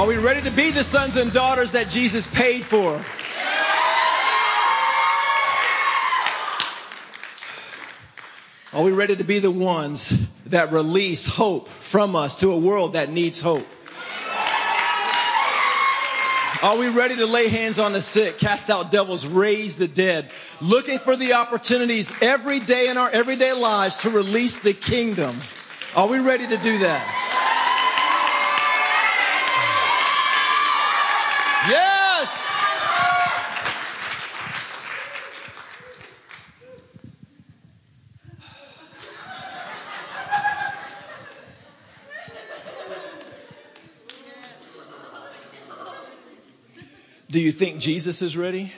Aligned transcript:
Are 0.00 0.06
we 0.06 0.16
ready 0.16 0.40
to 0.48 0.50
be 0.50 0.70
the 0.70 0.82
sons 0.82 1.18
and 1.18 1.30
daughters 1.30 1.72
that 1.72 1.90
Jesus 1.90 2.26
paid 2.28 2.64
for? 2.64 2.96
Are 8.72 8.82
we 8.82 8.92
ready 8.92 9.14
to 9.14 9.24
be 9.24 9.40
the 9.40 9.50
ones 9.50 10.26
that 10.46 10.72
release 10.72 11.26
hope 11.26 11.68
from 11.68 12.16
us 12.16 12.34
to 12.40 12.50
a 12.52 12.56
world 12.56 12.94
that 12.94 13.10
needs 13.10 13.42
hope? 13.42 13.66
Are 16.64 16.78
we 16.78 16.88
ready 16.88 17.16
to 17.16 17.26
lay 17.26 17.48
hands 17.48 17.78
on 17.78 17.92
the 17.92 18.00
sick, 18.00 18.38
cast 18.38 18.70
out 18.70 18.90
devils, 18.90 19.26
raise 19.26 19.76
the 19.76 19.86
dead, 19.86 20.30
looking 20.62 20.98
for 20.98 21.14
the 21.14 21.34
opportunities 21.34 22.10
every 22.22 22.58
day 22.60 22.88
in 22.88 22.96
our 22.96 23.10
everyday 23.10 23.52
lives 23.52 23.98
to 23.98 24.08
release 24.08 24.60
the 24.60 24.72
kingdom? 24.72 25.36
Are 25.94 26.08
we 26.08 26.20
ready 26.20 26.46
to 26.46 26.56
do 26.56 26.78
that? 26.78 27.29
Do 47.30 47.40
you 47.40 47.52
think 47.52 47.78
Jesus 47.78 48.22
is 48.22 48.36
ready? 48.36 48.72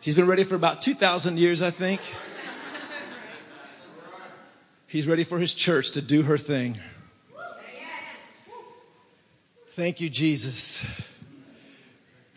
He's 0.00 0.14
been 0.14 0.26
ready 0.26 0.44
for 0.44 0.54
about 0.54 0.80
2,000 0.80 1.38
years, 1.38 1.60
I 1.60 1.70
think. 1.70 2.00
He's 4.86 5.06
ready 5.06 5.24
for 5.24 5.38
his 5.38 5.52
church 5.52 5.90
to 5.90 6.00
do 6.00 6.22
her 6.22 6.38
thing. 6.38 6.78
Thank 9.72 10.00
you, 10.00 10.08
Jesus. 10.08 11.02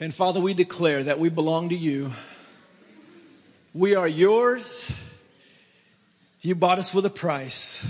And 0.02 0.14
Father, 0.14 0.42
we 0.42 0.54
declare 0.54 1.04
that 1.04 1.20
we 1.20 1.30
belong 1.30 1.70
to 1.70 1.76
you. 1.76 2.12
We 3.74 3.96
are 3.96 4.10
yours. 4.10 4.94
You 6.42 6.56
bought 6.56 6.80
us 6.80 6.94
with 6.94 7.06
a 7.06 7.10
price 7.10 7.90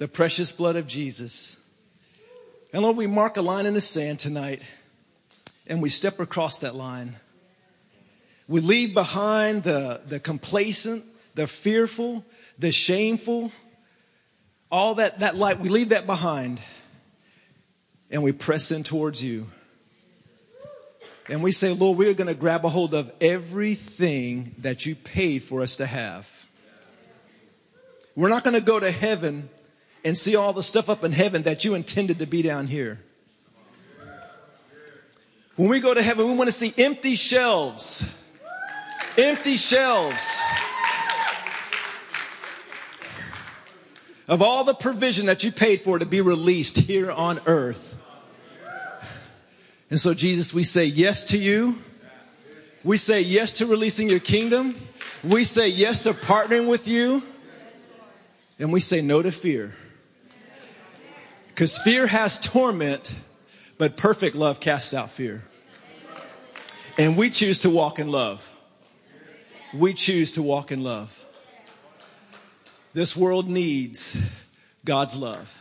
the 0.00 0.08
precious 0.08 0.50
blood 0.50 0.76
of 0.76 0.86
Jesus. 0.86 1.58
And 2.72 2.82
Lord, 2.82 2.96
we 2.96 3.06
mark 3.06 3.36
a 3.36 3.42
line 3.42 3.66
in 3.66 3.74
the 3.74 3.82
sand 3.82 4.18
tonight 4.18 4.62
and 5.66 5.82
we 5.82 5.90
step 5.90 6.18
across 6.20 6.60
that 6.60 6.74
line. 6.74 7.16
We 8.48 8.62
leave 8.62 8.94
behind 8.94 9.62
the, 9.62 10.00
the 10.08 10.18
complacent, 10.18 11.04
the 11.34 11.46
fearful, 11.46 12.24
the 12.58 12.72
shameful, 12.72 13.52
all 14.72 14.94
that, 14.94 15.18
that 15.18 15.36
light. 15.36 15.60
We 15.60 15.68
leave 15.68 15.90
that 15.90 16.06
behind 16.06 16.62
and 18.10 18.22
we 18.22 18.32
press 18.32 18.72
in 18.72 18.82
towards 18.82 19.22
you. 19.22 19.48
And 21.28 21.42
we 21.42 21.52
say, 21.52 21.72
Lord, 21.74 21.98
we're 21.98 22.14
going 22.14 22.28
to 22.28 22.34
grab 22.34 22.64
a 22.64 22.70
hold 22.70 22.94
of 22.94 23.12
everything 23.20 24.54
that 24.60 24.86
you 24.86 24.94
paid 24.94 25.42
for 25.42 25.60
us 25.60 25.76
to 25.76 25.84
have. 25.84 26.46
We're 28.16 28.30
not 28.30 28.44
going 28.44 28.54
to 28.54 28.60
go 28.62 28.80
to 28.80 28.90
heaven 28.90 29.50
and 30.04 30.16
see 30.16 30.36
all 30.36 30.52
the 30.52 30.62
stuff 30.62 30.88
up 30.88 31.04
in 31.04 31.12
heaven 31.12 31.42
that 31.42 31.64
you 31.64 31.74
intended 31.74 32.18
to 32.20 32.26
be 32.26 32.42
down 32.42 32.66
here. 32.66 33.00
When 35.56 35.68
we 35.68 35.80
go 35.80 35.92
to 35.92 36.02
heaven, 36.02 36.26
we 36.26 36.34
want 36.34 36.48
to 36.48 36.52
see 36.52 36.72
empty 36.82 37.14
shelves. 37.14 38.14
Empty 39.18 39.56
shelves. 39.56 40.40
Of 44.28 44.40
all 44.42 44.64
the 44.64 44.74
provision 44.74 45.26
that 45.26 45.44
you 45.44 45.52
paid 45.52 45.80
for 45.80 45.98
to 45.98 46.06
be 46.06 46.20
released 46.20 46.78
here 46.78 47.10
on 47.10 47.40
earth. 47.46 47.98
And 49.90 49.98
so, 49.98 50.14
Jesus, 50.14 50.54
we 50.54 50.62
say 50.62 50.84
yes 50.84 51.24
to 51.24 51.36
you. 51.38 51.78
We 52.84 52.96
say 52.96 53.20
yes 53.20 53.54
to 53.54 53.66
releasing 53.66 54.08
your 54.08 54.20
kingdom. 54.20 54.76
We 55.24 55.42
say 55.44 55.68
yes 55.68 56.00
to 56.02 56.12
partnering 56.14 56.70
with 56.70 56.86
you. 56.88 57.22
And 58.60 58.72
we 58.72 58.80
say 58.80 59.02
no 59.02 59.20
to 59.20 59.32
fear. 59.32 59.74
Because 61.60 61.78
fear 61.80 62.06
has 62.06 62.38
torment, 62.38 63.14
but 63.76 63.94
perfect 63.98 64.34
love 64.34 64.60
casts 64.60 64.94
out 64.94 65.10
fear. 65.10 65.42
And 66.96 67.18
we 67.18 67.28
choose 67.28 67.58
to 67.58 67.68
walk 67.68 67.98
in 67.98 68.10
love. 68.10 68.50
We 69.74 69.92
choose 69.92 70.32
to 70.32 70.42
walk 70.42 70.72
in 70.72 70.82
love. 70.82 71.22
This 72.94 73.14
world 73.14 73.46
needs 73.50 74.16
God's 74.86 75.18
love 75.18 75.54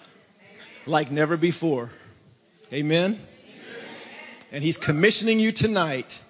like 0.85 1.11
never 1.11 1.35
before. 1.35 1.89
Amen? 2.71 3.15
Amen? 3.15 3.19
And 4.53 4.63
He's 4.63 4.77
commissioning 4.77 5.37
you 5.41 5.51
tonight 5.51 6.23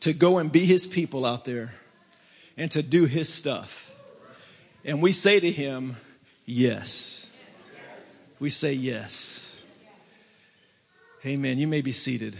to 0.00 0.12
go 0.12 0.36
and 0.36 0.52
be 0.52 0.66
His 0.66 0.86
people 0.86 1.24
out 1.24 1.46
there 1.46 1.72
and 2.58 2.70
to 2.72 2.82
do 2.82 3.06
His 3.06 3.32
stuff. 3.32 3.90
And 4.84 5.00
we 5.00 5.10
say 5.12 5.40
to 5.40 5.50
Him, 5.50 5.96
Yes 6.44 7.32
we 8.38 8.50
say 8.50 8.72
yes. 8.72 9.62
Amen. 11.24 11.58
You 11.58 11.66
may 11.66 11.80
be 11.80 11.92
seated. 11.92 12.36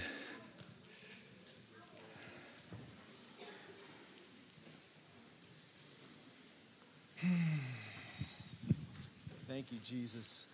Thank 9.49 9.73
you, 9.73 9.79
Jesus. 9.83 10.47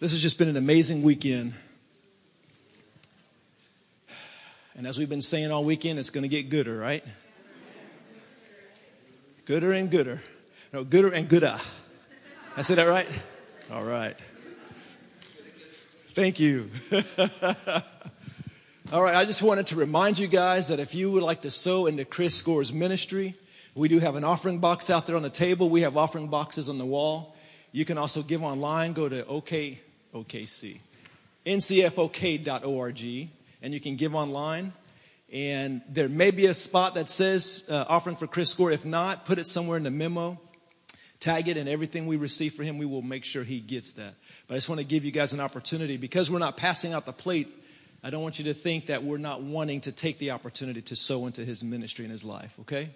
This 0.00 0.10
has 0.10 0.20
just 0.20 0.36
been 0.38 0.48
an 0.48 0.56
amazing 0.56 1.02
weekend. 1.02 1.54
And 4.76 4.86
as 4.88 4.98
we've 4.98 5.08
been 5.08 5.22
saying 5.22 5.52
all 5.52 5.64
weekend, 5.64 5.98
it's 6.00 6.10
going 6.10 6.22
to 6.22 6.28
get 6.28 6.50
gooder, 6.50 6.76
right? 6.76 7.04
Gooder 9.46 9.72
and 9.72 9.90
gooder. 9.90 10.20
No, 10.72 10.82
gooder 10.82 11.10
and 11.12 11.28
gooder. 11.28 11.56
I 12.56 12.62
said 12.62 12.78
that 12.78 12.88
right? 12.88 13.06
All 13.72 13.82
right. 13.82 14.14
Thank 16.08 16.38
you. 16.38 16.68
All 18.92 19.02
right, 19.02 19.14
I 19.14 19.24
just 19.24 19.40
wanted 19.42 19.68
to 19.68 19.76
remind 19.76 20.18
you 20.18 20.26
guys 20.26 20.68
that 20.68 20.78
if 20.80 20.94
you 20.94 21.10
would 21.12 21.22
like 21.22 21.40
to 21.42 21.50
sow 21.50 21.86
into 21.86 22.04
Chris 22.04 22.40
Gore's 22.42 22.74
ministry, 22.74 23.34
we 23.74 23.88
do 23.88 24.00
have 24.00 24.16
an 24.16 24.24
offering 24.24 24.58
box 24.58 24.90
out 24.90 25.06
there 25.06 25.16
on 25.16 25.22
the 25.22 25.30
table. 25.30 25.70
We 25.70 25.80
have 25.80 25.96
offering 25.96 26.28
boxes 26.28 26.68
on 26.68 26.76
the 26.76 26.84
wall. 26.84 27.34
You 27.72 27.86
can 27.86 27.96
also 27.96 28.20
give 28.22 28.42
online. 28.44 28.92
Go 28.92 29.08
to 29.08 29.24
OK, 29.26 29.80
OKC, 30.14 30.78
ncfok.org, 31.46 33.28
and 33.62 33.72
you 33.74 33.80
can 33.80 33.96
give 33.96 34.14
online. 34.14 34.74
And 35.32 35.80
there 35.88 36.10
may 36.10 36.30
be 36.30 36.46
a 36.46 36.54
spot 36.54 36.96
that 36.96 37.08
says 37.08 37.66
uh, 37.70 37.86
offering 37.88 38.16
for 38.16 38.26
Chris 38.26 38.50
Score. 38.50 38.70
If 38.72 38.84
not, 38.84 39.24
put 39.24 39.38
it 39.38 39.46
somewhere 39.46 39.78
in 39.78 39.84
the 39.84 39.90
memo 39.90 40.38
tag 41.24 41.48
it 41.48 41.56
and 41.56 41.70
everything 41.70 42.06
we 42.06 42.16
receive 42.18 42.52
for 42.52 42.62
him 42.64 42.76
we 42.76 42.84
will 42.84 43.00
make 43.00 43.24
sure 43.24 43.44
he 43.44 43.58
gets 43.58 43.94
that 43.94 44.14
but 44.46 44.54
i 44.56 44.56
just 44.58 44.68
want 44.68 44.78
to 44.78 44.84
give 44.86 45.06
you 45.06 45.10
guys 45.10 45.32
an 45.32 45.40
opportunity 45.40 45.96
because 45.96 46.30
we're 46.30 46.38
not 46.38 46.54
passing 46.58 46.92
out 46.92 47.06
the 47.06 47.14
plate 47.14 47.48
i 48.02 48.10
don't 48.10 48.22
want 48.22 48.38
you 48.38 48.44
to 48.44 48.52
think 48.52 48.86
that 48.88 49.02
we're 49.02 49.16
not 49.16 49.40
wanting 49.40 49.80
to 49.80 49.90
take 49.90 50.18
the 50.18 50.30
opportunity 50.32 50.82
to 50.82 50.94
sow 50.94 51.24
into 51.24 51.42
his 51.42 51.64
ministry 51.64 52.04
and 52.04 52.12
his 52.12 52.24
life 52.26 52.54
okay 52.60 52.90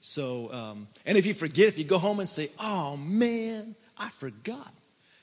so 0.00 0.52
um, 0.52 0.86
and 1.04 1.18
if 1.18 1.26
you 1.26 1.34
forget 1.34 1.66
if 1.66 1.76
you 1.76 1.82
go 1.82 1.98
home 1.98 2.20
and 2.20 2.28
say 2.28 2.48
oh 2.60 2.96
man 2.96 3.74
i 3.98 4.08
forgot 4.08 4.72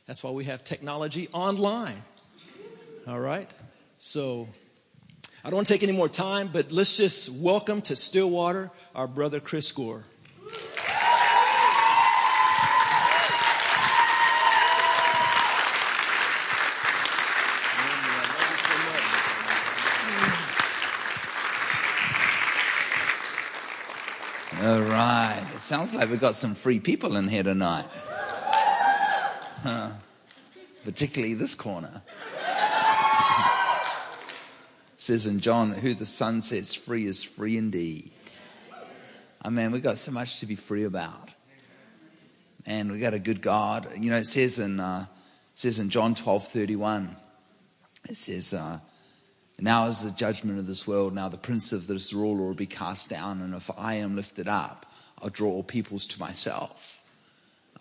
that's 0.05 0.21
why 0.21 0.29
we 0.31 0.43
have 0.43 0.61
technology 0.61 1.29
online 1.31 2.03
all 3.07 3.19
right 3.21 3.49
so 3.97 4.45
i 5.45 5.49
don't 5.49 5.55
want 5.55 5.67
to 5.67 5.71
take 5.71 5.83
any 5.83 5.93
more 5.97 6.09
time 6.09 6.49
but 6.51 6.69
let's 6.69 6.97
just 6.97 7.31
welcome 7.41 7.81
to 7.81 7.95
stillwater 7.95 8.69
our 8.93 9.07
brother 9.07 9.39
chris 9.39 9.71
gore 9.71 10.03
it 25.61 25.63
sounds 25.63 25.93
like 25.93 26.09
we've 26.09 26.19
got 26.19 26.33
some 26.33 26.55
free 26.55 26.79
people 26.79 27.17
in 27.17 27.27
here 27.27 27.43
tonight. 27.43 27.85
Huh. 29.61 29.91
Particularly 30.83 31.35
this 31.35 31.53
corner. 31.53 32.01
says 34.97 35.27
in 35.27 35.39
John, 35.39 35.69
who 35.71 35.93
the 35.93 36.03
Son 36.05 36.41
sets 36.41 36.73
free 36.73 37.05
is 37.05 37.23
free 37.23 37.57
indeed. 37.57 38.09
I 38.73 39.49
oh, 39.49 39.51
mean, 39.51 39.71
we've 39.71 39.83
got 39.83 39.99
so 39.99 40.11
much 40.11 40.39
to 40.39 40.47
be 40.47 40.55
free 40.55 40.83
about. 40.85 41.29
And 42.65 42.91
we 42.91 42.99
have 43.03 43.11
got 43.11 43.13
a 43.15 43.19
good 43.19 43.43
God. 43.43 43.87
You 43.99 44.09
know, 44.09 44.17
it 44.17 44.25
says 44.25 44.57
in, 44.57 44.79
uh, 44.79 45.05
it 45.53 45.59
says 45.59 45.77
in 45.79 45.91
John 45.91 46.15
12 46.15 46.47
31, 46.47 47.15
it 48.09 48.17
says, 48.17 48.55
uh, 48.55 48.79
Now 49.59 49.85
is 49.85 50.03
the 50.03 50.11
judgment 50.11 50.57
of 50.57 50.65
this 50.65 50.87
world. 50.87 51.13
Now 51.13 51.29
the 51.29 51.37
prince 51.37 51.71
of 51.71 51.85
this 51.85 52.13
ruler 52.13 52.47
will 52.47 52.55
be 52.55 52.65
cast 52.65 53.09
down. 53.11 53.41
And 53.43 53.53
if 53.53 53.69
I 53.77 53.93
am 53.95 54.15
lifted 54.15 54.47
up, 54.47 54.87
I'll 55.21 55.29
draw 55.29 55.49
all 55.49 55.63
peoples 55.63 56.05
to 56.07 56.19
myself. 56.19 56.99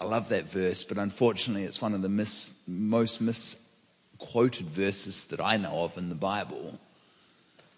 I 0.00 0.04
love 0.04 0.28
that 0.28 0.44
verse, 0.44 0.84
but 0.84 0.98
unfortunately, 0.98 1.62
it's 1.64 1.82
one 1.82 1.94
of 1.94 2.02
the 2.02 2.08
mis- 2.08 2.54
most 2.66 3.20
misquoted 3.20 4.66
verses 4.66 5.24
that 5.26 5.40
I 5.40 5.56
know 5.56 5.84
of 5.84 5.96
in 5.96 6.08
the 6.08 6.14
Bible. 6.14 6.78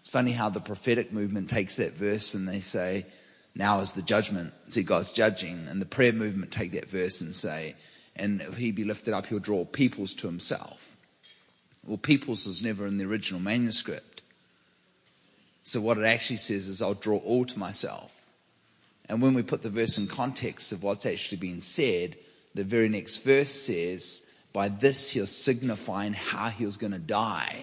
It's 0.01 0.09
funny 0.09 0.33
how 0.33 0.49
the 0.49 0.61
prophetic 0.61 1.13
movement 1.13 1.49
takes 1.49 1.77
that 1.77 1.93
verse 1.93 2.35
and 2.35 2.47
they 2.49 2.61
say, 2.61 3.07
Now 3.55 3.81
is 3.81 3.93
the 3.95 4.03
judgment. 4.03 4.53
See, 4.69 4.83
God's 4.83 5.13
judging. 5.13 5.67
And 5.69 5.81
the 5.81 5.87
prayer 5.87 6.13
movement 6.13 6.51
take 6.53 6.73
that 6.73 6.91
verse 6.91 7.21
and 7.21 7.35
say, 7.35 7.77
And 8.17 8.41
if 8.41 8.57
he 8.57 8.73
be 8.73 8.85
lifted 8.85 9.15
up, 9.15 9.27
he'll 9.27 9.39
draw 9.39 9.65
peoples 9.65 10.13
to 10.15 10.27
himself. 10.27 10.97
Well, 11.87 11.99
peoples 11.99 12.47
was 12.47 12.63
never 12.63 12.87
in 12.87 12.99
the 12.99 13.05
original 13.07 13.41
manuscript. 13.41 14.23
So 15.65 15.81
what 15.81 15.99
it 15.99 16.05
actually 16.05 16.37
says 16.37 16.67
is, 16.69 16.83
I'll 16.83 16.95
draw 16.95 17.19
all 17.19 17.45
to 17.45 17.59
myself. 17.59 18.22
And 19.13 19.21
when 19.21 19.35
we 19.35 19.43
put 19.43 19.61
the 19.61 19.69
verse 19.69 19.99
in 19.99 20.07
context 20.07 20.73
of 20.73 20.83
what's 20.83 21.05
actually 21.05 21.37
being 21.37 21.61
said, 21.61 22.17
the 22.55 22.65
very 22.65 22.89
next 22.89 23.19
verse 23.19 23.51
says, 23.51 24.25
By 24.55 24.69
this 24.71 25.11
he 25.11 25.21
was 25.21 25.31
signifying 25.31 26.15
how 26.15 26.49
he 26.49 26.65
was 26.65 26.79
going 26.79 26.95
to 26.95 26.99
die. 26.99 27.63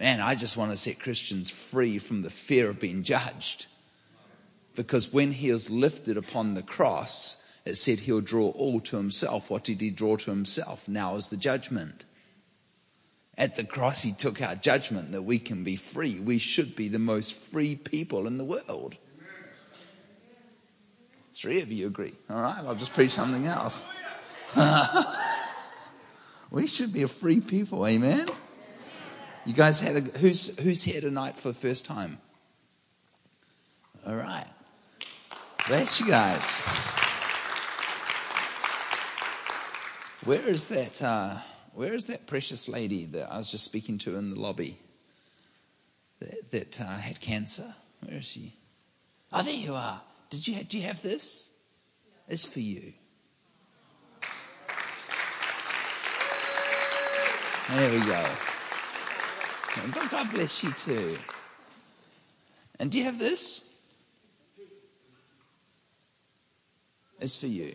Man, 0.00 0.18
I 0.20 0.34
just 0.34 0.56
want 0.56 0.72
to 0.72 0.76
set 0.76 0.98
Christians 0.98 1.48
free 1.48 1.98
from 2.00 2.22
the 2.22 2.28
fear 2.28 2.68
of 2.68 2.80
being 2.80 3.04
judged. 3.04 3.66
Because 4.74 5.12
when 5.12 5.30
he 5.30 5.52
was 5.52 5.70
lifted 5.70 6.16
upon 6.16 6.54
the 6.54 6.62
cross, 6.62 7.36
it 7.64 7.76
said 7.76 8.00
he'll 8.00 8.20
draw 8.20 8.48
all 8.50 8.80
to 8.80 8.96
himself. 8.96 9.48
What 9.48 9.62
did 9.62 9.80
he 9.80 9.92
draw 9.92 10.16
to 10.16 10.30
himself? 10.32 10.88
Now 10.88 11.14
is 11.14 11.30
the 11.30 11.36
judgment. 11.36 12.04
At 13.38 13.54
the 13.54 13.62
cross, 13.62 14.02
he 14.02 14.10
took 14.10 14.42
our 14.42 14.56
judgment 14.56 15.12
that 15.12 15.22
we 15.22 15.38
can 15.38 15.62
be 15.62 15.76
free. 15.76 16.18
We 16.18 16.38
should 16.38 16.74
be 16.74 16.88
the 16.88 16.98
most 16.98 17.32
free 17.32 17.76
people 17.76 18.26
in 18.26 18.38
the 18.38 18.44
world 18.44 18.96
three 21.46 21.62
of 21.62 21.70
you 21.70 21.86
agree. 21.86 22.12
All 22.28 22.42
right, 22.42 22.60
I'll 22.66 22.74
just 22.74 22.92
preach 22.92 23.12
something 23.12 23.46
else. 23.46 23.86
we 26.50 26.66
should 26.66 26.92
be 26.92 27.04
a 27.04 27.08
free 27.08 27.40
people, 27.40 27.86
amen? 27.86 28.28
You 29.44 29.54
guys 29.54 29.78
had 29.80 29.94
a, 29.94 30.00
who's, 30.18 30.58
who's 30.58 30.82
here 30.82 31.00
tonight 31.00 31.36
for 31.36 31.46
the 31.46 31.54
first 31.54 31.84
time? 31.86 32.18
All 34.04 34.16
right. 34.16 34.48
Bless 35.68 36.00
you 36.00 36.08
guys. 36.08 36.62
Where 40.24 40.44
is 40.48 40.66
that, 40.66 41.00
uh, 41.00 41.36
where 41.74 41.94
is 41.94 42.06
that 42.06 42.26
precious 42.26 42.68
lady 42.68 43.04
that 43.04 43.30
I 43.30 43.36
was 43.36 43.48
just 43.52 43.64
speaking 43.64 43.98
to 43.98 44.16
in 44.16 44.30
the 44.32 44.40
lobby 44.40 44.78
that, 46.18 46.50
that 46.50 46.80
uh, 46.80 46.86
had 46.86 47.20
cancer? 47.20 47.72
Where 48.04 48.18
is 48.18 48.24
she? 48.24 48.56
Oh, 49.32 49.44
there 49.44 49.54
you 49.54 49.74
are. 49.76 50.00
Did 50.36 50.48
you, 50.48 50.64
do 50.64 50.76
you 50.76 50.86
have 50.86 51.00
this? 51.00 51.50
It's 52.28 52.44
for 52.44 52.60
you. 52.60 52.92
There 57.70 57.90
we 57.92 58.00
go. 58.00 58.24
God 60.10 60.30
bless 60.32 60.62
you 60.62 60.72
too. 60.72 61.16
And 62.78 62.90
do 62.90 62.98
you 62.98 63.04
have 63.04 63.18
this? 63.18 63.64
It's 67.18 67.38
for 67.38 67.46
you. 67.46 67.74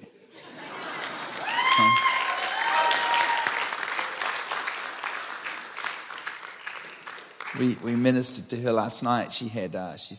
We, 7.58 7.76
we 7.84 7.96
ministered 7.96 8.48
to 8.52 8.62
her 8.62 8.72
last 8.72 9.02
night. 9.02 9.34
She 9.34 9.48
had, 9.48 9.76
uh, 9.76 9.98
she 9.98 10.14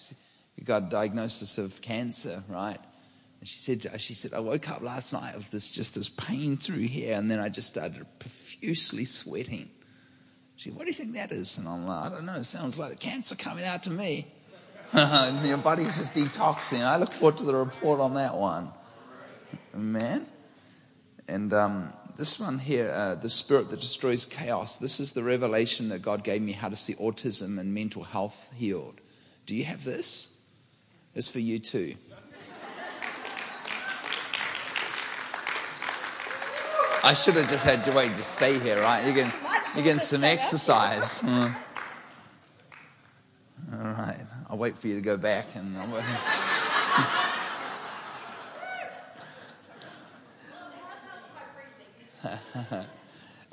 who 0.56 0.64
got 0.64 0.82
a 0.82 0.86
diagnosis 0.88 1.58
of 1.58 1.80
cancer, 1.80 2.42
right? 2.48 2.78
And 3.40 3.48
she 3.48 3.58
said, 3.58 4.00
she 4.00 4.14
said, 4.14 4.34
I 4.34 4.40
woke 4.40 4.68
up 4.70 4.82
last 4.82 5.12
night 5.12 5.34
with 5.36 5.50
this 5.50 5.68
just 5.68 5.94
this 5.94 6.08
pain 6.08 6.56
through 6.56 6.76
here, 6.76 7.16
and 7.16 7.30
then 7.30 7.40
I 7.40 7.48
just 7.48 7.68
started 7.68 8.06
profusely 8.18 9.04
sweating. 9.04 9.68
She 10.56 10.70
said, 10.70 10.76
What 10.78 10.84
do 10.84 10.90
you 10.90 10.94
think 10.94 11.14
that 11.14 11.32
is? 11.32 11.58
And 11.58 11.66
I'm 11.66 11.86
like, 11.86 12.06
I 12.06 12.14
don't 12.14 12.26
know, 12.26 12.42
sounds 12.42 12.78
like 12.78 12.98
cancer 13.00 13.34
coming 13.34 13.64
out 13.64 13.82
to 13.84 13.90
me. 13.90 14.26
and 14.92 15.46
your 15.46 15.58
body's 15.58 15.98
just 15.98 16.14
detoxing. 16.14 16.82
I 16.84 16.96
look 16.96 17.12
forward 17.12 17.38
to 17.38 17.44
the 17.44 17.54
report 17.54 18.00
on 18.00 18.14
that 18.14 18.36
one. 18.36 18.70
Man. 19.74 20.26
And 21.28 21.52
um, 21.54 21.92
this 22.16 22.38
one 22.38 22.58
here, 22.58 22.92
uh, 22.94 23.14
the 23.14 23.30
spirit 23.30 23.70
that 23.70 23.80
destroys 23.80 24.26
chaos, 24.26 24.76
this 24.76 25.00
is 25.00 25.14
the 25.14 25.22
revelation 25.22 25.88
that 25.88 26.02
God 26.02 26.24
gave 26.24 26.42
me 26.42 26.52
how 26.52 26.68
to 26.68 26.76
see 26.76 26.94
autism 26.94 27.58
and 27.58 27.72
mental 27.72 28.04
health 28.04 28.52
healed. 28.54 29.00
Do 29.46 29.56
you 29.56 29.64
have 29.64 29.82
this? 29.84 30.28
is 31.14 31.28
for 31.28 31.40
you 31.40 31.58
too. 31.58 31.94
I 37.04 37.14
should 37.14 37.34
have 37.34 37.50
just 37.50 37.64
had 37.64 37.80
Dwayne 37.80 38.14
just 38.14 38.32
stay 38.34 38.60
here, 38.60 38.80
right? 38.80 39.04
You 39.04 39.12
getting, 39.12 39.32
you 39.76 39.82
getting 39.82 40.00
some 40.00 40.22
exercise. 40.22 41.18
Mm. 41.20 41.52
All 43.72 43.80
right, 43.88 44.16
I'll 44.48 44.56
wait 44.56 44.76
for 44.78 44.86
you 44.86 44.94
to 44.94 45.00
go 45.00 45.16
back, 45.16 45.46
and 45.56 45.76
uh, 52.22 52.36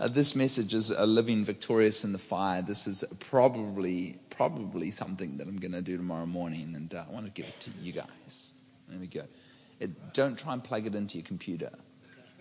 this 0.10 0.36
message 0.36 0.76
is 0.76 0.92
a 0.92 1.08
living 1.08 1.44
victorious 1.44 2.04
in 2.04 2.12
the 2.12 2.20
fire. 2.20 2.62
This 2.62 2.86
is 2.86 3.04
probably 3.20 4.20
probably 4.40 4.90
something 4.90 5.36
that 5.36 5.50
I'm 5.50 5.58
going 5.58 5.74
to 5.74 5.82
do 5.82 5.98
tomorrow 5.98 6.26
morning, 6.26 6.72
and 6.74 6.96
uh, 6.96 7.04
I 7.10 7.14
want 7.14 7.26
to 7.26 7.32
give 7.34 7.46
it 7.48 7.60
to 7.60 7.72
you 7.82 7.92
guys. 7.92 8.54
There 8.88 8.98
we 8.98 9.06
go. 9.08 9.24
It, 9.82 10.14
don't 10.14 10.40
try 10.40 10.54
and 10.54 10.64
plug 10.64 10.88
it 10.88 10.96
into 10.96 11.18
your 11.18 11.28
computer. 11.28 11.70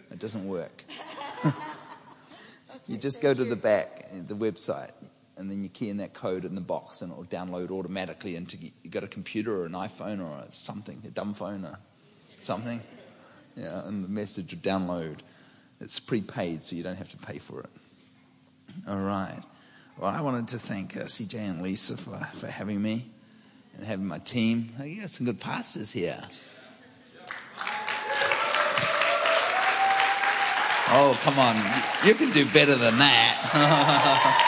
It 0.08 0.20
doesn't 0.20 0.46
work. 0.46 0.84
you 2.86 2.98
just 2.98 3.20
go 3.20 3.34
to 3.34 3.44
the 3.44 3.56
back, 3.56 4.10
the 4.28 4.36
website, 4.36 4.92
and 5.36 5.50
then 5.50 5.60
you 5.64 5.68
key 5.68 5.88
in 5.90 5.96
that 5.96 6.14
code 6.14 6.44
in 6.44 6.54
the 6.54 6.60
box, 6.60 7.02
and 7.02 7.10
it 7.10 7.18
will 7.18 7.24
download 7.24 7.72
automatically 7.72 8.36
into 8.36 8.56
you 8.58 8.70
got 8.90 9.02
a 9.02 9.08
computer 9.08 9.60
or 9.62 9.66
an 9.66 9.72
iPhone 9.72 10.24
or 10.24 10.44
something, 10.52 11.02
a 11.04 11.10
dumb 11.10 11.34
phone 11.34 11.64
or 11.64 11.80
something. 12.42 12.80
Yeah, 13.56 13.88
and 13.88 14.04
the 14.04 14.08
message 14.08 14.54
will 14.54 14.60
download. 14.62 15.16
It's 15.80 15.98
prepaid, 15.98 16.62
so 16.62 16.76
you 16.76 16.84
don't 16.84 16.94
have 16.98 17.08
to 17.10 17.16
pay 17.18 17.38
for 17.40 17.58
it. 17.62 17.70
All 18.88 18.98
right. 19.00 19.42
Well, 19.98 20.10
I 20.12 20.20
wanted 20.20 20.46
to 20.48 20.60
thank 20.60 20.96
uh, 20.96 21.04
CJ 21.04 21.34
and 21.40 21.60
Lisa 21.60 21.96
for, 21.96 22.16
for 22.36 22.46
having 22.46 22.80
me 22.80 23.10
and 23.76 23.84
having 23.84 24.06
my 24.06 24.18
team. 24.18 24.68
You 24.82 25.00
got 25.00 25.10
some 25.10 25.26
good 25.26 25.40
pastors 25.40 25.90
here. 25.90 26.22
Oh, 30.90 31.18
come 31.22 31.38
on. 31.40 31.56
You 32.06 32.14
can 32.14 32.30
do 32.30 32.44
better 32.46 32.76
than 32.76 32.96
that. 32.98 34.44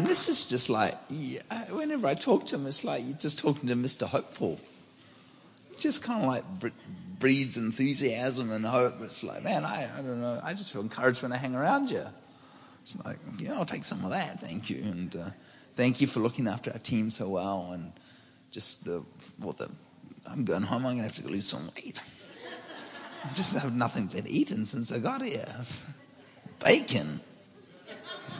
man, 0.00 0.08
this 0.08 0.28
is 0.28 0.44
just 0.44 0.68
like, 0.70 0.94
yeah, 1.08 1.40
whenever 1.72 2.06
I 2.06 2.14
talk 2.14 2.46
to 2.46 2.56
him, 2.56 2.66
it's 2.66 2.84
like 2.84 3.02
you're 3.06 3.16
just 3.16 3.38
talking 3.38 3.68
to 3.68 3.74
Mr. 3.74 4.06
Hopeful. 4.06 4.58
Just 5.78 6.02
kind 6.02 6.22
of 6.22 6.28
like 6.28 6.44
breeds 7.18 7.56
enthusiasm 7.56 8.50
and 8.50 8.64
hope. 8.64 8.94
It's 9.00 9.22
like, 9.22 9.42
man, 9.42 9.64
I, 9.64 9.88
I 9.96 9.96
don't 10.02 10.20
know. 10.20 10.40
I 10.42 10.52
just 10.52 10.72
feel 10.72 10.82
encouraged 10.82 11.22
when 11.22 11.32
I 11.32 11.36
hang 11.36 11.54
around 11.54 11.90
you. 11.90 12.02
It's 12.82 13.02
like, 13.04 13.18
you 13.38 13.48
know, 13.48 13.56
I'll 13.56 13.66
take 13.66 13.84
some 13.84 14.04
of 14.04 14.10
that. 14.10 14.40
Thank 14.40 14.70
you. 14.70 14.82
And 14.82 15.14
uh, 15.16 15.30
thank 15.76 16.00
you 16.00 16.06
for 16.06 16.20
looking 16.20 16.48
after 16.48 16.72
our 16.72 16.78
team 16.78 17.10
so 17.10 17.28
well. 17.28 17.70
And 17.72 17.92
just 18.50 18.84
the, 18.84 19.02
what 19.38 19.58
the, 19.58 19.70
I'm 20.26 20.44
going 20.44 20.62
home. 20.62 20.86
I'm 20.86 20.98
going 20.98 21.08
to 21.08 21.14
have 21.14 21.24
to 21.24 21.28
lose 21.28 21.46
some 21.46 21.68
weight. 21.76 22.00
I 23.24 23.28
just 23.34 23.54
have 23.56 23.74
nothing 23.74 24.06
been 24.06 24.26
eaten 24.26 24.64
since 24.64 24.90
I 24.90 24.98
got 24.98 25.22
here. 25.22 25.46
Bacon, 26.64 27.20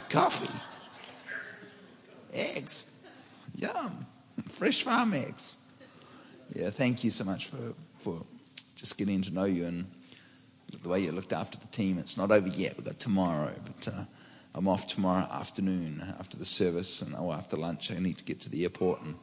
coffee. 0.09 0.51
Eggs. 2.33 2.91
Yum. 3.55 4.05
Fresh 4.49 4.83
farm 4.83 5.13
eggs. 5.13 5.57
Yeah, 6.55 6.69
thank 6.69 7.03
you 7.03 7.11
so 7.11 7.23
much 7.25 7.47
for, 7.47 7.57
for 7.99 8.23
just 8.75 8.97
getting 8.97 9.21
to 9.23 9.31
know 9.31 9.43
you 9.45 9.65
and 9.65 9.89
the 10.83 10.87
way 10.89 11.01
you 11.01 11.11
looked 11.11 11.33
after 11.33 11.57
the 11.59 11.67
team. 11.67 11.97
It's 11.97 12.15
not 12.17 12.31
over 12.31 12.47
yet. 12.47 12.77
We've 12.77 12.85
got 12.85 12.99
tomorrow, 12.99 13.53
but 13.65 13.87
uh, 13.93 14.05
I'm 14.55 14.67
off 14.69 14.87
tomorrow 14.87 15.27
afternoon 15.31 16.03
after 16.19 16.35
the 16.37 16.45
service 16.45 17.01
and 17.01 17.15
oh, 17.17 17.31
after 17.33 17.55
lunch. 17.57 17.91
I 17.91 17.99
need 17.99 18.17
to 18.17 18.23
get 18.23 18.39
to 18.41 18.49
the 18.49 18.63
airport 18.63 19.01
and 19.01 19.15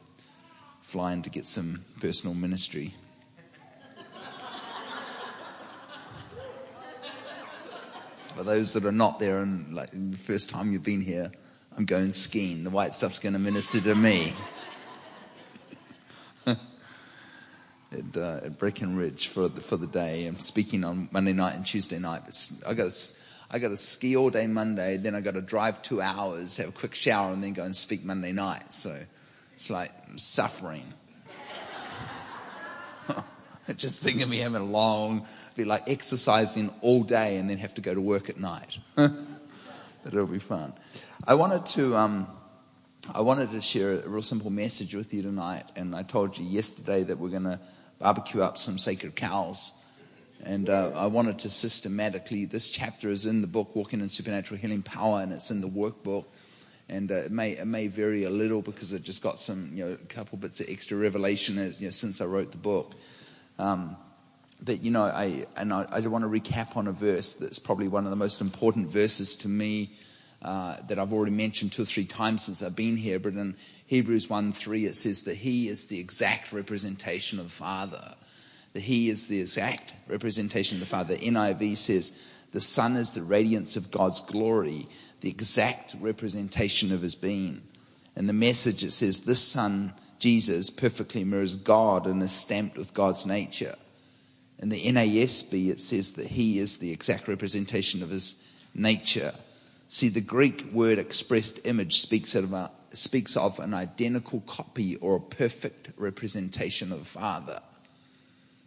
fly 0.81 1.13
in 1.13 1.21
to 1.23 1.29
get 1.29 1.45
some 1.45 1.85
personal 1.99 2.33
ministry. 2.35 2.93
For 8.35 8.43
those 8.43 8.73
that 8.73 8.83
are 8.85 8.91
not 8.91 9.19
there 9.19 9.39
and 9.41 9.73
like 9.73 9.89
the 9.93 10.17
first 10.17 10.49
time 10.49 10.71
you've 10.71 10.83
been 10.83 11.01
here, 11.01 11.31
I'm 11.77 11.85
going 11.85 12.11
skiing. 12.11 12.63
The 12.63 12.69
white 12.69 12.93
stuff's 12.93 13.19
going 13.19 13.33
to 13.33 13.39
minister 13.39 13.79
to 13.81 13.95
me. 13.95 14.33
at, 16.45 16.57
uh, 18.15 18.39
at 18.43 18.57
Breckenridge 18.57 19.27
for 19.27 19.47
the, 19.47 19.61
for 19.61 19.77
the 19.77 19.87
day. 19.87 20.25
I'm 20.25 20.39
speaking 20.39 20.83
on 20.83 21.09
Monday 21.11 21.33
night 21.33 21.55
and 21.55 21.65
Tuesday 21.65 21.99
night. 21.99 22.21
But 22.25 22.51
I 22.67 22.73
got 22.73 22.91
I 23.51 23.59
got 23.59 23.69
to 23.69 23.77
ski 23.77 24.15
all 24.15 24.29
day 24.29 24.45
Monday, 24.45 24.97
then 24.97 25.15
I 25.15 25.21
got 25.21 25.33
to 25.33 25.41
drive 25.41 25.81
two 25.81 26.01
hours, 26.03 26.57
have 26.57 26.69
a 26.69 26.71
quick 26.71 26.93
shower, 26.93 27.33
and 27.33 27.43
then 27.43 27.53
go 27.53 27.63
and 27.63 27.75
speak 27.75 28.03
Monday 28.03 28.31
night. 28.31 28.71
So 28.71 28.95
it's 29.55 29.71
like 29.71 29.89
I'm 30.07 30.19
suffering. 30.19 30.93
Just 33.75 34.03
think 34.03 34.21
of 34.21 34.29
me 34.29 34.37
having 34.37 34.61
a 34.61 34.63
long, 34.63 35.25
be 35.55 35.65
like 35.65 35.89
exercising 35.89 36.71
all 36.81 37.01
day 37.01 37.37
and 37.37 37.49
then 37.49 37.57
have 37.57 37.73
to 37.75 37.81
go 37.81 37.91
to 37.91 38.01
work 38.01 38.29
at 38.29 38.37
night. 38.39 38.77
but 38.95 39.11
it'll 40.05 40.27
be 40.27 40.37
fun. 40.37 40.73
I 41.27 41.33
wanted 41.35 41.65
to. 41.75 41.95
Um, 41.97 42.27
I 43.13 43.21
wanted 43.21 43.51
to 43.51 43.59
share 43.61 43.93
a 43.99 44.07
real 44.07 44.21
simple 44.21 44.49
message 44.49 44.95
with 44.95 45.13
you 45.13 45.21
tonight, 45.21 45.65
and 45.75 45.93
I 45.93 46.01
told 46.01 46.37
you 46.37 46.45
yesterday 46.45 47.03
that 47.03 47.17
we're 47.19 47.29
going 47.29 47.43
to 47.43 47.59
barbecue 47.99 48.41
up 48.41 48.57
some 48.57 48.77
sacred 48.77 49.15
cows. 49.17 49.73
And 50.43 50.69
uh, 50.69 50.91
I 50.95 51.07
wanted 51.07 51.39
to 51.39 51.49
systematically, 51.49 52.45
this 52.45 52.69
chapter 52.69 53.09
is 53.09 53.25
in 53.25 53.41
the 53.41 53.47
book, 53.47 53.75
Walking 53.75 53.99
in 54.01 54.07
Supernatural 54.09 54.59
Healing 54.61 54.81
Power, 54.83 55.21
and 55.21 55.31
it's 55.33 55.49
in 55.51 55.59
the 55.61 55.67
workbook. 55.67 56.25
And 56.89 57.11
uh, 57.11 57.15
it, 57.15 57.31
may, 57.31 57.51
it 57.51 57.67
may 57.67 57.87
vary 57.87 58.23
a 58.25 58.29
little 58.29 58.61
because 58.61 58.93
it 58.93 59.01
just 59.03 59.21
got 59.23 59.39
some, 59.39 59.71
you 59.73 59.85
know, 59.85 59.91
a 59.93 60.05
couple 60.05 60.37
bits 60.37 60.59
of 60.61 60.67
extra 60.69 60.97
revelation 60.97 61.57
as, 61.57 61.81
you 61.81 61.87
know, 61.87 61.91
since 61.91 62.19
I 62.21 62.25
wrote 62.25 62.51
the 62.51 62.57
book. 62.57 62.95
Um, 63.57 63.95
but, 64.61 64.83
you 64.83 64.91
know, 64.91 65.03
I, 65.03 65.45
and 65.57 65.73
I, 65.73 65.85
I 65.89 65.99
want 66.01 66.23
to 66.23 66.29
recap 66.29 66.75
on 66.77 66.87
a 66.87 66.93
verse 66.93 67.33
that's 67.33 67.59
probably 67.59 67.87
one 67.89 68.05
of 68.05 68.09
the 68.09 68.15
most 68.17 68.39
important 68.41 68.87
verses 68.87 69.35
to 69.37 69.47
me 69.49 69.91
uh, 70.41 70.77
that 70.87 70.99
I've 70.99 71.13
already 71.13 71.31
mentioned 71.31 71.71
two 71.71 71.81
or 71.81 71.85
three 71.85 72.05
times 72.05 72.43
since 72.45 72.63
I've 72.63 72.75
been 72.75 72.97
here, 72.97 73.19
but 73.19 73.33
in 73.33 73.55
Hebrews 73.87 74.29
1 74.29 74.53
3, 74.53 74.85
it 74.85 74.95
says 74.95 75.23
that 75.23 75.35
He 75.35 75.67
is 75.67 75.87
the 75.87 75.99
exact 75.99 76.53
representation 76.53 77.39
of 77.39 77.45
the 77.45 77.51
Father. 77.51 78.13
That 78.73 78.81
He 78.81 79.09
is 79.09 79.27
the 79.27 79.41
exact 79.41 79.93
representation 80.07 80.77
of 80.77 80.79
the 80.81 80.85
Father. 80.85 81.15
NIV 81.15 81.75
says, 81.75 82.45
The 82.53 82.61
Son 82.61 82.95
is 82.95 83.11
the 83.11 83.21
radiance 83.23 83.75
of 83.75 83.91
God's 83.91 84.21
glory, 84.21 84.87
the 85.21 85.29
exact 85.29 85.95
representation 85.99 86.93
of 86.93 87.01
His 87.01 87.15
being. 87.15 87.61
And 88.15 88.29
the 88.29 88.33
message, 88.33 88.83
it 88.85 88.91
says, 88.91 89.21
This 89.21 89.41
Son, 89.41 89.93
Jesus, 90.19 90.69
perfectly 90.69 91.25
mirrors 91.25 91.57
God 91.57 92.05
and 92.07 92.23
is 92.23 92.31
stamped 92.31 92.77
with 92.77 92.93
God's 92.93 93.25
nature. 93.25 93.75
In 94.59 94.69
the 94.69 94.81
NASB, 94.81 95.69
it 95.69 95.81
says 95.81 96.13
that 96.13 96.27
He 96.27 96.59
is 96.59 96.77
the 96.77 96.91
exact 96.93 97.27
representation 97.27 98.03
of 98.03 98.09
His 98.09 98.45
nature 98.73 99.33
See, 99.91 100.09
the 100.09 100.21
Greek 100.21 100.71
word 100.71 100.99
expressed 100.99 101.65
image 101.65 101.99
speaks 101.99 102.35
of, 102.35 102.53
a, 102.53 102.69
speaks 102.91 103.35
of 103.35 103.59
an 103.59 103.73
identical 103.73 104.39
copy 104.41 104.95
or 104.97 105.15
a 105.15 105.19
perfect 105.19 105.89
representation 105.97 106.91
of 106.91 106.99
the 106.99 107.05
Father. 107.05 107.59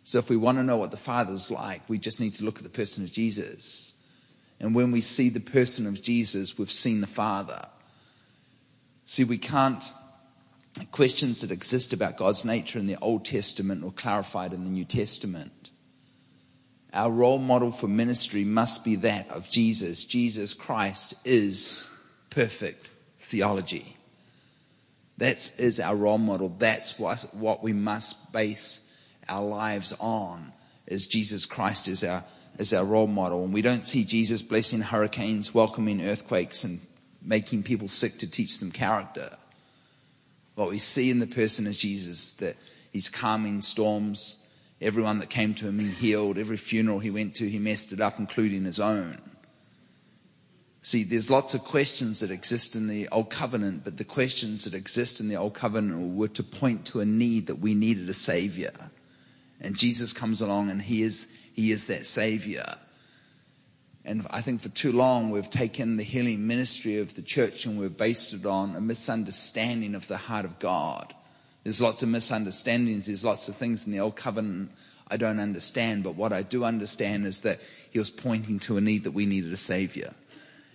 So 0.02 0.18
if 0.18 0.28
we 0.28 0.36
want 0.36 0.58
to 0.58 0.64
know 0.64 0.76
what 0.76 0.90
the 0.90 0.96
Father's 0.96 1.48
like, 1.48 1.88
we 1.88 1.98
just 1.98 2.20
need 2.20 2.34
to 2.34 2.44
look 2.44 2.58
at 2.58 2.64
the 2.64 2.68
person 2.70 3.04
of 3.04 3.12
Jesus. 3.12 3.94
And 4.58 4.74
when 4.74 4.90
we 4.90 5.00
see 5.00 5.28
the 5.28 5.38
person 5.38 5.86
of 5.86 6.02
Jesus, 6.02 6.58
we've 6.58 6.72
seen 6.72 7.00
the 7.00 7.06
Father. 7.06 7.68
See, 9.04 9.22
we 9.22 9.38
can't, 9.38 9.92
questions 10.90 11.42
that 11.42 11.52
exist 11.52 11.92
about 11.92 12.16
God's 12.16 12.44
nature 12.44 12.80
in 12.80 12.88
the 12.88 12.98
Old 13.00 13.24
Testament 13.24 13.84
or 13.84 13.92
clarified 13.92 14.52
in 14.52 14.64
the 14.64 14.70
New 14.70 14.84
Testament. 14.84 15.61
Our 16.94 17.10
role 17.10 17.38
model 17.38 17.70
for 17.70 17.88
ministry 17.88 18.44
must 18.44 18.84
be 18.84 18.96
that 18.96 19.28
of 19.30 19.48
Jesus. 19.48 20.04
Jesus 20.04 20.52
Christ 20.52 21.14
is 21.24 21.90
perfect 22.28 22.90
theology. 23.18 23.96
That 25.16 25.36
is 25.58 25.80
our 25.80 25.96
role 25.96 26.18
model. 26.18 26.50
That's 26.50 26.98
what, 26.98 27.26
what 27.32 27.62
we 27.62 27.72
must 27.72 28.32
base 28.32 28.82
our 29.28 29.42
lives 29.46 29.96
on, 30.00 30.52
is 30.86 31.06
Jesus 31.06 31.46
Christ 31.46 31.88
is 31.88 32.04
our, 32.04 32.24
is 32.58 32.74
our 32.74 32.84
role 32.84 33.06
model. 33.06 33.42
And 33.44 33.54
we 33.54 33.62
don't 33.62 33.84
see 33.84 34.04
Jesus 34.04 34.42
blessing 34.42 34.80
hurricanes, 34.80 35.54
welcoming 35.54 36.02
earthquakes, 36.06 36.62
and 36.64 36.80
making 37.22 37.62
people 37.62 37.88
sick 37.88 38.18
to 38.18 38.30
teach 38.30 38.58
them 38.58 38.70
character. 38.70 39.30
What 40.56 40.68
we 40.68 40.78
see 40.78 41.10
in 41.10 41.20
the 41.20 41.26
person 41.26 41.66
of 41.66 41.72
Jesus, 41.76 42.32
that 42.32 42.56
he's 42.92 43.08
calming 43.08 43.62
storms, 43.62 44.41
Everyone 44.82 45.18
that 45.18 45.28
came 45.30 45.54
to 45.54 45.68
him, 45.68 45.78
he 45.78 45.86
healed. 45.88 46.36
Every 46.38 46.56
funeral 46.56 46.98
he 46.98 47.10
went 47.10 47.36
to, 47.36 47.48
he 47.48 47.60
messed 47.60 47.92
it 47.92 48.00
up, 48.00 48.18
including 48.18 48.64
his 48.64 48.80
own. 48.80 49.18
See, 50.84 51.04
there's 51.04 51.30
lots 51.30 51.54
of 51.54 51.60
questions 51.62 52.18
that 52.20 52.32
exist 52.32 52.74
in 52.74 52.88
the 52.88 53.06
Old 53.10 53.30
Covenant, 53.30 53.84
but 53.84 53.96
the 53.98 54.02
questions 54.04 54.64
that 54.64 54.74
exist 54.74 55.20
in 55.20 55.28
the 55.28 55.36
Old 55.36 55.54
Covenant 55.54 56.16
were 56.16 56.26
to 56.28 56.42
point 56.42 56.84
to 56.86 56.98
a 57.00 57.04
need 57.04 57.46
that 57.46 57.60
we 57.60 57.74
needed 57.76 58.08
a 58.08 58.12
Savior. 58.14 58.72
And 59.60 59.76
Jesus 59.76 60.12
comes 60.12 60.40
along 60.42 60.70
and 60.70 60.82
he 60.82 61.02
is, 61.02 61.28
he 61.54 61.70
is 61.70 61.86
that 61.86 62.04
Savior. 62.04 62.66
And 64.04 64.26
I 64.30 64.40
think 64.40 64.60
for 64.60 64.70
too 64.70 64.90
long 64.90 65.30
we've 65.30 65.48
taken 65.48 65.94
the 65.96 66.02
healing 66.02 66.48
ministry 66.48 66.98
of 66.98 67.14
the 67.14 67.22
church 67.22 67.64
and 67.66 67.78
we've 67.78 67.96
based 67.96 68.34
it 68.34 68.44
on 68.44 68.74
a 68.74 68.80
misunderstanding 68.80 69.94
of 69.94 70.08
the 70.08 70.16
heart 70.16 70.44
of 70.44 70.58
God. 70.58 71.14
There's 71.64 71.80
lots 71.80 72.02
of 72.02 72.08
misunderstandings. 72.08 73.06
There's 73.06 73.24
lots 73.24 73.48
of 73.48 73.54
things 73.54 73.86
in 73.86 73.92
the 73.92 74.00
old 74.00 74.16
covenant 74.16 74.72
I 75.10 75.16
don't 75.16 75.38
understand. 75.40 76.04
But 76.04 76.16
what 76.16 76.32
I 76.32 76.42
do 76.42 76.64
understand 76.64 77.26
is 77.26 77.42
that 77.42 77.60
he 77.90 77.98
was 77.98 78.10
pointing 78.10 78.58
to 78.60 78.76
a 78.76 78.80
need 78.80 79.04
that 79.04 79.12
we 79.12 79.26
needed 79.26 79.52
a 79.52 79.56
savior. 79.58 80.12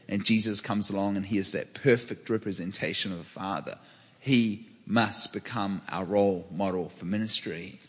And 0.09 0.23
Jesus 0.23 0.61
comes 0.61 0.89
along 0.89 1.17
and 1.17 1.25
he 1.25 1.37
is 1.37 1.51
that 1.51 1.73
perfect 1.73 2.29
representation 2.29 3.11
of 3.11 3.19
a 3.19 3.23
Father. 3.25 3.77
He 4.19 4.65
must 4.85 5.33
become 5.33 5.81
our 5.89 6.05
role 6.05 6.47
model 6.49 6.87
for 6.89 7.03
ministry. 7.03 7.79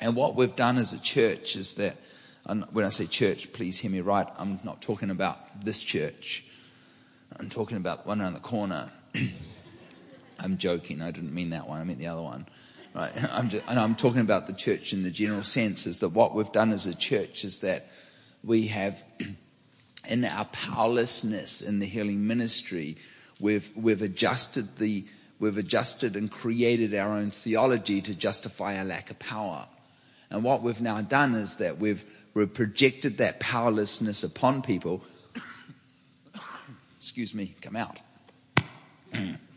And 0.00 0.14
what 0.14 0.36
we've 0.36 0.54
done 0.54 0.76
as 0.78 0.92
a 0.92 1.00
church 1.00 1.56
is 1.56 1.74
that, 1.74 1.96
and 2.46 2.64
when 2.72 2.84
I 2.84 2.90
say 2.90 3.06
church, 3.06 3.52
please 3.52 3.78
hear 3.80 3.90
me 3.90 4.00
right, 4.00 4.26
I'm 4.38 4.60
not 4.62 4.80
talking 4.80 5.10
about 5.10 5.64
this 5.64 5.82
church. 5.82 6.44
I'm 7.38 7.50
talking 7.50 7.76
about 7.78 8.04
the 8.04 8.08
one 8.08 8.22
around 8.22 8.34
the 8.34 8.40
corner. 8.40 8.92
I'm 10.40 10.56
joking. 10.58 11.02
I 11.02 11.10
didn't 11.10 11.34
mean 11.34 11.50
that 11.50 11.68
one. 11.68 11.80
I 11.80 11.84
meant 11.84 11.98
the 11.98 12.06
other 12.06 12.22
one. 12.22 12.46
Right? 12.94 13.12
I'm 13.32 13.48
just, 13.50 13.64
and 13.68 13.78
I'm 13.78 13.94
talking 13.94 14.20
about 14.22 14.46
the 14.46 14.52
church 14.52 14.92
in 14.92 15.02
the 15.02 15.10
general 15.10 15.42
sense 15.42 15.86
is 15.86 16.00
that 16.00 16.10
what 16.10 16.34
we've 16.34 16.50
done 16.50 16.70
as 16.72 16.86
a 16.86 16.94
church 16.94 17.44
is 17.44 17.60
that 17.60 17.86
we 18.42 18.66
have, 18.68 19.02
in 20.08 20.24
our 20.24 20.46
powerlessness 20.46 21.60
in 21.62 21.78
the 21.78 21.86
healing 21.86 22.26
ministry, 22.26 22.96
we've, 23.38 23.70
we've 23.76 24.02
adjusted 24.02 24.76
the 24.78 25.04
we've 25.38 25.56
adjusted 25.58 26.16
and 26.16 26.30
created 26.30 26.94
our 26.94 27.12
own 27.12 27.30
theology 27.30 28.02
to 28.02 28.14
justify 28.14 28.76
our 28.76 28.84
lack 28.84 29.10
of 29.10 29.18
power. 29.18 29.66
And 30.30 30.44
what 30.44 30.60
we've 30.60 30.82
now 30.82 31.00
done 31.00 31.34
is 31.34 31.56
that 31.56 31.78
we've, 31.78 32.04
we've 32.34 32.52
projected 32.52 33.16
that 33.18 33.40
powerlessness 33.40 34.22
upon 34.22 34.60
people. 34.60 35.02
Excuse 36.96 37.34
me, 37.34 37.54
come 37.62 37.74
out. 37.74 38.00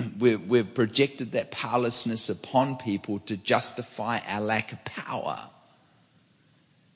we've, 0.18 0.46
we've 0.46 0.74
projected 0.74 1.32
that 1.32 1.50
powerlessness 1.50 2.28
upon 2.28 2.76
people 2.76 3.18
to 3.20 3.36
justify 3.36 4.18
our 4.28 4.40
lack 4.40 4.72
of 4.72 4.84
power. 4.84 5.38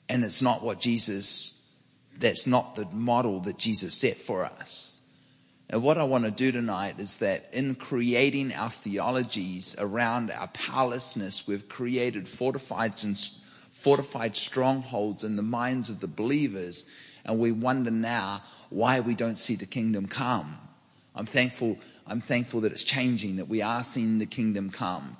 And 0.07 0.23
it's 0.23 0.41
not 0.41 0.63
what 0.63 0.79
Jesus, 0.79 1.71
that's 2.17 2.47
not 2.47 2.75
the 2.75 2.85
model 2.91 3.39
that 3.41 3.57
Jesus 3.57 3.95
set 3.97 4.15
for 4.17 4.43
us. 4.45 5.01
And 5.69 5.83
what 5.83 5.99
I 5.99 6.03
want 6.03 6.25
to 6.25 6.31
do 6.31 6.51
tonight 6.51 6.95
is 6.99 7.17
that 7.17 7.47
in 7.53 7.75
creating 7.75 8.53
our 8.55 8.71
theologies 8.71 9.75
around 9.77 10.31
our 10.31 10.47
powerlessness, 10.47 11.47
we've 11.47 11.69
created 11.69 12.27
fortified, 12.27 12.93
fortified 13.71 14.35
strongholds 14.35 15.23
in 15.23 15.35
the 15.35 15.43
minds 15.43 15.91
of 15.91 15.99
the 15.99 16.07
believers. 16.07 16.85
And 17.23 17.37
we 17.39 17.51
wonder 17.51 17.91
now 17.91 18.41
why 18.69 19.01
we 19.01 19.13
don't 19.13 19.37
see 19.37 19.55
the 19.55 19.67
kingdom 19.67 20.07
come. 20.07 20.57
I'm 21.15 21.27
thankful 21.27 21.77
I'm 22.09 22.21
thankful 22.21 22.61
that 22.61 22.71
it's 22.71 22.83
changing, 22.83 23.35
that 23.35 23.47
we 23.47 23.61
are 23.61 23.83
seeing 23.83 24.17
the 24.17 24.25
kingdom 24.25 24.71
come. 24.71 25.15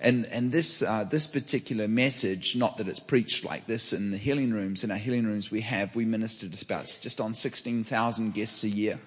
And, 0.00 0.26
and 0.26 0.52
this, 0.52 0.80
uh, 0.80 1.02
this 1.04 1.26
particular 1.26 1.88
message, 1.88 2.54
not 2.54 2.76
that 2.76 2.86
it's 2.86 3.00
preached 3.00 3.44
like 3.44 3.66
this 3.66 3.92
in 3.92 4.12
the 4.12 4.16
healing 4.16 4.52
rooms, 4.52 4.84
in 4.84 4.92
our 4.92 4.96
healing 4.96 5.26
rooms 5.26 5.50
we 5.50 5.62
have, 5.62 5.96
we 5.96 6.04
minister 6.04 6.48
to 6.48 6.64
about 6.64 6.96
just 7.02 7.20
on 7.20 7.34
16,000 7.34 8.32
guests 8.32 8.62
a 8.62 8.68
year 8.68 9.00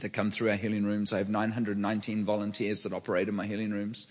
that 0.00 0.08
come 0.10 0.32
through 0.32 0.50
our 0.50 0.56
healing 0.56 0.84
rooms. 0.84 1.12
I 1.12 1.18
have 1.18 1.28
919 1.28 2.24
volunteers 2.24 2.82
that 2.82 2.92
operate 2.92 3.28
in 3.28 3.36
my 3.36 3.46
healing 3.46 3.70
rooms. 3.70 4.10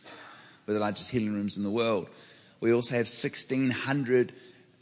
We're 0.66 0.75
the 0.75 0.80
largest 0.80 1.12
healing 1.12 1.34
rooms 1.34 1.58
in 1.58 1.63
the 1.63 1.70
world. 1.72 2.08
We 2.62 2.72
also 2.72 2.96
have 2.96 3.08
1,600 3.08 4.32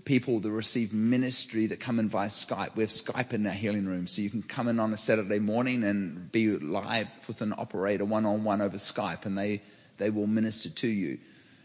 people 0.06 0.40
that 0.40 0.52
receive 0.52 0.94
ministry 0.94 1.68
that 1.68 1.80
come 1.80 2.00
in 2.00 2.10
via 2.10 2.28
Skype. 2.28 2.76
We 2.76 2.84
have 2.84 2.90
Skype 2.90 3.34
in 3.34 3.46
our 3.46 3.54
healing 3.54 3.86
room, 3.86 4.08
so 4.08 4.22
you 4.22 4.30
can 4.30 4.44
come 4.44 4.68
in 4.68 4.80
on 4.80 4.94
a 4.94 4.98
Saturday 4.98 5.40
morning 5.40 5.84
and 5.84 6.32
be 6.32 6.48
live 6.58 7.08
with 7.28 7.42
an 7.42 7.54
operator 7.58 8.06
one 8.06 8.26
on 8.26 8.44
one 8.44 8.62
over 8.62 8.78
Skype, 8.78 9.26
and 9.26 9.38
they, 9.38 9.62
they 9.98 10.10
will 10.10 10.28
minister 10.28 10.70
to 10.70 10.88
you. 10.88 11.20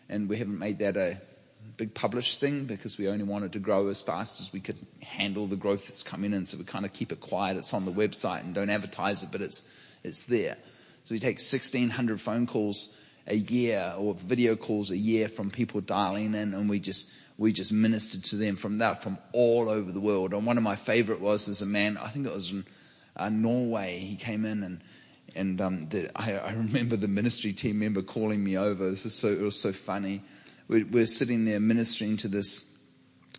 And 0.09 0.29
we 0.29 0.37
haven't 0.37 0.59
made 0.59 0.79
that 0.81 0.97
a 0.97 1.19
big 1.77 1.95
published 1.95 2.41
thing 2.41 2.65
because 2.65 2.97
we 2.97 3.09
only 3.09 3.25
wanted 3.25 3.53
to 3.53 3.59
grow 3.59 3.89
as 3.89 4.01
fast 4.01 4.41
as 4.41 4.53
we 4.53 4.61
could 4.61 4.77
handle 5.03 5.47
the 5.47 5.57
growth 5.57 5.89
that's 5.89 6.03
coming 6.03 6.33
in, 6.33 6.45
so 6.47 6.59
we 6.59 6.65
kind 6.65 6.85
of 6.85 6.93
keep 6.93 7.13
it 7.13 7.21
quiet. 7.21 7.57
It's 7.57 7.75
on 7.75 7.85
the 7.85 7.93
website 7.93 8.41
and 8.43 8.55
don't 8.55 8.71
advertise 8.71 9.23
it, 9.23 9.31
but 9.33 9.41
it's, 9.41 9.65
it's 10.05 10.25
there. 10.25 10.57
So 11.05 11.15
we 11.15 11.19
take 11.19 11.37
1,600 11.37 12.21
phone 12.21 12.47
calls 12.47 12.97
a 13.29 13.35
year 13.35 13.93
or 13.99 14.15
video 14.15 14.55
calls 14.55 14.91
a 14.93 14.97
year 14.97 15.29
from 15.29 15.51
people 15.51 15.81
dialing 15.81 16.35
in, 16.35 16.55
and 16.55 16.69
we 16.69 16.79
just 16.81 17.13
we 17.39 17.53
just 17.53 17.73
ministered 17.73 18.25
to 18.25 18.37
them 18.37 18.57
from 18.57 18.79
that, 18.79 19.03
from 19.03 19.19
all 19.33 19.69
over 19.69 19.93
the 19.93 20.01
world. 20.01 20.33
And 20.33 20.47
one 20.47 20.57
of 20.57 20.63
my 20.63 20.77
favorite 20.77 21.21
was 21.21 21.47
there's 21.47 21.63
a 21.63 21.67
man, 21.67 21.97
I 21.99 22.09
think 22.09 22.27
it 22.27 22.35
was 22.35 22.51
in 22.51 22.65
uh, 23.17 23.29
Norway, 23.29 23.99
he 23.99 24.17
came 24.17 24.45
in 24.45 24.63
and 24.63 24.81
and 25.35 25.61
um, 25.61 25.83
the, 25.83 26.11
I, 26.19 26.33
I, 26.39 26.53
remember 26.55 26.97
the 26.97 27.09
ministry 27.09 27.53
team 27.53 27.81
member 27.81 28.01
calling 28.01 28.43
me 28.43 28.57
over. 28.57 28.89
This 28.91 29.05
is 29.05 29.15
so 29.15 29.27
it 29.29 29.41
was 29.41 29.61
so 29.61 29.71
funny. 29.71 30.23
We, 30.67 30.85
we're, 30.85 31.05
sitting 31.05 31.45
there 31.45 31.61
ministering 31.61 32.17
to 32.19 32.29
this. 32.29 32.75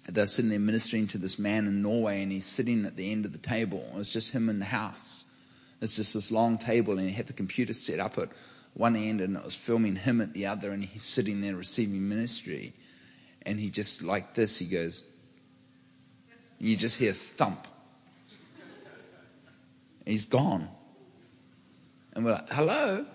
They're 0.08 0.27
sitting 0.27 0.50
there 0.51 0.60
ministering 0.60 1.08
to 1.08 1.18
this 1.18 1.39
man 1.39 1.66
in 1.66 1.82
Norway, 1.82 2.22
and 2.22 2.32
he's 2.32 2.46
sitting 2.46 2.86
at 2.86 2.98
the 2.98 3.12
end 3.12 3.25
of 3.25 3.32
the 3.34 3.39
table. 3.39 3.84
It 3.94 3.98
was 3.98 4.10
just 4.10 4.32
him 4.32 4.48
in 4.48 4.60
the 4.60 4.66
house. 4.66 5.25
It's 5.82 5.96
just 5.96 6.13
this 6.13 6.32
long 6.32 6.60
table, 6.60 7.00
and 7.00 7.10
he 7.10 7.16
had 7.16 7.25
the 7.25 7.34
computer 7.34 7.74
set 7.74 8.00
up 8.00 8.20
at 8.20 8.30
one 8.75 8.96
end, 8.96 9.20
and 9.20 9.36
it 9.36 9.44
was 9.44 9.56
filming 9.56 9.96
him 9.96 10.22
at 10.22 10.36
the 10.36 10.46
other, 10.46 10.70
and 10.70 10.84
he's 10.84 11.01
sitting 11.04 11.42
there 11.42 11.56
receiving 11.56 12.08
ministry 12.08 12.74
and 13.48 13.58
he 13.58 13.70
just 13.70 14.04
like 14.04 14.34
this, 14.34 14.60
he 14.60 14.66
goes, 14.66 15.04
you 16.60 16.75
just 16.75 17.00
hear 17.00 17.13
thump. 17.13 17.66
He's 20.06 20.25
gone. 20.25 20.68
And 22.13 22.25
we're 22.25 22.34
like, 22.34 22.50
hello? 22.51 23.06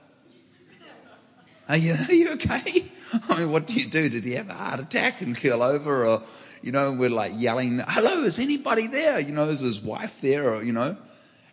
Are 1.68 1.76
you, 1.76 1.92
are 2.08 2.12
you 2.14 2.32
okay? 2.34 2.90
I 3.28 3.40
mean, 3.40 3.52
what 3.52 3.66
do 3.66 3.74
you 3.74 3.88
do? 3.88 4.08
Did 4.08 4.24
he 4.24 4.32
have 4.32 4.48
a 4.48 4.54
heart 4.54 4.80
attack 4.80 5.20
and 5.20 5.36
curl 5.36 5.62
over? 5.62 6.06
Or, 6.06 6.22
you 6.62 6.72
know, 6.72 6.92
we're 6.92 7.10
like 7.10 7.32
yelling, 7.34 7.82
hello, 7.86 8.22
is 8.22 8.38
anybody 8.38 8.86
there? 8.86 9.20
You 9.20 9.32
know, 9.32 9.44
is 9.44 9.60
his 9.60 9.82
wife 9.82 10.22
there? 10.22 10.48
Or, 10.54 10.62
you 10.64 10.72
know, 10.72 10.96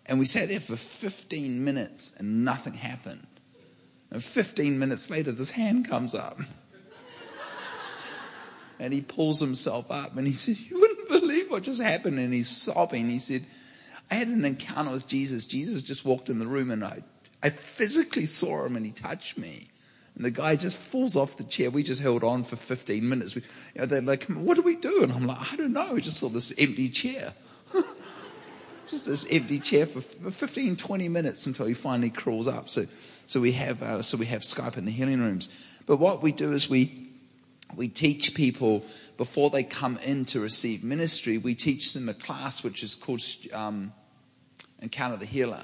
and 0.05 0.19
we 0.19 0.25
sat 0.25 0.47
there 0.47 0.59
for 0.61 0.77
15 0.77 1.65
minutes 1.65 2.13
and 2.17 2.45
nothing 2.45 2.75
happened. 2.75 3.27
And 4.09 4.23
15 4.23 4.79
minutes 4.79 5.09
later, 5.09 5.33
this 5.33 5.51
hand 5.51 5.87
comes 5.89 6.15
up. 6.15 6.39
And 8.79 8.93
he 8.93 9.01
pulls 9.01 9.39
himself 9.41 9.91
up 9.91 10.15
and 10.17 10.25
he 10.25 10.33
said, 10.33 10.57
You 10.57 10.79
wouldn't 10.79 11.09
believe 11.09 11.51
what 11.51 11.63
just 11.63 11.81
happened. 11.81 12.17
And 12.17 12.33
he's 12.33 12.47
sobbing. 12.47 13.09
He 13.09 13.19
said, 13.19 13.45
I 14.09 14.15
had 14.15 14.29
an 14.29 14.45
encounter 14.45 14.91
with 14.91 15.07
Jesus. 15.07 15.45
Jesus 15.45 15.81
just 15.81 16.05
walked 16.05 16.29
in 16.29 16.39
the 16.39 16.47
room 16.47 16.71
and 16.71 16.83
I, 16.83 16.99
I 17.43 17.49
physically 17.49 18.25
saw 18.25 18.65
him 18.65 18.77
and 18.77 18.85
he 18.85 18.93
touched 18.93 19.37
me. 19.37 19.67
And 20.15 20.23
the 20.25 20.31
guy 20.31 20.55
just 20.55 20.77
falls 20.77 21.15
off 21.15 21.37
the 21.37 21.43
chair. 21.43 21.69
We 21.69 21.83
just 21.83 22.01
held 22.01 22.23
on 22.23 22.43
for 22.43 22.55
15 22.55 23.07
minutes. 23.07 23.35
We, 23.35 23.41
you 23.75 23.81
know, 23.81 23.87
they're 23.87 24.01
like, 24.01 24.23
What 24.25 24.55
do 24.55 24.61
we 24.61 24.75
do? 24.77 25.03
And 25.03 25.11
I'm 25.11 25.27
like, 25.27 25.51
I 25.53 25.57
don't 25.57 25.73
know. 25.73 25.93
We 25.93 26.01
just 26.01 26.17
saw 26.19 26.29
this 26.29 26.53
empty 26.57 26.87
chair. 26.87 27.33
just 28.87 29.07
this 29.07 29.27
empty 29.29 29.59
chair 29.59 29.87
for 29.87 29.99
15, 29.99 30.77
20 30.77 31.09
minutes 31.09 31.45
until 31.47 31.65
he 31.65 31.73
finally 31.73 32.09
crawls 32.09 32.47
up. 32.47 32.69
So, 32.69 32.83
so 33.25 33.41
we 33.41 33.51
have, 33.51 33.83
uh, 33.83 34.01
so 34.03 34.17
we 34.17 34.25
have 34.27 34.41
Skype 34.41 34.77
in 34.77 34.85
the 34.85 34.91
healing 34.91 35.19
rooms. 35.19 35.49
But 35.85 35.97
what 35.97 36.21
we 36.23 36.31
do 36.31 36.53
is 36.53 36.69
we, 36.69 37.07
we 37.75 37.87
teach 37.87 38.33
people 38.33 38.83
before 39.17 39.49
they 39.49 39.63
come 39.63 39.97
in 40.03 40.25
to 40.25 40.39
receive 40.39 40.83
ministry, 40.83 41.37
we 41.37 41.53
teach 41.55 41.93
them 41.93 42.07
a 42.09 42.13
class 42.13 42.63
which 42.63 42.83
is 42.83 42.95
called 42.95 43.21
um, 43.53 43.93
Encounter 44.81 45.17
the 45.17 45.25
Healer. 45.25 45.63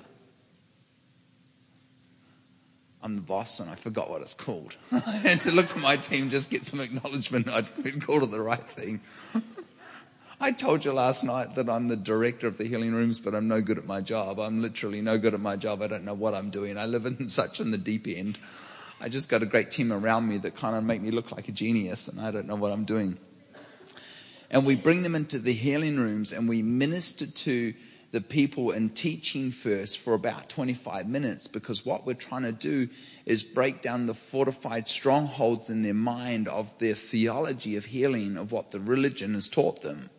I'm 3.01 3.15
the 3.15 3.21
boss 3.21 3.59
and 3.59 3.69
I 3.69 3.75
forgot 3.75 4.09
what 4.09 4.21
it's 4.21 4.33
called. 4.33 4.75
I 4.91 4.97
had 4.99 5.41
to 5.41 5.51
look 5.51 5.67
to 5.67 5.79
my 5.79 5.95
team, 5.95 6.29
just 6.29 6.49
get 6.51 6.65
some 6.65 6.79
acknowledgement 6.81 7.49
I'd 7.49 7.69
called 8.01 8.23
it 8.23 8.31
the 8.31 8.41
right 8.41 8.63
thing. 8.63 8.99
I 10.41 10.51
told 10.51 10.83
you 10.83 10.91
last 10.91 11.23
night 11.23 11.55
that 11.55 11.69
I'm 11.69 11.87
the 11.87 11.95
director 11.95 12.45
of 12.47 12.57
the 12.57 12.65
healing 12.65 12.93
rooms, 12.93 13.19
but 13.21 13.33
I'm 13.33 13.47
no 13.47 13.61
good 13.61 13.77
at 13.77 13.85
my 13.85 14.01
job. 14.01 14.37
I'm 14.39 14.61
literally 14.61 14.99
no 14.99 15.17
good 15.17 15.33
at 15.33 15.39
my 15.39 15.55
job. 15.55 15.81
I 15.81 15.87
don't 15.87 16.03
know 16.03 16.13
what 16.13 16.33
I'm 16.33 16.49
doing. 16.49 16.77
I 16.77 16.87
live 16.87 17.05
in 17.05 17.27
such 17.29 17.61
in 17.61 17.71
the 17.71 17.77
deep 17.77 18.05
end. 18.07 18.37
I 19.01 19.09
just 19.09 19.29
got 19.29 19.43
a 19.43 19.45
great 19.45 19.71
team 19.71 19.91
around 19.91 20.27
me 20.27 20.37
that 20.37 20.55
kind 20.55 20.75
of 20.75 20.83
make 20.83 21.01
me 21.01 21.11
look 21.11 21.31
like 21.31 21.49
a 21.49 21.51
genius 21.51 22.07
and 22.07 22.19
I 22.19 22.31
don't 22.31 22.47
know 22.47 22.55
what 22.55 22.71
I'm 22.71 22.85
doing. 22.85 23.17
And 24.49 24.65
we 24.65 24.75
bring 24.75 25.03
them 25.03 25.15
into 25.15 25.39
the 25.39 25.53
healing 25.53 25.97
rooms 25.97 26.31
and 26.31 26.47
we 26.47 26.61
minister 26.61 27.25
to 27.27 27.73
the 28.11 28.21
people 28.21 28.71
and 28.71 28.95
teaching 28.95 29.51
first 29.51 29.99
for 29.99 30.13
about 30.13 30.47
25 30.47 31.09
minutes 31.09 31.47
because 31.47 31.85
what 31.85 32.05
we're 32.05 32.13
trying 32.13 32.43
to 32.43 32.51
do 32.53 32.87
is 33.25 33.43
break 33.43 33.81
down 33.81 34.05
the 34.05 34.13
fortified 34.13 34.87
strongholds 34.87 35.69
in 35.69 35.81
their 35.81 35.93
mind 35.93 36.47
of 36.47 36.73
their 36.79 36.93
theology 36.95 37.75
of 37.75 37.83
healing 37.83 38.37
of 38.37 38.53
what 38.53 38.71
the 38.71 38.79
religion 38.79 39.33
has 39.33 39.49
taught 39.49 39.81
them. 39.81 40.09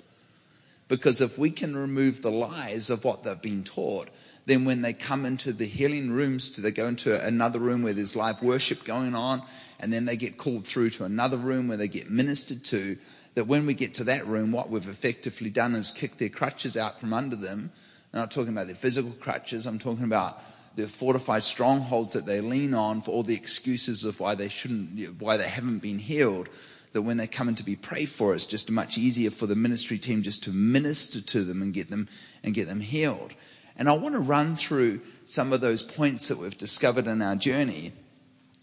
Because 0.89 1.21
if 1.23 1.39
we 1.39 1.51
can 1.51 1.75
remove 1.77 2.21
the 2.21 2.31
lies 2.31 2.91
of 2.91 3.05
what 3.05 3.23
they've 3.23 3.41
been 3.41 3.65
taught, 3.65 4.11
then 4.47 4.65
when 4.65 4.81
they 4.83 4.93
come 4.93 5.25
into 5.27 5.53
the 5.53 5.65
healing 5.67 6.11
rooms, 6.13 6.55
they 6.57 6.71
go 6.71 6.87
into 6.87 7.21
another 7.25 7.59
room 7.59 7.83
where 7.83 7.93
there's 7.93 8.15
live 8.15 8.43
worship 8.43 8.85
going 8.85 9.15
on, 9.17 9.43
and 9.81 9.93
then 9.93 10.05
they 10.05 10.17
get 10.17 10.37
called 10.39 10.65
through 10.65 10.91
to 10.91 11.05
another 11.05 11.37
room 11.37 11.67
where 11.69 11.77
they 11.77 11.89
get 11.89 12.09
ministered 12.11 12.63
to. 12.67 12.97
That 13.35 13.49
when 13.49 13.67
we 13.67 13.75
get 13.75 13.93
to 13.95 14.05
that 14.05 14.27
room, 14.27 14.53
what 14.53 14.71
we've 14.71 14.89
effectively 14.89 15.51
done 15.51 15.75
is 15.75 15.91
kick 15.91 16.17
their 16.17 16.29
crutches 16.29 16.77
out 16.77 17.01
from 17.01 17.13
under 17.13 17.37
them. 17.37 17.71
I'm 18.15 18.21
not 18.21 18.31
talking 18.31 18.53
about 18.53 18.69
their 18.69 18.77
physical 18.77 19.11
crutches, 19.11 19.67
I'm 19.67 19.81
talking 19.81 20.05
about 20.05 20.41
the 20.77 20.87
fortified 20.87 21.43
strongholds 21.43 22.13
that 22.13 22.25
they 22.27 22.41
lean 22.41 22.73
on 22.73 23.01
for 23.01 23.11
all 23.11 23.23
the 23.23 23.35
excuses 23.35 24.05
of 24.05 24.21
why 24.21 24.35
they 24.37 24.49
shouldn't, 24.49 25.21
why 25.21 25.37
they 25.39 25.49
haven't 25.49 25.81
been 25.81 25.99
healed. 25.99 26.49
That 26.93 27.03
when 27.03 27.17
they 27.17 27.27
come 27.27 27.49
in 27.49 27.57
to 27.57 27.65
be 27.65 27.77
prayed 27.77 28.09
for, 28.09 28.33
it's 28.35 28.45
just 28.47 28.71
much 28.71 28.97
easier 28.97 29.31
for 29.31 29.47
the 29.47 29.57
ministry 29.57 29.99
team 29.99 30.23
just 30.23 30.45
to 30.45 30.51
minister 30.51 31.21
to 31.21 31.43
them 31.45 31.61
and 31.63 31.75
get 31.75 31.91
them 31.91 32.09
and 32.45 32.55
get 32.55 32.69
them 32.69 32.81
healed. 32.81 33.33
And 33.79 33.89
I 33.89 33.93
want 33.93 34.15
to 34.15 34.21
run 34.21 34.57
through 34.57 35.01
some 35.27 35.53
of 35.53 35.61
those 35.61 35.83
points 35.83 36.29
that 36.29 36.39
we've 36.39 36.57
discovered 36.57 37.07
in 37.07 37.21
our 37.21 37.37
journey. 37.37 37.93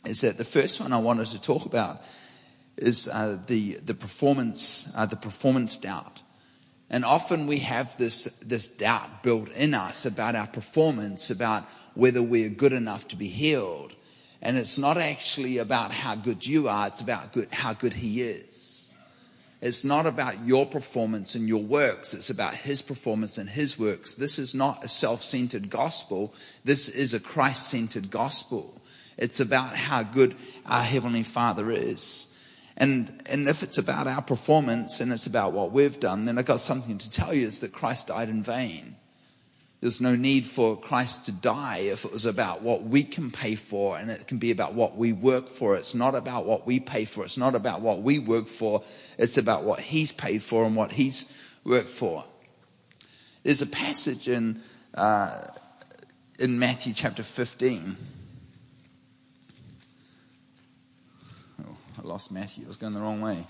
Is 0.06 0.22
that 0.22 0.38
the 0.38 0.46
first 0.46 0.80
one 0.80 0.92
I 0.92 0.98
wanted 0.98 1.28
to 1.28 1.42
talk 1.42 1.66
about 1.66 2.02
is 2.78 3.08
uh, 3.08 3.38
the, 3.46 3.74
the, 3.76 3.94
performance, 3.94 4.92
uh, 4.98 5.06
the 5.06 5.16
performance 5.16 5.78
doubt. 5.78 6.24
And 6.90 7.06
often 7.06 7.48
we 7.48 7.60
have 7.60 7.96
this, 7.98 8.26
this 8.40 8.68
doubt 8.68 9.22
built 9.24 9.50
in 9.52 9.74
us 9.74 10.06
about 10.06 10.36
our 10.36 10.48
performance, 10.48 11.30
about 11.30 11.64
whether 11.94 12.22
we 12.22 12.46
are 12.46 12.50
good 12.50 12.74
enough 12.74 13.08
to 13.10 13.16
be 13.16 13.28
healed. 13.28 13.94
And 14.42 14.58
it's 14.58 14.78
not 14.80 14.98
actually 14.98 15.60
about 15.60 15.92
how 15.92 16.16
good 16.16 16.46
you 16.46 16.68
are, 16.68 16.88
it's 16.88 17.02
about 17.02 17.32
good, 17.34 17.52
how 17.52 17.74
good 17.74 17.94
He 17.94 18.22
is. 18.22 18.73
It's 19.64 19.86
not 19.86 20.06
about 20.06 20.46
your 20.46 20.66
performance 20.66 21.36
and 21.36 21.48
your 21.48 21.64
works. 21.64 22.14
It's 22.14 22.30
about 22.30 22.54
his 22.54 22.82
performance 22.82 23.38
and 23.38 23.50
his 23.50 23.80
works. 23.80 24.12
This 24.14 24.38
is 24.38 24.54
not 24.54 24.84
a 24.84 24.90
self 24.90 25.22
centered 25.24 25.70
gospel. 25.70 26.34
This 26.66 26.90
is 26.90 27.14
a 27.14 27.20
Christ 27.20 27.70
centered 27.70 28.12
gospel. 28.12 28.82
It's 29.18 29.40
about 29.40 29.74
how 29.78 30.04
good 30.04 30.36
our 30.66 30.84
Heavenly 30.84 31.24
Father 31.24 31.72
is. 31.72 32.28
And, 32.76 33.24
and 33.30 33.48
if 33.48 33.64
it's 33.64 33.78
about 33.78 34.06
our 34.06 34.22
performance 34.22 35.00
and 35.00 35.14
it's 35.14 35.28
about 35.28 35.54
what 35.54 35.72
we've 35.72 35.98
done, 35.98 36.26
then 36.26 36.38
I've 36.38 36.44
got 36.46 36.60
something 36.60 36.98
to 36.98 37.10
tell 37.10 37.34
you 37.34 37.48
is 37.48 37.60
that 37.60 37.72
Christ 37.72 38.08
died 38.08 38.28
in 38.28 38.44
vain. 38.44 38.98
There's 39.84 40.00
no 40.00 40.16
need 40.16 40.46
for 40.46 40.78
Christ 40.80 41.26
to 41.26 41.34
die 41.34 41.80
if 41.80 42.06
it 42.06 42.14
was 42.14 42.26
about 42.26 42.62
what 42.62 42.84
we 42.84 43.04
can 43.04 43.32
pay 43.32 43.56
for 43.56 43.98
and 43.98 44.10
it 44.10 44.28
can 44.30 44.38
be 44.38 44.50
about 44.52 44.74
what 44.76 44.96
we 44.96 45.12
work 45.12 45.50
for. 45.50 45.76
It's 45.76 45.94
not 45.94 46.16
about 46.16 46.46
what 46.46 46.66
we 46.66 46.80
pay 46.80 47.04
for. 47.04 47.26
It's 47.26 47.38
not 47.38 47.54
about 47.54 47.82
what 47.82 48.02
we 48.02 48.18
work 48.18 48.48
for. 48.48 48.82
It's 49.18 49.38
about 49.38 49.66
what 49.66 49.82
he's 49.82 50.14
paid 50.14 50.42
for 50.42 50.64
and 50.64 50.74
what 50.74 50.94
he's 50.94 51.28
worked 51.66 51.90
for. 51.90 52.24
There's 53.44 53.62
a 53.62 53.68
passage 53.68 54.30
in, 54.30 54.62
uh, 54.94 55.48
in 56.40 56.58
Matthew 56.58 56.94
chapter 56.94 57.22
15. 57.22 57.98
Oh, 61.62 61.76
I 62.02 62.08
lost 62.08 62.32
Matthew. 62.32 62.64
I 62.64 62.68
was 62.70 62.78
going 62.78 62.94
the 62.94 63.02
wrong 63.02 63.20
way. 63.20 63.44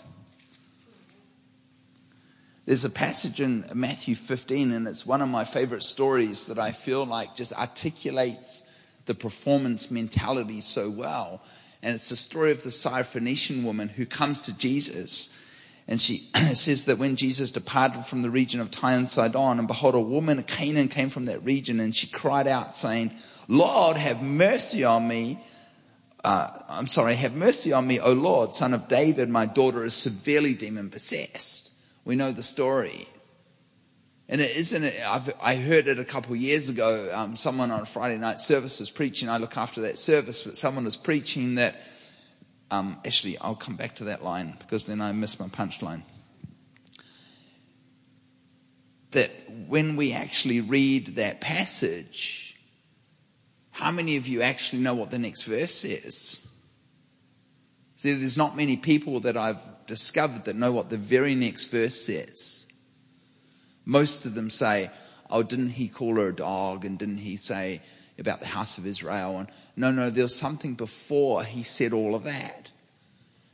There's 2.65 2.85
a 2.85 2.89
passage 2.89 3.41
in 3.41 3.65
Matthew 3.73 4.15
15, 4.15 4.71
and 4.71 4.87
it's 4.87 5.05
one 5.05 5.21
of 5.21 5.27
my 5.27 5.43
favorite 5.43 5.83
stories 5.83 6.45
that 6.45 6.57
I 6.57 6.71
feel 6.71 7.05
like 7.05 7.35
just 7.35 7.51
articulates 7.53 8.63
the 9.05 9.13
performance 9.13 9.91
mentality 9.91 10.61
so 10.61 10.89
well. 10.89 11.41
And 11.81 11.93
it's 11.93 12.07
the 12.07 12.15
story 12.15 12.51
of 12.51 12.63
the 12.63 12.69
Syrophoenician 12.69 13.63
woman 13.63 13.89
who 13.89 14.05
comes 14.05 14.45
to 14.45 14.57
Jesus. 14.57 15.29
And 15.89 15.99
she 15.99 16.29
says 16.53 16.85
that 16.85 16.97
when 16.99 17.17
Jesus 17.17 17.51
departed 17.51 18.05
from 18.05 18.21
the 18.21 18.29
region 18.29 18.61
of 18.61 18.71
Tyre 18.71 18.95
and 18.97 19.09
Sidon, 19.09 19.59
and 19.59 19.67
behold, 19.67 19.93
a 19.95 19.99
woman 19.99 20.39
of 20.39 20.47
Canaan 20.47 20.87
came 20.87 21.09
from 21.09 21.25
that 21.25 21.43
region, 21.43 21.81
and 21.81 21.93
she 21.93 22.07
cried 22.07 22.47
out, 22.47 22.73
saying, 22.73 23.11
Lord, 23.49 23.97
have 23.97 24.21
mercy 24.21 24.85
on 24.85 25.05
me. 25.05 25.43
Uh, 26.23 26.47
I'm 26.69 26.87
sorry, 26.87 27.15
have 27.15 27.35
mercy 27.35 27.73
on 27.73 27.85
me, 27.85 27.99
O 27.99 28.13
Lord, 28.13 28.53
son 28.53 28.73
of 28.73 28.87
David. 28.87 29.27
My 29.27 29.45
daughter 29.47 29.83
is 29.83 29.93
severely 29.95 30.53
demon 30.53 30.89
possessed. 30.89 31.62
We 32.05 32.15
know 32.15 32.31
the 32.31 32.43
story. 32.43 33.07
And 34.29 34.41
it 34.41 34.55
isn't 34.55 34.83
it, 34.83 34.93
I've, 35.05 35.31
I 35.41 35.55
heard 35.55 35.87
it 35.87 35.99
a 35.99 36.05
couple 36.05 36.33
of 36.33 36.39
years 36.39 36.69
ago. 36.69 37.11
Um, 37.13 37.35
someone 37.35 37.71
on 37.71 37.81
a 37.81 37.85
Friday 37.85 38.17
night 38.17 38.39
service 38.39 38.79
was 38.79 38.89
preaching. 38.89 39.29
I 39.29 39.37
look 39.37 39.57
after 39.57 39.81
that 39.81 39.97
service, 39.97 40.41
but 40.43 40.57
someone 40.57 40.85
was 40.85 40.95
preaching 40.97 41.55
that. 41.55 41.75
Um, 42.71 42.97
actually, 43.05 43.37
I'll 43.37 43.55
come 43.55 43.75
back 43.75 43.95
to 43.95 44.05
that 44.05 44.23
line 44.23 44.55
because 44.57 44.87
then 44.87 44.99
I 45.01 45.11
miss 45.11 45.39
my 45.39 45.45
punchline. 45.47 46.01
That 49.11 49.29
when 49.67 49.95
we 49.95 50.13
actually 50.13 50.59
read 50.59 51.17
that 51.17 51.39
passage, 51.39 52.57
how 53.69 53.91
many 53.91 54.17
of 54.17 54.27
you 54.27 54.41
actually 54.41 54.81
know 54.81 54.95
what 54.95 55.11
the 55.11 55.19
next 55.19 55.43
verse 55.43 55.85
is? 55.85 56.47
See, 57.95 58.11
there's 58.13 58.39
not 58.39 58.57
many 58.57 58.75
people 58.75 59.19
that 59.19 59.37
I've 59.37 59.59
discovered 59.87 60.45
that 60.45 60.55
know 60.55 60.71
what 60.71 60.89
the 60.89 60.97
very 60.97 61.35
next 61.35 61.65
verse 61.65 61.95
says. 62.01 62.67
Most 63.85 64.25
of 64.25 64.35
them 64.35 64.49
say, 64.49 64.89
Oh, 65.29 65.43
didn't 65.43 65.69
he 65.71 65.87
call 65.87 66.17
her 66.17 66.29
a 66.29 66.35
dog? 66.35 66.85
And 66.85 66.97
didn't 66.97 67.17
he 67.17 67.35
say 67.37 67.81
about 68.19 68.39
the 68.39 68.45
house 68.45 68.77
of 68.77 68.85
Israel? 68.85 69.39
And 69.39 69.49
no, 69.75 69.91
no, 69.91 70.09
there 70.09 70.23
was 70.23 70.35
something 70.35 70.75
before 70.75 71.43
he 71.43 71.63
said 71.63 71.91
all 71.93 72.15
of 72.15 72.23
that. 72.23 72.69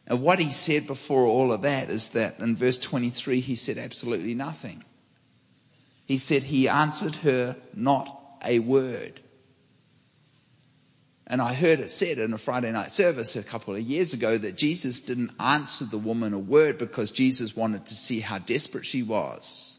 And 0.06 0.22
what 0.22 0.40
he 0.40 0.50
said 0.50 0.88
before 0.88 1.22
all 1.22 1.52
of 1.52 1.62
that 1.62 1.90
is 1.90 2.10
that 2.10 2.40
in 2.40 2.56
verse 2.56 2.78
23, 2.78 3.40
he 3.40 3.56
said 3.56 3.78
absolutely 3.78 4.34
nothing. 4.34 4.84
He 6.06 6.18
said, 6.18 6.44
He 6.44 6.68
answered 6.68 7.16
her 7.18 7.56
not 7.76 8.16
a 8.46 8.60
word. 8.60 9.20
And 11.32 11.44
I 11.44 11.54
heard 11.54 11.80
it 11.80 11.92
said 11.92 12.18
in 12.18 12.34
a 12.34 12.40
Friday 12.40 12.72
night 12.72 12.90
service 12.90 13.36
a 13.36 13.44
couple 13.44 13.76
of 13.76 13.82
years 13.82 14.16
ago 14.16 14.36
that 14.40 14.58
Jesus 14.58 15.00
didn't 15.00 15.30
answer 15.40 15.86
the 15.86 16.00
woman 16.00 16.34
a 16.34 16.40
word 16.40 16.80
because 16.80 17.12
Jesus 17.12 17.56
wanted 17.56 17.86
to 17.86 17.94
see 17.94 18.20
how 18.20 18.40
desperate 18.40 18.84
she 18.88 19.04
was. 19.04 19.78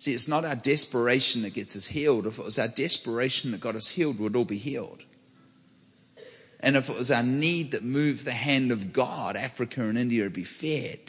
See, 0.00 0.12
it's 0.12 0.28
not 0.28 0.44
our 0.44 0.54
desperation 0.54 1.42
that 1.42 1.54
gets 1.54 1.76
us 1.76 1.86
healed. 1.86 2.26
If 2.26 2.38
it 2.38 2.44
was 2.44 2.58
our 2.58 2.68
desperation 2.68 3.52
that 3.52 3.60
got 3.62 3.74
us 3.74 3.88
healed, 3.88 4.18
we'd 4.18 4.36
all 4.36 4.44
be 4.44 4.58
healed. 4.58 5.02
And 6.60 6.76
if 6.76 6.90
it 6.90 6.98
was 6.98 7.10
our 7.10 7.22
need 7.22 7.70
that 7.70 7.82
moved 7.82 8.26
the 8.26 8.32
hand 8.32 8.70
of 8.70 8.92
God, 8.92 9.36
Africa 9.36 9.80
and 9.82 9.96
India 9.96 10.24
would 10.24 10.34
be 10.34 10.44
fed. 10.44 11.00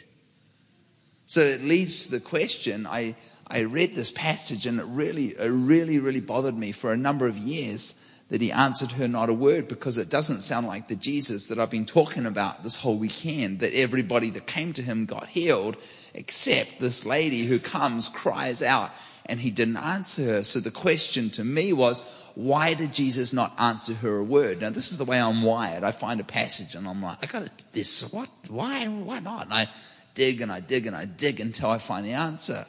So 1.26 1.40
it 1.42 1.62
leads 1.62 2.06
to 2.06 2.12
the 2.12 2.20
question 2.20 2.86
I, 2.86 3.16
I 3.48 3.60
read 3.60 3.94
this 3.94 4.10
passage 4.10 4.66
and 4.66 4.80
it 4.80 4.86
really, 4.88 5.26
it 5.28 5.50
really, 5.52 5.98
really 5.98 6.20
bothered 6.20 6.56
me 6.56 6.72
for 6.72 6.90
a 6.90 6.96
number 6.96 7.26
of 7.26 7.36
years 7.36 7.94
that 8.32 8.40
he 8.40 8.50
answered 8.50 8.92
her 8.92 9.06
not 9.06 9.28
a 9.28 9.32
word 9.34 9.68
because 9.68 9.98
it 9.98 10.08
doesn't 10.08 10.40
sound 10.40 10.66
like 10.66 10.88
the 10.88 10.96
Jesus 10.96 11.48
that 11.48 11.58
I've 11.58 11.68
been 11.70 11.84
talking 11.84 12.24
about 12.24 12.62
this 12.62 12.78
whole 12.78 12.96
weekend, 12.96 13.60
that 13.60 13.74
everybody 13.74 14.30
that 14.30 14.46
came 14.46 14.72
to 14.72 14.80
him 14.82 15.04
got 15.04 15.28
healed, 15.28 15.76
except 16.14 16.80
this 16.80 17.04
lady 17.04 17.44
who 17.44 17.58
comes, 17.58 18.08
cries 18.08 18.62
out, 18.62 18.90
and 19.26 19.38
he 19.38 19.50
didn't 19.50 19.76
answer 19.76 20.24
her. 20.24 20.42
So 20.44 20.60
the 20.60 20.70
question 20.70 21.28
to 21.30 21.44
me 21.44 21.74
was, 21.74 22.00
why 22.34 22.72
did 22.72 22.94
Jesus 22.94 23.34
not 23.34 23.52
answer 23.60 23.92
her 23.92 24.16
a 24.16 24.24
word? 24.24 24.62
Now, 24.62 24.70
this 24.70 24.92
is 24.92 24.96
the 24.96 25.04
way 25.04 25.20
I'm 25.20 25.42
wired. 25.42 25.84
I 25.84 25.92
find 25.92 26.18
a 26.18 26.24
passage 26.24 26.74
and 26.74 26.88
I'm 26.88 27.02
like, 27.02 27.18
I 27.22 27.26
got 27.40 27.64
this. 27.74 28.10
What? 28.14 28.30
Why? 28.48 28.86
Why 28.88 29.18
not? 29.20 29.44
And 29.44 29.52
I 29.52 29.68
dig 30.14 30.40
and 30.40 30.50
I 30.50 30.60
dig 30.60 30.86
and 30.86 30.96
I 30.96 31.04
dig 31.04 31.38
until 31.38 31.68
I 31.68 31.76
find 31.76 32.06
the 32.06 32.12
answer. 32.14 32.64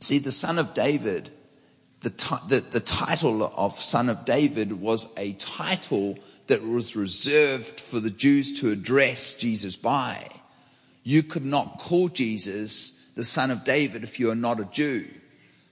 See, 0.00 0.18
the 0.18 0.32
son 0.32 0.58
of 0.58 0.72
David 0.72 1.28
the, 2.08 2.44
the, 2.48 2.60
the 2.72 2.80
title 2.80 3.42
of 3.42 3.78
Son 3.80 4.08
of 4.08 4.24
David 4.24 4.72
was 4.80 5.12
a 5.16 5.32
title 5.34 6.16
that 6.46 6.62
was 6.66 6.94
reserved 6.96 7.80
for 7.80 7.98
the 8.00 8.10
Jews 8.10 8.60
to 8.60 8.70
address 8.70 9.34
Jesus 9.34 9.74
by. 9.76 10.28
You 11.02 11.22
could 11.24 11.44
not 11.44 11.78
call 11.80 12.08
Jesus 12.08 13.12
the 13.16 13.24
Son 13.24 13.50
of 13.50 13.64
David 13.64 14.02
if 14.04 14.20
you 14.20 14.30
are 14.30 14.34
not 14.36 14.60
a 14.60 14.64
Jew. 14.66 15.04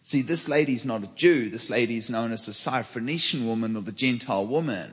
See, 0.03 0.23
this 0.23 0.49
lady's 0.49 0.85
not 0.85 1.05
a 1.05 1.11
Jew. 1.14 1.49
This 1.51 1.70
lady 1.70 1.97
is 1.97 2.11
known 2.11 2.33
as 2.33 2.47
the 2.47 2.53
Syrophoenician 2.53 3.47
woman 3.47 3.77
or 3.77 3.83
the 3.83 3.92
Gentile 3.92 4.44
woman. 4.47 4.90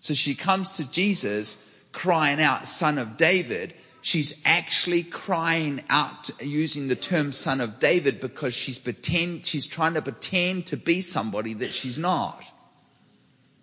So 0.00 0.12
she 0.14 0.34
comes 0.34 0.76
to 0.78 0.90
Jesus 0.90 1.84
crying 1.92 2.40
out, 2.42 2.66
Son 2.66 2.98
of 2.98 3.16
David 3.16 3.74
she's 4.02 4.40
actually 4.44 5.02
crying 5.02 5.82
out 5.90 6.30
using 6.42 6.88
the 6.88 6.96
term 6.96 7.32
son 7.32 7.60
of 7.60 7.78
David 7.78 8.20
because 8.20 8.54
she's 8.54 8.78
pretend, 8.78 9.46
she's 9.46 9.66
trying 9.66 9.94
to 9.94 10.02
pretend 10.02 10.66
to 10.66 10.76
be 10.76 11.00
somebody 11.00 11.54
that 11.54 11.72
she's 11.72 11.98
not. 11.98 12.44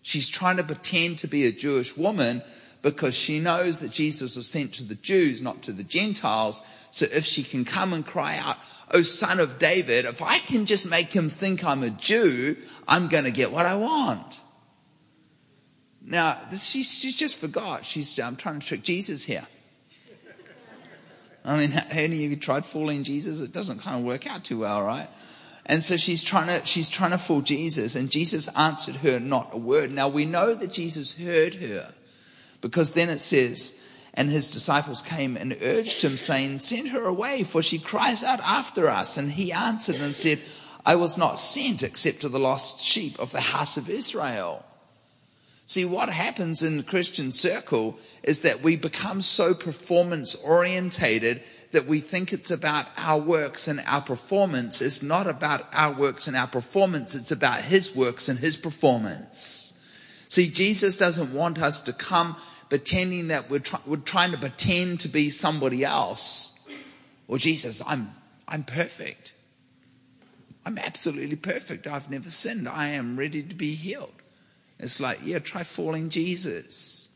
She's 0.01 0.27
trying 0.29 0.57
to 0.57 0.63
pretend 0.63 1.19
to 1.19 1.27
be 1.27 1.45
a 1.45 1.51
Jewish 1.51 1.97
woman 1.97 2.41
because 2.81 3.15
she 3.15 3.39
knows 3.39 3.79
that 3.79 3.89
Jesus 3.89 4.35
was 4.35 4.45
sent 4.47 4.73
to 4.75 4.83
the 4.83 4.93
Jews, 4.95 5.41
not 5.41 5.63
to 5.63 5.71
the 5.73 5.83
Gentiles. 5.83 6.61
So 6.91 7.07
if 7.11 7.25
she 7.25 7.41
can 7.41 7.65
come 7.65 7.93
and 7.93 8.05
cry 8.05 8.37
out, 8.37 8.57
Oh, 8.93 9.01
son 9.01 9.39
of 9.39 9.57
David, 9.57 10.05
if 10.05 10.21
I 10.21 10.37
can 10.37 10.67
just 10.67 10.87
make 10.87 11.11
him 11.11 11.27
think 11.31 11.63
I'm 11.63 11.81
a 11.81 11.89
Jew, 11.89 12.55
I'm 12.87 13.07
going 13.07 13.23
to 13.23 13.31
get 13.31 13.51
what 13.51 13.65
I 13.65 13.75
want. 13.75 14.39
Now, 16.05 16.37
she's 16.51 16.93
she, 16.93 17.11
just 17.11 17.39
forgot. 17.39 17.83
She's 17.83 18.17
i'm 18.19 18.35
trying 18.35 18.59
to 18.59 18.65
trick 18.67 18.83
Jesus 18.83 19.25
here. 19.25 19.47
I 21.45 21.57
mean, 21.57 21.73
any 21.91 22.25
of 22.25 22.31
you 22.31 22.37
tried 22.37 22.65
fooling 22.65 23.03
Jesus? 23.03 23.41
It 23.41 23.51
doesn't 23.51 23.79
kind 23.79 23.97
of 23.97 24.03
work 24.03 24.25
out 24.27 24.43
too 24.43 24.59
well, 24.59 24.83
right? 24.83 25.07
And 25.67 25.81
so 25.81 25.97
she's 25.97 26.23
trying 26.23 26.47
to, 26.47 26.65
she's 26.65 26.89
trying 26.89 27.11
to 27.11 27.17
fool 27.17 27.41
Jesus 27.41 27.95
and 27.95 28.09
Jesus 28.11 28.47
answered 28.55 28.97
her 28.97 29.19
not 29.19 29.49
a 29.53 29.57
word. 29.57 29.91
Now 29.91 30.07
we 30.07 30.25
know 30.25 30.53
that 30.53 30.71
Jesus 30.71 31.17
heard 31.17 31.55
her 31.55 31.91
because 32.61 32.91
then 32.91 33.09
it 33.09 33.19
says, 33.19 33.81
and 34.13 34.29
his 34.29 34.49
disciples 34.49 35.01
came 35.01 35.35
and 35.35 35.57
urged 35.61 36.03
him 36.03 36.17
saying, 36.17 36.59
send 36.59 36.89
her 36.89 37.03
away 37.05 37.43
for 37.43 37.63
she 37.63 37.79
cries 37.79 38.23
out 38.23 38.39
after 38.41 38.87
us. 38.87 39.17
And 39.17 39.31
he 39.31 39.51
answered 39.51 39.95
and 39.95 40.13
said, 40.13 40.39
I 40.85 40.97
was 40.97 41.17
not 41.17 41.39
sent 41.39 41.81
except 41.81 42.21
to 42.21 42.29
the 42.29 42.39
lost 42.39 42.79
sheep 42.79 43.17
of 43.19 43.31
the 43.31 43.41
house 43.41 43.75
of 43.75 43.89
Israel. 43.89 44.64
See, 45.67 45.83
what 45.83 46.09
happens 46.09 46.61
in 46.61 46.77
the 46.77 46.83
Christian 46.83 47.31
circle 47.31 47.97
is 48.21 48.41
that 48.43 48.61
we 48.61 48.75
become 48.75 49.19
so 49.19 49.55
performance 49.55 50.35
orientated 50.35 51.41
that 51.71 51.87
we 51.87 52.01
think 52.01 52.31
it's 52.31 52.51
about 52.51 52.85
our 52.97 53.17
works 53.19 53.67
and 53.67 53.81
our 53.87 54.01
performance. 54.01 54.79
It's 54.79 55.01
not 55.01 55.25
about 55.25 55.65
our 55.73 55.91
works 55.91 56.27
and 56.27 56.37
our 56.37 56.45
performance. 56.47 57.15
It's 57.15 57.31
about 57.31 57.63
His 57.63 57.95
works 57.95 58.29
and 58.29 58.37
His 58.37 58.55
performance. 58.57 59.73
See, 60.29 60.51
Jesus 60.51 60.97
doesn't 60.97 61.33
want 61.33 61.59
us 61.59 61.81
to 61.81 61.93
come 61.93 62.35
pretending 62.69 63.29
that 63.29 63.49
we're, 63.49 63.59
try- 63.59 63.81
we're 63.87 63.95
trying 63.97 64.33
to 64.33 64.37
pretend 64.37 64.99
to 64.99 65.07
be 65.07 65.31
somebody 65.31 65.83
else. 65.83 66.59
Well, 67.27 67.39
Jesus, 67.39 67.81
I'm, 67.87 68.11
I'm 68.47 68.63
perfect. 68.63 69.33
I'm 70.63 70.77
absolutely 70.77 71.35
perfect. 71.37 71.87
I've 71.87 72.11
never 72.11 72.29
sinned. 72.29 72.69
I 72.69 72.89
am 72.89 73.17
ready 73.17 73.41
to 73.41 73.55
be 73.55 73.73
healed. 73.73 74.14
It's 74.79 74.99
like, 74.99 75.19
yeah, 75.23 75.39
try 75.39 75.63
falling 75.63 76.09
Jesus. 76.09 77.09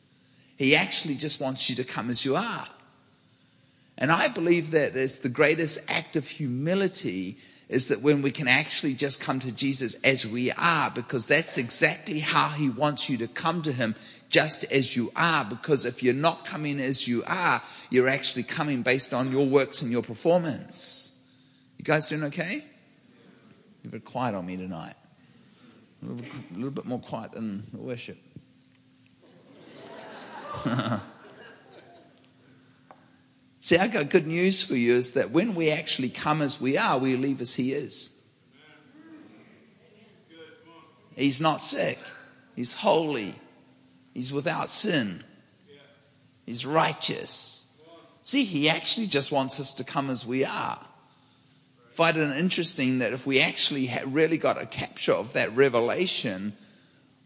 He 0.58 0.76
actually 0.76 1.16
just 1.16 1.40
wants 1.40 1.70
you 1.70 1.76
to 1.78 1.84
come 1.84 2.10
as 2.10 2.26
you 2.26 2.36
are. 2.36 2.68
And 3.98 4.12
I 4.12 4.30
believe 4.30 4.72
that 4.72 4.96
as 4.96 5.20
the 5.20 5.30
greatest 5.30 5.80
act 5.90 6.16
of 6.16 6.28
humility 6.28 7.38
is 7.68 7.90
that 7.90 8.02
when 8.02 8.22
we 8.22 8.32
can 8.32 8.48
actually 8.48 8.94
just 8.94 9.20
come 9.20 9.40
to 9.42 9.52
Jesus 9.52 10.00
as 10.04 10.26
we 10.26 10.52
are, 10.54 10.90
because 10.90 11.28
that's 11.28 11.58
exactly 11.58 12.20
how 12.20 12.48
he 12.48 12.70
wants 12.70 13.10
you 13.10 13.18
to 13.18 13.28
come 13.28 13.62
to 13.62 13.72
him, 13.72 13.96
just 14.30 14.64
as 14.66 14.96
you 14.96 15.12
are. 15.16 15.44
Because 15.46 15.86
if 15.86 16.02
you're 16.02 16.14
not 16.14 16.46
coming 16.46 16.80
as 16.80 17.08
you 17.08 17.24
are, 17.28 17.62
you're 17.90 18.10
actually 18.10 18.44
coming 18.44 18.82
based 18.84 19.14
on 19.14 19.32
your 19.32 19.46
works 19.46 19.82
and 19.82 19.92
your 19.92 20.02
performance. 20.04 21.12
You 21.78 21.84
guys 21.84 22.08
doing 22.08 22.24
okay? 22.26 22.64
You've 23.84 23.92
been 23.92 24.02
quiet 24.02 24.34
on 24.34 24.46
me 24.46 24.56
tonight 24.58 24.94
a 26.02 26.06
little, 26.08 26.26
a 26.56 26.58
little 26.58 26.72
bit 26.72 26.86
more 26.86 27.00
quiet 27.02 27.34
than 27.34 27.64
the 27.72 27.78
worship. 27.80 28.18
See, 33.62 33.78
I 33.78 33.88
got 33.88 34.10
good 34.10 34.26
news 34.26 34.64
for 34.64 34.74
you 34.76 34.94
is 34.94 35.12
that 35.14 35.30
when 35.32 35.54
we 35.54 35.70
actually 35.72 36.10
come 36.10 36.42
as 36.42 36.60
we 36.62 36.78
are, 36.78 36.98
we 36.98 37.18
leave 37.18 37.42
as 37.42 37.54
He 37.56 37.74
is. 37.74 38.16
He's 41.16 41.42
not 41.42 41.58
sick, 41.58 42.00
He's 42.56 42.74
holy, 42.74 43.34
He's 44.14 44.32
without 44.34 44.70
sin, 44.70 45.24
He's 46.46 46.66
righteous. 46.66 47.68
See, 48.22 48.46
He 48.46 48.70
actually 48.70 49.08
just 49.08 49.30
wants 49.32 49.60
us 49.60 49.74
to 49.74 49.84
come 49.84 50.10
as 50.10 50.26
we 50.26 50.46
are 50.46 50.80
find 52.00 52.16
it 52.16 52.32
interesting 52.38 53.00
that 53.00 53.12
if 53.12 53.28
we 53.28 53.42
actually 53.42 53.92
really 54.06 54.38
got 54.38 54.58
a 54.60 54.66
capture 54.66 55.12
of 55.12 55.34
that 55.34 55.54
revelation, 55.54 56.54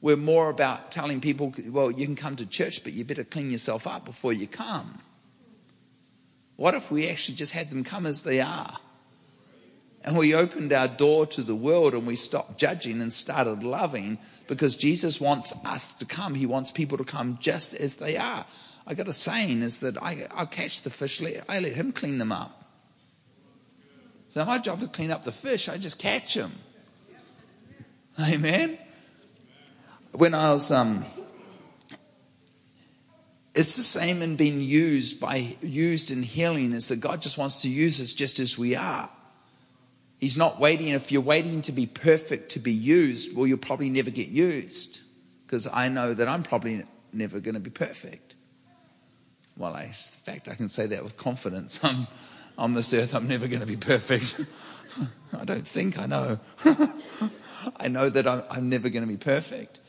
we're 0.02 0.16
more 0.18 0.50
about 0.50 0.92
telling 0.92 1.22
people, 1.22 1.54
well, 1.70 1.92
you 1.92 2.08
can 2.08 2.16
come 2.16 2.36
to 2.36 2.44
church, 2.48 2.84
but 2.84 2.92
you 2.92 3.06
better 3.06 3.24
clean 3.24 3.52
yourself 3.52 3.86
up 3.86 4.04
before 4.04 4.34
you 4.34 4.48
come. 4.48 4.98
What 6.56 6.74
if 6.74 6.90
we 6.90 7.08
actually 7.08 7.36
just 7.36 7.52
had 7.54 7.70
them 7.70 7.84
come 7.84 8.08
as 8.08 8.24
they 8.24 8.42
are? 8.42 8.78
And 10.04 10.18
we 10.18 10.34
opened 10.34 10.74
our 10.74 10.88
door 10.88 11.28
to 11.28 11.44
the 11.44 11.54
world 11.56 11.94
and 11.94 12.08
we 12.08 12.16
stopped 12.16 12.58
judging 12.58 13.00
and 13.00 13.14
started 13.14 13.64
loving 13.64 14.18
because 14.48 14.76
Jesus 14.76 15.22
wants 15.22 15.54
us 15.64 15.94
to 15.94 16.06
come. 16.06 16.34
He 16.34 16.48
wants 16.48 16.72
people 16.72 16.98
to 16.98 17.04
come 17.04 17.38
just 17.40 17.76
as 17.76 17.98
they 17.98 18.18
are. 18.18 18.44
I 18.88 18.96
got 18.96 19.08
a 19.08 19.14
saying 19.14 19.62
is 19.62 19.82
that 19.82 20.02
I, 20.02 20.26
I'll 20.32 20.48
catch 20.48 20.82
the 20.82 20.90
fish, 20.90 21.22
I 21.48 21.60
let 21.60 21.74
him 21.74 21.92
clean 21.92 22.18
them 22.18 22.32
up. 22.32 22.62
It's 24.34 24.38
not 24.40 24.48
my 24.48 24.58
job 24.58 24.80
to 24.80 24.88
clean 24.88 25.12
up 25.12 25.24
the 25.26 25.32
fish, 25.32 25.70
I 25.70 25.78
just 25.78 26.00
catch 26.00 26.34
them. 26.34 26.54
Amen. 28.20 28.80
When 30.12 30.34
I 30.34 30.50
was, 30.52 30.72
um, 30.72 31.06
it's 33.54 33.78
the 33.78 33.84
same 33.84 34.24
in 34.24 34.36
being 34.36 34.60
used 34.60 35.20
by 35.22 35.56
used 35.62 36.10
in 36.10 36.24
healing 36.24 36.74
is 36.74 36.88
that 36.88 36.96
God 36.96 37.22
just 37.22 37.38
wants 37.38 37.62
to 37.62 37.70
use 37.70 38.02
us 38.02 38.12
just 38.12 38.40
as 38.40 38.58
we 38.58 38.76
are. 38.76 39.08
He's 40.18 40.36
not 40.36 40.60
waiting. 40.60 40.88
If 40.88 41.12
you're 41.12 41.22
waiting 41.22 41.62
to 41.64 41.72
be 41.72 41.86
perfect 41.86 42.54
to 42.54 42.60
be 42.60 42.74
used, 42.74 43.36
well, 43.38 43.46
you'll 43.46 43.60
probably 43.60 43.92
never 43.92 44.10
get 44.10 44.30
used 44.30 45.00
because 45.46 45.68
I 45.72 45.90
know 45.90 46.12
that 46.12 46.28
I'm 46.28 46.42
probably 46.42 46.84
never 47.14 47.40
going 47.40 47.54
to 47.54 47.62
be 47.62 47.70
perfect. 47.70 48.34
Well, 49.58 49.76
I, 49.76 49.84
in 49.84 49.90
fact, 49.92 50.48
I 50.48 50.56
can 50.56 50.70
say 50.70 50.88
that 50.88 51.04
with 51.04 51.18
confidence. 51.18 51.84
I'm 51.84 52.08
on 52.58 52.74
this 52.74 52.94
earth, 52.94 53.16
I'm 53.16 53.28
never 53.28 53.48
going 53.48 53.62
to 53.62 53.66
be 53.66 53.78
perfect. 53.78 54.40
I 55.40 55.46
don't 55.46 55.68
think 55.68 55.98
I 55.98 56.06
know. 56.06 56.40
I 57.80 57.88
know 57.88 58.10
that 58.10 58.28
I'm, 58.28 58.44
I'm 58.52 58.70
never 58.70 58.90
going 58.90 59.04
to 59.04 59.12
be 59.12 59.18
perfect. 59.18 59.80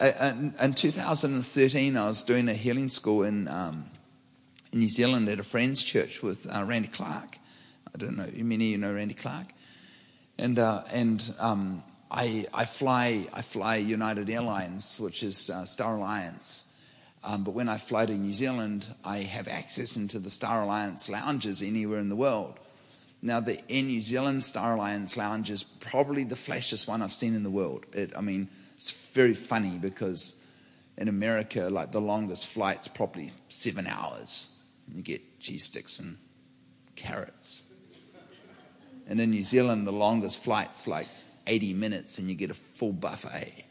In, 0.00 0.74
2013, 0.74 1.96
I 1.96 2.06
was 2.06 2.24
doing 2.24 2.48
a 2.48 2.54
healing 2.54 2.88
school 2.88 3.22
in, 3.22 3.46
um, 3.48 3.86
in 4.72 4.80
New 4.80 4.88
Zealand 4.88 5.28
at 5.28 5.38
a 5.38 5.44
friend's 5.44 5.82
church 5.82 6.22
with 6.22 6.50
uh, 6.52 6.64
Randy 6.64 6.88
Clark. 6.88 7.38
I 7.94 7.98
don't 7.98 8.16
know 8.16 8.26
many 8.36 8.66
of 8.66 8.70
you 8.72 8.78
know 8.78 8.92
Randy 8.92 9.14
Clark, 9.14 9.46
and 10.36 10.58
uh, 10.58 10.82
and 10.92 11.32
um, 11.38 11.84
I 12.10 12.44
I 12.52 12.64
fly 12.64 13.28
I 13.32 13.40
fly 13.42 13.76
United 13.76 14.28
Airlines, 14.28 14.98
which 14.98 15.22
is 15.22 15.48
uh, 15.48 15.64
Star 15.64 15.94
Alliance, 15.94 16.64
um, 17.24 17.42
but 17.42 17.52
when 17.52 17.70
I 17.70 17.78
fly 17.78 18.04
to 18.04 18.12
New 18.12 18.34
Zealand, 18.34 18.86
I 19.02 19.18
have 19.18 19.48
access 19.48 19.96
into 19.96 20.18
the 20.18 20.28
Star 20.28 20.62
Alliance 20.62 21.08
lounges 21.08 21.62
anywhere 21.62 21.98
in 21.98 22.10
the 22.10 22.16
world. 22.16 22.54
Now, 23.22 23.40
the 23.40 23.58
Air 23.72 23.82
New 23.82 24.02
Zealand 24.02 24.44
Star 24.44 24.74
Alliance 24.74 25.16
lounge 25.16 25.48
is 25.48 25.62
probably 25.64 26.24
the 26.24 26.34
flashiest 26.34 26.86
one 26.86 27.00
I've 27.00 27.14
seen 27.14 27.34
in 27.34 27.42
the 27.42 27.50
world. 27.50 27.86
It, 27.94 28.12
I 28.14 28.20
mean, 28.20 28.48
it's 28.76 29.10
very 29.14 29.32
funny 29.32 29.78
because 29.78 30.34
in 30.98 31.08
America, 31.08 31.68
like 31.70 31.92
the 31.92 32.00
longest 32.02 32.48
flight's 32.48 32.88
probably 32.88 33.30
seven 33.48 33.86
hours, 33.86 34.50
and 34.86 34.96
you 34.98 35.02
get 35.02 35.40
cheese 35.40 35.64
sticks 35.64 35.98
and 36.00 36.18
carrots. 36.94 37.62
And 39.08 39.18
in 39.18 39.30
New 39.30 39.42
Zealand, 39.42 39.86
the 39.86 39.92
longest 39.92 40.42
flight's 40.42 40.86
like 40.86 41.08
80 41.46 41.72
minutes, 41.72 42.18
and 42.18 42.28
you 42.28 42.34
get 42.34 42.50
a 42.50 42.54
full 42.54 42.92
buffet. 42.92 43.63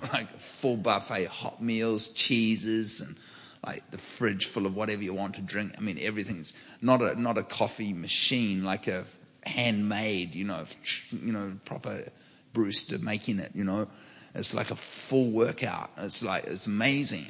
like 0.12 0.28
full 0.38 0.76
buffet, 0.76 1.26
hot 1.26 1.62
meals, 1.62 2.08
cheeses, 2.08 3.00
and 3.00 3.16
like 3.66 3.88
the 3.90 3.98
fridge 3.98 4.46
full 4.46 4.66
of 4.66 4.74
whatever 4.74 5.02
you 5.02 5.12
want 5.12 5.34
to 5.34 5.42
drink. 5.42 5.74
I 5.76 5.80
mean, 5.80 5.98
everything's 6.00 6.54
not 6.80 7.02
a 7.02 7.20
not 7.20 7.38
a 7.38 7.42
coffee 7.42 7.92
machine, 7.92 8.64
like 8.64 8.86
a 8.88 9.04
handmade, 9.44 10.34
you 10.34 10.44
know, 10.44 10.64
you 11.10 11.32
know, 11.32 11.52
proper 11.64 12.02
Brewster 12.52 12.98
making 12.98 13.38
it. 13.40 13.50
You 13.54 13.64
know, 13.64 13.88
it's 14.34 14.54
like 14.54 14.70
a 14.70 14.76
full 14.76 15.30
workout. 15.30 15.90
It's 15.98 16.22
like 16.22 16.44
it's 16.44 16.66
amazing. 16.66 17.26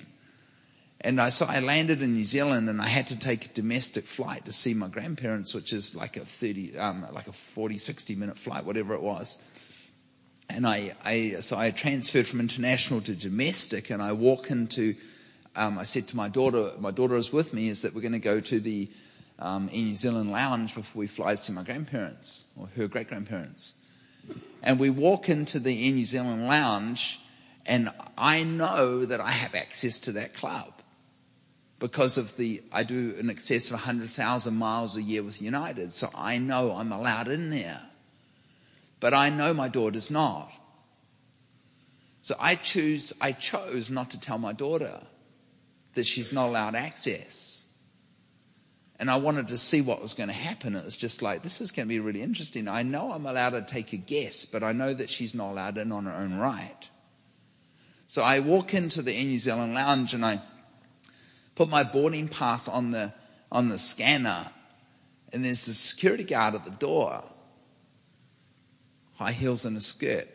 And 1.03 1.21
I 1.21 1.31
so 1.31 1.47
I 1.49 1.61
landed 1.61 2.03
in 2.03 2.13
New 2.13 2.25
Zealand, 2.25 2.69
and 2.69 2.81
I 2.81 2.89
had 2.89 3.09
to 3.09 3.19
take 3.19 3.47
a 3.47 3.49
domestic 3.49 4.05
flight 4.05 4.45
to 4.45 4.53
see 4.53 4.75
my 4.75 4.89
grandparents, 4.89 5.55
which 5.55 5.73
is 5.73 5.95
like 5.97 6.17
a 6.17 6.21
thirty, 6.21 6.77
um, 6.79 7.07
like 7.13 7.27
a 7.27 7.33
40, 7.33 7.79
60 7.79 8.15
minute 8.15 8.39
flight, 8.39 8.65
whatever 8.65 8.95
it 8.95 9.03
was 9.03 9.39
and 10.55 10.67
I, 10.67 10.93
I, 11.05 11.37
so 11.41 11.57
I 11.57 11.71
transferred 11.71 12.27
from 12.27 12.41
international 12.41 13.01
to 13.03 13.15
domestic, 13.15 13.91
and 13.91 14.03
I 14.03 14.13
walk 14.13 14.51
into, 14.51 14.97
um, 15.57 15.79
I 15.79 15.85
said 15.85 16.09
to 16.09 16.17
my 16.17 16.29
daughter, 16.29 16.73
my 16.81 16.91
daughter 16.91 17.17
is 17.17 17.33
with 17.33 17.55
me, 17.55 17.69
is 17.69 17.83
that 17.83 17.95
we're 17.95 18.01
going 18.03 18.13
to 18.13 18.19
go 18.19 18.41
to 18.41 18.61
the 18.61 18.89
um, 19.39 19.67
New 19.73 19.95
Zealand 19.95 20.33
lounge 20.33 20.75
before 20.75 21.01
we 21.01 21.07
fly 21.07 21.31
to 21.33 21.37
see 21.37 21.53
my 21.53 21.63
grandparents 21.63 22.47
or 22.59 22.69
her 22.77 22.89
great 22.89 23.09
grandparents. 23.09 23.75
And 24.63 24.79
we 24.79 24.91
walk 24.91 25.29
into 25.29 25.59
the 25.61 25.75
New 25.75 26.05
Zealand 26.05 26.47
lounge, 26.47 27.21
and 27.67 27.91
I 28.19 28.43
know 28.43 29.05
that 29.07 29.21
I 29.21 29.31
have 29.31 29.55
access 29.55 29.99
to 30.01 30.13
that 30.13 30.35
club 30.35 30.73
because 31.79 32.19
of 32.19 32.37
the, 32.37 32.63
I 32.73 32.83
do 32.83 33.15
an 33.19 33.31
excess 33.31 33.67
of 33.69 33.75
100,000 33.75 34.55
miles 34.55 34.97
a 34.97 35.03
year 35.03 35.23
with 35.23 35.41
United, 35.41 35.93
so 35.93 36.11
I 36.15 36.39
know 36.39 36.73
I'm 36.73 36.93
allowed 36.93 37.29
in 37.29 37.51
there 37.51 37.83
but 39.01 39.15
I 39.15 39.31
know 39.31 39.53
my 39.55 39.67
daughter's 39.69 40.11
not. 40.11 40.51
So 42.23 42.35
I 42.39 42.55
choose, 42.55 43.15
I 43.21 43.33
chose 43.33 43.89
not 43.89 44.11
to 44.11 44.21
tell 44.21 44.39
my 44.39 44.53
daughter 44.53 45.01
that 45.95 46.05
she's 46.05 46.33
not 46.33 46.49
allowed 46.49 46.75
access. 46.77 47.67
And 48.99 49.11
I 49.11 49.17
wanted 49.17 49.49
to 49.49 49.57
see 49.57 49.81
what 49.81 50.03
was 50.03 50.13
going 50.13 50.29
to 50.29 50.35
happen. 50.35 50.77
It 50.77 50.85
was 50.85 50.99
just 50.99 51.23
like, 51.23 51.43
this 51.43 51.63
is 51.63 51.71
going 51.71 51.87
to 51.89 51.89
be 51.89 51.99
really 51.99 52.21
interesting. 52.21 52.69
I 52.69 52.83
know 52.83 53.13
I'm 53.13 53.25
allowed 53.25 53.51
to 53.51 53.63
take 53.63 53.95
a 53.95 53.97
guess, 53.97 54.45
but 54.45 54.63
I 54.63 54.73
know 54.73 54.93
that 54.93 55.09
she's 55.09 55.35
not 55.35 55.53
allowed 55.53 55.79
in 55.79 55.91
on 55.91 56.05
her 56.05 56.13
own 56.13 56.37
right. 56.39 56.89
So 58.07 58.23
I 58.23 58.41
walk 58.41 58.75
into 58.75 59.01
the 59.01 59.15
Air 59.15 59.25
New 59.25 59.39
Zealand 59.39 59.73
lounge 59.73 60.13
and 60.13 60.25
I 60.27 60.41
put 61.55 61.71
my 61.71 61.83
boarding 61.83 62.29
pass 62.29 62.69
on 62.69 62.91
the, 62.91 63.15
on 63.51 63.69
the 63.69 63.79
scanner. 63.79 64.49
And 65.33 65.43
there's 65.43 65.67
a 65.69 65.75
security 65.75 66.25
guard 66.25 66.55
at 66.55 66.67
the 66.67 66.71
door 66.71 67.25
high 69.21 69.33
heels 69.33 69.67
and 69.67 69.77
a 69.77 69.81
skirt. 69.83 70.27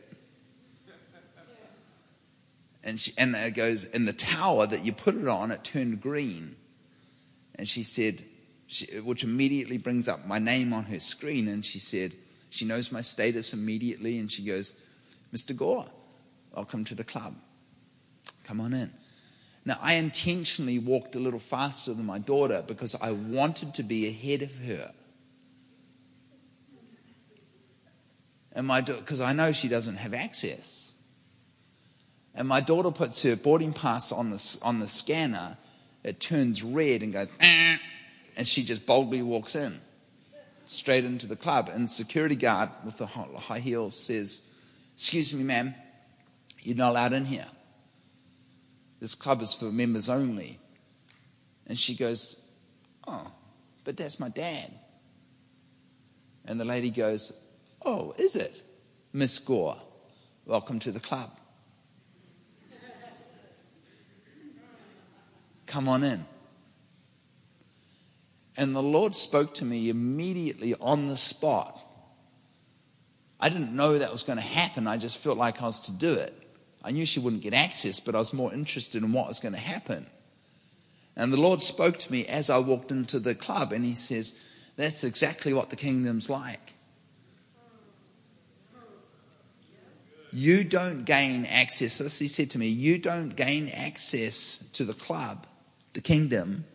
And, 2.84 3.00
she, 3.00 3.12
and 3.18 3.36
it 3.36 3.56
goes, 3.56 3.84
in 3.84 4.06
the 4.06 4.14
tower 4.14 4.68
that 4.68 4.86
you 4.86 4.94
put 4.94 5.16
it 5.16 5.28
on, 5.28 5.50
it 5.50 5.64
turned 5.64 6.02
green. 6.02 6.56
And 7.56 7.68
she 7.68 7.82
said, 7.82 8.22
she, 8.68 8.86
which 9.00 9.24
immediately 9.24 9.80
brings 9.80 10.08
up 10.08 10.28
my 10.28 10.38
name 10.38 10.72
on 10.72 10.84
her 10.86 11.00
screen. 11.00 11.48
And 11.48 11.66
she 11.66 11.80
said, 11.80 12.12
she 12.52 12.64
knows 12.64 12.92
my 12.92 13.02
status 13.02 13.56
immediately. 13.56 14.20
And 14.20 14.32
she 14.32 14.44
goes, 14.44 14.80
Mr. 15.34 15.56
Gore, 15.58 15.86
welcome 16.56 16.86
to 16.86 16.94
the 16.94 17.04
club. 17.04 17.34
Come 18.44 18.62
on 18.62 18.72
in. 18.76 18.92
Now, 19.66 19.80
I 19.82 19.96
intentionally 19.96 20.78
walked 20.78 21.16
a 21.16 21.20
little 21.20 21.40
faster 21.40 21.92
than 21.96 22.06
my 22.06 22.20
daughter 22.20 22.64
because 22.68 22.94
I 23.02 23.14
wanted 23.14 23.74
to 23.74 23.84
be 23.84 24.08
ahead 24.08 24.44
of 24.44 24.56
her. 24.60 24.92
And 28.56 28.66
my 28.66 28.80
because 28.80 29.20
I 29.20 29.34
know 29.34 29.52
she 29.52 29.68
doesn't 29.68 29.98
have 29.98 30.14
access. 30.14 30.94
And 32.34 32.48
my 32.48 32.62
daughter 32.62 32.90
puts 32.90 33.22
her 33.24 33.36
boarding 33.36 33.74
pass 33.74 34.12
on 34.12 34.30
the, 34.30 34.58
on 34.62 34.80
the 34.80 34.88
scanner. 34.88 35.58
It 36.04 36.20
turns 36.20 36.64
red 36.64 37.02
and 37.04 37.14
goes, 37.14 37.28
eh, 37.40 37.78
and 38.38 38.48
she 38.48 38.64
just 38.66 38.86
boldly 38.86 39.22
walks 39.22 39.56
in, 39.56 39.80
straight 40.66 41.06
into 41.06 41.28
the 41.28 41.36
club. 41.38 41.70
And 41.74 41.86
the 41.86 41.90
security 41.90 42.36
guard 42.36 42.70
with 42.84 42.98
the 42.98 43.06
high 43.06 43.60
heels 43.60 43.96
says, 43.98 44.42
Excuse 44.96 45.34
me, 45.34 45.44
ma'am, 45.44 45.76
you're 46.62 46.76
not 46.78 46.92
allowed 46.92 47.12
in 47.14 47.26
here. 47.26 47.48
This 49.02 49.16
club 49.16 49.42
is 49.42 49.54
for 49.54 49.66
members 49.66 50.10
only. 50.10 50.60
And 51.68 51.78
she 51.80 51.94
goes, 51.96 52.38
Oh, 53.08 53.32
but 53.84 53.96
that's 53.98 54.20
my 54.20 54.30
dad. 54.30 54.72
And 56.48 56.60
the 56.60 56.66
lady 56.66 56.92
goes, 56.92 57.34
Oh, 57.86 58.14
is 58.18 58.36
it? 58.36 58.64
Miss 59.14 59.38
Gore, 59.38 59.78
welcome 60.46 60.80
to 60.80 60.92
the 60.92 61.00
club. 61.00 61.30
Come 65.68 65.88
on 65.88 66.04
in. 66.04 66.26
And 68.58 68.76
the 68.76 68.82
Lord 68.82 69.16
spoke 69.16 69.54
to 69.56 69.66
me 69.66 69.90
immediately 69.90 70.74
on 70.82 71.06
the 71.06 71.16
spot. 71.18 71.80
I 73.40 73.50
didn't 73.50 73.76
know 73.76 74.00
that 74.00 74.12
was 74.12 74.24
going 74.24 74.38
to 74.38 74.42
happen. 74.44 74.88
I 74.88 74.98
just 74.98 75.20
felt 75.20 75.38
like 75.38 75.62
I 75.62 75.66
was 75.68 75.82
to 75.82 75.92
do 75.92 76.12
it. 76.14 76.34
I 76.84 76.90
knew 76.92 77.06
she 77.06 77.20
wouldn't 77.20 77.42
get 77.44 77.54
access, 77.54 78.00
but 78.00 78.16
I 78.16 78.20
was 78.20 78.34
more 78.34 78.52
interested 78.54 79.04
in 79.04 79.14
what 79.14 79.28
was 79.28 79.40
going 79.40 79.54
to 79.54 79.60
happen. 79.60 80.08
And 81.16 81.32
the 81.32 81.40
Lord 81.40 81.62
spoke 81.62 81.98
to 82.00 82.12
me 82.12 82.26
as 82.26 82.50
I 82.50 82.58
walked 82.60 82.90
into 82.92 83.20
the 83.20 83.36
club, 83.36 83.72
and 83.72 83.86
He 83.86 83.94
says, 83.94 84.36
That's 84.76 85.04
exactly 85.04 85.54
what 85.54 85.70
the 85.70 85.76
kingdom's 85.76 86.30
like. 86.32 86.75
You 90.36 90.66
don't 90.66 91.06
gain 91.06 91.46
access. 91.46 92.00
This 92.00 92.20
he 92.20 92.28
said 92.28 92.50
to 92.52 92.60
me, 92.60 92.68
You 92.68 92.98
don't 92.98 93.30
gain 93.38 93.70
access 93.70 94.58
to 94.74 94.84
the 94.84 94.94
club, 94.94 95.48
the 95.94 96.02
kingdom, 96.02 96.66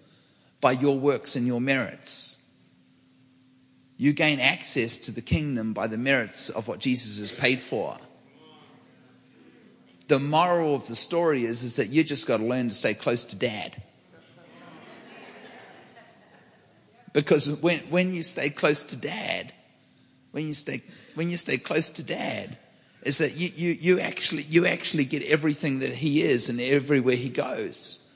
by 0.62 0.72
your 0.72 0.98
works 0.98 1.36
and 1.36 1.46
your 1.46 1.60
merits. 1.60 2.38
You 3.98 4.14
gain 4.14 4.40
access 4.40 4.96
to 5.00 5.12
the 5.12 5.20
kingdom 5.20 5.74
by 5.74 5.88
the 5.88 5.98
merits 5.98 6.48
of 6.48 6.68
what 6.68 6.78
Jesus 6.78 7.18
has 7.18 7.38
paid 7.38 7.60
for. 7.60 7.98
The 10.08 10.18
moral 10.18 10.74
of 10.74 10.86
the 10.88 10.96
story 10.96 11.44
is, 11.44 11.62
is 11.62 11.76
that 11.76 11.90
you 11.90 12.02
just 12.02 12.26
got 12.26 12.38
to 12.38 12.44
learn 12.44 12.70
to 12.70 12.74
stay 12.74 12.94
close 12.94 13.26
to 13.26 13.36
dad. 13.36 13.76
Because 17.12 17.60
when, 17.60 17.80
when 17.90 18.14
you 18.14 18.22
stay 18.22 18.48
close 18.48 18.84
to 18.84 18.96
dad, 18.96 19.52
when 20.30 20.46
you 20.48 20.54
stay, 20.54 20.80
when 21.14 21.28
you 21.28 21.36
stay 21.36 21.58
close 21.58 21.90
to 21.90 22.02
dad, 22.02 22.56
is 23.02 23.18
that 23.18 23.34
you, 23.36 23.48
you, 23.54 23.72
you, 23.72 24.00
actually, 24.00 24.42
you 24.42 24.66
actually 24.66 25.04
get 25.04 25.22
everything 25.22 25.78
that 25.78 25.94
he 25.94 26.22
is 26.22 26.48
and 26.48 26.60
everywhere 26.60 27.16
he 27.16 27.28
goes. 27.28 28.06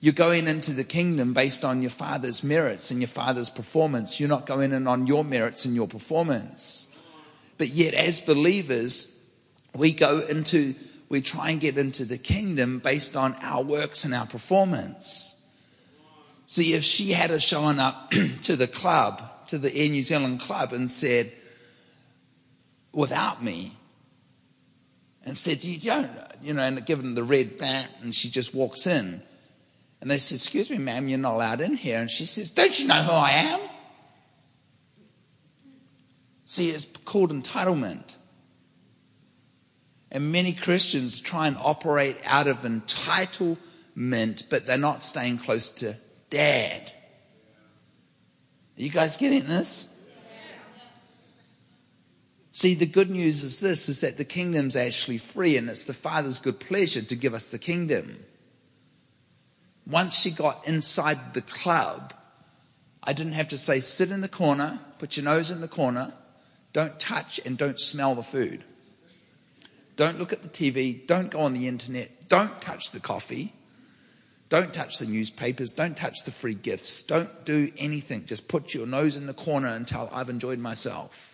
You're 0.00 0.12
going 0.14 0.48
into 0.48 0.72
the 0.72 0.84
kingdom 0.84 1.32
based 1.32 1.64
on 1.64 1.82
your 1.82 1.90
father's 1.90 2.44
merits 2.44 2.90
and 2.90 3.00
your 3.00 3.08
father's 3.08 3.50
performance. 3.50 4.18
You're 4.20 4.28
not 4.28 4.46
going 4.46 4.72
in 4.72 4.86
on 4.86 5.06
your 5.06 5.24
merits 5.24 5.64
and 5.64 5.74
your 5.74 5.88
performance. 5.88 6.88
But 7.58 7.68
yet, 7.68 7.94
as 7.94 8.20
believers, 8.20 9.20
we 9.76 9.92
go 9.92 10.20
into, 10.20 10.74
we 11.08 11.20
try 11.20 11.50
and 11.50 11.60
get 11.60 11.78
into 11.78 12.04
the 12.04 12.18
kingdom 12.18 12.78
based 12.78 13.16
on 13.16 13.34
our 13.42 13.62
works 13.62 14.04
and 14.04 14.14
our 14.14 14.26
performance. 14.26 15.36
See, 16.46 16.74
if 16.74 16.82
she 16.84 17.10
had 17.12 17.40
shown 17.42 17.78
up 17.78 18.12
to 18.42 18.56
the 18.56 18.68
club, 18.68 19.22
to 19.48 19.58
the 19.58 19.72
Air 19.74 19.88
New 19.88 20.02
Zealand 20.02 20.40
club, 20.40 20.72
and 20.72 20.88
said, 20.90 21.32
without 22.92 23.42
me, 23.42 23.76
and 25.24 25.36
said, 25.36 25.62
you, 25.64 25.78
don't, 25.78 26.10
you 26.40 26.52
know, 26.52 26.62
and 26.62 26.84
given 26.84 27.14
the 27.14 27.22
red 27.22 27.58
bat, 27.58 27.88
and 28.02 28.14
she 28.14 28.28
just 28.28 28.54
walks 28.54 28.86
in. 28.86 29.22
And 30.00 30.10
they 30.10 30.18
said, 30.18 30.36
Excuse 30.36 30.68
me, 30.68 30.78
ma'am, 30.78 31.08
you're 31.08 31.18
not 31.18 31.34
allowed 31.34 31.60
in 31.60 31.74
here. 31.74 32.00
And 32.00 32.10
she 32.10 32.24
says, 32.26 32.50
Don't 32.50 32.76
you 32.80 32.88
know 32.88 33.00
who 33.02 33.12
I 33.12 33.30
am? 33.30 33.60
See, 36.44 36.70
it's 36.70 36.86
called 37.04 37.32
entitlement. 37.32 38.16
And 40.10 40.32
many 40.32 40.52
Christians 40.54 41.20
try 41.20 41.46
and 41.46 41.56
operate 41.60 42.16
out 42.26 42.48
of 42.48 42.58
entitlement, 42.62 44.42
but 44.50 44.66
they're 44.66 44.76
not 44.76 45.04
staying 45.04 45.38
close 45.38 45.68
to 45.70 45.94
dad. 46.30 46.82
Are 48.76 48.82
you 48.82 48.90
guys 48.90 49.16
getting 49.16 49.46
this? 49.46 49.86
See, 52.54 52.74
the 52.74 52.86
good 52.86 53.08
news 53.10 53.42
is 53.42 53.60
this 53.60 53.88
is 53.88 54.02
that 54.02 54.18
the 54.18 54.26
kingdom's 54.26 54.76
actually 54.76 55.16
free 55.16 55.56
and 55.56 55.70
it's 55.70 55.84
the 55.84 55.94
Father's 55.94 56.38
good 56.38 56.60
pleasure 56.60 57.00
to 57.00 57.16
give 57.16 57.32
us 57.32 57.46
the 57.46 57.58
kingdom. 57.58 58.22
Once 59.86 60.16
she 60.18 60.30
got 60.30 60.68
inside 60.68 61.32
the 61.32 61.40
club, 61.40 62.12
I 63.02 63.14
didn't 63.14 63.32
have 63.32 63.48
to 63.48 63.58
say, 63.58 63.80
sit 63.80 64.12
in 64.12 64.20
the 64.20 64.28
corner, 64.28 64.78
put 64.98 65.16
your 65.16 65.24
nose 65.24 65.50
in 65.50 65.62
the 65.62 65.66
corner, 65.66 66.12
don't 66.74 67.00
touch 67.00 67.40
and 67.46 67.56
don't 67.56 67.80
smell 67.80 68.14
the 68.14 68.22
food. 68.22 68.62
Don't 69.96 70.18
look 70.18 70.32
at 70.34 70.42
the 70.42 70.48
TV, 70.48 71.06
don't 71.06 71.30
go 71.30 71.40
on 71.40 71.54
the 71.54 71.66
internet, 71.68 72.28
don't 72.28 72.60
touch 72.60 72.90
the 72.90 73.00
coffee, 73.00 73.52
don't 74.50 74.74
touch 74.74 74.98
the 74.98 75.06
newspapers, 75.06 75.72
don't 75.72 75.96
touch 75.96 76.24
the 76.24 76.30
free 76.30 76.54
gifts, 76.54 77.02
don't 77.02 77.44
do 77.46 77.72
anything. 77.78 78.26
Just 78.26 78.46
put 78.46 78.74
your 78.74 78.86
nose 78.86 79.16
in 79.16 79.26
the 79.26 79.34
corner 79.34 79.68
until 79.68 80.10
I've 80.12 80.28
enjoyed 80.28 80.58
myself. 80.58 81.31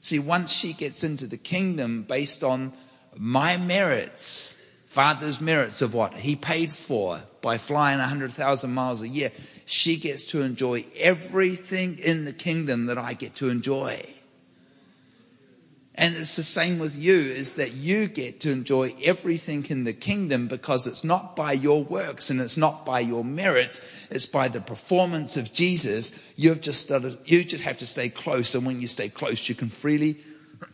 See, 0.00 0.18
once 0.20 0.52
she 0.52 0.72
gets 0.74 1.02
into 1.02 1.26
the 1.26 1.36
kingdom 1.36 2.02
based 2.02 2.44
on 2.44 2.72
my 3.16 3.56
merits, 3.56 4.56
father's 4.86 5.40
merits 5.40 5.82
of 5.82 5.92
what 5.92 6.14
he 6.14 6.36
paid 6.36 6.72
for 6.72 7.20
by 7.42 7.58
flying 7.58 7.98
100,000 7.98 8.72
miles 8.72 9.02
a 9.02 9.08
year, 9.08 9.32
she 9.66 9.96
gets 9.96 10.24
to 10.26 10.42
enjoy 10.42 10.86
everything 10.96 11.98
in 11.98 12.24
the 12.26 12.32
kingdom 12.32 12.86
that 12.86 12.98
I 12.98 13.14
get 13.14 13.34
to 13.36 13.48
enjoy. 13.48 14.06
And 16.00 16.14
it's 16.14 16.36
the 16.36 16.44
same 16.44 16.78
with 16.78 16.96
you 16.96 17.14
is 17.18 17.54
that 17.54 17.72
you 17.72 18.06
get 18.06 18.38
to 18.42 18.52
enjoy 18.52 18.94
everything 19.02 19.66
in 19.68 19.82
the 19.82 19.92
kingdom 19.92 20.46
because 20.46 20.86
it's 20.86 21.02
not 21.02 21.34
by 21.34 21.50
your 21.50 21.82
works 21.82 22.30
and 22.30 22.40
it's 22.40 22.56
not 22.56 22.86
by 22.86 23.00
your 23.00 23.24
merits. 23.24 23.80
It's 24.08 24.24
by 24.24 24.46
the 24.46 24.60
performance 24.60 25.36
of 25.36 25.52
Jesus. 25.52 26.12
You've 26.36 26.60
just 26.60 26.82
started, 26.82 27.18
you 27.24 27.42
just 27.42 27.64
have 27.64 27.78
to 27.78 27.86
stay 27.86 28.10
close. 28.10 28.54
And 28.54 28.64
when 28.64 28.80
you 28.80 28.86
stay 28.86 29.08
close, 29.08 29.48
you 29.48 29.56
can 29.56 29.70
freely 29.70 30.18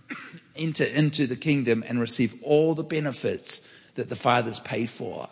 enter 0.57 0.85
into 0.85 1.27
the 1.27 1.37
kingdom 1.37 1.83
and 1.89 1.99
receive 2.01 2.35
all 2.43 2.75
the 2.75 2.85
benefits 2.85 3.61
that 3.95 4.11
the 4.11 4.17
Father's 4.17 4.61
paid 4.61 4.91
for. 4.91 5.27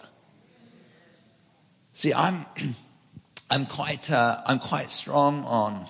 See, 1.93 2.15
I'm, 2.15 2.47
I'm 3.51 3.67
quite, 3.67 4.11
uh, 4.11 4.41
I'm 4.47 4.59
quite 4.59 4.89
strong 4.89 5.45
on 5.45 5.85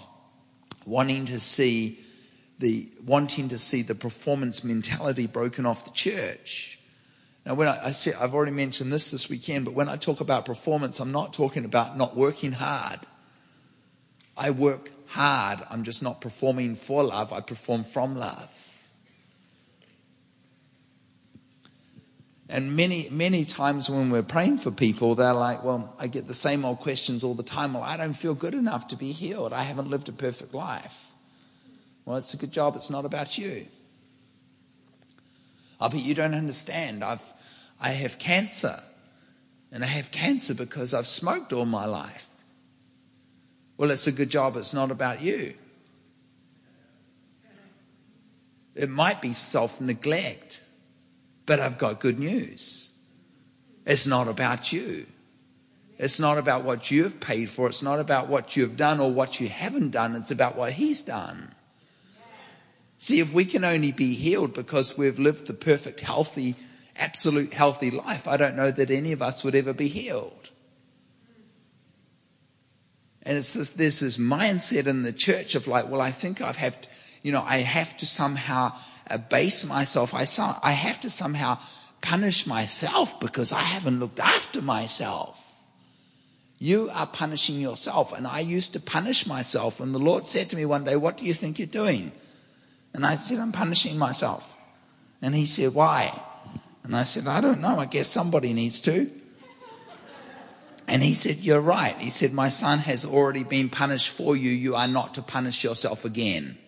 wanting 0.87 1.27
to 1.27 1.39
see 1.39 2.01
the 2.63 2.89
wanting 3.05 3.49
to 3.49 3.59
see 3.59 3.83
the 3.83 3.95
performance 3.95 4.63
mentality 4.65 5.27
broken 5.27 5.67
off 5.67 5.85
the 5.85 5.91
church. 5.91 6.79
Now, 7.45 7.55
when 7.55 7.67
I, 7.69 7.87
I 7.87 7.91
said, 7.91 8.15
I've 8.19 8.35
already 8.35 8.53
mentioned 8.53 8.93
this 8.93 9.11
this 9.11 9.29
weekend, 9.29 9.65
but 9.65 9.75
when 9.75 9.89
I 9.89 9.97
talk 9.97 10.21
about 10.21 10.47
performance, 10.47 11.01
I'm 11.01 11.11
not 11.13 11.33
talking 11.33 11.65
about 11.65 11.99
not 11.99 12.17
working 12.17 12.53
hard. 12.53 13.01
I 14.39 14.51
work 14.53 14.93
hard. 15.09 15.59
I'm 15.71 15.83
just 15.83 16.03
not 16.05 16.21
performing 16.21 16.77
for 16.77 17.03
love, 17.03 17.33
I 17.33 17.41
perform 17.41 17.83
from 17.85 18.17
love. 18.17 18.59
And 22.49 22.77
many, 22.77 23.09
many 23.11 23.45
times 23.45 23.89
when 23.91 24.11
we're 24.11 24.23
praying 24.23 24.59
for 24.59 24.71
people, 24.71 25.15
they're 25.17 25.33
like, 25.33 25.65
well, 25.65 25.97
I 25.99 26.07
get 26.07 26.29
the 26.29 26.35
same 26.35 26.65
old 26.65 26.81
questions 26.81 27.25
all 27.25 27.35
the 27.35 27.43
time. 27.43 27.73
Well, 27.75 27.83
I 27.83 27.97
don't 27.97 28.13
feel 28.13 28.35
good 28.35 28.55
enough 28.55 28.89
to 28.89 28.97
be 28.97 29.11
healed. 29.13 29.55
I 29.55 29.63
haven't 29.63 29.89
lived 29.89 30.11
a 30.11 30.13
perfect 30.13 30.53
life. 30.53 31.12
Well, 32.05 32.17
it's 32.17 32.35
a 32.35 32.37
good 32.37 32.53
job 32.53 32.75
it's 32.77 32.91
not 32.91 33.05
about 33.05 33.39
you. 33.39 33.67
I 35.81 35.89
bet 35.89 36.01
you 36.01 36.15
don't 36.15 36.35
understand. 36.35 37.03
I've, 37.05 37.23
I 37.81 37.91
have 37.91 38.19
cancer. 38.19 38.81
And 39.73 39.83
I 39.83 39.87
have 39.89 40.11
cancer 40.11 40.55
because 40.55 40.95
I've 40.95 41.07
smoked 41.07 41.53
all 41.53 41.65
my 41.65 41.87
life. 41.87 42.29
Well, 43.79 43.91
it's 43.91 44.07
a 44.07 44.13
good 44.13 44.29
job 44.31 44.57
it's 44.57 44.75
not 44.75 44.91
about 44.91 45.23
you. 45.23 45.55
It 48.75 48.89
might 48.89 49.21
be 49.21 49.33
self 49.33 49.81
neglect, 49.81 50.63
but 51.47 51.61
I've 51.61 51.77
got 51.79 52.01
good 52.01 52.19
news. 52.19 52.91
It's 53.85 54.07
not 54.07 54.29
about 54.29 54.73
you. 54.73 55.07
It's 55.99 56.19
not 56.21 56.39
about 56.39 56.65
what 56.65 56.91
you've 56.91 57.21
paid 57.21 57.51
for. 57.51 57.67
It's 57.69 57.83
not 57.83 57.99
about 58.01 58.29
what 58.29 58.57
you've 58.57 58.77
done 58.77 58.99
or 59.01 59.11
what 59.13 59.41
you 59.41 59.49
haven't 59.49 59.91
done. 59.91 60.15
It's 60.17 60.31
about 60.31 60.57
what 60.57 60.73
He's 60.73 61.03
done. 61.03 61.53
See, 63.03 63.19
if 63.19 63.33
we 63.35 63.45
can 63.45 63.65
only 63.65 63.91
be 63.91 64.15
healed 64.15 64.55
because 64.55 64.97
we've 64.97 65.19
lived 65.19 65.49
the 65.49 65.55
perfect, 65.55 65.99
healthy, 65.99 66.55
absolute 66.95 67.53
healthy 67.53 67.91
life, 67.91 68.29
I 68.29 68.37
don't 68.37 68.55
know 68.55 68.71
that 68.71 68.93
any 68.93 69.11
of 69.11 69.21
us 69.21 69.43
would 69.43 69.57
ever 69.57 69.73
be 69.73 69.89
healed. 69.89 70.51
And 73.25 73.37
it's 73.37 73.55
this, 73.55 73.71
there's 73.71 73.99
this 73.99 74.19
mindset 74.19 74.87
in 74.87 75.03
the 75.03 75.13
church 75.13 75.57
of 75.57 75.67
like, 75.67 75.89
well, 75.91 76.01
I 76.01 76.13
think 76.13 76.41
I've 76.43 76.59
have, 76.59 76.81
to, 76.81 76.89
you 77.25 77.33
know, 77.33 77.43
I 77.45 77.57
have 77.59 77.97
to 77.97 78.07
somehow 78.07 78.73
abase 79.11 79.65
uh, 79.65 79.67
myself. 79.67 80.15
I, 80.15 80.25
I 80.63 80.71
have 80.71 81.01
to 81.01 81.11
somehow 81.11 81.59
punish 82.03 82.47
myself 82.47 83.19
because 83.19 83.51
I 83.53 83.63
haven't 83.63 83.99
looked 83.99 84.21
after 84.21 84.63
myself. 84.63 85.67
You 86.61 86.89
are 86.93 87.09
punishing 87.09 87.59
yourself. 87.61 88.13
And 88.17 88.29
I 88.29 88.39
used 88.39 88.75
to 88.75 88.81
punish 88.81 89.27
myself. 89.27 89.81
And 89.81 89.93
the 89.93 89.99
Lord 89.99 90.29
said 90.29 90.49
to 90.51 90.57
me 90.57 90.65
one 90.67 90.85
day, 90.85 90.95
What 90.95 91.17
do 91.17 91.25
you 91.25 91.35
think 91.35 91.59
you're 91.59 91.67
doing? 91.67 92.13
And 92.95 93.07
I 93.07 93.15
said, 93.15 93.39
I'm 93.39 93.53
punishing 93.53 93.99
myself. 93.99 94.57
And 95.21 95.35
he 95.35 95.47
said, 95.47 95.75
Why? 95.75 96.19
And 96.85 96.97
I 96.97 97.05
said, 97.05 97.27
I 97.29 97.41
don't 97.41 97.61
know. 97.61 97.79
I 97.79 97.87
guess 97.87 98.09
somebody 98.09 98.53
needs 98.53 98.81
to. 98.83 99.11
And 100.89 101.03
he 101.03 101.15
said, 101.15 101.39
You're 101.39 101.61
right. 101.61 101.97
He 101.99 102.11
said, 102.11 102.33
My 102.33 102.49
son 102.49 102.81
has 102.81 103.05
already 103.05 103.45
been 103.45 103.69
punished 103.71 104.11
for 104.11 104.37
you. 104.37 104.51
You 104.51 104.75
are 104.75 104.89
not 104.89 105.15
to 105.15 105.23
punish 105.23 105.65
yourself 105.65 106.05
again. 106.05 106.59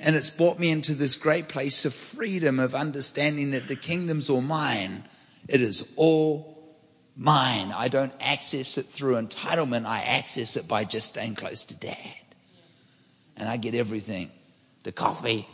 And 0.00 0.16
it's 0.16 0.30
brought 0.30 0.58
me 0.58 0.70
into 0.70 0.94
this 0.94 1.16
great 1.16 1.48
place 1.48 1.84
of 1.86 1.94
freedom, 1.94 2.58
of 2.60 2.74
understanding 2.74 3.52
that 3.52 3.68
the 3.68 3.76
kingdom's 3.76 4.28
all 4.28 4.42
mine. 4.42 5.04
It 5.48 5.60
is 5.62 5.90
all 5.96 6.76
mine. 7.16 7.72
I 7.74 7.88
don't 7.88 8.12
access 8.20 8.76
it 8.76 8.86
through 8.86 9.14
entitlement, 9.14 9.86
I 9.86 10.00
access 10.02 10.56
it 10.56 10.68
by 10.68 10.84
just 10.84 11.08
staying 11.08 11.34
close 11.36 11.64
to 11.66 11.74
dad. 11.74 11.96
And 13.36 13.48
I 13.48 13.56
get 13.56 13.74
everything 13.74 14.30
the 14.84 14.92
coffee, 14.92 15.48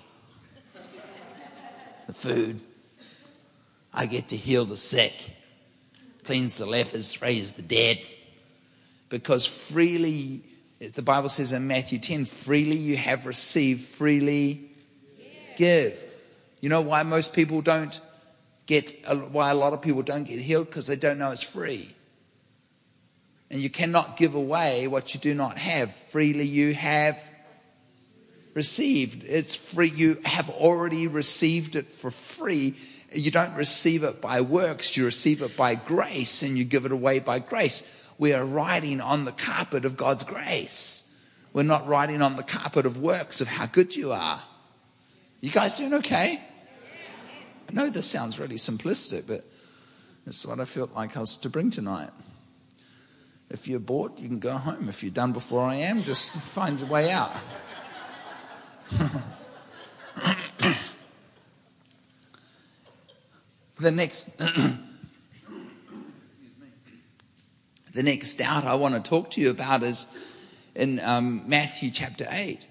the 2.08 2.12
food. 2.12 2.60
I 3.94 4.06
get 4.06 4.28
to 4.28 4.36
heal 4.36 4.64
the 4.64 4.76
sick, 4.76 5.30
cleanse 6.24 6.56
the 6.56 6.66
lepers, 6.66 7.22
raise 7.22 7.52
the 7.52 7.62
dead. 7.62 8.00
Because 9.08 9.46
freely, 9.46 10.42
the 10.80 11.02
Bible 11.02 11.28
says 11.28 11.52
in 11.52 11.66
Matthew 11.66 11.98
10, 11.98 12.24
freely 12.26 12.76
you 12.76 12.96
have 12.96 13.26
received, 13.26 13.82
freely 13.82 14.70
give. 15.56 16.04
You 16.60 16.68
know 16.68 16.80
why 16.82 17.02
most 17.04 17.32
people 17.32 17.62
don't 17.62 17.98
get, 18.66 18.90
why 19.32 19.50
a 19.50 19.54
lot 19.54 19.72
of 19.72 19.82
people 19.82 20.02
don't 20.02 20.24
get 20.24 20.38
healed? 20.40 20.66
Because 20.66 20.86
they 20.88 20.96
don't 20.96 21.18
know 21.18 21.30
it's 21.30 21.42
free. 21.42 21.88
And 23.50 23.60
you 23.60 23.70
cannot 23.70 24.16
give 24.16 24.34
away 24.36 24.86
what 24.88 25.14
you 25.14 25.20
do 25.20 25.34
not 25.34 25.58
have. 25.58 25.92
Freely 25.94 26.44
you 26.44 26.72
have 26.74 27.20
received. 28.54 29.24
It's 29.24 29.54
free. 29.54 29.88
You 29.88 30.16
have 30.24 30.50
already 30.50 31.06
received 31.08 31.76
it 31.76 31.92
for 31.92 32.10
free. 32.10 32.74
You 33.12 33.30
don't 33.30 33.54
receive 33.54 34.04
it 34.04 34.20
by 34.20 34.40
works, 34.40 34.96
you 34.96 35.04
receive 35.04 35.42
it 35.42 35.56
by 35.56 35.74
grace, 35.74 36.42
and 36.42 36.56
you 36.56 36.62
give 36.64 36.84
it 36.84 36.92
away 36.92 37.18
by 37.18 37.40
grace. 37.40 38.08
We 38.18 38.34
are 38.34 38.44
riding 38.44 39.00
on 39.00 39.24
the 39.24 39.32
carpet 39.32 39.84
of 39.84 39.96
God's 39.96 40.22
grace. 40.22 41.06
We're 41.52 41.64
not 41.64 41.88
riding 41.88 42.22
on 42.22 42.36
the 42.36 42.44
carpet 42.44 42.86
of 42.86 42.98
works 42.98 43.40
of 43.40 43.48
how 43.48 43.66
good 43.66 43.96
you 43.96 44.12
are. 44.12 44.40
You 45.40 45.50
guys 45.50 45.76
doing 45.78 45.94
okay? 45.94 46.40
I 47.68 47.72
know 47.72 47.90
this 47.90 48.06
sounds 48.08 48.38
really 48.38 48.56
simplistic, 48.56 49.26
but 49.26 49.44
it's 50.26 50.46
what 50.46 50.60
I 50.60 50.64
felt 50.64 50.92
like 50.94 51.16
us 51.16 51.34
to 51.38 51.48
bring 51.48 51.70
tonight. 51.70 52.10
If 53.48 53.66
you're 53.66 53.80
bored, 53.80 54.20
you 54.20 54.28
can 54.28 54.38
go 54.38 54.52
home. 54.56 54.88
If 54.88 55.02
you're 55.02 55.10
done 55.10 55.32
before 55.32 55.62
I 55.62 55.76
am, 55.76 56.04
just 56.04 56.36
find 56.42 56.80
a 56.80 56.86
way 56.86 57.10
out. 57.10 57.32
the 63.78 63.90
next 63.92 64.30
the 67.92 68.02
next 68.02 68.34
doubt 68.36 68.64
I 68.64 68.74
want 68.74 68.94
to 68.94 69.00
talk 69.00 69.30
to 69.32 69.40
you 69.40 69.50
about 69.50 69.82
is 69.84 70.06
in 70.74 70.98
um, 71.00 71.42
Matthew 71.46 71.90
chapter 71.90 72.26
eight. 72.30 72.66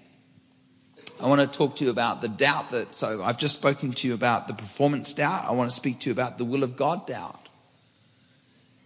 I 1.20 1.26
want 1.28 1.40
to 1.40 1.46
talk 1.46 1.76
to 1.76 1.84
you 1.84 1.90
about 1.90 2.20
the 2.20 2.26
doubt 2.28 2.70
that. 2.70 2.94
So 2.96 3.22
I've 3.22 3.38
just 3.38 3.54
spoken 3.56 3.92
to 3.92 4.08
you 4.08 4.12
about 4.14 4.46
the 4.48 4.54
performance 4.54 5.12
doubt. 5.14 5.44
I 5.46 5.52
want 5.52 5.70
to 5.70 5.76
speak 5.76 6.00
to 6.00 6.10
you 6.10 6.12
about 6.12 6.36
the 6.38 6.44
will 6.44 6.62
of 6.64 6.76
God 6.76 7.06
doubt. 7.06 7.36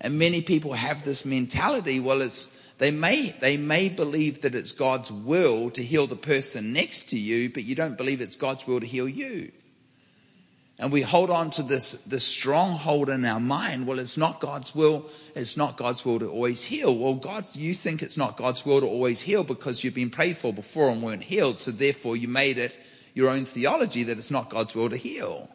And 0.00 0.18
many 0.20 0.40
people 0.42 0.72
have 0.74 1.04
this 1.04 1.24
mentality. 1.24 2.00
Well, 2.00 2.22
it's 2.22 2.63
they 2.78 2.90
may, 2.90 3.30
they 3.40 3.56
may 3.56 3.88
believe 3.88 4.40
that 4.42 4.54
it's 4.54 4.72
God's 4.72 5.12
will 5.12 5.70
to 5.70 5.82
heal 5.82 6.06
the 6.06 6.16
person 6.16 6.72
next 6.72 7.10
to 7.10 7.18
you, 7.18 7.50
but 7.50 7.64
you 7.64 7.74
don't 7.74 7.96
believe 7.96 8.20
it's 8.20 8.36
God's 8.36 8.66
will 8.66 8.80
to 8.80 8.86
heal 8.86 9.08
you. 9.08 9.52
And 10.80 10.90
we 10.90 11.02
hold 11.02 11.30
on 11.30 11.50
to 11.52 11.62
this, 11.62 11.92
this 12.02 12.26
stronghold 12.26 13.08
in 13.08 13.24
our 13.24 13.38
mind. 13.38 13.86
Well, 13.86 14.00
it's 14.00 14.16
not 14.16 14.40
God's 14.40 14.74
will. 14.74 15.08
It's 15.36 15.56
not 15.56 15.76
God's 15.76 16.04
will 16.04 16.18
to 16.18 16.28
always 16.28 16.64
heal. 16.64 16.96
Well, 16.96 17.14
God, 17.14 17.46
you 17.54 17.74
think 17.74 18.02
it's 18.02 18.16
not 18.16 18.36
God's 18.36 18.66
will 18.66 18.80
to 18.80 18.86
always 18.86 19.20
heal 19.20 19.44
because 19.44 19.84
you've 19.84 19.94
been 19.94 20.10
prayed 20.10 20.36
for 20.36 20.52
before 20.52 20.88
and 20.90 21.00
weren't 21.00 21.22
healed. 21.22 21.58
So 21.58 21.70
therefore 21.70 22.16
you 22.16 22.26
made 22.26 22.58
it 22.58 22.76
your 23.14 23.30
own 23.30 23.44
theology 23.44 24.02
that 24.02 24.18
it's 24.18 24.32
not 24.32 24.50
God's 24.50 24.74
will 24.74 24.90
to 24.90 24.96
heal. 24.96 25.48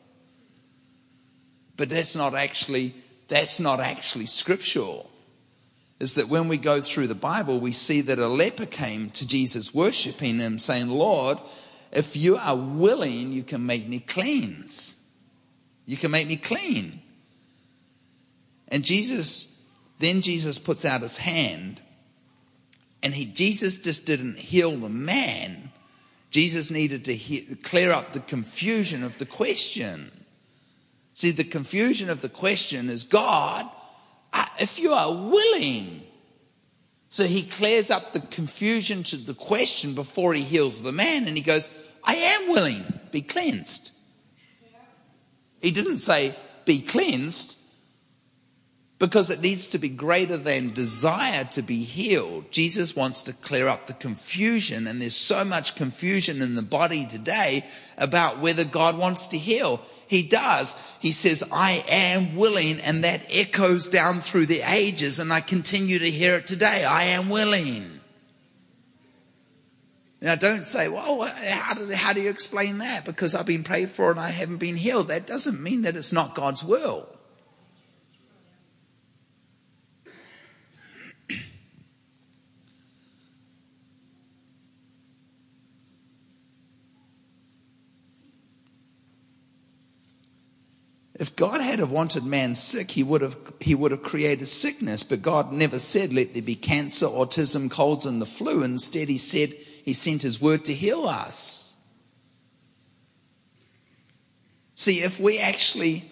But 1.75 1.89
that's 1.89 2.15
not 2.15 2.33
actually, 2.33 2.93
that's 3.27 3.59
not 3.59 3.81
actually 3.81 4.25
scriptural 4.25 5.08
is 5.99 6.15
that 6.15 6.29
when 6.29 6.47
we 6.47 6.57
go 6.57 6.79
through 6.79 7.07
the 7.07 7.15
Bible, 7.15 7.59
we 7.59 7.73
see 7.73 8.01
that 8.01 8.19
a 8.19 8.27
leper 8.27 8.65
came 8.65 9.09
to 9.11 9.27
Jesus, 9.27 9.73
worshiping 9.73 10.39
him, 10.39 10.57
saying, 10.57 10.87
Lord, 10.87 11.37
if 11.91 12.15
you 12.15 12.37
are 12.37 12.55
willing, 12.55 13.31
you 13.33 13.43
can 13.43 13.65
make 13.65 13.87
me 13.87 13.99
cleanse. 13.99 14.95
You 15.85 15.97
can 15.97 16.11
make 16.11 16.27
me 16.27 16.37
clean. 16.37 17.01
And 18.69 18.83
Jesus, 18.83 19.61
then 19.99 20.21
Jesus 20.21 20.57
puts 20.57 20.85
out 20.85 21.01
his 21.01 21.17
hand, 21.17 21.81
and 23.03 23.13
he, 23.13 23.25
Jesus 23.25 23.77
just 23.77 24.05
didn't 24.05 24.39
heal 24.39 24.75
the 24.77 24.89
man. 24.89 25.71
Jesus 26.31 26.71
needed 26.71 27.05
to 27.05 27.15
he, 27.15 27.41
clear 27.55 27.91
up 27.91 28.13
the 28.13 28.19
confusion 28.21 29.03
of 29.03 29.17
the 29.17 29.25
question. 29.25 30.11
See, 31.13 31.31
the 31.31 31.43
confusion 31.43 32.09
of 32.09 32.21
the 32.21 32.29
question 32.29 32.89
is 32.89 33.03
God 33.03 33.67
if 34.59 34.79
you 34.79 34.91
are 34.93 35.11
willing. 35.11 36.01
So 37.09 37.25
he 37.25 37.43
clears 37.43 37.89
up 37.89 38.13
the 38.13 38.19
confusion 38.19 39.03
to 39.03 39.17
the 39.17 39.33
question 39.33 39.93
before 39.95 40.33
he 40.33 40.43
heals 40.43 40.81
the 40.81 40.91
man 40.91 41.27
and 41.27 41.35
he 41.35 41.43
goes, 41.43 41.69
I 42.03 42.15
am 42.15 42.49
willing, 42.49 42.83
be 43.11 43.21
cleansed. 43.21 43.91
He 45.61 45.71
didn't 45.71 45.97
say, 45.97 46.35
be 46.65 46.81
cleansed 46.81 47.58
because 48.99 49.31
it 49.31 49.39
needs 49.41 49.69
to 49.69 49.79
be 49.79 49.87
greater 49.87 50.35
than 50.37 50.73
desire 50.73 51.45
to 51.45 51.61
be 51.61 51.83
healed. 51.83 52.51
Jesus 52.51 52.97
wants 52.97 53.23
to 53.23 53.33
clear 53.33 53.69
up 53.69 53.87
the 53.87 53.93
confusion, 53.93 54.87
and 54.87 55.01
there's 55.01 55.15
so 55.15 55.45
much 55.45 55.75
confusion 55.75 56.41
in 56.41 56.55
the 56.55 56.61
body 56.61 57.05
today 57.07 57.63
about 57.97 58.39
whether 58.39 58.65
God 58.65 58.97
wants 58.97 59.27
to 59.27 59.37
heal. 59.37 59.81
He 60.07 60.21
does. 60.23 60.75
He 60.99 61.13
says, 61.13 61.45
I 61.49 61.83
am 61.87 62.35
willing, 62.35 62.81
and 62.81 63.03
that 63.05 63.25
echoes 63.31 63.87
down 63.87 64.19
through 64.19 64.47
the 64.47 64.61
ages, 64.69 65.17
and 65.17 65.31
I 65.31 65.39
continue 65.39 65.99
to 65.99 66.11
hear 66.11 66.35
it 66.35 66.45
today. 66.47 66.83
I 66.83 67.03
am 67.03 67.29
willing. 67.29 68.01
Now, 70.21 70.35
don't 70.35 70.67
say, 70.67 70.89
well, 70.89 71.21
how, 71.47 71.73
does, 71.73 71.93
how 71.93 72.11
do 72.11 72.19
you 72.19 72.29
explain 72.29 72.79
that? 72.79 73.05
Because 73.05 73.33
I've 73.33 73.45
been 73.45 73.63
prayed 73.63 73.87
for 73.89 74.11
and 74.11 74.19
I 74.19 74.31
haven't 74.31 74.57
been 74.57 74.75
healed. 74.75 75.07
That 75.07 75.25
doesn't 75.25 75.63
mean 75.63 75.83
that 75.83 75.95
it's 75.95 76.11
not 76.11 76.35
God's 76.35 76.61
will. 76.61 77.07
If 91.19 91.35
God 91.35 91.59
had 91.59 91.79
have 91.79 91.91
wanted 91.91 92.23
man 92.23 92.55
sick, 92.55 92.91
he 92.91 93.03
would 93.03 93.19
have, 93.19 93.37
he 93.59 93.75
would 93.75 93.91
have 93.91 94.01
created 94.01 94.45
sickness, 94.47 95.03
but 95.03 95.21
God 95.21 95.51
never 95.51 95.77
said, 95.77 96.13
let 96.13 96.33
there 96.33 96.41
be 96.41 96.55
cancer, 96.55 97.07
autism, 97.07 97.69
colds, 97.69 98.05
and 98.05 98.21
the 98.21 98.25
flu. 98.25 98.63
Instead, 98.63 99.09
he 99.09 99.17
said, 99.17 99.51
he 99.83 99.91
sent 99.91 100.21
his 100.21 100.39
word 100.41 100.63
to 100.65 100.73
heal 100.73 101.05
us. 101.09 101.75
See, 104.75 104.99
if 105.01 105.19
we 105.19 105.39
actually, 105.39 106.09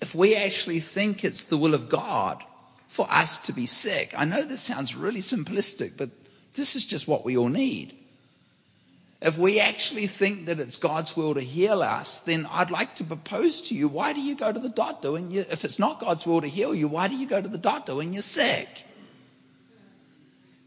if 0.00 0.14
we 0.14 0.34
actually 0.34 0.80
think 0.80 1.22
it's 1.22 1.44
the 1.44 1.58
will 1.58 1.74
of 1.74 1.90
God 1.90 2.42
for 2.88 3.06
us 3.12 3.36
to 3.46 3.52
be 3.52 3.66
sick, 3.66 4.14
I 4.16 4.24
know 4.24 4.42
this 4.42 4.62
sounds 4.62 4.96
really 4.96 5.20
simplistic, 5.20 5.98
but 5.98 6.08
this 6.54 6.76
is 6.76 6.86
just 6.86 7.06
what 7.06 7.26
we 7.26 7.36
all 7.36 7.48
need. 7.50 7.94
If 9.24 9.38
we 9.38 9.58
actually 9.58 10.06
think 10.06 10.44
that 10.46 10.60
it's 10.60 10.76
God's 10.76 11.16
will 11.16 11.32
to 11.32 11.40
heal 11.40 11.82
us, 11.82 12.18
then 12.18 12.46
I'd 12.50 12.70
like 12.70 12.96
to 12.96 13.04
propose 13.04 13.62
to 13.62 13.74
you 13.74 13.88
why 13.88 14.12
do 14.12 14.20
you 14.20 14.36
go 14.36 14.52
to 14.52 14.58
the 14.58 14.68
doctor 14.68 15.12
when 15.12 15.30
you, 15.30 15.40
if 15.50 15.64
it's 15.64 15.78
not 15.78 15.98
God's 15.98 16.26
will 16.26 16.42
to 16.42 16.46
heal 16.46 16.74
you, 16.74 16.88
why 16.88 17.08
do 17.08 17.16
you 17.16 17.26
go 17.26 17.40
to 17.40 17.48
the 17.48 17.56
doctor 17.56 17.94
when 17.94 18.12
you're 18.12 18.20
sick? 18.20 18.84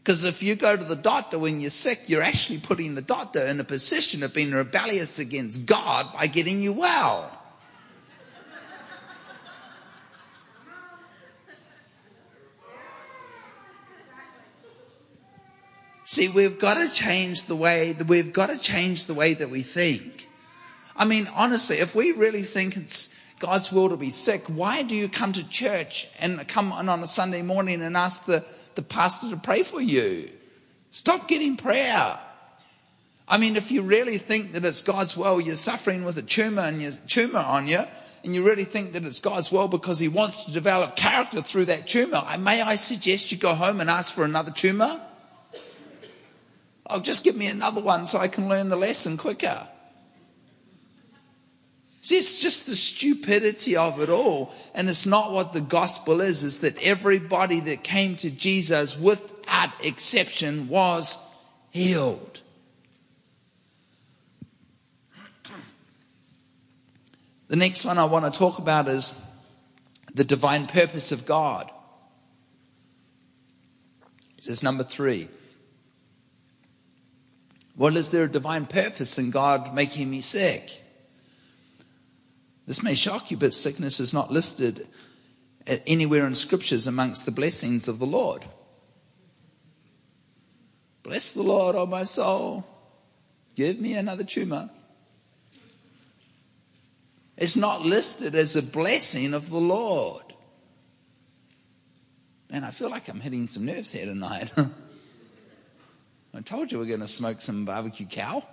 Because 0.02 0.24
if 0.24 0.42
you 0.42 0.56
go 0.56 0.76
to 0.76 0.82
the 0.82 0.96
doctor 0.96 1.38
when 1.38 1.60
you're 1.60 1.70
sick, 1.70 2.08
you're 2.08 2.22
actually 2.22 2.58
putting 2.58 2.96
the 2.96 3.00
doctor 3.02 3.46
in 3.46 3.60
a 3.60 3.64
position 3.64 4.24
of 4.24 4.34
being 4.34 4.50
rebellious 4.50 5.20
against 5.20 5.64
God 5.64 6.12
by 6.12 6.26
getting 6.26 6.60
you 6.60 6.72
well. 6.72 7.30
See, 16.10 16.28
we've 16.30 16.58
got 16.58 16.78
to 16.82 16.88
change 16.88 17.44
the 17.44 17.54
way 17.54 17.92
that 17.92 18.06
we've 18.06 18.32
got 18.32 18.46
to 18.46 18.56
change 18.58 19.04
the 19.04 19.12
way 19.12 19.34
that 19.34 19.50
we 19.50 19.60
think. 19.60 20.26
I 20.96 21.04
mean, 21.04 21.28
honestly, 21.36 21.76
if 21.80 21.94
we 21.94 22.12
really 22.12 22.44
think 22.44 22.78
it's 22.78 23.14
God's 23.40 23.70
will 23.70 23.90
to 23.90 23.98
be 23.98 24.08
sick, 24.08 24.44
why 24.46 24.80
do 24.82 24.96
you 24.96 25.10
come 25.10 25.34
to 25.34 25.46
church 25.46 26.08
and 26.18 26.48
come 26.48 26.72
on, 26.72 26.88
on 26.88 27.02
a 27.02 27.06
Sunday 27.06 27.42
morning 27.42 27.82
and 27.82 27.94
ask 27.94 28.24
the, 28.24 28.42
the 28.74 28.80
pastor 28.80 29.28
to 29.28 29.36
pray 29.36 29.62
for 29.64 29.82
you? 29.82 30.30
Stop 30.92 31.28
getting 31.28 31.56
prayer. 31.56 32.18
I 33.28 33.36
mean, 33.36 33.56
if 33.56 33.70
you 33.70 33.82
really 33.82 34.16
think 34.16 34.52
that 34.52 34.64
it's 34.64 34.82
God's 34.82 35.14
will, 35.14 35.42
you're 35.42 35.56
suffering 35.56 36.06
with 36.06 36.16
a 36.16 36.22
tumor 36.22 36.62
and 36.62 36.80
your 36.80 36.92
tumor 37.06 37.40
on 37.46 37.68
you, 37.68 37.80
and 38.24 38.34
you 38.34 38.42
really 38.46 38.64
think 38.64 38.94
that 38.94 39.04
it's 39.04 39.20
God's 39.20 39.52
will 39.52 39.68
because 39.68 39.98
He 39.98 40.08
wants 40.08 40.44
to 40.44 40.52
develop 40.52 40.96
character 40.96 41.42
through 41.42 41.66
that 41.66 41.86
tumor, 41.86 42.24
may 42.38 42.62
I 42.62 42.76
suggest 42.76 43.30
you 43.30 43.36
go 43.36 43.54
home 43.54 43.82
and 43.82 43.90
ask 43.90 44.14
for 44.14 44.24
another 44.24 44.50
tumor? 44.50 45.02
Oh, 46.90 47.00
just 47.00 47.24
give 47.24 47.36
me 47.36 47.46
another 47.46 47.80
one 47.80 48.06
so 48.06 48.18
I 48.18 48.28
can 48.28 48.48
learn 48.48 48.68
the 48.68 48.76
lesson 48.76 49.16
quicker. 49.16 49.68
See, 52.00 52.14
it's 52.16 52.38
just 52.38 52.66
the 52.66 52.76
stupidity 52.76 53.76
of 53.76 54.00
it 54.00 54.08
all. 54.08 54.54
And 54.74 54.88
it's 54.88 55.04
not 55.04 55.30
what 55.32 55.52
the 55.52 55.60
gospel 55.60 56.20
is, 56.20 56.44
it's 56.44 56.58
that 56.58 56.76
everybody 56.82 57.60
that 57.60 57.82
came 57.84 58.16
to 58.16 58.30
Jesus 58.30 58.98
without 58.98 59.84
exception 59.84 60.68
was 60.68 61.18
healed. 61.70 62.40
The 67.48 67.56
next 67.56 67.84
one 67.84 67.98
I 67.98 68.04
want 68.04 68.30
to 68.32 68.38
talk 68.38 68.58
about 68.58 68.88
is 68.88 69.20
the 70.14 70.24
divine 70.24 70.66
purpose 70.66 71.12
of 71.12 71.24
God. 71.24 71.70
This 74.36 74.48
is 74.48 74.62
number 74.62 74.84
three. 74.84 75.28
Well, 77.78 77.96
is 77.96 78.10
there 78.10 78.24
a 78.24 78.28
divine 78.28 78.66
purpose 78.66 79.18
in 79.18 79.30
God 79.30 79.72
making 79.72 80.10
me 80.10 80.20
sick? 80.20 80.82
This 82.66 82.82
may 82.82 82.94
shock 82.94 83.30
you, 83.30 83.36
but 83.36 83.54
sickness 83.54 84.00
is 84.00 84.12
not 84.12 84.32
listed 84.32 84.84
anywhere 85.86 86.26
in 86.26 86.34
scriptures 86.34 86.88
amongst 86.88 87.24
the 87.24 87.30
blessings 87.30 87.86
of 87.86 88.00
the 88.00 88.06
Lord. 88.06 88.44
Bless 91.04 91.30
the 91.30 91.44
Lord, 91.44 91.76
O 91.76 91.82
oh 91.82 91.86
my 91.86 92.02
soul. 92.02 92.66
Give 93.54 93.78
me 93.78 93.94
another 93.94 94.24
tumor. 94.24 94.70
It's 97.36 97.56
not 97.56 97.82
listed 97.86 98.34
as 98.34 98.56
a 98.56 98.62
blessing 98.62 99.34
of 99.34 99.50
the 99.50 99.56
Lord. 99.58 100.24
And 102.50 102.66
I 102.66 102.72
feel 102.72 102.90
like 102.90 103.06
I'm 103.08 103.20
hitting 103.20 103.46
some 103.46 103.64
nerves 103.66 103.92
here 103.92 104.04
tonight. 104.04 104.50
I 106.38 106.40
told 106.40 106.70
you 106.70 106.78
we're 106.78 106.84
going 106.86 107.00
to 107.00 107.08
smoke 107.08 107.40
some 107.42 107.64
barbecue 107.64 108.06
cow. 108.06 108.44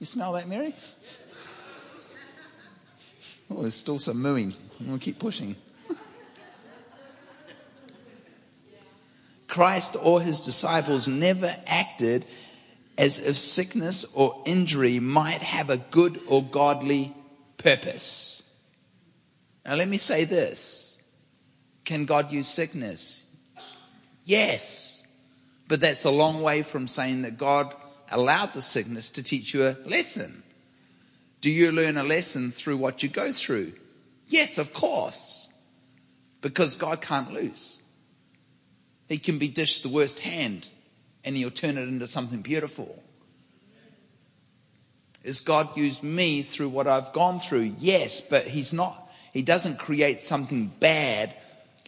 You 0.00 0.06
smell 0.06 0.32
that, 0.32 0.48
Mary? 0.48 0.74
Oh, 3.50 3.60
there's 3.60 3.74
still 3.74 3.98
some 3.98 4.22
mooing. 4.22 4.54
I'm 4.80 4.86
going 4.86 4.98
to 4.98 5.04
keep 5.04 5.18
pushing. 5.18 5.54
Christ 9.48 9.98
or 10.02 10.22
his 10.22 10.40
disciples 10.40 11.08
never 11.08 11.52
acted 11.66 12.24
as 12.96 13.18
if 13.18 13.36
sickness 13.36 14.06
or 14.14 14.42
injury 14.46 14.98
might 14.98 15.42
have 15.42 15.68
a 15.68 15.76
good 15.76 16.18
or 16.26 16.42
godly 16.42 17.12
purpose. 17.58 18.44
Now, 19.66 19.74
let 19.74 19.88
me 19.88 19.98
say 19.98 20.24
this 20.24 20.98
Can 21.84 22.06
God 22.06 22.32
use 22.32 22.48
sickness? 22.48 23.26
Yes. 24.24 24.94
But 25.68 25.80
that's 25.80 26.04
a 26.04 26.10
long 26.10 26.42
way 26.42 26.62
from 26.62 26.86
saying 26.88 27.22
that 27.22 27.36
God 27.36 27.74
allowed 28.10 28.52
the 28.52 28.62
sickness 28.62 29.10
to 29.10 29.22
teach 29.22 29.52
you 29.52 29.66
a 29.66 29.76
lesson. 29.84 30.42
Do 31.40 31.50
you 31.50 31.72
learn 31.72 31.96
a 31.96 32.04
lesson 32.04 32.50
through 32.52 32.76
what 32.76 33.02
you 33.02 33.08
go 33.08 33.32
through? 33.32 33.72
Yes, 34.28 34.58
of 34.58 34.72
course. 34.72 35.48
Because 36.40 36.76
God 36.76 37.00
can't 37.00 37.32
lose. 37.32 37.82
He 39.08 39.18
can 39.18 39.38
be 39.38 39.48
dished 39.48 39.82
the 39.82 39.88
worst 39.88 40.20
hand 40.20 40.68
and 41.24 41.36
he'll 41.36 41.50
turn 41.50 41.76
it 41.78 41.88
into 41.88 42.06
something 42.06 42.42
beautiful. 42.42 43.02
Is 45.24 45.40
God 45.40 45.76
used 45.76 46.04
me 46.04 46.42
through 46.42 46.68
what 46.68 46.86
I've 46.86 47.12
gone 47.12 47.40
through? 47.40 47.72
Yes, 47.80 48.20
but 48.20 48.44
he's 48.46 48.72
not, 48.72 49.10
he 49.32 49.42
doesn't 49.42 49.78
create 49.78 50.20
something 50.20 50.68
bad 50.78 51.34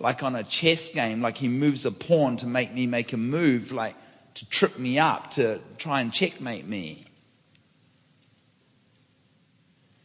like 0.01 0.23
on 0.23 0.37
a 0.37 0.43
chess 0.43 0.91
game, 0.91 1.21
like 1.21 1.37
he 1.39 1.49
moves 1.49 1.85
a 1.85 1.93
pawn 1.93 2.37
to 2.39 2.47
make 2.47 2.73
me 2.73 2.87
make 2.87 3.13
a 3.13 3.17
move, 3.17 3.73
like 3.73 3.97
to 4.35 4.49
trip 4.49 4.79
me 4.79 4.99
up, 4.99 5.33
to 5.33 5.59
try 5.77 6.01
and 6.01 6.13
checkmate 6.13 6.67
me. 6.67 7.05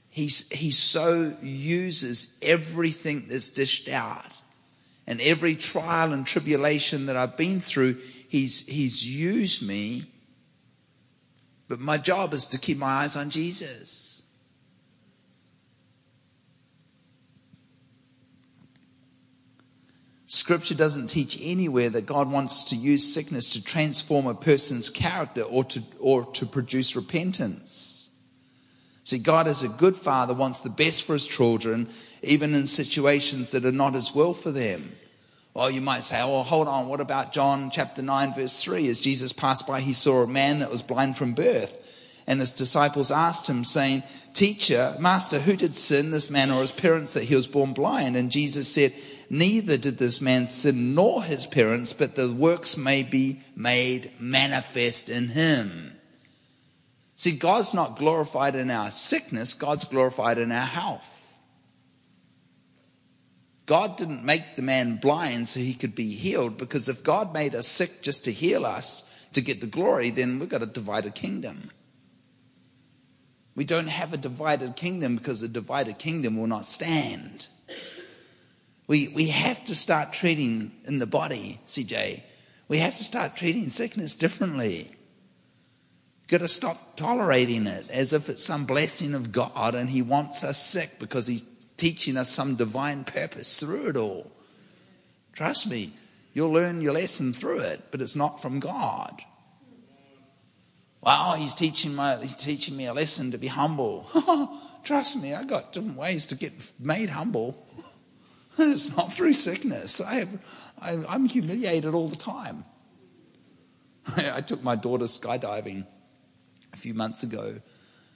He's, 0.10 0.48
he 0.52 0.72
so 0.72 1.36
uses 1.42 2.38
everything 2.42 3.26
that's 3.28 3.50
dished 3.50 3.90
out 3.90 4.26
and 5.08 5.20
every 5.22 5.56
trial 5.56 6.14
and 6.14 6.26
tribulation 6.26 7.08
that 7.08 7.16
I've 7.18 7.36
been 7.36 7.60
through, 7.62 7.98
he's, 8.30 8.66
he's 8.68 9.06
used 9.06 9.68
me. 9.68 10.06
But 11.68 11.80
my 11.80 11.98
job 11.98 12.34
is 12.34 12.46
to 12.48 12.60
keep 12.60 12.78
my 12.78 12.90
eyes 13.02 13.18
on 13.18 13.32
Jesus. 13.32 14.23
Scripture 20.34 20.74
doesn't 20.74 21.12
teach 21.12 21.38
anywhere 21.44 21.92
that 21.92 22.08
God 22.08 22.32
wants 22.32 22.64
to 22.66 22.76
use 22.76 23.14
sickness 23.14 23.50
to 23.50 23.64
transform 23.64 24.26
a 24.26 24.34
person's 24.34 24.90
character 24.90 25.44
or 25.44 25.64
to, 25.66 25.84
or 26.00 26.26
to 26.34 26.48
produce 26.48 26.96
repentance. 26.96 28.10
See, 29.04 29.20
God, 29.20 29.46
as 29.48 29.62
a 29.62 29.68
good 29.68 29.96
father, 29.96 30.34
wants 30.34 30.62
the 30.62 30.72
best 30.72 31.04
for 31.04 31.14
his 31.14 31.28
children, 31.28 31.88
even 32.24 32.56
in 32.56 32.66
situations 32.66 33.52
that 33.52 33.64
are 33.64 33.72
not 33.72 33.96
as 33.96 34.16
well 34.16 34.34
for 34.34 34.50
them. 34.50 34.96
Well, 35.54 35.70
you 35.70 35.82
might 35.82 36.02
say, 36.04 36.20
oh, 36.24 36.42
hold 36.42 36.68
on, 36.68 36.88
what 36.88 37.00
about 37.00 37.32
John 37.32 37.70
chapter 37.70 38.02
9, 38.02 38.34
verse 38.34 38.64
3? 38.64 38.88
As 38.90 39.00
Jesus 39.00 39.34
passed 39.34 39.68
by, 39.68 39.82
he 39.82 39.94
saw 39.94 40.24
a 40.24 40.28
man 40.28 40.60
that 40.60 40.72
was 40.72 40.82
blind 40.82 41.16
from 41.16 41.36
birth. 41.36 41.82
And 42.26 42.40
his 42.40 42.54
disciples 42.54 43.12
asked 43.12 43.48
him, 43.48 43.64
saying, 43.66 44.02
Teacher, 44.34 44.96
Master, 45.00 45.40
who 45.40 45.56
did 45.56 45.76
sin, 45.76 46.10
this 46.10 46.32
man 46.32 46.50
or 46.50 46.62
his 46.62 46.72
parents, 46.72 47.14
that 47.14 47.26
he 47.26 47.36
was 47.36 47.46
born 47.48 47.74
blind? 47.74 48.16
And 48.16 48.32
Jesus 48.32 48.74
said, 48.74 48.94
Neither 49.30 49.78
did 49.78 49.98
this 49.98 50.22
man 50.22 50.48
sin 50.48 50.96
nor 50.96 51.24
his 51.24 51.46
parents, 51.46 51.94
but 51.94 52.16
the 52.16 52.32
works 52.32 52.78
may 52.78 53.04
be 53.04 53.40
made 53.56 54.12
manifest 54.20 55.10
in 55.10 55.30
him. 55.30 55.92
See, 57.16 57.32
God's 57.32 57.74
not 57.74 57.98
glorified 57.98 58.56
in 58.56 58.70
our 58.72 58.92
sickness, 58.92 59.54
God's 59.54 59.86
glorified 59.86 60.38
in 60.38 60.52
our 60.52 60.66
health. 60.66 61.20
God 63.66 63.96
didn't 63.96 64.26
make 64.26 64.56
the 64.58 64.62
man 64.62 64.98
blind 64.98 65.48
so 65.48 65.60
he 65.62 65.74
could 65.74 65.96
be 65.96 66.10
healed, 66.12 66.58
because 66.58 66.90
if 66.90 67.04
God 67.04 67.34
made 67.34 67.56
us 67.56 67.68
sick 67.68 68.02
just 68.02 68.26
to 68.26 68.32
heal 68.32 68.66
us, 68.66 69.10
to 69.34 69.42
get 69.42 69.62
the 69.62 69.68
glory, 69.68 70.10
then 70.12 70.38
we've 70.38 70.50
got 70.50 70.60
to 70.60 70.66
divide 70.68 71.06
a 71.08 71.12
kingdom. 71.12 71.72
We 73.56 73.64
don't 73.66 73.88
have 73.88 74.14
a 74.14 74.18
divided 74.18 74.76
kingdom 74.76 75.16
because 75.16 75.42
a 75.44 75.48
divided 75.48 75.98
kingdom 75.98 76.38
will 76.38 76.46
not 76.48 76.66
stand. 76.68 77.48
We, 78.88 79.08
we 79.10 79.28
have 79.28 79.64
to 79.66 79.76
start 79.76 80.14
treating 80.14 80.72
in 80.86 81.00
the 81.00 81.08
body, 81.08 81.60
CJ. 81.68 82.22
We 82.68 82.78
have 82.80 82.98
to 82.98 83.04
start 83.04 83.38
treating 83.38 83.70
sickness 83.70 84.16
differently. 84.16 84.88
we 84.88 84.88
have 86.22 86.28
got 86.28 86.38
to 86.40 86.48
stop 86.50 86.98
tolerating 86.98 87.66
it 87.68 87.90
as 87.90 88.12
if 88.12 88.28
it's 88.30 88.44
some 88.44 88.66
blessing 88.66 89.14
of 89.16 89.32
God 89.32 89.76
and 89.76 89.90
He 89.90 90.02
wants 90.02 90.44
us 90.44 90.62
sick 90.64 91.00
because 91.00 91.28
He's 91.28 91.46
teaching 91.78 92.18
us 92.18 92.30
some 92.30 92.56
divine 92.56 93.04
purpose 93.06 93.60
through 93.60 93.88
it 93.90 93.96
all. 93.96 94.30
Trust 95.32 95.70
me, 95.70 95.94
you'll 96.34 96.52
learn 96.52 96.82
your 96.82 96.94
lesson 96.94 97.32
through 97.34 97.60
it, 97.62 97.84
but 97.90 98.02
it's 98.02 98.16
not 98.18 98.42
from 98.42 98.60
God. 98.60 99.22
Wow, 101.02 101.34
he's 101.38 101.54
teaching, 101.56 101.96
my, 101.96 102.16
he's 102.18 102.36
teaching 102.36 102.78
me 102.78 102.86
a 102.86 102.94
lesson 102.94 103.32
to 103.32 103.38
be 103.38 103.48
humble. 103.48 104.08
Trust 104.86 105.22
me, 105.22 105.34
I've 105.34 105.48
got 105.50 105.74
different 105.74 105.98
ways 105.98 106.28
to 106.28 106.36
get 106.36 106.54
made 106.80 107.10
humble. 107.10 107.63
it's 108.58 108.96
not 108.96 109.12
through 109.14 109.34
sickness. 109.34 110.00
I 110.02 110.16
have, 110.16 110.74
I, 110.82 111.16
am 111.16 111.26
humiliated 111.26 111.94
all 111.94 112.08
the 112.08 112.16
time. 112.16 112.66
I, 114.16 114.34
I 114.38 114.42
took 114.42 114.64
my 114.64 114.76
daughter 114.76 115.06
skydiving 115.06 115.86
a 116.74 116.78
few 116.78 116.94
months 116.94 117.24
ago. 117.24 117.56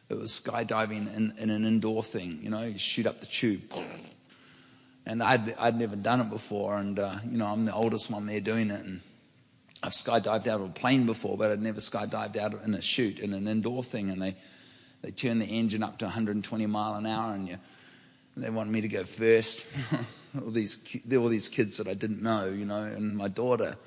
It 0.10 0.14
was 0.16 0.32
skydiving 0.32 1.16
in, 1.16 1.34
in 1.38 1.50
an 1.50 1.66
indoor 1.66 2.02
thing, 2.04 2.40
you 2.42 2.50
know, 2.50 2.64
you 2.64 2.78
shoot 2.80 3.06
up 3.08 3.20
the 3.20 3.26
tube. 3.26 3.62
And 5.06 5.22
I'd, 5.24 5.54
I'd 5.58 5.78
never 5.78 5.96
done 5.96 6.20
it 6.22 6.30
before, 6.30 6.78
and, 6.78 7.00
uh, 7.00 7.16
you 7.30 7.38
know, 7.38 7.46
I'm 7.48 7.66
the 7.66 7.74
oldest 7.74 8.12
one 8.12 8.26
there 8.26 8.40
doing 8.42 8.70
it. 8.70 8.86
And 8.86 9.02
I've 9.82 9.94
skydived 9.94 10.28
out 10.48 10.60
of 10.62 10.62
a 10.64 10.68
plane 10.70 11.06
before, 11.06 11.38
but 11.38 11.50
I'd 11.52 11.62
never 11.62 11.80
skydived 11.80 12.38
out 12.38 12.62
in 12.64 12.74
a 12.74 12.82
chute, 12.82 13.20
in 13.20 13.34
an 13.34 13.48
indoor 13.48 13.84
thing. 13.84 14.10
And 14.10 14.22
they, 14.22 14.36
they 15.02 15.12
turn 15.12 15.40
the 15.40 15.46
engine 15.46 15.82
up 15.84 15.98
to 16.00 16.06
120 16.06 16.66
mile 16.68 16.96
an 16.96 17.06
hour, 17.06 17.34
and, 17.34 17.48
you, 17.48 17.58
and 18.36 18.44
they 18.44 18.50
want 18.50 18.70
me 18.70 18.82
to 18.82 18.88
go 18.90 19.04
first. 19.04 19.66
all 20.44 20.52
these, 20.52 21.00
all 21.16 21.28
these 21.28 21.50
kids 21.50 21.78
that 21.78 21.88
I 21.88 21.94
didn't 21.94 22.22
know, 22.22 22.46
you 22.50 22.66
know, 22.66 22.84
and 22.84 23.16
my 23.16 23.28
daughter. 23.28 23.78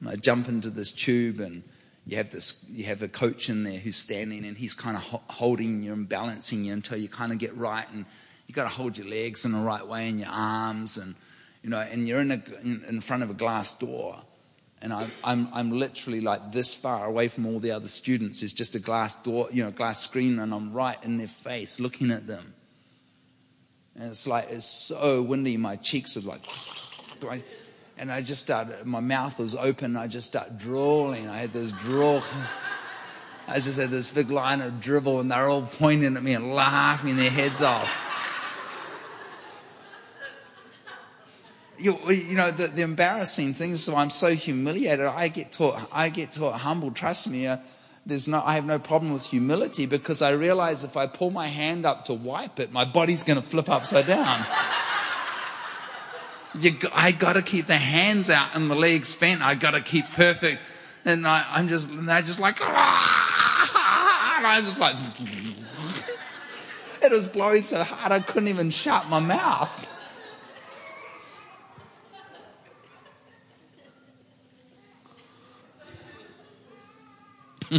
And 0.00 0.08
I 0.08 0.16
jump 0.16 0.48
into 0.48 0.70
this 0.70 0.90
tube 0.90 1.40
and 1.40 1.62
you 2.06 2.16
have 2.16 2.30
this, 2.30 2.64
you 2.68 2.84
have 2.84 3.02
a 3.02 3.08
coach 3.08 3.48
in 3.48 3.62
there 3.64 3.78
who's 3.78 3.96
standing 3.96 4.44
and 4.44 4.56
he's 4.56 4.74
kind 4.74 4.96
of 4.96 5.02
holding 5.02 5.82
you 5.82 5.92
and 5.92 6.08
balancing 6.08 6.64
you 6.64 6.72
until 6.72 6.98
you 6.98 7.08
kind 7.08 7.32
of 7.32 7.38
get 7.38 7.56
right 7.56 7.86
and 7.92 8.04
you 8.46 8.54
got 8.54 8.64
to 8.64 8.74
hold 8.76 8.98
your 8.98 9.06
legs 9.06 9.44
in 9.46 9.52
the 9.52 9.58
right 9.58 9.86
way 9.86 10.08
and 10.08 10.20
your 10.20 10.28
arms 10.30 10.98
and, 10.98 11.14
you 11.62 11.70
know, 11.70 11.80
and 11.80 12.06
you're 12.06 12.20
in, 12.20 12.30
a, 12.32 12.42
in 12.88 13.00
front 13.00 13.22
of 13.22 13.30
a 13.30 13.34
glass 13.34 13.74
door. 13.74 14.16
And 14.82 14.92
I, 14.92 15.08
I'm, 15.22 15.48
I'm 15.54 15.70
literally 15.70 16.20
like 16.20 16.52
this 16.52 16.74
far 16.74 17.06
away 17.06 17.28
from 17.28 17.46
all 17.46 17.58
the 17.58 17.70
other 17.70 17.88
students. 17.88 18.42
It's 18.42 18.52
just 18.52 18.74
a 18.74 18.78
glass 18.78 19.16
door, 19.16 19.48
you 19.50 19.64
know, 19.64 19.70
glass 19.70 20.00
screen, 20.02 20.38
and 20.38 20.52
I'm 20.52 20.74
right 20.74 21.02
in 21.06 21.16
their 21.16 21.28
face 21.28 21.80
looking 21.80 22.10
at 22.10 22.26
them. 22.26 22.53
And 23.96 24.08
it's 24.10 24.26
like, 24.26 24.50
it's 24.50 24.64
so 24.64 25.22
windy. 25.22 25.56
My 25.56 25.76
cheeks 25.76 26.16
were 26.16 26.22
like, 26.22 27.42
and 27.96 28.10
I 28.10 28.22
just 28.22 28.42
started, 28.42 28.84
my 28.84 28.98
mouth 29.00 29.38
was 29.38 29.54
open. 29.54 29.96
I 29.96 30.08
just 30.08 30.26
started 30.26 30.58
drawling. 30.58 31.28
I 31.28 31.38
had 31.38 31.52
this 31.52 31.70
drawl. 31.70 32.22
I 33.48 33.56
just 33.60 33.78
had 33.78 33.90
this 33.90 34.10
big 34.10 34.30
line 34.30 34.62
of 34.62 34.80
dribble, 34.80 35.20
and 35.20 35.30
they're 35.30 35.48
all 35.48 35.62
pointing 35.62 36.16
at 36.16 36.22
me 36.22 36.32
and 36.34 36.54
laughing 36.54 37.16
their 37.16 37.30
heads 37.30 37.60
off. 37.62 38.00
You, 41.76 41.98
you 42.10 42.36
know 42.36 42.50
the, 42.52 42.68
the 42.68 42.82
embarrassing 42.82 43.52
thing 43.54 43.72
is 43.72 43.84
so 43.84 43.94
I'm 43.96 44.08
so 44.10 44.34
humiliated. 44.34 45.04
I 45.04 45.26
get 45.26 45.50
taught 45.52 45.86
I 45.92 46.08
get 46.08 46.32
taught 46.32 46.58
humble. 46.60 46.92
Trust 46.92 47.28
me, 47.28 47.46
uh, 47.48 47.58
there's 48.06 48.28
no, 48.28 48.40
I 48.44 48.54
have 48.56 48.66
no 48.66 48.78
problem 48.78 49.12
with 49.14 49.24
humility 49.24 49.86
because 49.86 50.20
I 50.20 50.30
realize 50.32 50.84
if 50.84 50.94
I 50.96 51.06
pull 51.06 51.30
my 51.30 51.46
hand 51.46 51.86
up 51.86 52.04
to 52.06 52.14
wipe 52.14 52.58
it, 52.60 52.70
my 52.70 52.84
body's 52.84 53.22
going 53.22 53.38
to 53.40 53.46
flip 53.46 53.68
upside 53.70 54.06
down. 54.06 54.18
you, 56.54 56.72
I 56.94 57.12
got 57.12 57.34
to 57.34 57.42
keep 57.42 57.66
the 57.66 57.78
hands 57.78 58.28
out 58.28 58.48
and 58.54 58.70
the 58.70 58.74
legs 58.74 59.14
bent. 59.14 59.40
I 59.42 59.54
got 59.54 59.70
to 59.70 59.80
keep 59.80 60.04
perfect. 60.12 60.60
And 61.06 61.26
I, 61.26 61.58
am 61.58 61.68
just, 61.68 61.90
and 61.90 62.06
they're 62.08 62.20
just 62.22 62.40
like, 62.40 62.58
I'm 62.60 64.62
just 64.64 64.78
like, 64.78 64.96
it 67.02 67.10
was 67.10 67.26
blowing 67.28 67.62
so 67.62 67.82
hard 67.84 68.12
I 68.12 68.20
couldn't 68.20 68.48
even 68.48 68.68
shut 68.68 69.08
my 69.08 69.18
mouth. 69.20 69.86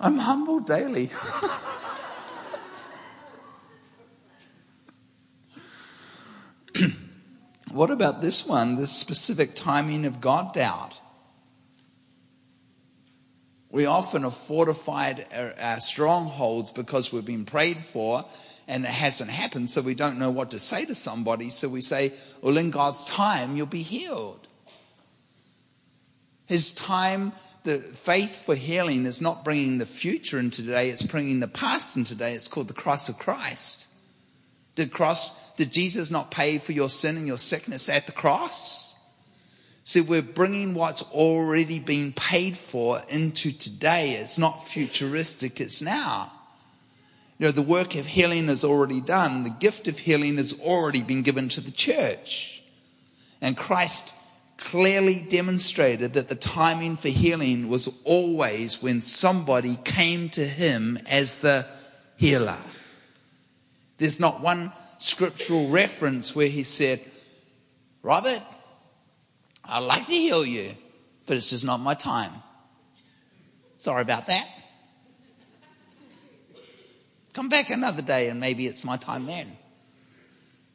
I'm 0.00 0.18
humbled 0.18 0.66
daily. 0.66 1.08
what 7.70 7.90
about 7.92 8.20
this 8.22 8.46
one, 8.46 8.76
this 8.76 8.92
specific 8.92 9.54
timing 9.54 10.04
of 10.04 10.20
God 10.20 10.52
doubt? 10.52 11.00
We 13.70 13.86
often 13.86 14.22
have 14.22 14.34
fortified 14.36 15.24
our, 15.34 15.52
our 15.60 15.80
strongholds 15.80 16.70
because 16.70 17.10
we've 17.12 17.24
been 17.24 17.44
prayed 17.46 17.78
for 17.78 18.24
and 18.68 18.84
it 18.84 18.90
hasn't 18.90 19.30
happened, 19.30 19.70
so 19.70 19.80
we 19.80 19.94
don't 19.94 20.18
know 20.18 20.30
what 20.32 20.50
to 20.50 20.58
say 20.58 20.84
to 20.86 20.94
somebody, 20.94 21.48
so 21.50 21.68
we 21.68 21.80
say, 21.80 22.12
Well, 22.42 22.56
in 22.58 22.70
God's 22.72 23.04
time, 23.04 23.54
you'll 23.56 23.66
be 23.66 23.82
healed. 23.82 24.46
His 26.46 26.72
time 26.74 27.30
the 27.66 27.76
faith 27.76 28.44
for 28.46 28.54
healing 28.54 29.04
is 29.06 29.20
not 29.20 29.44
bringing 29.44 29.78
the 29.78 29.86
future 29.86 30.38
into 30.38 30.62
today, 30.62 30.88
it's 30.88 31.02
bringing 31.02 31.40
the 31.40 31.48
past 31.48 31.96
into 31.96 32.12
today. 32.12 32.34
It's 32.34 32.48
called 32.48 32.68
the 32.68 32.74
cross 32.74 33.08
of 33.08 33.18
Christ. 33.18 33.88
Did 34.76 34.92
cross, 34.92 35.34
did 35.54 35.72
Jesus 35.72 36.08
not 36.10 36.30
pay 36.30 36.58
for 36.58 36.70
your 36.72 36.88
sin 36.88 37.16
and 37.16 37.26
your 37.26 37.38
sickness 37.38 37.88
at 37.88 38.06
the 38.06 38.12
cross? 38.12 38.94
See, 39.82 40.00
we're 40.00 40.22
bringing 40.22 40.74
what's 40.74 41.02
already 41.12 41.78
been 41.80 42.12
paid 42.12 42.56
for 42.56 43.00
into 43.08 43.50
today. 43.50 44.12
It's 44.12 44.38
not 44.38 44.64
futuristic, 44.64 45.60
it's 45.60 45.82
now. 45.82 46.32
You 47.38 47.46
know, 47.46 47.52
the 47.52 47.62
work 47.62 47.96
of 47.96 48.06
healing 48.06 48.48
is 48.48 48.64
already 48.64 49.00
done. 49.00 49.42
The 49.42 49.50
gift 49.50 49.88
of 49.88 49.98
healing 49.98 50.36
has 50.38 50.58
already 50.60 51.02
been 51.02 51.22
given 51.22 51.48
to 51.50 51.60
the 51.60 51.70
church. 51.72 52.62
And 53.42 53.56
Christ 53.56 54.14
clearly 54.58 55.20
demonstrated 55.20 56.14
that 56.14 56.28
the 56.28 56.34
timing 56.34 56.96
for 56.96 57.08
healing 57.08 57.68
was 57.68 57.92
always 58.04 58.82
when 58.82 59.00
somebody 59.00 59.76
came 59.84 60.28
to 60.30 60.46
him 60.46 60.98
as 61.10 61.40
the 61.40 61.66
healer. 62.16 62.56
There's 63.98 64.18
not 64.20 64.40
one 64.40 64.72
scriptural 64.98 65.68
reference 65.68 66.34
where 66.34 66.48
he 66.48 66.62
said, 66.62 67.00
Robert, 68.02 68.42
I'd 69.64 69.78
like 69.80 70.06
to 70.06 70.12
heal 70.12 70.44
you, 70.44 70.74
but 71.26 71.36
it's 71.36 71.50
just 71.50 71.64
not 71.64 71.78
my 71.80 71.94
time. 71.94 72.32
Sorry 73.78 74.02
about 74.02 74.26
that. 74.28 74.46
Come 77.34 77.50
back 77.50 77.68
another 77.68 78.00
day 78.00 78.28
and 78.30 78.40
maybe 78.40 78.66
it's 78.66 78.84
my 78.84 78.96
time 78.96 79.26
then. 79.26 79.46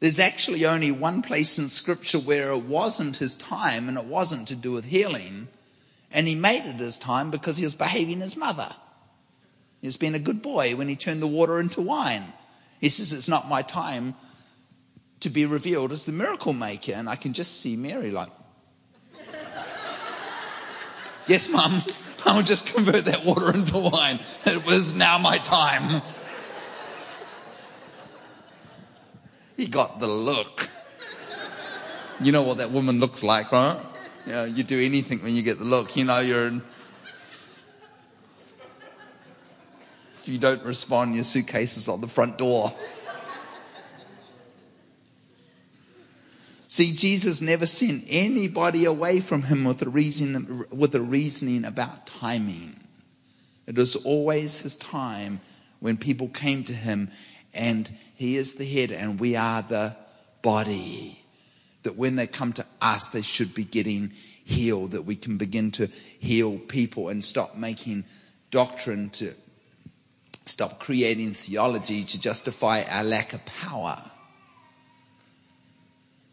There's 0.02 0.18
actually 0.18 0.66
only 0.66 0.90
one 0.90 1.22
place 1.22 1.60
in 1.60 1.68
Scripture 1.68 2.18
where 2.18 2.50
it 2.50 2.64
wasn't 2.64 3.18
his 3.18 3.36
time 3.36 3.88
and 3.88 3.96
it 3.96 4.04
wasn't 4.04 4.48
to 4.48 4.56
do 4.56 4.72
with 4.72 4.86
healing. 4.86 5.46
And 6.10 6.26
he 6.26 6.34
made 6.34 6.68
it 6.68 6.80
his 6.80 6.98
time 6.98 7.30
because 7.30 7.56
he 7.56 7.62
was 7.62 7.76
behaving 7.76 8.20
as 8.20 8.36
mother. 8.36 8.72
He's 9.80 9.96
been 9.96 10.16
a 10.16 10.18
good 10.18 10.42
boy 10.42 10.74
when 10.74 10.88
he 10.88 10.96
turned 10.96 11.22
the 11.22 11.28
water 11.28 11.60
into 11.60 11.80
wine. 11.80 12.32
He 12.80 12.88
says, 12.88 13.12
It's 13.12 13.28
not 13.28 13.48
my 13.48 13.62
time 13.62 14.16
to 15.20 15.30
be 15.30 15.46
revealed 15.46 15.92
as 15.92 16.04
the 16.04 16.10
miracle 16.10 16.52
maker. 16.52 16.94
And 16.94 17.08
I 17.08 17.14
can 17.14 17.32
just 17.32 17.60
see 17.60 17.76
Mary 17.76 18.10
like, 18.10 18.30
Yes, 21.28 21.48
mum, 21.48 21.80
I'll 22.26 22.42
just 22.42 22.66
convert 22.66 23.04
that 23.04 23.24
water 23.24 23.54
into 23.54 23.78
wine. 23.78 24.18
It 24.46 24.66
was 24.66 24.96
now 24.96 25.18
my 25.18 25.38
time. 25.38 26.02
He 29.62 29.68
got 29.68 30.00
the 30.00 30.08
look. 30.08 30.68
You 32.20 32.32
know 32.32 32.42
what 32.42 32.58
that 32.58 32.72
woman 32.72 32.98
looks 32.98 33.22
like, 33.22 33.52
right? 33.52 33.78
You, 34.26 34.32
know, 34.32 34.44
you 34.44 34.64
do 34.64 34.82
anything 34.84 35.22
when 35.22 35.36
you 35.36 35.42
get 35.42 35.60
the 35.60 35.64
look. 35.64 35.94
You 35.94 36.02
know, 36.02 36.18
you're. 36.18 36.48
In... 36.48 36.62
If 40.18 40.28
you 40.28 40.38
don't 40.40 40.64
respond, 40.64 41.14
your 41.14 41.22
suitcase 41.22 41.76
is 41.76 41.88
on 41.88 42.00
the 42.00 42.08
front 42.08 42.38
door. 42.38 42.74
See, 46.66 46.92
Jesus 46.92 47.40
never 47.40 47.64
sent 47.64 48.04
anybody 48.10 48.84
away 48.84 49.20
from 49.20 49.42
him 49.42 49.62
with 49.62 49.80
a, 49.82 49.88
reason, 49.88 50.64
with 50.72 50.92
a 50.96 51.00
reasoning 51.00 51.64
about 51.64 52.08
timing. 52.08 52.80
It 53.68 53.76
was 53.76 53.94
always 53.94 54.62
his 54.62 54.74
time 54.74 55.38
when 55.78 55.98
people 55.98 56.26
came 56.28 56.64
to 56.64 56.72
him 56.74 57.10
and 57.54 57.90
he 58.14 58.36
is 58.36 58.54
the 58.54 58.64
head 58.64 58.90
and 58.92 59.18
we 59.20 59.36
are 59.36 59.62
the 59.62 59.96
body. 60.42 61.18
That 61.82 61.96
when 61.96 62.16
they 62.16 62.26
come 62.26 62.52
to 62.54 62.66
us, 62.80 63.08
they 63.08 63.22
should 63.22 63.54
be 63.54 63.64
getting 63.64 64.12
healed, 64.44 64.92
that 64.92 65.02
we 65.02 65.16
can 65.16 65.36
begin 65.36 65.70
to 65.72 65.86
heal 65.86 66.58
people 66.58 67.08
and 67.08 67.24
stop 67.24 67.56
making 67.56 68.04
doctrine 68.50 69.08
to 69.10 69.32
stop 70.44 70.78
creating 70.80 71.32
theology 71.32 72.02
to 72.04 72.20
justify 72.20 72.82
our 72.88 73.04
lack 73.04 73.32
of 73.32 73.44
power. 73.46 74.00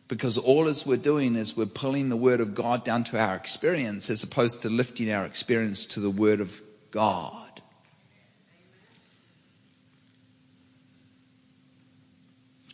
Because 0.07 0.37
all 0.39 0.67
as 0.67 0.85
we're 0.87 0.97
doing 0.97 1.35
is 1.35 1.55
we're 1.55 1.67
pulling 1.67 2.09
the 2.09 2.17
word 2.17 2.39
of 2.41 2.55
God 2.55 2.83
down 2.83 3.03
to 3.05 3.19
our 3.19 3.35
experience 3.35 4.09
as 4.09 4.23
opposed 4.23 4.63
to 4.63 4.69
lifting 4.69 5.11
our 5.11 5.23
experience 5.25 5.85
to 5.87 5.99
the 5.99 6.09
word 6.09 6.41
of 6.41 6.59
God. 6.91 7.33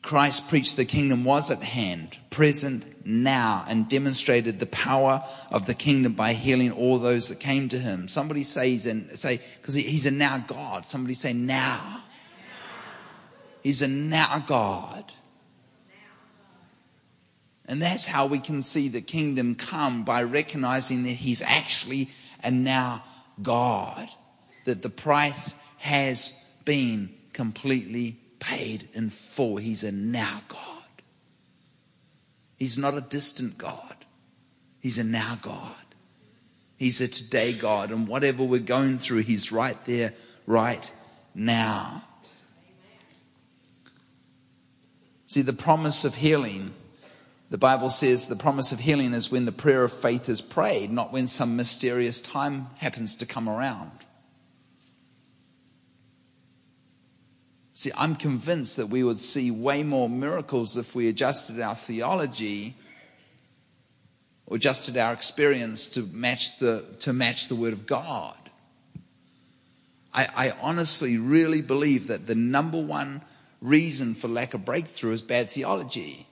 Christ 0.05 0.49
preached 0.49 0.75
the 0.77 0.85
kingdom 0.85 1.23
was 1.23 1.49
at 1.49 1.63
hand, 1.63 2.15
present 2.29 2.85
now, 3.07 3.65
and 3.67 3.89
demonstrated 3.89 4.59
the 4.59 4.67
power 4.67 5.23
of 5.49 5.65
the 5.65 5.73
kingdom 5.73 6.13
by 6.13 6.33
healing 6.33 6.71
all 6.71 6.99
those 6.99 7.27
that 7.29 7.39
came 7.39 7.69
to 7.69 7.79
him. 7.79 8.07
Somebody 8.07 8.43
say 8.43 8.69
he's 8.69 8.87
say, 9.19 9.39
because 9.59 9.73
he's 9.73 10.05
a 10.05 10.11
now 10.11 10.37
God. 10.45 10.85
Somebody 10.85 11.15
say 11.15 11.33
now. 11.33 11.79
now. 11.81 11.99
He's 13.63 13.81
a 13.81 13.87
now 13.87 14.43
God. 14.45 15.11
And 17.67 17.81
that's 17.81 18.05
how 18.05 18.27
we 18.27 18.37
can 18.37 18.61
see 18.61 18.89
the 18.89 19.01
kingdom 19.01 19.55
come 19.55 20.03
by 20.03 20.21
recognizing 20.21 21.01
that 21.03 21.09
he's 21.13 21.41
actually 21.41 22.11
a 22.43 22.51
now 22.51 23.03
God, 23.41 24.07
that 24.65 24.83
the 24.83 24.89
price 24.91 25.55
has 25.79 26.33
been 26.63 27.09
completely 27.33 28.19
paid 28.45 28.87
in 28.93 29.09
full. 29.09 29.57
He's 29.57 29.83
a 29.83 29.91
now 29.91 30.41
God. 30.47 30.61
He's 32.57 32.77
not 32.77 32.93
a 32.93 33.01
distant 33.01 33.57
God. 33.57 34.05
He's 34.79 34.99
a 34.99 35.03
now 35.03 35.37
God. 35.41 35.73
He's 36.77 37.01
a 37.01 37.07
today 37.07 37.53
God. 37.53 37.89
And 37.91 38.07
whatever 38.07 38.43
we're 38.43 38.59
going 38.59 38.97
through, 38.99 39.19
He's 39.19 39.51
right 39.51 39.83
there, 39.85 40.13
right 40.45 40.89
now. 41.33 42.03
See, 45.25 45.41
the 45.41 45.51
promise 45.53 46.05
of 46.05 46.13
healing, 46.15 46.71
the 47.49 47.57
Bible 47.57 47.89
says 47.89 48.27
the 48.27 48.35
promise 48.35 48.71
of 48.71 48.79
healing 48.79 49.13
is 49.15 49.31
when 49.31 49.45
the 49.45 49.51
prayer 49.51 49.83
of 49.83 49.91
faith 49.91 50.29
is 50.29 50.39
prayed, 50.41 50.91
not 50.91 51.11
when 51.11 51.25
some 51.27 51.55
mysterious 51.57 52.21
time 52.21 52.67
happens 52.77 53.15
to 53.15 53.25
come 53.25 53.49
around. 53.49 53.89
See, 57.78 57.91
I'm 57.97 58.15
convinced 58.15 58.78
that 58.78 58.88
we 58.88 59.03
would 59.03 59.17
see 59.17 59.51
way 59.51 59.84
more 59.84 60.07
miracles 60.09 60.78
if 60.78 60.95
we 60.95 61.09
adjusted 61.09 61.59
our 61.59 61.76
theology 61.76 62.73
or 64.47 64.55
adjusted 64.55 64.95
our 64.95 65.11
experience 65.11 65.88
to 65.89 66.03
match 66.03 66.57
the, 66.57 66.86
to 66.99 67.11
match 67.11 67.49
the 67.49 67.55
Word 67.55 67.73
of 67.73 67.86
God. 67.86 68.38
I, 70.13 70.26
I 70.38 70.53
honestly 70.61 71.17
really 71.17 71.61
believe 71.61 72.07
that 72.07 72.26
the 72.28 72.34
number 72.36 72.82
one 72.82 73.21
reason 73.61 74.13
for 74.13 74.30
lack 74.30 74.53
of 74.53 74.63
breakthrough 74.63 75.11
is 75.11 75.21
bad 75.21 75.49
theology. 75.49 76.26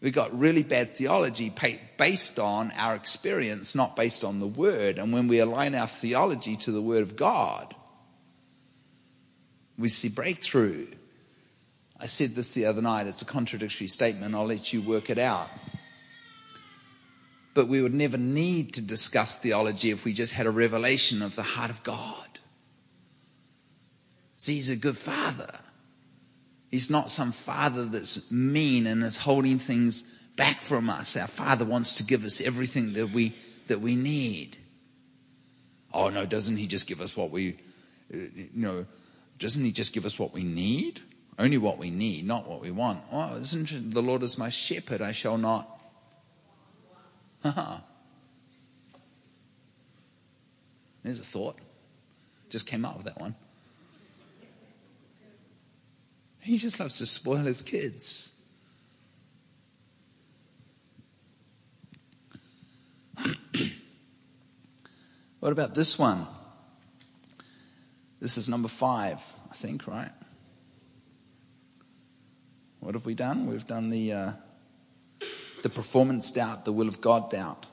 We 0.00 0.12
got 0.12 0.36
really 0.38 0.62
bad 0.62 0.96
theology 0.96 1.52
based 1.98 2.38
on 2.38 2.72
our 2.78 2.94
experience, 2.94 3.74
not 3.74 3.96
based 3.96 4.24
on 4.24 4.40
the 4.40 4.46
Word. 4.48 4.96
And 4.96 5.12
when 5.12 5.28
we 5.28 5.40
align 5.40 5.74
our 5.74 5.86
theology 5.88 6.56
to 6.56 6.70
the 6.70 6.80
Word 6.80 7.02
of 7.02 7.16
God, 7.16 7.74
we 9.78 9.88
see 9.88 10.08
breakthrough. 10.08 10.86
I 12.00 12.06
said 12.06 12.30
this 12.30 12.54
the 12.54 12.66
other 12.66 12.82
night, 12.82 13.06
it's 13.06 13.22
a 13.22 13.26
contradictory 13.26 13.86
statement, 13.86 14.34
I'll 14.34 14.46
let 14.46 14.72
you 14.72 14.82
work 14.82 15.10
it 15.10 15.18
out. 15.18 15.48
But 17.54 17.68
we 17.68 17.80
would 17.80 17.94
never 17.94 18.18
need 18.18 18.74
to 18.74 18.82
discuss 18.82 19.38
theology 19.38 19.90
if 19.90 20.04
we 20.04 20.12
just 20.12 20.34
had 20.34 20.46
a 20.46 20.50
revelation 20.50 21.22
of 21.22 21.36
the 21.36 21.42
heart 21.44 21.70
of 21.70 21.82
God. 21.82 22.16
See, 24.36 24.54
He's 24.54 24.70
a 24.70 24.76
good 24.76 24.96
father. 24.96 25.58
He's 26.70 26.90
not 26.90 27.10
some 27.10 27.30
father 27.30 27.84
that's 27.84 28.28
mean 28.30 28.88
and 28.88 29.02
is 29.04 29.16
holding 29.16 29.60
things 29.60 30.02
back 30.36 30.62
from 30.62 30.90
us. 30.90 31.16
Our 31.16 31.28
father 31.28 31.64
wants 31.64 31.94
to 31.96 32.04
give 32.04 32.24
us 32.24 32.40
everything 32.40 32.94
that 32.94 33.10
we, 33.10 33.34
that 33.68 33.80
we 33.80 33.94
need. 33.94 34.56
Oh, 35.92 36.08
no, 36.08 36.26
doesn't 36.26 36.56
he 36.56 36.66
just 36.66 36.88
give 36.88 37.00
us 37.00 37.16
what 37.16 37.30
we, 37.30 37.50
uh, 38.12 38.16
you 38.34 38.48
know, 38.56 38.86
doesn't 39.38 39.64
He 39.64 39.72
just 39.72 39.92
give 39.94 40.06
us 40.06 40.16
what 40.18 40.32
we 40.32 40.42
need? 40.44 41.00
Only 41.38 41.58
what 41.58 41.76
we 41.78 41.90
need, 41.90 42.26
not 42.26 42.46
what 42.48 42.60
we 42.62 42.70
want. 42.70 43.00
Oh, 43.10 43.36
isn't 43.36 43.92
The 43.92 44.02
Lord 44.02 44.22
is 44.22 44.38
my 44.38 44.48
shepherd, 44.50 45.02
I 45.02 45.10
shall 45.12 45.36
not. 45.38 45.68
ha. 47.42 47.82
There's 51.02 51.18
a 51.20 51.24
thought. 51.24 51.58
Just 52.48 52.66
came 52.66 52.84
up 52.86 52.96
with 52.96 53.04
that 53.06 53.20
one. 53.20 53.34
He 56.40 56.56
just 56.58 56.78
loves 56.80 56.96
to 56.98 57.04
spoil 57.06 57.36
his 57.38 57.60
kids. 57.62 58.30
what 65.40 65.50
about 65.52 65.74
this 65.74 65.98
one? 65.98 66.26
This 68.20 68.38
is 68.38 68.48
number 68.48 68.68
five, 68.68 69.20
I 69.50 69.54
think, 69.54 69.86
right? 69.86 70.10
What 72.80 72.94
have 72.94 73.06
we 73.06 73.14
done? 73.14 73.46
We've 73.46 73.66
done 73.66 73.88
the, 73.88 74.12
uh, 74.12 74.32
the 75.62 75.70
performance 75.70 76.30
doubt, 76.30 76.64
the 76.64 76.72
will 76.72 76.88
of 76.88 77.00
God 77.00 77.30
doubt, 77.30 77.66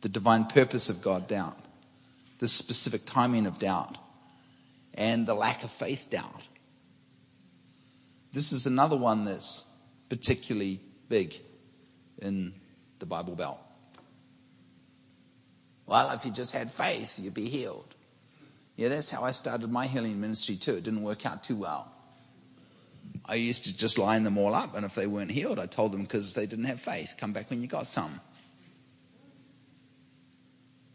the 0.00 0.08
divine 0.08 0.46
purpose 0.46 0.90
of 0.90 1.02
God 1.02 1.28
doubt, 1.28 1.56
the 2.38 2.48
specific 2.48 3.02
timing 3.06 3.46
of 3.46 3.58
doubt, 3.58 3.96
and 4.94 5.26
the 5.26 5.34
lack 5.34 5.62
of 5.64 5.70
faith 5.70 6.08
doubt. 6.10 6.48
This 8.32 8.52
is 8.52 8.66
another 8.66 8.96
one 8.96 9.24
that's 9.24 9.64
particularly 10.08 10.80
big 11.08 11.34
in 12.20 12.54
the 12.98 13.06
Bible 13.06 13.34
Belt. 13.34 13.58
Well, 15.86 16.10
if 16.12 16.24
you 16.24 16.32
just 16.32 16.52
had 16.54 16.70
faith, 16.70 17.18
you'd 17.20 17.34
be 17.34 17.48
healed. 17.48 17.94
Yeah, 18.82 18.88
that's 18.88 19.12
how 19.12 19.22
I 19.22 19.30
started 19.30 19.70
my 19.70 19.86
healing 19.86 20.20
ministry 20.20 20.56
too. 20.56 20.74
It 20.74 20.82
didn't 20.82 21.04
work 21.04 21.24
out 21.24 21.44
too 21.44 21.54
well. 21.54 21.86
I 23.24 23.36
used 23.36 23.62
to 23.66 23.78
just 23.78 23.96
line 23.96 24.24
them 24.24 24.36
all 24.36 24.56
up, 24.56 24.74
and 24.74 24.84
if 24.84 24.96
they 24.96 25.06
weren't 25.06 25.30
healed, 25.30 25.60
I 25.60 25.66
told 25.66 25.92
them 25.92 26.02
because 26.02 26.34
they 26.34 26.46
didn't 26.46 26.64
have 26.64 26.80
faith, 26.80 27.14
come 27.16 27.32
back 27.32 27.48
when 27.48 27.62
you 27.62 27.68
got 27.68 27.86
some. 27.86 28.20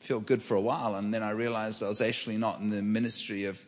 Feel 0.01 0.19
good 0.19 0.43
for 0.43 0.57
a 0.57 0.59
while, 0.59 0.95
and 0.97 1.13
then 1.13 1.23
I 1.23 1.29
realized 1.29 1.81
I 1.81 1.87
was 1.87 2.01
actually 2.01 2.35
not 2.35 2.59
in 2.59 2.71
the 2.71 2.81
ministry 2.81 3.45
of 3.45 3.63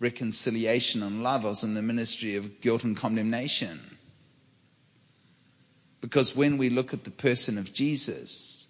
reconciliation 0.00 1.02
and 1.02 1.22
love, 1.22 1.44
I 1.44 1.48
was 1.48 1.62
in 1.62 1.74
the 1.74 1.82
ministry 1.82 2.36
of 2.36 2.62
guilt 2.62 2.84
and 2.84 2.96
condemnation. 2.96 3.98
Because 6.00 6.34
when 6.34 6.56
we 6.56 6.70
look 6.70 6.94
at 6.94 7.04
the 7.04 7.10
person 7.10 7.58
of 7.58 7.70
Jesus, 7.74 8.61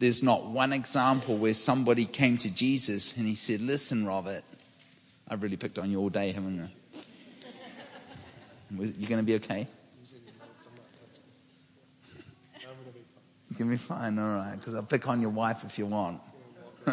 there's 0.00 0.22
not 0.22 0.44
one 0.46 0.72
example 0.72 1.36
where 1.36 1.52
somebody 1.54 2.04
came 2.06 2.38
to 2.38 2.50
Jesus 2.52 3.16
and 3.16 3.24
he 3.26 3.34
said, 3.36 3.60
Listen, 3.60 4.06
Robert, 4.06 4.42
I've 5.28 5.42
really 5.42 5.56
picked 5.58 5.76
on 5.78 5.90
you 5.90 5.98
all 6.00 6.08
day, 6.10 6.30
haven't 6.32 6.60
I? 6.60 6.70
You're 8.80 9.08
going 9.08 9.20
to 9.20 9.24
be 9.24 9.34
okay? 9.36 9.68
You're 12.48 13.58
going 13.58 13.70
to 13.70 13.76
be 13.76 13.82
fine, 13.82 14.18
all 14.18 14.36
right, 14.38 14.54
because 14.58 14.74
I'll 14.74 14.82
pick 14.82 15.06
on 15.06 15.20
your 15.20 15.30
wife 15.30 15.62
if 15.64 15.78
you 15.78 15.86
want. 15.86 16.20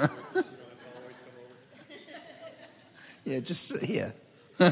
yeah, 3.23 3.39
just 3.39 3.67
sit 3.69 3.81
here. 3.83 4.13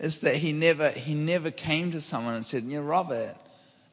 it's 0.00 0.18
that 0.18 0.34
he 0.34 0.52
never, 0.52 0.90
he 0.90 1.14
never 1.14 1.50
came 1.50 1.90
to 1.92 2.00
someone 2.00 2.34
and 2.34 2.44
said, 2.44 2.64
You 2.64 2.80
are 2.80 2.82
Robert, 2.82 3.34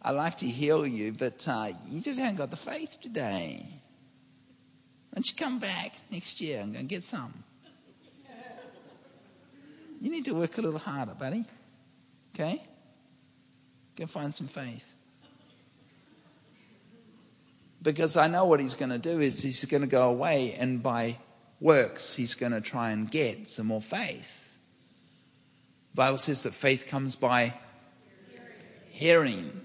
I 0.09 0.11
like 0.11 0.37
to 0.37 0.47
heal 0.47 0.87
you, 0.87 1.13
but 1.13 1.47
uh, 1.47 1.67
you 1.87 2.01
just 2.01 2.19
haven't 2.19 2.37
got 2.37 2.49
the 2.49 2.57
faith 2.57 2.97
today. 2.99 3.59
Why 3.63 3.77
don't 5.13 5.29
you 5.29 5.35
come 5.37 5.59
back 5.59 5.93
next 6.11 6.41
year 6.41 6.61
and 6.61 6.73
go 6.73 6.79
and 6.79 6.89
get 6.89 7.03
some? 7.03 7.31
You 10.01 10.09
need 10.09 10.25
to 10.25 10.33
work 10.33 10.57
a 10.57 10.61
little 10.63 10.79
harder, 10.79 11.13
buddy. 11.13 11.45
Okay? 12.33 12.57
Go 13.97 14.07
find 14.07 14.33
some 14.33 14.47
faith. 14.47 14.95
Because 17.79 18.17
I 18.17 18.25
know 18.25 18.45
what 18.45 18.59
he's 18.59 18.73
going 18.73 18.89
to 18.89 18.97
do 18.97 19.19
is 19.19 19.43
he's 19.43 19.63
going 19.65 19.81
to 19.81 19.87
go 19.87 20.09
away 20.09 20.55
and 20.59 20.81
by 20.81 21.19
works 21.61 22.15
he's 22.15 22.33
going 22.33 22.53
to 22.53 22.61
try 22.61 22.89
and 22.89 23.11
get 23.11 23.47
some 23.47 23.67
more 23.67 23.79
faith. 23.81 24.57
The 25.93 25.97
Bible 25.97 26.17
says 26.17 26.41
that 26.43 26.55
faith 26.55 26.87
comes 26.87 27.15
by 27.15 27.53
hearing. 28.89 29.58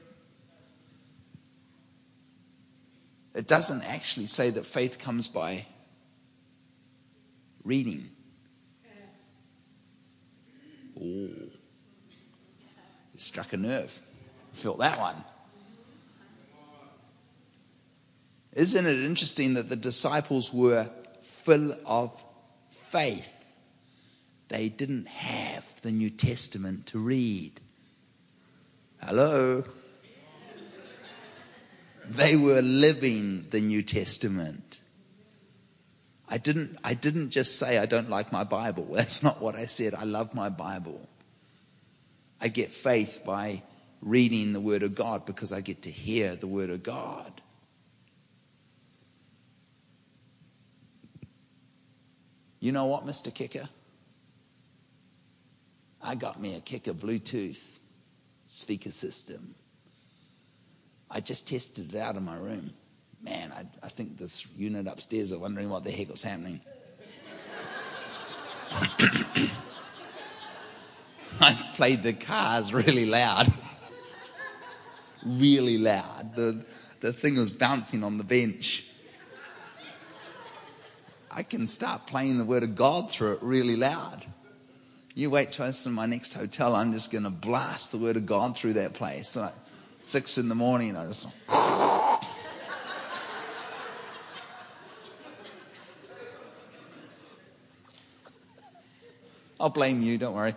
It 3.34 3.46
doesn't 3.48 3.82
actually 3.82 4.26
say 4.26 4.50
that 4.50 4.64
faith 4.64 4.98
comes 5.00 5.26
by 5.26 5.66
reading. 7.64 8.08
Oh, 11.00 11.28
struck 13.16 13.52
a 13.52 13.56
nerve. 13.56 14.00
Felt 14.52 14.78
that 14.78 14.98
one. 15.00 15.16
Isn't 18.52 18.86
it 18.86 19.00
interesting 19.00 19.54
that 19.54 19.68
the 19.68 19.74
disciples 19.76 20.52
were 20.52 20.88
full 21.22 21.74
of 21.84 22.22
faith? 22.70 23.32
They 24.46 24.68
didn't 24.68 25.08
have 25.08 25.66
the 25.82 25.90
New 25.90 26.10
Testament 26.10 26.86
to 26.88 27.00
read. 27.00 27.60
Hello? 29.02 29.64
They 32.08 32.36
were 32.36 32.60
living 32.60 33.46
the 33.50 33.60
New 33.60 33.82
Testament. 33.82 34.80
I 36.28 36.38
didn't, 36.38 36.78
I 36.84 36.94
didn't 36.94 37.30
just 37.30 37.58
say 37.58 37.78
I 37.78 37.86
don't 37.86 38.10
like 38.10 38.32
my 38.32 38.44
Bible. 38.44 38.84
That's 38.92 39.22
not 39.22 39.40
what 39.40 39.54
I 39.54 39.66
said. 39.66 39.94
I 39.94 40.04
love 40.04 40.34
my 40.34 40.48
Bible. 40.48 41.06
I 42.40 42.48
get 42.48 42.72
faith 42.72 43.20
by 43.24 43.62
reading 44.02 44.52
the 44.52 44.60
Word 44.60 44.82
of 44.82 44.94
God 44.94 45.24
because 45.24 45.52
I 45.52 45.60
get 45.62 45.82
to 45.82 45.90
hear 45.90 46.36
the 46.36 46.46
Word 46.46 46.70
of 46.70 46.82
God. 46.82 47.32
You 52.60 52.72
know 52.72 52.86
what, 52.86 53.06
Mr. 53.06 53.32
Kicker? 53.32 53.68
I 56.02 56.14
got 56.16 56.40
me 56.40 56.54
a 56.54 56.60
Kicker 56.60 56.92
Bluetooth 56.92 57.78
speaker 58.46 58.90
system. 58.90 59.54
I 61.16 61.20
just 61.20 61.46
tested 61.46 61.94
it 61.94 61.98
out 61.98 62.16
in 62.16 62.24
my 62.24 62.36
room. 62.36 62.72
Man, 63.22 63.52
I, 63.52 63.60
I 63.84 63.88
think 63.88 64.18
this 64.18 64.44
unit 64.56 64.88
upstairs 64.88 65.32
are 65.32 65.38
wondering 65.38 65.70
what 65.70 65.84
the 65.84 65.92
heck 65.92 66.08
was 66.10 66.24
happening. 66.24 66.60
I 71.40 71.52
played 71.76 72.02
the 72.04 72.12
cars 72.14 72.72
really 72.74 73.06
loud. 73.06 73.46
really 75.24 75.78
loud. 75.78 76.34
The, 76.34 76.66
the 76.98 77.12
thing 77.12 77.36
was 77.36 77.52
bouncing 77.52 78.02
on 78.02 78.18
the 78.18 78.24
bench. 78.24 78.84
I 81.30 81.44
can 81.44 81.68
start 81.68 82.08
playing 82.08 82.38
the 82.38 82.44
word 82.44 82.64
of 82.64 82.74
God 82.74 83.12
through 83.12 83.34
it 83.34 83.38
really 83.42 83.76
loud. 83.76 84.24
You 85.14 85.30
wait 85.30 85.52
till 85.52 85.66
I 85.66 85.70
sit 85.70 85.90
in 85.90 85.94
my 85.94 86.06
next 86.06 86.34
hotel, 86.34 86.74
I'm 86.74 86.92
just 86.92 87.12
going 87.12 87.22
to 87.22 87.30
blast 87.30 87.92
the 87.92 87.98
word 87.98 88.16
of 88.16 88.26
God 88.26 88.56
through 88.56 88.72
that 88.74 88.94
place 88.94 89.38
six 90.06 90.36
in 90.38 90.48
the 90.50 90.54
morning. 90.54 90.96
I 90.98 91.06
just. 91.06 91.26
I'll 99.58 99.70
blame 99.70 100.02
you, 100.02 100.18
don't 100.18 100.34
worry. 100.34 100.54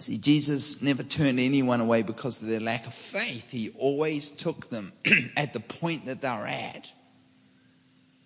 See, 0.00 0.16
Jesus 0.18 0.80
never 0.82 1.02
turned 1.02 1.38
anyone 1.38 1.80
away 1.80 2.02
because 2.02 2.40
of 2.42 2.48
their 2.48 2.58
lack 2.60 2.86
of 2.86 2.94
faith. 2.94 3.50
He 3.50 3.70
always 3.78 4.30
took 4.30 4.70
them 4.70 4.92
at 5.36 5.52
the 5.52 5.60
point 5.60 6.06
that 6.06 6.22
they 6.22 6.28
were 6.28 6.46
at. 6.46 6.90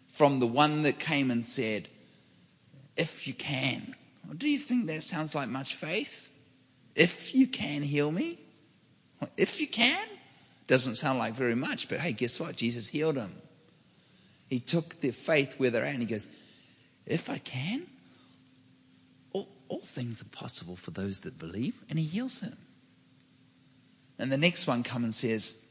From 0.08 0.38
the 0.38 0.46
one 0.46 0.82
that 0.82 1.00
came 1.00 1.32
and 1.32 1.44
said, 1.44 1.88
if 2.96 3.26
you 3.26 3.34
can. 3.34 3.94
Do 4.36 4.48
you 4.48 4.58
think 4.58 4.86
that 4.86 5.02
sounds 5.02 5.34
like 5.34 5.48
much 5.48 5.74
faith? 5.74 6.32
If 6.94 7.34
you 7.34 7.46
can 7.46 7.82
heal 7.82 8.10
me? 8.10 8.38
If 9.36 9.60
you 9.60 9.66
can? 9.66 10.06
Doesn't 10.66 10.96
sound 10.96 11.18
like 11.18 11.34
very 11.34 11.54
much, 11.54 11.88
but 11.88 11.98
hey, 12.00 12.12
guess 12.12 12.40
what? 12.40 12.56
Jesus 12.56 12.88
healed 12.88 13.16
him. 13.16 13.32
He 14.48 14.60
took 14.60 15.00
their 15.00 15.12
faith 15.12 15.58
where 15.58 15.70
they're 15.70 15.84
at 15.84 15.92
and 15.92 16.00
he 16.00 16.06
goes, 16.06 16.28
If 17.06 17.28
I 17.28 17.38
can, 17.38 17.82
all, 19.32 19.48
all 19.68 19.80
things 19.80 20.22
are 20.22 20.36
possible 20.36 20.76
for 20.76 20.90
those 20.90 21.20
that 21.22 21.38
believe, 21.38 21.82
and 21.90 21.98
he 21.98 22.04
heals 22.04 22.40
him. 22.40 22.56
And 24.18 24.30
the 24.32 24.38
next 24.38 24.66
one 24.66 24.82
comes 24.82 25.04
and 25.04 25.14
says, 25.14 25.62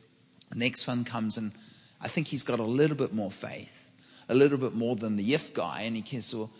The 0.50 0.58
next 0.58 0.86
one 0.88 1.04
comes 1.04 1.38
and 1.38 1.54
I 2.02 2.08
think 2.10 2.28
he's 2.28 2.44
got 2.44 2.60
a 2.60 2.64
little 2.64 2.98
bit 2.98 3.14
more 3.14 3.32
faith, 3.32 3.90
a 4.28 4.36
little 4.36 4.58
bit 4.58 4.76
more 4.76 4.96
than 4.96 5.16
the 5.16 5.34
if 5.34 5.54
guy, 5.54 5.82
and 5.84 5.96
he 5.96 6.22
says, 6.22 6.36
Well, 6.36 6.52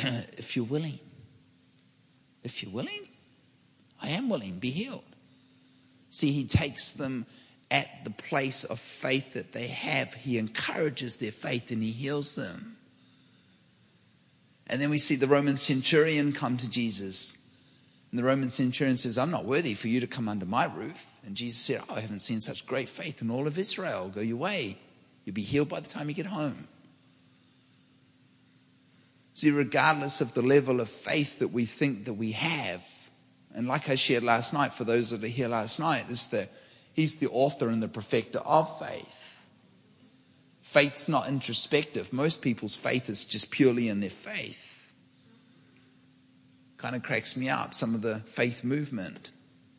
if 0.38 0.56
you're 0.56 0.64
willing. 0.64 0.98
If 2.42 2.62
you're 2.62 2.72
willing, 2.72 3.06
I 4.00 4.10
am 4.10 4.28
willing, 4.30 4.58
be 4.58 4.70
healed. 4.70 5.04
See, 6.08 6.32
he 6.32 6.46
takes 6.46 6.92
them 6.92 7.26
at 7.70 7.88
the 8.02 8.10
place 8.10 8.64
of 8.64 8.78
faith 8.80 9.34
that 9.34 9.52
they 9.52 9.66
have. 9.68 10.14
He 10.14 10.38
encourages 10.38 11.16
their 11.16 11.32
faith 11.32 11.70
and 11.70 11.82
he 11.82 11.90
heals 11.90 12.34
them. 12.34 12.76
And 14.68 14.80
then 14.80 14.88
we 14.90 14.98
see 14.98 15.16
the 15.16 15.26
Roman 15.26 15.56
centurion 15.58 16.32
come 16.32 16.56
to 16.56 16.68
Jesus. 16.68 17.36
And 18.10 18.18
the 18.18 18.24
Roman 18.24 18.48
centurion 18.48 18.96
says, 18.96 19.18
I'm 19.18 19.30
not 19.30 19.44
worthy 19.44 19.74
for 19.74 19.88
you 19.88 20.00
to 20.00 20.06
come 20.06 20.28
under 20.28 20.46
my 20.46 20.64
roof. 20.64 21.08
And 21.26 21.36
Jesus 21.36 21.60
said, 21.60 21.82
oh, 21.88 21.96
I 21.96 22.00
haven't 22.00 22.20
seen 22.20 22.40
such 22.40 22.66
great 22.66 22.88
faith 22.88 23.20
in 23.20 23.30
all 23.30 23.46
of 23.46 23.58
Israel. 23.58 24.08
Go 24.08 24.20
your 24.22 24.36
way. 24.38 24.78
You'll 25.24 25.34
be 25.34 25.42
healed 25.42 25.68
by 25.68 25.80
the 25.80 25.88
time 25.88 26.08
you 26.08 26.14
get 26.14 26.26
home. 26.26 26.66
See, 29.32 29.50
regardless 29.50 30.20
of 30.20 30.34
the 30.34 30.42
level 30.42 30.80
of 30.80 30.88
faith 30.88 31.38
that 31.38 31.48
we 31.48 31.64
think 31.64 32.04
that 32.06 32.14
we 32.14 32.32
have, 32.32 32.84
and 33.54 33.66
like 33.68 33.88
I 33.88 33.94
shared 33.94 34.22
last 34.22 34.52
night, 34.52 34.74
for 34.74 34.84
those 34.84 35.10
that 35.10 35.22
are 35.24 35.28
here 35.28 35.48
last 35.48 35.78
night, 35.78 36.04
is 36.10 36.28
that 36.28 36.48
he's 36.92 37.16
the 37.16 37.28
author 37.28 37.68
and 37.68 37.82
the 37.82 37.88
perfecter 37.88 38.40
of 38.40 38.78
faith. 38.84 39.46
Faith's 40.62 41.08
not 41.08 41.28
introspective. 41.28 42.12
Most 42.12 42.42
people's 42.42 42.76
faith 42.76 43.08
is 43.08 43.24
just 43.24 43.50
purely 43.50 43.88
in 43.88 44.00
their 44.00 44.10
faith. 44.10 44.94
Kind 46.76 46.94
of 46.94 47.02
cracks 47.02 47.36
me 47.36 47.48
up, 47.48 47.74
some 47.74 47.94
of 47.94 48.02
the 48.02 48.16
faith 48.20 48.62
movement. 48.64 49.30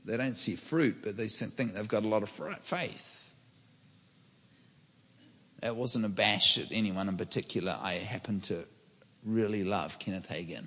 They 0.06 0.18
don't 0.18 0.36
see 0.36 0.56
fruit, 0.56 0.98
but 1.04 1.16
they 1.18 1.28
think 1.28 1.74
they've 1.74 1.88
got 1.88 2.04
a 2.04 2.08
lot 2.08 2.24
of 2.24 2.30
faith. 2.30 3.34
That 5.62 5.76
wasn't 5.76 6.06
a 6.06 6.10
bash 6.10 6.58
at 6.58 6.68
anyone 6.72 7.08
in 7.08 7.18
particular. 7.18 7.78
I 7.82 7.94
happened 7.94 8.44
to 8.46 8.66
really 9.24 9.64
love 9.64 10.00
Kenneth 10.00 10.28
Hagin. 10.30 10.66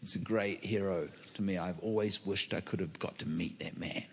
He's 0.00 0.16
a 0.16 0.20
great 0.20 0.64
hero 0.64 1.08
to 1.34 1.42
me. 1.42 1.58
I've 1.58 1.78
always 1.80 2.24
wished 2.24 2.54
I 2.54 2.60
could 2.60 2.80
have 2.80 2.98
got 2.98 3.18
to 3.18 3.28
meet 3.28 3.58
that 3.60 3.78
man. 3.78 4.04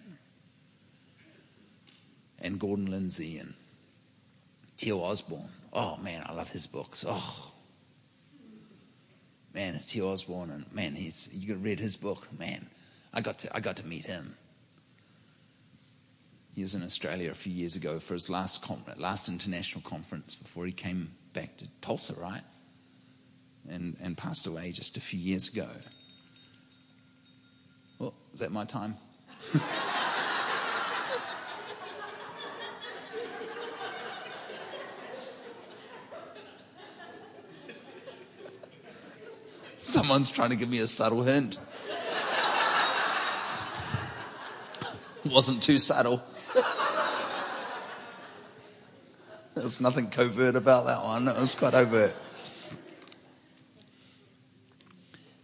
And 2.41 2.59
Gordon 2.59 2.87
Lindsay 2.89 3.37
and 3.37 3.53
T.L. 4.77 4.99
Osborn. 4.99 5.47
Oh 5.71 5.97
man, 5.97 6.25
I 6.27 6.33
love 6.33 6.49
his 6.49 6.67
books. 6.67 7.05
Oh 7.07 7.51
man, 9.53 9.75
it's 9.75 9.85
T.L. 9.85 10.07
Osborn, 10.07 10.49
and 10.49 10.73
man, 10.73 10.95
he's 10.95 11.29
you 11.33 11.55
read 11.55 11.79
his 11.79 11.95
book. 11.95 12.27
Man, 12.37 12.65
I 13.13 13.21
got 13.21 13.39
to 13.39 13.55
I 13.55 13.59
got 13.59 13.77
to 13.77 13.85
meet 13.87 14.05
him. 14.05 14.35
He 16.53 16.61
was 16.61 16.75
in 16.75 16.83
Australia 16.83 17.31
a 17.31 17.35
few 17.35 17.53
years 17.53 17.75
ago 17.75 17.99
for 17.99 18.13
his 18.13 18.29
last 18.29 18.63
last 18.97 19.29
international 19.29 19.83
conference 19.87 20.35
before 20.35 20.65
he 20.65 20.71
came 20.71 21.11
back 21.33 21.57
to 21.57 21.65
Tulsa, 21.81 22.13
right? 22.19 22.41
And, 23.69 23.95
and 24.01 24.17
passed 24.17 24.45
away 24.47 24.71
just 24.71 24.95
a 24.97 25.01
few 25.01 25.19
years 25.19 25.49
ago. 25.49 25.67
Well, 27.99 28.13
is 28.33 28.39
that 28.41 28.51
my 28.51 28.65
time? 28.65 28.95
Someone's 39.81 40.29
trying 40.31 40.49
to 40.49 40.55
give 40.55 40.69
me 40.69 40.79
a 40.79 40.87
subtle 40.87 41.23
hint. 41.23 41.57
Wasn't 45.29 45.61
too 45.61 45.77
subtle. 45.77 46.21
There's 49.55 49.79
nothing 49.79 50.09
covert 50.09 50.55
about 50.55 50.85
that 50.87 51.03
one. 51.03 51.27
It 51.27 51.35
was 51.35 51.53
quite 51.55 51.73
overt. 51.75 52.13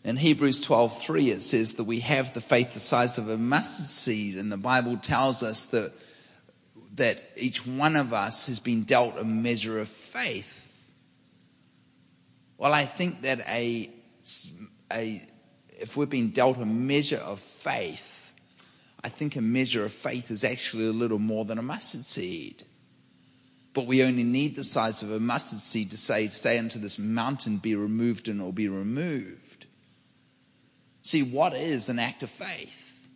In 0.03 0.15
Hebrews 0.17 0.65
12:3 0.65 1.27
it 1.27 1.41
says 1.43 1.73
that 1.73 1.83
we 1.83 1.99
have 1.99 2.33
the 2.33 2.41
faith 2.41 2.73
the 2.73 2.79
size 2.79 3.17
of 3.19 3.29
a 3.29 3.37
mustard 3.37 3.85
seed 3.85 4.37
and 4.37 4.51
the 4.51 4.57
Bible 4.57 4.97
tells 4.97 5.43
us 5.43 5.65
that 5.67 5.91
that 6.95 7.21
each 7.37 7.67
one 7.67 7.95
of 7.95 8.11
us 8.11 8.47
has 8.47 8.59
been 8.59 8.83
dealt 8.83 9.17
a 9.19 9.23
measure 9.23 9.79
of 9.79 9.87
faith. 9.87 10.55
Well, 12.57 12.73
I 12.73 12.85
think 12.85 13.21
that 13.21 13.41
a, 13.47 13.89
a 14.91 15.21
if 15.79 15.95
we've 15.95 16.09
been 16.09 16.31
dealt 16.31 16.57
a 16.57 16.65
measure 16.65 17.17
of 17.17 17.39
faith, 17.41 18.33
I 19.03 19.09
think 19.09 19.35
a 19.35 19.41
measure 19.41 19.85
of 19.85 19.93
faith 19.93 20.31
is 20.31 20.43
actually 20.43 20.87
a 20.87 20.91
little 20.91 21.19
more 21.19 21.45
than 21.45 21.57
a 21.59 21.63
mustard 21.63 22.03
seed. 22.03 22.65
But 23.73 23.85
we 23.85 24.03
only 24.03 24.23
need 24.23 24.55
the 24.55 24.63
size 24.63 25.03
of 25.03 25.11
a 25.11 25.19
mustard 25.19 25.59
seed 25.59 25.91
to 25.91 25.97
say, 25.97 26.27
say 26.29 26.57
unto 26.57 26.79
this 26.79 26.97
mountain, 26.97 27.57
be 27.57 27.75
removed 27.75 28.27
and 28.27 28.41
or 28.41 28.51
be 28.51 28.67
removed. 28.67 29.65
See, 31.01 31.23
what 31.23 31.53
is 31.53 31.89
an 31.89 31.99
act 31.99 32.23
of 32.23 32.29
faith? 32.29 33.07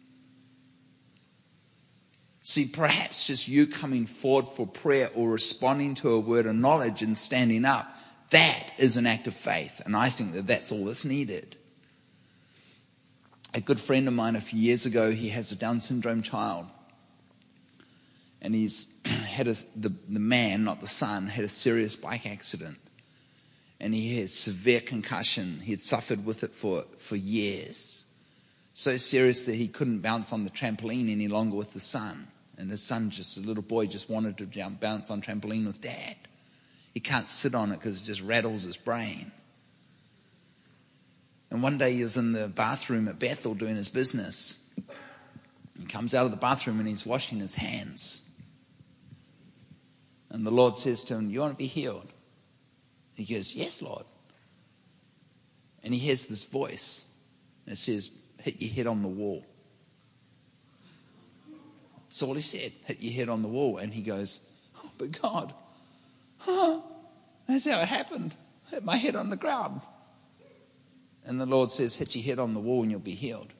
See, 2.41 2.65
perhaps 2.71 3.25
just 3.27 3.47
you 3.47 3.67
coming 3.67 4.05
forward 4.05 4.47
for 4.49 4.67
prayer 4.67 5.09
or 5.15 5.29
responding 5.29 5.95
to 5.95 6.09
a 6.09 6.19
word 6.19 6.45
of 6.45 6.55
knowledge 6.55 7.01
and 7.01 7.17
standing 7.17 7.65
up, 7.65 7.97
that 8.31 8.69
is 8.77 8.97
an 8.97 9.07
act 9.07 9.27
of 9.27 9.33
faith. 9.33 9.81
And 9.85 9.95
I 9.95 10.09
think 10.09 10.33
that 10.33 10.45
that's 10.47 10.71
all 10.71 10.85
that's 10.85 11.05
needed. 11.05 11.55
A 13.53 13.61
good 13.61 13.79
friend 13.79 14.07
of 14.07 14.13
mine 14.13 14.35
a 14.35 14.41
few 14.41 14.59
years 14.59 14.85
ago, 14.85 15.11
he 15.11 15.29
has 15.29 15.51
a 15.51 15.55
Down 15.55 15.79
syndrome 15.79 16.21
child. 16.21 16.65
And 18.41 18.53
he's 18.53 18.87
had 19.33 19.47
a, 19.47 19.55
the, 19.75 19.89
the 20.07 20.19
man, 20.19 20.63
not 20.63 20.79
the 20.79 20.87
son, 20.87 21.27
had 21.27 21.43
a 21.43 21.47
serious 21.49 21.95
bike 21.97 22.25
accident. 22.25 22.77
And 23.81 23.93
he 23.93 24.19
had 24.19 24.29
severe 24.29 24.79
concussion. 24.79 25.59
He 25.61 25.71
had 25.71 25.81
suffered 25.81 26.25
with 26.25 26.43
it 26.43 26.53
for, 26.53 26.83
for 26.99 27.17
years. 27.17 28.05
So 28.73 28.95
serious 28.95 29.45
that 29.47 29.55
he 29.55 29.67
couldn't 29.67 29.99
bounce 29.99 30.31
on 30.31 30.45
the 30.45 30.49
trampoline 30.49 31.11
any 31.11 31.27
longer 31.27 31.57
with 31.57 31.73
the 31.73 31.79
son. 31.81 32.27
And 32.57 32.69
his 32.69 32.81
son, 32.81 33.09
just 33.09 33.37
a 33.37 33.41
little 33.41 33.63
boy, 33.63 33.87
just 33.87 34.09
wanted 34.09 34.37
to 34.37 34.45
jump, 34.45 34.79
bounce 34.79 35.11
on 35.11 35.21
trampoline 35.21 35.65
with 35.65 35.81
dad. 35.81 36.15
He 36.93 36.99
can't 36.99 37.27
sit 37.27 37.55
on 37.55 37.71
it 37.71 37.75
because 37.79 38.01
it 38.01 38.05
just 38.05 38.21
rattles 38.21 38.63
his 38.63 38.77
brain. 38.77 39.31
And 41.49 41.61
one 41.61 41.77
day 41.77 41.93
he 41.95 42.03
was 42.03 42.17
in 42.17 42.31
the 42.33 42.47
bathroom 42.47 43.07
at 43.07 43.19
Bethel 43.19 43.53
doing 43.53 43.75
his 43.75 43.89
business. 43.89 44.57
He 45.79 45.85
comes 45.87 46.15
out 46.15 46.25
of 46.25 46.31
the 46.31 46.37
bathroom 46.37 46.79
and 46.79 46.87
he's 46.87 47.05
washing 47.05 47.39
his 47.39 47.55
hands. 47.55 48.21
And 50.33 50.45
the 50.45 50.51
Lord 50.51 50.75
says 50.75 51.03
to 51.05 51.15
him, 51.15 51.29
You 51.29 51.41
want 51.41 51.53
to 51.53 51.57
be 51.57 51.67
healed? 51.67 52.11
He 53.15 53.23
goes, 53.23 53.55
Yes, 53.55 53.81
Lord. 53.81 54.03
And 55.83 55.93
he 55.93 55.99
hears 55.99 56.25
this 56.25 56.43
voice 56.43 57.05
that 57.67 57.77
says, 57.77 58.09
Hit 58.41 58.59
your 58.59 58.71
head 58.73 58.87
on 58.87 59.03
the 59.03 59.07
wall. 59.07 59.45
That's 62.07 62.21
all 62.23 62.33
he 62.33 62.41
said, 62.41 62.73
hit 62.85 63.01
your 63.01 63.13
head 63.13 63.29
on 63.29 63.41
the 63.41 63.47
wall. 63.47 63.77
And 63.77 63.91
he 63.93 64.01
goes, 64.01 64.41
oh, 64.77 64.89
But 64.97 65.19
God, 65.19 65.53
huh, 66.39 66.81
that's 67.47 67.65
how 67.67 67.79
it 67.81 67.87
happened. 67.87 68.35
Hit 68.69 68.83
my 68.83 68.97
head 68.97 69.15
on 69.15 69.29
the 69.29 69.35
ground. 69.35 69.81
And 71.25 71.39
the 71.39 71.45
Lord 71.45 71.69
says, 71.69 71.95
Hit 71.95 72.15
your 72.15 72.23
head 72.23 72.39
on 72.39 72.55
the 72.55 72.59
wall 72.59 72.81
and 72.81 72.89
you'll 72.89 72.99
be 72.99 73.11
healed. 73.11 73.53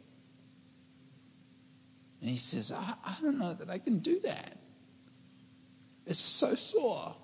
And 2.20 2.30
he 2.32 2.38
says, 2.38 2.72
I, 2.72 2.94
I 3.06 3.16
don't 3.22 3.38
know 3.38 3.54
that 3.54 3.70
I 3.70 3.78
can 3.78 4.00
do 4.00 4.20
that. 4.22 4.58
It's 6.06 6.20
so 6.20 6.56
sore. 6.56 7.16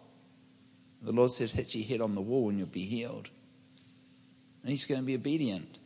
The 1.02 1.12
Lord 1.12 1.32
said, 1.32 1.50
Hit 1.52 1.76
your 1.76 1.86
head 1.86 2.02
on 2.02 2.16
the 2.16 2.22
wall 2.22 2.50
and 2.50 2.58
you'll 2.58 2.68
be 2.68 2.86
healed. 2.86 3.30
And 4.62 4.72
he's 4.72 4.86
going 4.86 5.00
to 5.02 5.06
be 5.06 5.16
obedient. 5.16 5.78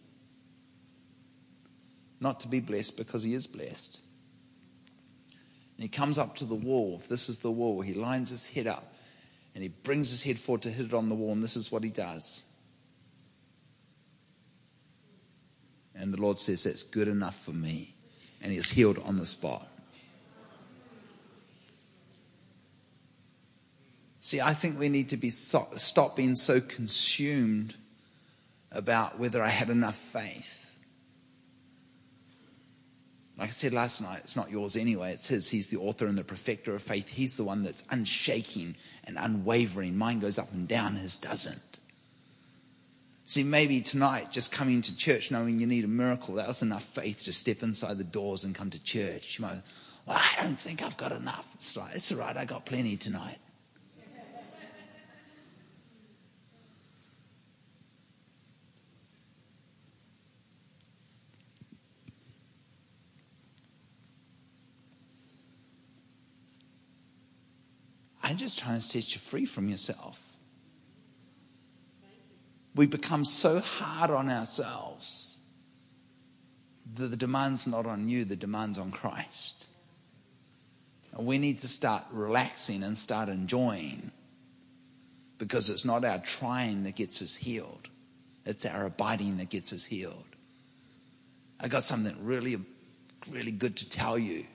Not 2.19 2.39
to 2.41 2.47
be 2.47 2.59
blessed 2.59 2.97
because 2.97 3.23
he 3.23 3.33
is 3.33 3.47
blessed. 3.47 3.99
And 5.77 5.83
he 5.83 5.87
comes 5.89 6.17
up 6.17 6.35
to 6.37 6.45
the 6.45 6.55
wall. 6.55 7.01
this 7.09 7.29
is 7.29 7.39
the 7.39 7.51
wall, 7.51 7.81
he 7.81 7.93
lines 7.93 8.29
his 8.29 8.47
head 8.49 8.67
up 8.67 8.93
and 9.55 9.61
he 9.63 9.69
brings 9.69 10.09
his 10.09 10.23
head 10.23 10.39
forward 10.39 10.61
to 10.63 10.69
hit 10.71 10.87
it 10.87 10.93
on 10.95 11.09
the 11.09 11.13
wall, 11.15 11.31
and 11.33 11.43
this 11.43 11.55
is 11.55 11.71
what 11.71 11.83
he 11.83 11.89
does. 11.91 12.45
And 15.93 16.11
the 16.11 16.19
Lord 16.19 16.37
says, 16.39 16.63
That's 16.63 16.81
good 16.83 17.07
enough 17.07 17.39
for 17.43 17.51
me. 17.51 17.93
And 18.41 18.51
he 18.51 18.57
is 18.57 18.71
healed 18.71 18.97
on 19.05 19.17
the 19.17 19.25
spot. 19.27 19.67
See, 24.25 24.39
I 24.39 24.53
think 24.53 24.79
we 24.79 24.87
need 24.87 25.09
to 25.09 25.17
be 25.17 25.31
so, 25.31 25.67
stop 25.75 26.15
being 26.15 26.33
so 26.35 26.61
consumed 26.61 27.75
about 28.71 29.19
whether 29.19 29.43
I 29.43 29.49
had 29.49 29.69
enough 29.69 29.97
faith. 29.97 30.79
Like 33.37 33.49
I 33.49 33.51
said 33.51 33.73
last 33.73 34.01
night, 34.01 34.21
it's 34.23 34.37
not 34.37 34.49
yours 34.49 34.77
anyway, 34.77 35.11
it's 35.11 35.27
his. 35.27 35.49
He's 35.49 35.67
the 35.67 35.75
author 35.75 36.05
and 36.05 36.17
the 36.17 36.23
perfecter 36.23 36.73
of 36.73 36.81
faith. 36.81 37.09
He's 37.09 37.35
the 37.35 37.43
one 37.43 37.63
that's 37.63 37.83
unshaking 37.91 38.77
and 39.03 39.17
unwavering. 39.19 39.97
Mine 39.97 40.21
goes 40.21 40.39
up 40.39 40.53
and 40.53 40.69
down, 40.69 40.95
his 40.95 41.17
doesn't. 41.17 41.79
See, 43.25 43.43
maybe 43.43 43.81
tonight, 43.81 44.31
just 44.31 44.53
coming 44.53 44.81
to 44.83 44.95
church 44.95 45.31
knowing 45.31 45.59
you 45.59 45.67
need 45.67 45.83
a 45.83 45.87
miracle, 45.89 46.35
that 46.35 46.47
was 46.47 46.61
enough 46.61 46.83
faith 46.85 47.25
to 47.25 47.33
step 47.33 47.61
inside 47.61 47.97
the 47.97 48.05
doors 48.05 48.45
and 48.45 48.55
come 48.55 48.69
to 48.69 48.81
church. 48.81 49.37
You 49.37 49.47
might, 49.47 49.63
well, 50.05 50.15
I 50.17 50.41
don't 50.43 50.57
think 50.57 50.81
I've 50.81 50.95
got 50.95 51.11
enough. 51.11 51.51
It's, 51.55 51.75
like, 51.75 51.93
it's 51.93 52.09
all 52.13 52.19
right, 52.19 52.37
I 52.37 52.45
got 52.45 52.65
plenty 52.65 52.95
tonight. 52.95 53.35
I'm 68.23 68.37
just 68.37 68.57
trying 68.57 68.75
to 68.75 68.81
set 68.81 69.13
you 69.13 69.19
free 69.19 69.43
from 69.45 69.67
yourself. 69.67 70.21
We 72.73 72.87
become 72.87 73.25
so 73.25 73.59
hard 73.59 74.09
on 74.09 74.29
ourselves 74.29 75.37
that 76.95 77.07
the 77.07 77.17
demand's 77.17 77.67
not 77.67 77.85
on 77.85 78.07
you, 78.07 78.23
the 78.23 78.37
demand's 78.37 78.79
on 78.79 78.91
Christ. 78.91 79.67
And 81.15 81.27
we 81.27 81.37
need 81.37 81.59
to 81.59 81.67
start 81.67 82.03
relaxing 82.11 82.81
and 82.81 82.97
start 82.97 83.27
enjoying 83.29 84.11
because 85.37 85.69
it's 85.69 85.85
not 85.85 86.05
our 86.05 86.19
trying 86.19 86.85
that 86.85 86.95
gets 86.95 87.21
us 87.21 87.35
healed, 87.35 87.89
it's 88.45 88.65
our 88.65 88.85
abiding 88.85 89.37
that 89.37 89.49
gets 89.49 89.73
us 89.73 89.83
healed. 89.83 90.25
I 91.59 91.67
got 91.67 91.83
something 91.83 92.15
really, 92.23 92.57
really 93.31 93.51
good 93.51 93.75
to 93.77 93.89
tell 93.89 94.17
you 94.17 94.45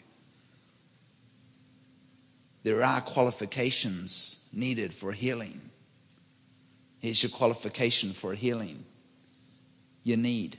there 2.69 2.85
are 2.85 3.01
qualifications 3.01 4.41
needed 4.53 4.93
for 4.93 5.13
healing. 5.13 5.59
Here's 6.99 7.23
your 7.23 7.31
qualification 7.31 8.13
for 8.13 8.35
healing 8.35 8.85
your 10.03 10.19
need. 10.19 10.59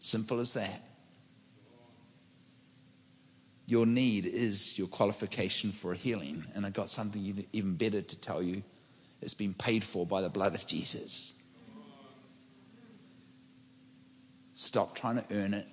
Simple 0.00 0.38
as 0.38 0.52
that. 0.52 0.82
Your 3.64 3.86
need 3.86 4.26
is 4.26 4.78
your 4.78 4.88
qualification 4.88 5.72
for 5.72 5.94
healing. 5.94 6.44
And 6.54 6.66
I 6.66 6.68
got 6.70 6.90
something 6.90 7.42
even 7.54 7.74
better 7.76 8.02
to 8.02 8.16
tell 8.20 8.42
you 8.42 8.62
it's 9.22 9.32
been 9.34 9.54
paid 9.54 9.82
for 9.82 10.04
by 10.04 10.20
the 10.20 10.28
blood 10.28 10.54
of 10.54 10.66
Jesus. 10.66 11.36
Stop 14.52 14.94
trying 14.94 15.16
to 15.16 15.24
earn 15.34 15.54
it. 15.54 15.66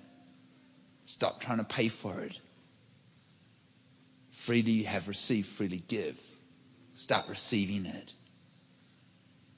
Stop 1.08 1.40
trying 1.40 1.56
to 1.56 1.64
pay 1.64 1.88
for 1.88 2.20
it. 2.20 2.38
Freely 4.30 4.72
you 4.72 4.84
have 4.84 5.08
received, 5.08 5.46
freely 5.46 5.82
give. 5.88 6.20
Start 6.92 7.24
receiving 7.30 7.86
it. 7.86 8.12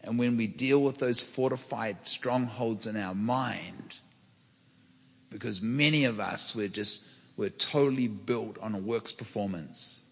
And 0.04 0.16
when 0.16 0.36
we 0.36 0.46
deal 0.46 0.80
with 0.80 0.98
those 0.98 1.20
fortified 1.20 2.06
strongholds 2.06 2.86
in 2.86 2.96
our 2.96 3.16
mind, 3.16 3.96
because 5.28 5.60
many 5.60 6.04
of 6.04 6.20
us, 6.20 6.54
we're 6.54 6.68
just, 6.68 7.04
we're 7.36 7.48
totally 7.50 8.06
built 8.06 8.56
on 8.60 8.72
a 8.76 8.78
works 8.78 9.12
performance. 9.12 10.04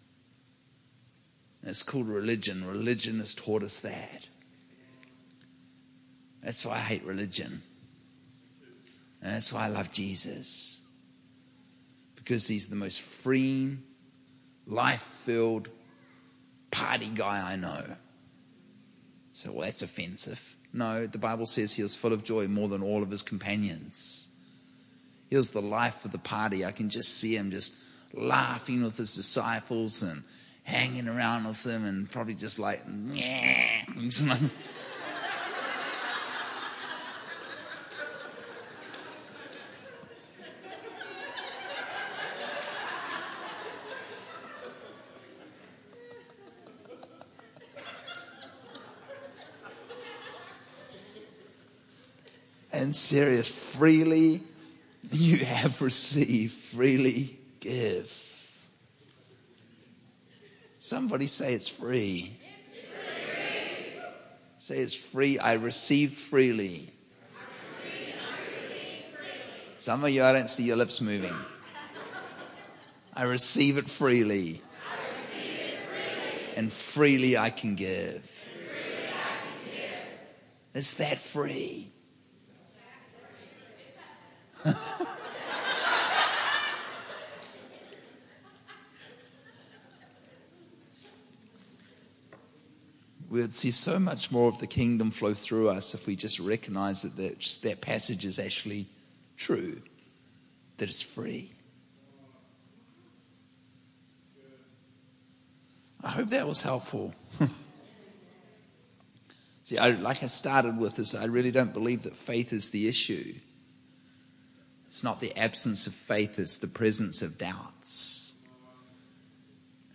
it's 1.63 1.85
called 1.85 2.09
religion. 2.09 2.67
Religion 2.67 3.21
has 3.21 3.33
taught 3.33 3.63
us 3.63 3.79
that. 3.83 4.27
That's 6.43 6.67
why 6.67 6.73
I 6.73 6.81
hate 6.81 7.05
religion. 7.05 7.63
And 9.23 9.37
that's 9.37 9.53
why 9.53 9.67
I 9.67 9.69
love 9.69 9.93
Jesus 9.93 10.81
because 12.29 12.47
he's 12.47 12.69
the 12.69 12.77
most 12.77 13.01
freeing, 13.01 13.83
life 14.67 15.01
filled 15.01 15.71
party 16.71 17.09
guy 17.15 17.43
I 17.53 17.57
know. 17.57 17.83
So, 19.33 19.51
well, 19.53 19.63
that's 19.63 19.81
offensive. 19.81 20.55
No, 20.71 21.07
the 21.07 21.17
Bible 21.17 21.47
says 21.47 21.73
he 21.73 21.83
was 21.83 21.95
full 21.97 22.13
of 22.13 22.25
joy 22.25 22.47
more 22.47 22.69
than 22.69 22.83
all 22.83 23.03
of 23.03 23.11
his 23.11 23.23
companions. 23.23 24.29
He 25.31 25.37
was 25.37 25.53
the 25.53 25.63
life 25.63 26.05
of 26.05 26.13
the 26.13 26.19
party. 26.19 26.67
I 26.67 26.73
can 26.73 26.91
just 26.91 27.17
see 27.17 27.35
him 27.35 27.51
just 27.51 27.75
laughing 28.13 28.83
with 28.83 28.99
his 28.99 29.15
disciples 29.17 30.03
and 30.03 30.23
hanging 30.65 31.09
around 31.09 31.45
with 31.47 31.63
them 31.65 31.87
and 31.87 32.11
probably 32.11 32.35
just 32.35 32.59
like, 32.59 32.83
yeah. 33.09 33.85
and 52.79 52.95
serious. 52.95 53.49
Freely 53.77 54.43
you 55.11 55.39
have 55.45 55.83
received, 55.83 56.53
freely 56.55 57.39
give. 57.61 58.25
Somebody 60.79 61.27
say 61.27 61.55
it's 61.55 61.69
free. 61.69 62.35
It's 62.59 62.69
free. 62.69 64.01
Say 64.59 64.77
it's 64.79 64.95
free. 64.95 65.39
I 65.39 65.55
received 65.55 66.17
freely. 66.19 66.91
Some 69.77 70.03
of 70.03 70.11
you, 70.11 70.25
I 70.25 70.33
don't 70.33 70.49
see 70.51 70.65
your 70.65 70.77
lips 70.77 71.01
moving. 71.01 71.33
I 73.15 73.23
receive 73.25 73.79
it 73.79 73.89
freely. 73.89 74.63
And 76.57 76.73
Freely 76.73 77.39
I 77.39 77.51
can 77.51 77.77
give. 77.77 78.35
It's 80.75 80.95
that 80.95 81.21
free. 81.21 81.93
We'd 93.31 93.55
see 93.55 93.71
so 93.71 93.99
much 93.99 94.31
more 94.33 94.49
of 94.49 94.59
the 94.59 94.67
kingdom 94.67 95.11
flow 95.11 95.35
through 95.35 95.69
us 95.71 95.95
if 95.95 96.07
we 96.07 96.17
just 96.17 96.41
recognize 96.41 97.03
that 97.03 97.17
that, 97.17 97.39
just 97.39 97.63
that 97.63 97.81
passage 97.81 98.25
is 98.25 98.39
actually 98.39 98.87
true, 99.37 99.81
that 100.79 100.89
it's 100.89 101.03
free. 101.03 101.53
I 106.03 106.09
hope 106.11 106.31
that 106.31 106.47
was 106.49 106.63
helpful. 106.63 107.13
See, 109.65 109.77
I, 109.79 109.91
like 109.91 110.23
I 110.23 110.27
started 110.29 110.79
with 110.79 110.97
this, 110.97 111.15
I 111.15 111.27
really 111.27 111.51
don't 111.51 111.75
believe 111.75 112.05
that 112.05 112.17
faith 112.17 112.53
is 112.53 112.71
the 112.71 112.89
issue. 112.89 113.35
It's 114.89 115.05
not 115.05 115.21
the 115.21 115.37
absence 115.39 115.87
of 115.87 115.93
faith, 115.93 116.39
it's 116.39 116.57
the 116.57 116.67
presence 116.67 117.21
of 117.23 117.37
doubts. 117.39 118.35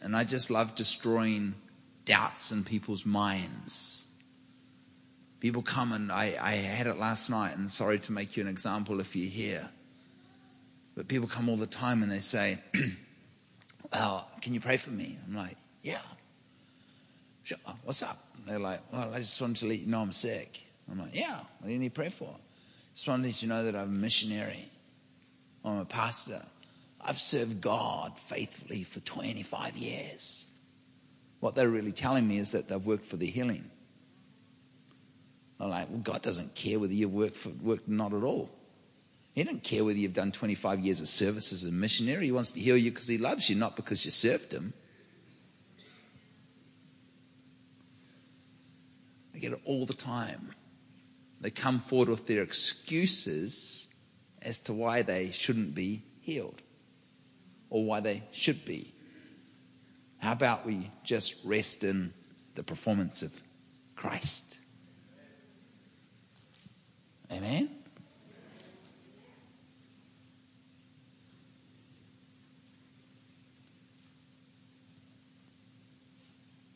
And 0.02 0.16
I 0.16 0.24
just 0.24 0.52
love 0.52 0.76
destroying 0.76 1.56
doubts 2.06 2.52
in 2.52 2.64
people's 2.64 3.06
minds. 3.06 4.08
People 5.40 5.62
come 5.64 5.92
and 5.92 6.12
I, 6.12 6.38
I 6.40 6.52
had 6.54 6.86
it 6.88 6.98
last 7.00 7.30
night, 7.30 7.58
and 7.58 7.70
sorry 7.72 8.00
to 8.00 8.12
make 8.12 8.38
you 8.38 8.44
an 8.44 8.50
example 8.50 9.00
if 9.00 9.16
you're 9.16 9.30
here, 9.30 9.70
but 10.96 11.08
people 11.08 11.28
come 11.28 11.50
all 11.50 11.58
the 11.58 11.66
time 11.66 12.04
and 12.04 12.10
they 12.12 12.20
say, 12.20 12.60
Well, 13.92 14.28
can 14.42 14.54
you 14.54 14.60
pray 14.60 14.78
for 14.78 14.92
me? 14.92 15.18
I'm 15.28 15.36
like, 15.36 15.58
Yeah. 15.82 15.98
Sure. 17.44 17.58
What's 17.84 18.04
up? 18.04 18.24
They're 18.46 18.60
like, 18.60 18.80
Well, 18.94 19.12
I 19.14 19.18
just 19.18 19.42
wanted 19.42 19.58
to 19.58 19.66
let 19.68 19.80
you 19.80 19.88
know 19.88 20.02
I'm 20.02 20.12
sick. 20.12 20.66
I'm 20.92 21.00
like, 21.00 21.16
Yeah, 21.18 21.36
what 21.38 21.66
do 21.68 21.72
you 21.74 21.80
need 21.80 21.96
prayer 21.96 22.12
for? 22.12 22.34
Just 22.94 23.08
wanted 23.08 23.24
to 23.24 23.30
let 23.30 23.42
you 23.42 23.50
know 23.50 23.64
that 23.66 23.76
I'm 23.76 23.84
a 23.84 23.88
missionary. 23.88 24.70
I'm 25.66 25.78
a 25.78 25.86
pastor. 25.86 26.42
I've 27.02 27.20
served 27.20 27.62
God 27.62 28.18
faithfully 28.20 28.84
for 28.84 29.00
25 29.02 29.78
years. 29.78 30.48
What 31.40 31.56
they're 31.56 31.70
really 31.70 31.92
telling 31.92 32.28
me 32.28 32.38
is 32.38 32.52
that 32.52 32.68
they've 32.70 32.86
worked 32.86 33.06
for 33.06 33.18
the 33.18 33.28
healing. 33.28 33.70
I'm 35.60 35.70
like, 35.70 35.90
well, 35.90 36.00
God 36.00 36.22
doesn't 36.22 36.56
care 36.56 36.80
whether 36.80 36.94
you've 36.94 37.14
worked, 37.14 37.36
for, 37.38 37.50
worked 37.62 37.88
not 37.88 38.14
at 38.14 38.24
all. 38.24 38.50
He 39.36 39.44
doesn't 39.44 39.64
care 39.64 39.84
whether 39.84 39.98
you've 39.98 40.14
done 40.14 40.32
25 40.32 40.80
years 40.82 41.02
of 41.02 41.08
service 41.08 41.52
as 41.52 41.66
a 41.66 41.72
missionary. 41.72 42.26
He 42.26 42.32
wants 42.32 42.52
to 42.54 42.60
heal 42.60 42.78
you 42.78 42.92
because 42.92 43.08
he 43.08 43.18
loves 43.18 43.50
you, 43.50 43.56
not 43.56 43.76
because 43.76 44.04
you 44.06 44.12
served 44.12 44.52
him. 44.54 44.74
They 49.34 49.40
get 49.40 49.54
it 49.54 49.62
all 49.66 49.86
the 49.86 49.94
time. 49.94 50.50
They 51.42 51.50
come 51.50 51.80
forward 51.80 52.10
with 52.10 52.28
their 52.28 52.42
excuses 52.44 53.88
as 54.44 54.60
to 54.60 54.74
why 54.74 55.02
they 55.02 55.32
shouldn't 55.32 55.74
be 55.74 56.02
healed 56.22 56.62
or 57.70 57.84
why 57.86 58.00
they 58.02 58.22
should 58.32 58.64
be. 58.66 58.94
How 60.20 60.34
about 60.34 60.66
we 60.66 60.90
just 61.04 61.36
rest 61.44 61.84
in 61.84 62.14
the 62.56 62.64
performance 62.64 63.22
of 63.24 63.34
Christ? 63.96 64.60
Amen? 67.32 67.70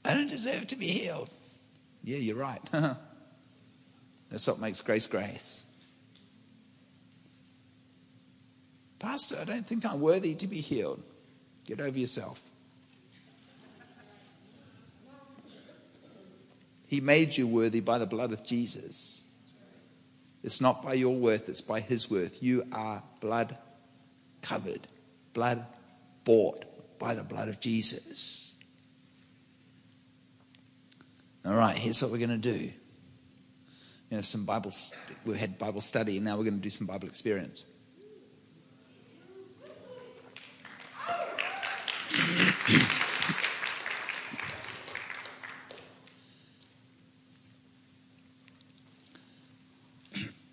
I 0.03 0.13
don't 0.13 0.28
deserve 0.30 0.68
to 0.68 0.76
be 0.78 0.88
healed. 0.88 1.30
Yeah, 2.03 2.18
you're 2.18 2.38
right. 2.38 2.61
That's 4.32 4.47
what 4.47 4.59
makes 4.59 4.82
grace 4.82 5.05
grace. 5.05 5.65
Pastor, 9.00 9.38
I 9.39 9.43
don't 9.45 9.66
think 9.66 9.86
I'm 9.86 10.00
worthy 10.00 10.34
to 10.36 10.48
be 10.48 10.60
healed. 10.60 11.02
Get 11.66 11.80
over 11.80 11.98
yourself. 11.98 12.43
He 16.88 17.02
made 17.02 17.36
you 17.36 17.48
worthy 17.48 17.82
by 17.82 17.98
the 17.98 18.06
blood 18.06 18.32
of 18.32 18.43
Jesus. 18.45 19.24
It's 20.41 20.62
not 20.62 20.84
by 20.84 20.93
your 20.93 21.14
worth, 21.14 21.50
it's 21.50 21.60
by 21.62 21.82
His 21.82 22.10
worth. 22.10 22.41
You 22.41 22.64
are 22.72 23.04
blood 23.20 23.58
covered, 24.41 24.88
blood 25.34 25.66
bought 26.24 26.64
by 26.98 27.14
the 27.14 27.24
blood 27.24 27.50
of 27.50 27.60
Jesus. 27.60 28.56
All 31.45 31.56
right, 31.56 31.78
here's 31.78 32.02
what 32.02 32.10
we're 32.10 32.18
going 32.26 32.30
to 32.30 32.38
do. 32.56 32.72
You 34.10 34.18
know, 34.18 34.22
some 34.22 34.45
Bible, 34.45 34.72
we 35.26 35.38
had 35.38 35.58
Bible 35.58 35.82
study, 35.82 36.16
and 36.16 36.26
now 36.26 36.38
we're 36.38 36.43
going 36.45 36.56
to 36.56 36.62
do 36.62 36.70
some 36.70 36.88
Bible 36.88 37.10
experience. 37.10 37.66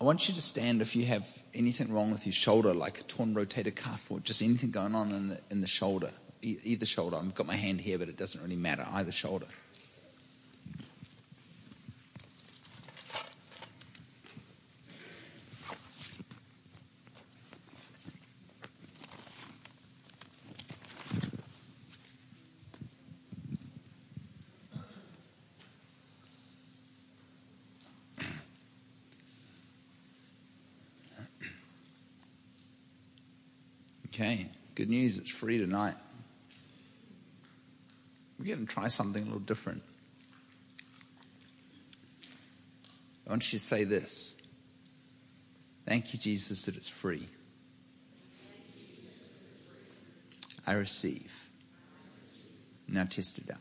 I 0.01 0.07
want 0.07 0.29
you 0.29 0.35
to 0.35 0.43
stand 0.43 0.83
if 0.83 0.95
you 0.95 1.07
have 1.07 1.27
anything 1.55 1.91
wrong 1.91 2.11
with 2.11 2.27
your 2.27 2.35
shoulder, 2.35 2.75
like 2.75 2.99
a 2.99 3.03
torn 3.05 3.35
rotator 3.35 3.75
cuff 3.75 4.11
or 4.11 4.21
just 4.21 4.43
anything 4.43 4.71
going 4.71 4.95
on 4.95 5.11
in 5.11 5.29
the, 5.29 5.41
in 5.51 5.61
the 5.63 5.67
shoulder, 5.67 6.11
e- 6.43 6.59
either 6.63 6.85
shoulder. 6.85 7.17
I've 7.17 7.35
got 7.35 7.47
my 7.47 7.57
hand 7.57 7.81
here, 7.81 7.97
but 7.99 8.11
it 8.11 8.19
doesn't 8.19 8.43
really 8.43 8.57
matter, 8.57 8.87
either 8.93 9.13
shoulder. 9.13 9.47
Okay, 34.15 34.47
good 34.77 34.89
news, 34.91 35.19
it's 35.19 35.29
free 35.29 35.59
tonight. 35.59 35.97
We're 38.39 38.45
going 38.45 38.65
to 38.65 38.65
try 38.73 38.87
something 38.87 39.21
a 39.21 39.25
little 39.27 39.41
different. 39.41 39.83
I 43.27 43.31
want 43.31 43.53
you 43.53 43.59
to 43.59 43.65
say 43.65 43.83
this 43.83 44.37
Thank 45.85 46.13
you, 46.13 46.21
Jesus, 46.21 46.65
that 46.67 46.77
it's 46.77 46.89
free. 46.89 47.27
I 50.65 50.75
receive. 50.75 51.51
Now 52.89 53.07
test 53.11 53.39
it 53.39 53.51
out. 53.51 53.59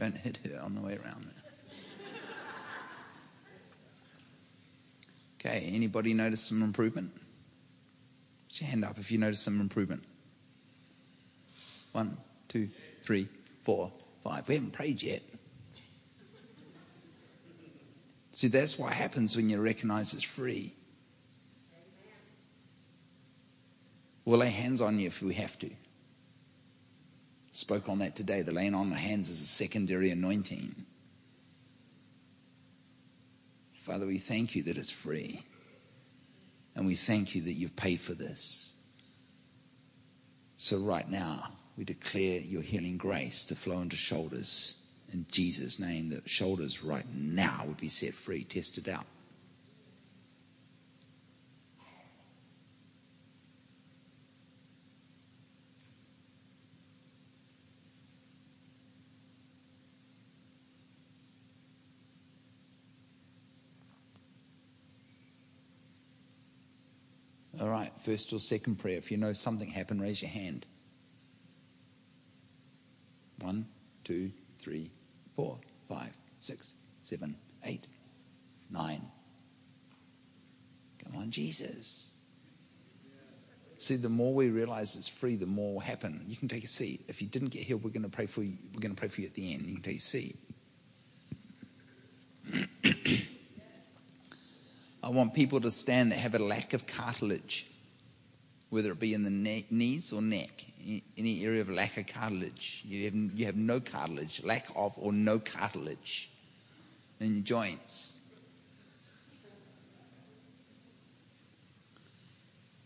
Don't 0.00 0.16
hit 0.16 0.38
her 0.46 0.58
on 0.60 0.74
the 0.74 0.80
way 0.80 0.96
around. 0.96 1.26
okay, 5.38 5.70
anybody 5.74 6.14
notice 6.14 6.40
some 6.40 6.62
improvement? 6.62 7.12
Put 8.48 8.62
your 8.62 8.70
hand 8.70 8.82
up 8.86 8.96
if 8.98 9.12
you 9.12 9.18
notice 9.18 9.40
some 9.40 9.60
improvement. 9.60 10.02
One, 11.92 12.16
two, 12.48 12.70
three, 13.02 13.28
four, 13.62 13.92
five. 14.24 14.48
We 14.48 14.54
haven't 14.54 14.70
prayed 14.72 15.02
yet. 15.02 15.22
See, 18.32 18.48
that's 18.48 18.78
what 18.78 18.94
happens 18.94 19.36
when 19.36 19.50
you 19.50 19.60
recognize 19.60 20.14
it's 20.14 20.22
free. 20.22 20.72
We'll 24.24 24.38
lay 24.38 24.48
hands 24.48 24.80
on 24.80 24.98
you 24.98 25.08
if 25.08 25.20
we 25.20 25.34
have 25.34 25.58
to. 25.58 25.68
Spoke 27.50 27.88
on 27.88 27.98
that 27.98 28.14
today. 28.14 28.42
The 28.42 28.52
laying 28.52 28.74
on 28.74 28.90
of 28.92 28.98
hands 28.98 29.28
is 29.28 29.42
a 29.42 29.46
secondary 29.46 30.10
anointing. 30.10 30.86
Father, 33.74 34.06
we 34.06 34.18
thank 34.18 34.54
you 34.54 34.62
that 34.64 34.78
it's 34.78 34.90
free. 34.90 35.42
And 36.76 36.86
we 36.86 36.94
thank 36.94 37.34
you 37.34 37.42
that 37.42 37.52
you've 37.52 37.74
paid 37.76 38.00
for 38.00 38.14
this. 38.14 38.74
So, 40.56 40.78
right 40.78 41.08
now, 41.10 41.50
we 41.76 41.84
declare 41.84 42.38
your 42.40 42.62
healing 42.62 42.96
grace 42.98 43.44
to 43.44 43.56
flow 43.56 43.80
into 43.80 43.96
shoulders. 43.96 44.76
In 45.12 45.26
Jesus' 45.30 45.80
name, 45.80 46.10
that 46.10 46.28
shoulders 46.30 46.84
right 46.84 47.06
now 47.12 47.64
would 47.66 47.78
be 47.78 47.88
set 47.88 48.12
free, 48.14 48.44
tested 48.44 48.88
out. 48.88 49.06
first 68.02 68.32
or 68.32 68.38
second 68.38 68.76
prayer. 68.76 68.96
If 68.98 69.10
you 69.10 69.16
know 69.18 69.32
something 69.32 69.68
happened, 69.68 70.00
raise 70.02 70.22
your 70.22 70.30
hand. 70.30 70.66
One, 73.40 73.66
two, 74.04 74.30
three, 74.58 74.90
four, 75.36 75.58
five, 75.88 76.10
six, 76.38 76.74
seven, 77.04 77.34
eight, 77.64 77.86
nine. 78.70 79.00
Come 81.04 81.16
on, 81.20 81.30
Jesus. 81.30 82.10
See, 83.78 83.96
the 83.96 84.10
more 84.10 84.34
we 84.34 84.50
realize 84.50 84.94
it's 84.96 85.08
free, 85.08 85.36
the 85.36 85.46
more 85.46 85.72
will 85.74 85.80
happen. 85.80 86.24
You 86.28 86.36
can 86.36 86.48
take 86.48 86.64
a 86.64 86.68
seat. 86.68 87.02
If 87.08 87.22
you 87.22 87.28
didn't 87.28 87.48
get 87.48 87.62
healed, 87.62 87.82
we're 87.82 87.88
going 87.90 88.02
to 88.02 88.10
pray 88.10 88.26
for 88.26 88.42
you. 88.42 88.56
We're 88.74 88.80
going 88.80 88.94
to 88.94 88.98
pray 89.00 89.08
for 89.08 89.22
you 89.22 89.26
at 89.28 89.32
the 89.34 89.54
end. 89.54 89.64
You 89.66 89.72
can 89.74 89.82
take 89.82 89.96
a 89.96 90.00
seat. 90.00 90.36
I 95.02 95.08
want 95.08 95.32
people 95.32 95.62
to 95.62 95.70
stand 95.70 96.12
that 96.12 96.18
have 96.18 96.34
a 96.34 96.38
lack 96.38 96.74
of 96.74 96.86
cartilage 96.86 97.64
whether 98.70 98.92
it 98.92 98.98
be 99.00 99.12
in 99.12 99.24
the 99.24 99.64
knees 99.70 100.12
or 100.12 100.22
neck, 100.22 100.64
any 101.18 101.44
area 101.44 101.60
of 101.60 101.68
lack 101.68 101.96
of 101.98 102.06
cartilage. 102.06 102.82
You 102.86 103.04
have, 103.06 103.14
you 103.38 103.46
have 103.46 103.56
no 103.56 103.80
cartilage, 103.80 104.42
lack 104.44 104.68
of 104.76 104.94
or 104.96 105.12
no 105.12 105.40
cartilage 105.40 106.30
in 107.18 107.34
your 107.34 107.44
joints. 107.44 108.14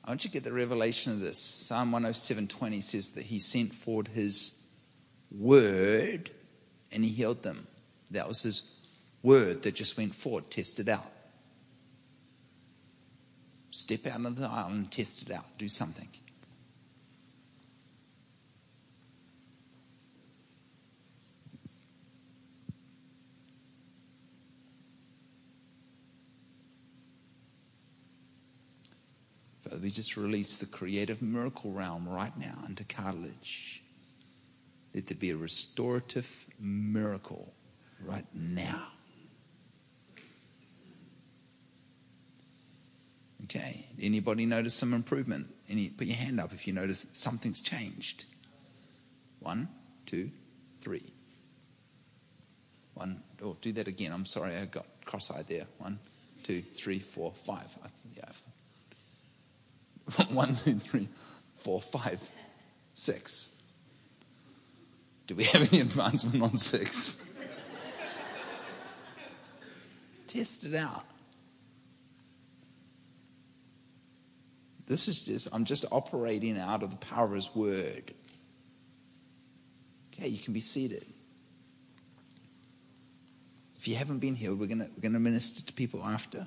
I 0.03 0.11
want 0.11 0.25
you 0.25 0.31
to 0.31 0.33
get 0.33 0.45
the 0.45 0.53
revelation 0.53 1.13
of 1.13 1.21
this. 1.21 1.39
Psalm 1.39 1.93
107.20 1.93 2.83
says 2.83 3.11
that 3.11 3.25
he 3.25 3.39
sent 3.39 3.75
forward 3.75 4.09
his 4.09 4.59
word 5.31 6.31
and 6.93 7.05
he 7.05 7.11
healed 7.11 7.43
them. 7.43 7.67
That 8.11 8.27
was 8.27 8.43
his 8.43 8.63
word 9.23 9.63
that 9.63 9.75
just 9.75 9.97
went 9.97 10.15
forward, 10.15 10.51
tested 10.51 10.89
out 10.89 11.11
step 13.75 14.07
out 14.07 14.25
of 14.25 14.37
the 14.37 14.47
island, 14.47 14.93
test 14.93 15.23
it 15.23 15.33
out, 15.33 15.45
do 15.59 15.69
something. 15.69 16.07
Father, 29.63 29.79
we 29.83 29.91
just 29.91 30.17
release 30.17 30.55
the 30.55 30.67
creative 30.67 31.21
miracle 31.21 31.73
realm 31.73 32.09
right 32.09 32.39
now 32.39 32.59
into 32.69 32.85
cartilage. 32.85 33.83
Let 34.95 35.09
there 35.09 35.17
be 35.19 35.31
a 35.31 35.37
restorative 35.37 36.47
miracle 36.61 37.53
right 38.07 38.27
now. 38.33 38.85
Okay. 43.45 43.87
Anybody 44.01 44.47
notice 44.47 44.75
some 44.75 44.95
improvement? 44.95 45.55
Any, 45.69 45.91
put 45.91 46.07
your 46.07 46.17
hand 46.17 46.41
up 46.41 46.53
if 46.53 46.67
you 46.67 46.73
notice 46.73 47.07
something's 47.13 47.61
changed. 47.61 48.25
One, 49.41 49.69
two, 50.07 50.31
three. 50.81 51.13
One, 52.95 53.23
oh, 53.43 53.57
do 53.61 53.73
that 53.73 53.87
again. 53.87 54.13
I'm 54.13 54.25
sorry, 54.25 54.57
I 54.57 54.65
got 54.65 54.87
cross 55.05 55.31
eyed 55.31 55.47
there. 55.47 55.67
One, 55.79 55.99
two, 56.43 56.63
three, 56.75 56.99
four, 56.99 57.33
five. 57.45 57.67
One, 60.31 60.57
two, 60.57 60.75
three, 60.75 61.09
four, 61.57 61.81
five, 61.83 62.21
six. 62.95 63.53
Do 65.27 65.35
we 65.35 65.45
have 65.45 65.63
any 65.71 65.81
advancement 65.81 66.43
on 66.43 66.57
six? 66.59 67.27
Test 70.27 70.67
it 70.67 70.75
out. 70.75 71.05
This 74.87 75.09
is 75.09 75.21
just, 75.21 75.49
I'm 75.53 75.65
just 75.65 75.85
operating 75.91 76.59
out 76.59 76.83
of 76.83 76.91
the 76.91 76.97
power 76.97 77.27
of 77.27 77.33
his 77.33 77.55
word. 77.55 78.13
Okay, 80.15 80.29
you 80.29 80.39
can 80.39 80.53
be 80.53 80.61
seated. 80.61 81.07
If 83.77 83.89
you 83.89 83.97
haven't 83.97 84.19
been 84.19 84.35
healed, 84.35 84.61
we're 84.61 84.67
going 84.67 84.81
we're 84.81 84.89
gonna 85.03 85.21
minister 85.21 85.63
to 85.65 85.73
people 85.73 86.03
after. 86.05 86.47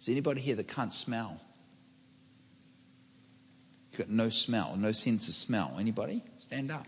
Is 0.00 0.08
anybody 0.08 0.40
here 0.40 0.54
that 0.56 0.68
can't 0.68 0.92
smell? 0.92 1.40
You've 3.92 3.98
got 4.06 4.08
no 4.08 4.28
smell, 4.28 4.76
no 4.78 4.92
sense 4.92 5.28
of 5.28 5.34
smell. 5.34 5.76
Anybody? 5.78 6.22
Stand 6.36 6.70
up. 6.70 6.86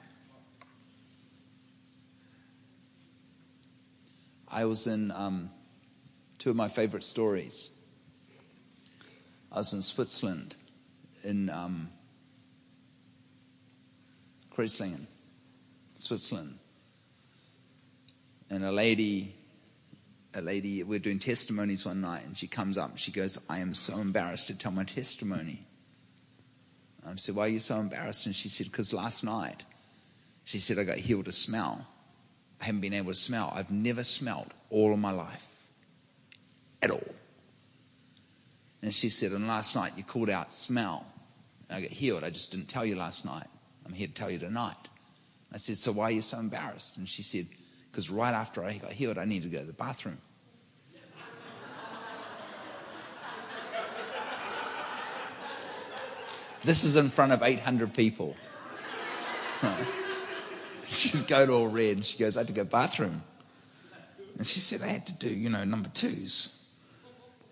I 4.48 4.64
was 4.64 4.86
in 4.86 5.10
um, 5.10 5.50
two 6.38 6.50
of 6.50 6.56
my 6.56 6.68
favorite 6.68 7.04
stories. 7.04 7.70
I 9.52 9.58
was 9.58 9.72
in 9.74 9.82
Switzerland, 9.82 10.56
in 11.24 11.50
um, 11.50 11.90
Kreuzlingen, 14.56 15.02
Switzerland. 15.94 16.58
And 18.48 18.64
a 18.64 18.72
lady, 18.72 19.34
a 20.34 20.40
lady, 20.40 20.82
we're 20.84 20.98
doing 20.98 21.18
testimonies 21.18 21.84
one 21.84 22.00
night, 22.00 22.24
and 22.24 22.34
she 22.36 22.46
comes 22.46 22.78
up 22.78 22.90
and 22.92 22.98
she 22.98 23.12
goes, 23.12 23.38
I 23.50 23.58
am 23.58 23.74
so 23.74 23.98
embarrassed 23.98 24.46
to 24.46 24.56
tell 24.56 24.72
my 24.72 24.84
testimony. 24.84 25.66
I 27.06 27.10
um, 27.10 27.18
said, 27.18 27.34
Why 27.36 27.44
are 27.44 27.48
you 27.48 27.58
so 27.58 27.76
embarrassed? 27.78 28.24
And 28.24 28.34
she 28.34 28.48
said, 28.48 28.70
Because 28.70 28.94
last 28.94 29.22
night, 29.22 29.64
she 30.44 30.58
said, 30.58 30.78
I 30.78 30.84
got 30.84 30.96
healed 30.96 31.28
of 31.28 31.34
smell. 31.34 31.86
I 32.60 32.66
haven't 32.66 32.80
been 32.80 32.94
able 32.94 33.12
to 33.12 33.18
smell. 33.18 33.52
I've 33.54 33.70
never 33.70 34.02
smelled 34.02 34.54
all 34.70 34.94
of 34.94 34.98
my 34.98 35.10
life 35.12 35.66
at 36.82 36.90
all. 36.90 37.04
And 38.82 38.92
she 38.92 39.08
said, 39.08 39.32
And 39.32 39.46
last 39.46 39.74
night 39.76 39.92
you 39.96 40.02
called 40.02 40.28
out 40.28 40.52
smell. 40.52 41.06
I 41.70 41.80
got 41.80 41.90
healed. 41.90 42.24
I 42.24 42.30
just 42.30 42.50
didn't 42.50 42.68
tell 42.68 42.84
you 42.84 42.96
last 42.96 43.24
night. 43.24 43.46
I'm 43.86 43.92
here 43.92 44.08
to 44.08 44.12
tell 44.12 44.30
you 44.30 44.38
tonight. 44.38 44.76
I 45.52 45.56
said, 45.56 45.76
So 45.76 45.92
why 45.92 46.04
are 46.04 46.10
you 46.10 46.20
so 46.20 46.38
embarrassed? 46.38 46.98
And 46.98 47.08
she 47.08 47.22
said, 47.22 47.46
Because 47.90 48.10
right 48.10 48.34
after 48.34 48.64
I 48.64 48.76
got 48.78 48.92
healed, 48.92 49.18
I 49.18 49.24
needed 49.24 49.44
to 49.50 49.56
go 49.56 49.60
to 49.60 49.66
the 49.66 49.72
bathroom. 49.72 50.18
this 56.64 56.84
is 56.84 56.96
in 56.96 57.08
front 57.08 57.32
of 57.32 57.42
800 57.42 57.94
people. 57.94 58.36
She's 60.86 61.22
going 61.22 61.48
all 61.50 61.68
red. 61.68 62.04
She 62.04 62.18
goes, 62.18 62.36
I 62.36 62.40
had 62.40 62.48
to 62.48 62.52
go 62.52 62.60
to 62.62 62.68
the 62.68 62.70
bathroom. 62.70 63.22
And 64.38 64.46
she 64.46 64.58
said, 64.60 64.82
I 64.82 64.86
had 64.88 65.06
to 65.06 65.12
do, 65.12 65.28
you 65.28 65.48
know, 65.48 65.62
number 65.64 65.88
twos. 65.94 66.61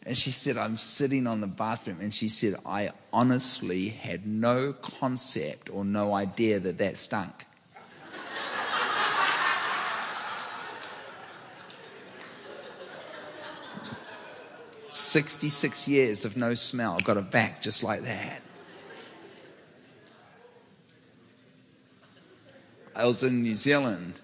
And 0.06 0.16
she 0.16 0.30
said, 0.30 0.56
I'm 0.56 0.76
sitting 0.76 1.26
on 1.26 1.40
the 1.40 1.46
bathroom. 1.46 1.98
And 2.00 2.12
she 2.12 2.28
said, 2.28 2.54
I 2.64 2.90
honestly 3.12 3.88
had 3.88 4.26
no 4.26 4.72
concept 4.72 5.68
or 5.70 5.84
no 5.84 6.14
idea 6.14 6.58
that 6.60 6.78
that 6.78 6.96
stunk. 6.96 7.46
Sixty-six 14.88 15.86
years 15.86 16.24
of 16.24 16.36
no 16.36 16.54
smell, 16.54 16.98
got 16.98 17.16
it 17.16 17.30
back 17.30 17.62
just 17.62 17.84
like 17.84 18.00
that. 18.02 18.42
I 22.96 23.06
was 23.06 23.22
in 23.22 23.42
New 23.42 23.54
Zealand 23.54 24.20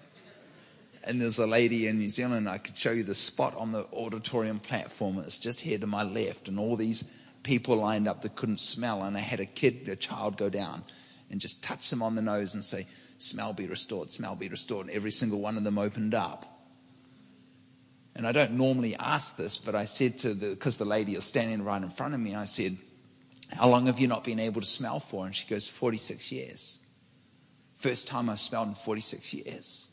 and 1.07 1.21
there's 1.21 1.39
a 1.39 1.47
lady 1.47 1.87
in 1.87 1.99
New 1.99 2.11
Zealand, 2.11 2.49
I 2.49 2.59
could 2.59 2.77
show 2.77 2.91
you 2.91 3.05
the 3.05 3.15
spot 3.15 3.55
on 3.57 3.71
the 3.71 3.87
auditorium 3.93 4.59
platform. 4.59 5.19
It's 5.19 5.39
just 5.39 5.61
here 5.61 5.79
to 5.79 5.87
my 5.87 6.03
left, 6.03 6.49
and 6.49 6.59
all 6.59 6.75
these 6.75 7.05
people 7.45 7.77
lined 7.77 8.09
up 8.09 8.23
that 8.23 8.35
couldn't 8.35 8.59
smell. 8.61 9.05
And 9.05 9.17
I 9.17 9.21
had 9.21 9.39
a 9.39 9.47
kid, 9.47 9.89
a 9.89 9.95
child 9.95 10.37
go 10.37 10.51
down 10.51 10.83
and 11.31 11.41
just 11.41 11.63
touch 11.63 11.91
them 11.91 12.03
on 12.03 12.17
the 12.17 12.23
nose 12.23 12.55
and 12.55 12.65
say, 12.65 12.87
Smell 13.19 13.53
be 13.53 13.67
restored, 13.67 14.11
smell 14.11 14.35
be 14.35 14.49
restored. 14.49 14.89
And 14.89 14.95
every 14.97 15.13
single 15.13 15.41
one 15.41 15.57
of 15.57 15.63
them 15.65 15.79
opened 15.79 16.13
up. 16.13 16.45
And 18.17 18.27
I 18.27 18.33
don't 18.33 18.53
normally 18.53 18.97
ask 18.97 19.37
this, 19.37 19.59
but 19.59 19.75
I 19.75 19.85
said 19.85 20.19
to 20.21 20.35
the, 20.35 20.51
because 20.51 20.77
the 20.77 20.85
lady 20.85 21.15
is 21.15 21.25
standing 21.25 21.63
right 21.65 21.81
in 21.83 21.89
front 21.89 22.15
of 22.15 22.21
me, 22.21 22.35
I 22.35 22.45
said, 22.47 22.77
How 23.53 23.69
long 23.69 23.87
have 23.87 24.01
you 24.01 24.09
not 24.09 24.25
been 24.25 24.41
able 24.41 24.61
to 24.61 24.67
smell 24.67 24.99
for? 24.99 25.25
And 25.25 25.37
she 25.37 25.47
goes, 25.47 25.69
46 25.69 26.33
years. 26.33 26.79
First 27.77 28.09
time 28.09 28.29
I've 28.29 28.41
smelled 28.41 28.69
in 28.69 28.75
46 28.75 29.35
years. 29.35 29.91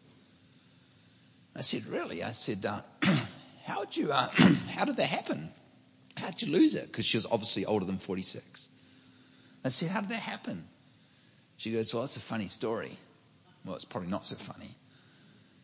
I 1.56 1.62
said, 1.62 1.86
Really? 1.88 2.24
I 2.24 2.32
said, 2.32 2.66
uh, 2.66 2.82
how 3.66 3.86
you, 3.94 4.12
uh, 4.12 4.28
how 4.72 4.86
did 4.86 4.98
that 4.98 5.08
happen? 5.10 5.50
How'd 6.18 6.42
you 6.42 6.52
lose 6.52 6.76
it? 6.76 6.88
Because 6.88 7.06
she 7.06 7.18
was 7.18 7.26
obviously 7.26 7.66
older 7.66 7.86
than 7.86 7.98
46. 7.98 8.70
I 9.66 9.70
said, 9.70 9.90
How 9.90 10.02
did 10.02 10.10
that 10.10 10.20
happen? 10.20 10.66
She 11.58 11.72
goes, 11.72 11.94
Well, 11.94 12.04
it's 12.04 12.18
a 12.18 12.22
funny 12.22 12.48
story. 12.48 12.98
Well, 13.66 13.76
it's 13.76 13.86
probably 13.86 14.10
not 14.10 14.26
so 14.26 14.36
funny. 14.36 14.76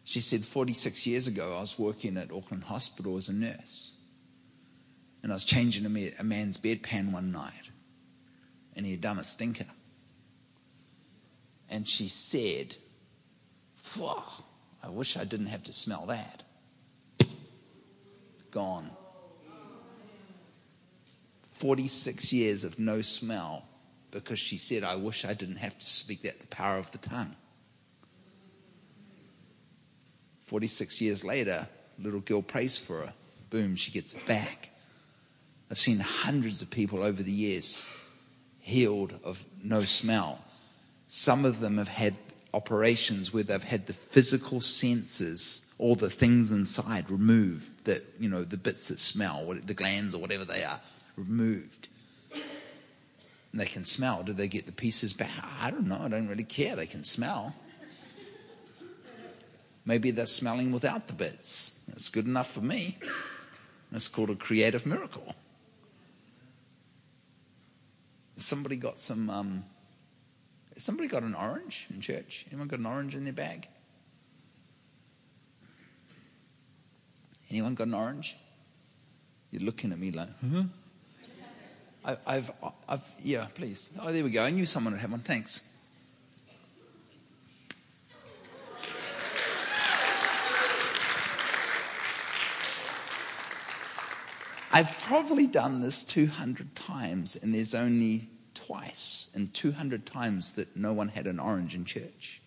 She 0.05 0.21
said, 0.21 0.43
46 0.43 1.05
years 1.05 1.27
ago, 1.27 1.55
I 1.57 1.59
was 1.59 1.77
working 1.77 2.17
at 2.17 2.31
Auckland 2.31 2.63
Hospital 2.63 3.17
as 3.17 3.29
a 3.29 3.33
nurse. 3.33 3.91
And 5.21 5.31
I 5.31 5.35
was 5.35 5.43
changing 5.43 5.85
a, 5.85 5.89
ma- 5.89 6.15
a 6.17 6.23
man's 6.23 6.57
bedpan 6.57 7.11
one 7.11 7.31
night. 7.31 7.69
And 8.75 8.85
he 8.85 8.93
had 8.93 9.01
done 9.01 9.19
a 9.19 9.23
stinker. 9.23 9.65
And 11.69 11.87
she 11.87 12.07
said, 12.07 12.75
Whoa 13.97 14.23
I 14.83 14.89
wish 14.89 15.17
I 15.17 15.23
didn't 15.25 15.47
have 15.47 15.63
to 15.63 15.73
smell 15.73 16.05
that. 16.07 16.43
Gone. 18.51 18.89
46 21.43 22.31
years 22.33 22.63
of 22.63 22.79
no 22.79 23.01
smell 23.01 23.63
because 24.11 24.39
she 24.39 24.57
said, 24.57 24.83
I 24.83 24.95
wish 24.95 25.25
I 25.25 25.33
didn't 25.33 25.57
have 25.57 25.77
to 25.77 25.85
speak 25.85 26.21
that, 26.23 26.39
the 26.39 26.47
power 26.47 26.77
of 26.77 26.89
the 26.91 26.97
tongue. 26.97 27.35
46 30.45 31.01
years 31.01 31.23
later, 31.23 31.67
little 32.01 32.21
girl 32.21 32.41
prays 32.41 32.77
for 32.77 33.01
her. 33.01 33.13
Boom, 33.51 33.75
she 33.75 33.91
gets 33.91 34.13
it 34.13 34.25
back. 34.25 34.69
I've 35.69 35.77
seen 35.77 35.99
hundreds 35.99 36.61
of 36.63 36.71
people 36.71 37.03
over 37.03 37.21
the 37.21 37.31
years 37.31 37.85
healed 38.59 39.13
of 39.23 39.45
no 39.63 39.81
smell. 39.83 40.39
Some 41.07 41.45
of 41.45 41.59
them 41.59 41.77
have 41.77 41.87
had 41.87 42.15
operations 42.53 43.33
where 43.33 43.43
they've 43.43 43.63
had 43.63 43.87
the 43.87 43.93
physical 43.93 44.61
senses, 44.61 45.65
all 45.77 45.95
the 45.95 46.09
things 46.09 46.51
inside 46.51 47.09
removed, 47.09 47.69
that 47.85 48.01
you 48.19 48.29
know 48.29 48.43
the 48.43 48.57
bits 48.57 48.87
that 48.89 48.99
smell, 48.99 49.45
the 49.65 49.73
glands 49.73 50.15
or 50.15 50.19
whatever 50.19 50.45
they 50.45 50.63
are, 50.63 50.79
removed. 51.15 51.87
And 53.51 53.59
they 53.59 53.65
can 53.65 53.83
smell. 53.83 54.21
Do 54.23 54.33
they 54.33 54.47
get 54.47 54.67
the 54.67 54.71
pieces 54.71 55.13
back? 55.13 55.31
I 55.61 55.71
don't 55.71 55.87
know. 55.87 55.99
I 56.03 56.07
don't 56.07 56.27
really 56.27 56.43
care. 56.43 56.75
They 56.75 56.85
can 56.85 57.03
smell. 57.03 57.55
Maybe 59.87 60.11
they're 60.11 60.27
smelling 60.27 60.71
without 60.71 61.07
the 61.07 61.13
bits. 61.13 61.79
That's 61.87 62.09
good 62.09 62.25
enough 62.25 62.51
for 62.51 62.61
me. 62.61 62.97
That's 63.91 64.07
called 64.07 64.29
a 64.29 64.35
creative 64.35 64.85
miracle. 64.85 65.33
Somebody 68.35 68.75
got 68.75 68.99
some. 68.99 69.29
Um, 69.29 69.63
Somebody 70.79 71.09
got 71.09 71.23
an 71.23 71.35
orange 71.35 71.87
in 71.93 71.99
church? 71.99 72.45
Anyone 72.49 72.69
got 72.69 72.79
an 72.79 72.85
orange 72.85 73.13
in 73.13 73.25
their 73.25 73.33
bag? 73.33 73.67
Anyone 77.51 77.75
got 77.75 77.87
an 77.87 77.95
orange? 77.95 78.37
You're 79.51 79.63
looking 79.63 79.91
at 79.91 79.99
me 79.99 80.11
like, 80.11 80.29
huh? 80.53 80.63
I, 82.05 82.17
I've, 82.25 82.51
I've, 82.87 83.01
yeah, 83.21 83.47
please. 83.53 83.91
Oh, 84.01 84.13
there 84.13 84.23
we 84.23 84.29
go. 84.29 84.41
I 84.41 84.51
knew 84.51 84.65
someone 84.65 84.93
would 84.93 85.01
have 85.01 85.11
one. 85.11 85.19
Thanks. 85.19 85.63
I've 94.71 95.03
probably 95.09 95.45
done 95.47 95.81
this 95.81 96.05
200 96.05 96.73
times, 96.73 97.35
and 97.35 97.53
there's 97.53 97.75
only 97.75 98.29
twice 98.69 99.31
and 99.33 99.51
200 99.55 100.05
times 100.05 100.51
that 100.53 100.75
no 100.77 100.93
one 100.93 101.07
had 101.07 101.25
an 101.25 101.39
orange 101.39 101.73
in 101.73 101.85
church. 101.85 102.39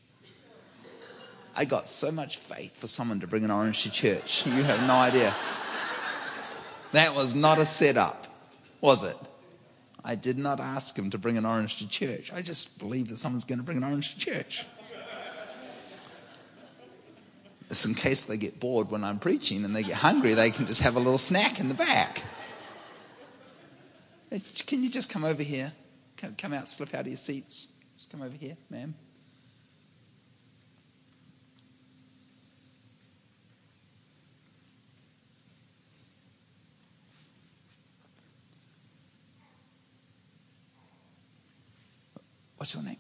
I 1.57 1.65
got 1.65 1.89
so 1.89 2.13
much 2.13 2.39
faith 2.39 2.77
for 2.77 2.87
someone 2.87 3.19
to 3.21 3.27
bring 3.27 3.43
an 3.43 3.51
orange 3.51 3.83
to 3.83 3.91
church. 3.91 4.47
You 4.47 4.63
have 4.63 4.87
no 4.87 4.93
idea. 4.95 5.35
That 6.93 7.13
was 7.17 7.35
not 7.35 7.59
a 7.59 7.67
setup, 7.67 8.29
was 8.81 9.03
it? 9.03 9.17
I 10.05 10.15
did 10.15 10.39
not 10.39 10.61
ask 10.61 10.97
him 10.97 11.11
to 11.11 11.19
bring 11.19 11.37
an 11.39 11.45
orange 11.45 11.79
to 11.79 11.89
church. 11.89 12.33
I 12.33 12.41
just 12.41 12.79
believe 12.79 13.09
that 13.09 13.17
someone's 13.17 13.45
going 13.45 13.59
to 13.59 13.65
bring 13.65 13.77
an 13.79 13.85
orange 13.85 14.15
to 14.15 14.21
church. 14.21 14.65
It's 17.69 17.85
in 17.85 17.95
case 17.97 18.27
they 18.27 18.37
get 18.37 18.61
bored 18.61 18.93
when 18.93 19.03
I'm 19.03 19.19
preaching 19.19 19.65
and 19.65 19.75
they 19.75 19.83
get 19.83 19.95
hungry, 19.97 20.35
they 20.35 20.53
can 20.53 20.67
just 20.69 20.83
have 20.83 20.95
a 20.95 21.01
little 21.01 21.19
snack 21.19 21.59
in 21.59 21.67
the 21.69 21.75
back. 21.75 22.23
Can 24.67 24.85
you 24.85 24.89
just 24.89 25.11
come 25.11 25.25
over 25.25 25.43
here? 25.43 25.73
Come, 26.23 26.35
come 26.39 26.53
out, 26.53 26.69
slip 26.69 26.95
out 26.95 27.01
of 27.01 27.09
your 27.09 27.17
seats. 27.17 27.67
Just 27.97 28.09
come 28.13 28.23
over 28.23 28.37
here, 28.37 28.57
ma'am. 28.71 28.95
What's 42.57 42.73
your 42.75 42.85
name? 42.85 42.97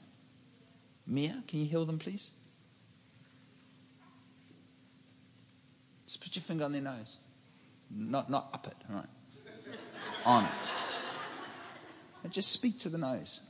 Mia, 1.07 1.40
can 1.47 1.61
you 1.61 1.66
heal 1.66 1.85
them, 1.85 2.01
please? 2.01 2.32
Just 6.09 6.20
put 6.20 6.35
your 6.35 6.43
finger 6.43 6.65
on 6.65 6.73
their 6.73 6.82
nose. 6.82 7.19
Not, 7.89 8.28
not 8.28 8.49
up 8.53 8.66
it, 8.66 8.77
all 8.90 8.97
right? 8.97 9.07
on 10.24 10.44
it 10.44 10.51
and 12.23 12.32
just 12.32 12.53
speak 12.53 12.78
to 12.81 12.89
the 12.89 12.99
nose. 12.99 13.40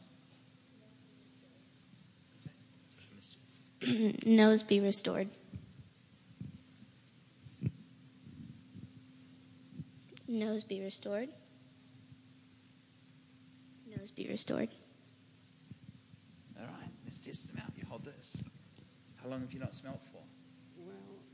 nose 4.27 4.63
be 4.63 4.81
restored. 4.81 5.29
Nose 10.29 10.63
be 10.65 10.81
restored. 10.81 11.29
Nose 13.87 14.11
be 14.13 14.27
restored. 14.29 14.69
All 16.59 16.65
right, 16.67 16.73
Miss 17.05 17.19
Testament, 17.19 17.67
you 17.77 17.85
hold 17.87 18.05
this. 18.05 18.43
How 19.23 19.29
long 19.29 19.41
have 19.41 19.53
you 19.53 19.61
not 19.61 19.75
smelled 19.75 20.01
for? 20.11 20.23
Well, 20.79 20.89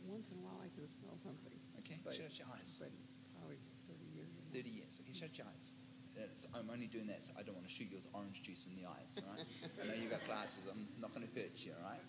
once 0.09 0.31
in 0.31 0.37
a 0.39 0.41
while 0.41 0.61
I 0.61 0.69
can 0.75 0.87
smell 0.89 1.17
something. 1.17 1.53
Okay, 1.79 1.97
shut 2.11 2.37
your 2.39 2.49
eyes. 2.59 2.77
But 2.81 2.91
probably 3.39 3.57
30 3.87 4.01
years. 4.15 4.27
30 4.53 4.69
years. 4.69 5.01
Okay, 5.01 5.13
shut 5.17 5.39
your 5.39 5.47
eyes. 5.47 5.75
That's, 6.19 6.51
I'm 6.51 6.67
only 6.67 6.91
doing 6.91 7.07
that 7.15 7.23
so 7.23 7.31
I 7.39 7.47
don't 7.47 7.55
want 7.55 7.71
to 7.71 7.71
shoot 7.71 7.95
you 7.95 8.03
with 8.03 8.11
orange 8.11 8.43
juice 8.43 8.67
in 8.67 8.75
the 8.75 8.91
eyes, 8.91 9.23
all 9.23 9.31
right? 9.39 9.47
I 9.79 9.87
know 9.87 9.95
you've 9.95 10.11
got 10.11 10.27
glasses. 10.27 10.67
I'm 10.67 10.91
not 10.99 11.15
going 11.15 11.23
to 11.23 11.31
hurt 11.31 11.55
you, 11.63 11.71
all 11.79 11.87
right? 11.87 12.03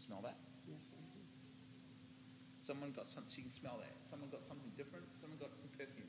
Smell 0.00 0.24
that? 0.24 0.40
Yes, 0.64 0.88
I 0.96 1.04
do. 1.12 1.20
Someone 2.64 2.96
got 2.96 3.04
something, 3.04 3.28
You 3.36 3.52
can 3.52 3.52
smell 3.52 3.76
that. 3.84 3.92
Someone 4.00 4.32
got 4.32 4.40
something 4.40 4.72
different. 4.80 5.04
Someone 5.12 5.36
got 5.36 5.52
some 5.60 5.68
perfume. 5.76 6.08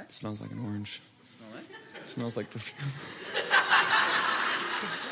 It 0.00 0.12
smells 0.12 0.40
like 0.40 0.50
an 0.50 0.58
orange. 0.64 1.00
Smell 1.36 1.62
it 2.02 2.08
smells 2.08 2.36
like 2.36 2.50
perfume. 2.50 2.88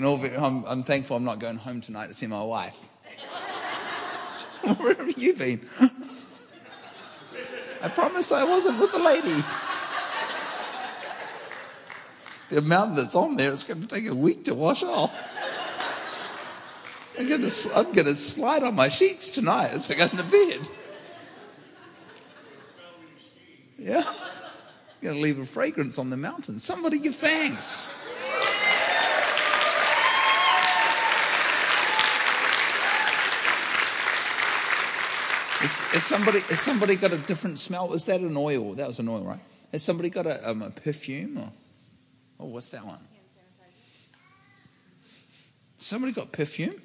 can 0.00 0.08
all 0.08 0.16
be, 0.16 0.30
I'm, 0.34 0.64
I'm 0.64 0.82
thankful 0.82 1.14
I'm 1.14 1.24
not 1.24 1.40
going 1.40 1.56
home 1.58 1.82
tonight 1.82 2.06
to 2.06 2.14
see 2.14 2.26
my 2.26 2.42
wife. 2.42 2.88
Where 4.78 4.94
have 4.94 5.18
you 5.18 5.34
been? 5.34 5.60
I 7.82 7.88
promise 7.90 8.32
I 8.32 8.44
wasn't 8.44 8.80
with 8.80 8.92
the 8.92 8.98
lady. 8.98 9.44
The 12.48 12.58
amount 12.60 12.96
that's 12.96 13.14
on 13.14 13.36
there, 13.36 13.52
it's 13.52 13.64
going 13.64 13.82
to 13.86 13.86
take 13.94 14.08
a 14.08 14.14
week 14.14 14.46
to 14.46 14.54
wash 14.54 14.82
off. 14.82 15.12
I'm 17.18 17.28
going 17.28 17.42
to, 17.46 17.70
I'm 17.76 17.92
going 17.92 18.06
to 18.06 18.16
slide 18.16 18.62
on 18.62 18.74
my 18.74 18.88
sheets 18.88 19.28
tonight 19.30 19.72
as 19.72 19.90
I 19.90 19.96
go 19.96 20.06
the 20.06 20.22
bed. 20.22 20.66
Yeah. 23.78 24.02
I'm 24.08 25.02
going 25.02 25.16
to 25.16 25.22
leave 25.22 25.38
a 25.38 25.44
fragrance 25.44 25.98
on 25.98 26.08
the 26.08 26.16
mountain. 26.16 26.58
Somebody 26.58 26.98
give 27.00 27.16
thanks. 27.16 27.92
Is, 35.62 35.82
is, 35.94 36.02
somebody, 36.04 36.40
has 36.40 36.58
somebody 36.58 36.96
got 36.96 37.12
a 37.12 37.18
different 37.18 37.58
smell? 37.58 37.92
Is 37.92 38.06
that 38.06 38.20
an 38.20 38.34
oil? 38.36 38.72
That 38.74 38.86
was 38.88 38.98
an 38.98 39.08
oil, 39.08 39.20
right? 39.22 39.40
Has 39.72 39.82
somebody 39.82 40.08
got 40.08 40.26
a, 40.26 40.50
um, 40.50 40.62
a 40.62 40.70
perfume? 40.70 41.36
Or, 41.38 41.52
oh, 42.40 42.46
what's 42.46 42.70
that 42.70 42.84
one? 42.84 42.98
Somebody 45.76 46.12
got 46.14 46.32
perfume? 46.32 46.76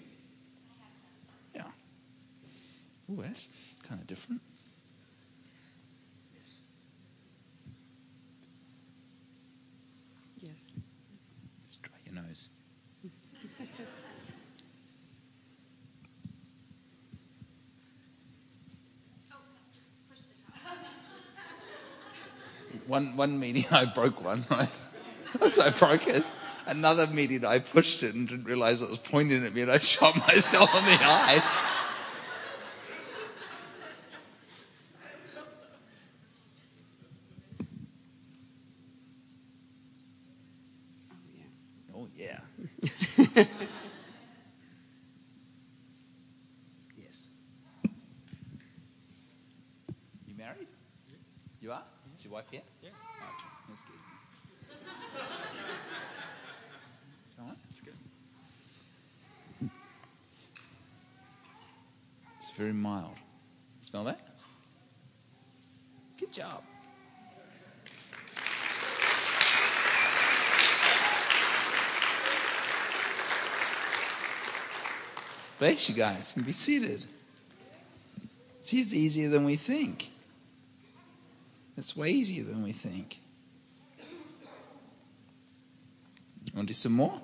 Yeah. 1.56 1.64
Oh, 3.10 3.22
that's 3.22 3.47
kind 3.84 4.02
of 4.02 4.07
different. 4.07 4.41
One, 22.88 23.16
one 23.18 23.40
meeting 23.40 23.66
I 23.72 23.86
broke 23.86 24.24
one, 24.24 24.45
right? 24.52 24.70
so 25.49 25.64
I 25.64 25.70
broke 25.72 26.07
it. 26.07 26.30
Another 26.68 27.07
meeting 27.07 27.44
I 27.45 27.60
pushed 27.60 28.03
it 28.03 28.14
and 28.16 28.28
didn't 28.28 28.45
realize 28.45 28.82
it 28.82 28.90
was 28.90 28.99
pointing 28.99 29.45
at 29.45 29.53
me 29.53 29.62
and 29.64 29.72
I 29.72 29.78
shot 29.80 30.16
myself 30.16 30.74
in 30.76 30.86
the 30.86 31.03
eyes. 31.03 31.68
space, 75.68 75.90
you 75.90 75.96
guys. 75.96 76.34
You 76.36 76.44
can 76.44 76.48
be 76.48 76.54
seated. 76.54 77.04
See, 78.62 78.78
it's 78.82 78.94
easier 78.94 79.30
than 79.30 79.46
we 79.46 79.56
think. 79.56 80.12
It's 81.76 81.98
way 81.98 82.12
easier 82.12 82.44
than 82.44 82.62
we 82.62 82.72
think. 82.72 83.20
Want 86.56 86.68
to 86.68 86.74
do 86.74 86.76
some 86.76 86.92
more? 86.92 87.20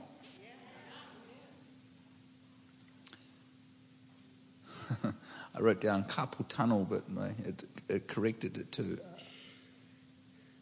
I 5.03 5.59
wrote 5.59 5.79
down 5.79 6.05
carpal 6.05 6.47
tunnel, 6.47 6.85
but 6.89 7.07
my, 7.09 7.27
it, 7.45 7.63
it 7.89 8.07
corrected 8.07 8.57
it 8.57 8.71
to 8.73 8.97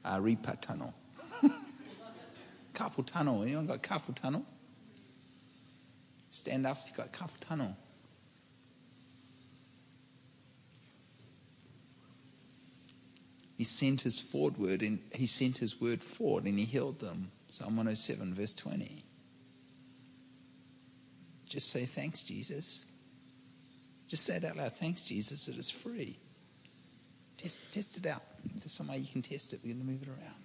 uh, 0.03 0.19
tunnel. 0.61 0.93
carpal 2.73 3.06
tunnel. 3.06 3.41
Anyone 3.41 3.68
got 3.68 3.81
carpal 3.81 4.14
tunnel? 4.15 4.43
Stand 6.31 6.68
up 6.68 6.77
you've 6.88 6.95
got 6.95 7.11
tunnel. 7.39 7.76
He 13.57 13.64
sent 13.65 14.01
his 14.01 14.22
forward 14.22 14.81
and 14.81 14.99
he 15.14 15.26
sent 15.26 15.57
his 15.57 15.81
word 15.81 16.01
forward 16.01 16.45
and 16.45 16.57
he 16.57 16.64
healed 16.65 16.99
them. 16.99 17.31
Psalm 17.49 17.76
107, 17.76 18.34
verse 18.34 18.53
20. 18.53 19.03
Just 21.45 21.69
say 21.69 21.84
thanks, 21.85 22.22
Jesus. 22.23 22.85
Just 24.07 24.26
say 24.26 24.38
it 24.38 24.45
out 24.45 24.56
loud. 24.56 24.73
Thanks, 24.73 25.03
Jesus, 25.03 25.49
it 25.49 25.57
is 25.57 25.69
free. 25.69 26.15
Test, 27.38 27.64
test 27.72 27.97
it 27.97 28.06
out. 28.06 28.23
If 28.56 28.61
there's 28.64 28.72
some 28.72 28.88
way 28.88 28.97
you 28.97 29.11
can 29.11 29.22
test 29.23 29.51
it, 29.51 29.60
we're 29.64 29.73
going 29.73 29.85
to 29.85 29.91
move 29.91 30.03
it 30.03 30.10
around. 30.10 30.38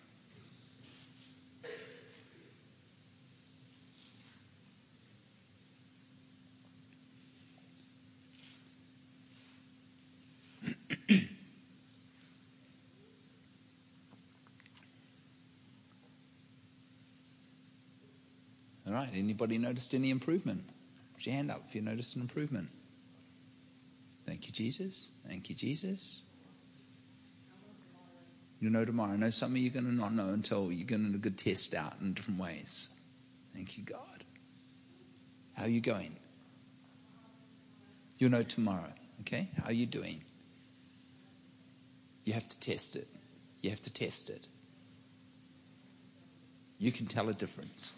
Anybody 19.14 19.58
noticed 19.58 19.94
any 19.94 20.10
improvement? 20.10 20.64
Put 21.14 21.26
your 21.26 21.34
hand 21.36 21.50
up 21.50 21.62
if 21.68 21.74
you 21.74 21.82
noticed 21.82 22.16
an 22.16 22.22
improvement. 22.22 22.68
Thank 24.26 24.46
you, 24.46 24.52
Jesus. 24.52 25.06
Thank 25.26 25.48
you, 25.48 25.54
Jesus. 25.54 26.22
you 28.60 28.70
know 28.70 28.84
tomorrow. 28.84 29.12
I 29.12 29.16
know 29.16 29.30
some 29.30 29.52
of 29.52 29.58
you 29.58 29.70
are 29.70 29.72
going 29.72 29.84
to 29.86 29.92
not 29.94 30.12
know 30.14 30.28
until 30.30 30.72
you're 30.72 30.86
going 30.86 31.08
to 31.10 31.14
a 31.16 31.20
good 31.20 31.38
test 31.38 31.74
out 31.74 31.92
in 32.00 32.14
different 32.14 32.40
ways. 32.40 32.88
Thank 33.54 33.78
you, 33.78 33.84
God. 33.84 34.24
How 35.52 35.64
are 35.64 35.68
you 35.68 35.80
going? 35.80 36.16
You'll 38.18 38.30
know 38.30 38.42
tomorrow. 38.42 38.92
Okay? 39.20 39.48
How 39.58 39.66
are 39.66 39.72
you 39.72 39.86
doing? 39.86 40.22
You 42.24 42.32
have 42.32 42.48
to 42.48 42.58
test 42.58 42.96
it. 42.96 43.06
You 43.60 43.70
have 43.70 43.82
to 43.82 43.92
test 43.92 44.30
it. 44.30 44.48
You 46.78 46.90
can 46.90 47.06
tell 47.06 47.28
a 47.28 47.34
difference. 47.34 47.96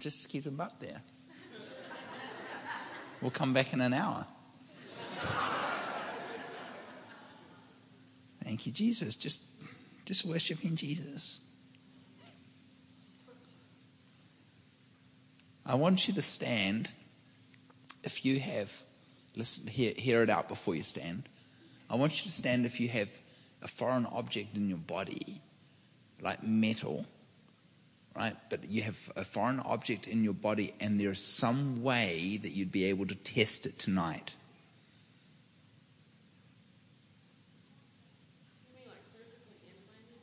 We'll 0.00 0.04
just 0.04 0.30
keep 0.30 0.44
them 0.44 0.62
up 0.62 0.80
there. 0.80 1.02
We'll 3.20 3.30
come 3.30 3.52
back 3.52 3.74
in 3.74 3.82
an 3.82 3.92
hour. 3.92 4.26
Thank 8.42 8.64
you, 8.64 8.72
Jesus. 8.72 9.14
Just, 9.14 9.42
just 10.06 10.24
worshiping 10.24 10.74
Jesus. 10.74 11.42
I 15.66 15.74
want 15.74 16.08
you 16.08 16.14
to 16.14 16.22
stand. 16.22 16.88
If 18.02 18.24
you 18.24 18.40
have, 18.40 18.72
listen, 19.36 19.66
hear, 19.66 19.92
hear 19.94 20.22
it 20.22 20.30
out 20.30 20.48
before 20.48 20.74
you 20.76 20.82
stand. 20.82 21.24
I 21.90 21.96
want 21.96 22.12
you 22.24 22.30
to 22.30 22.32
stand 22.32 22.64
if 22.64 22.80
you 22.80 22.88
have 22.88 23.10
a 23.60 23.68
foreign 23.68 24.06
object 24.06 24.56
in 24.56 24.70
your 24.70 24.78
body, 24.78 25.42
like 26.22 26.42
metal 26.42 27.04
right? 28.20 28.36
But 28.50 28.70
you 28.70 28.82
have 28.82 28.98
a 29.16 29.24
foreign 29.24 29.60
object 29.60 30.06
in 30.06 30.22
your 30.24 30.32
body, 30.34 30.74
and 30.80 31.00
there's 31.00 31.22
some 31.22 31.82
way 31.82 32.38
that 32.42 32.50
you'd 32.50 32.72
be 32.72 32.84
able 32.86 33.06
to 33.06 33.14
test 33.14 33.66
it 33.66 33.78
tonight. 33.78 34.32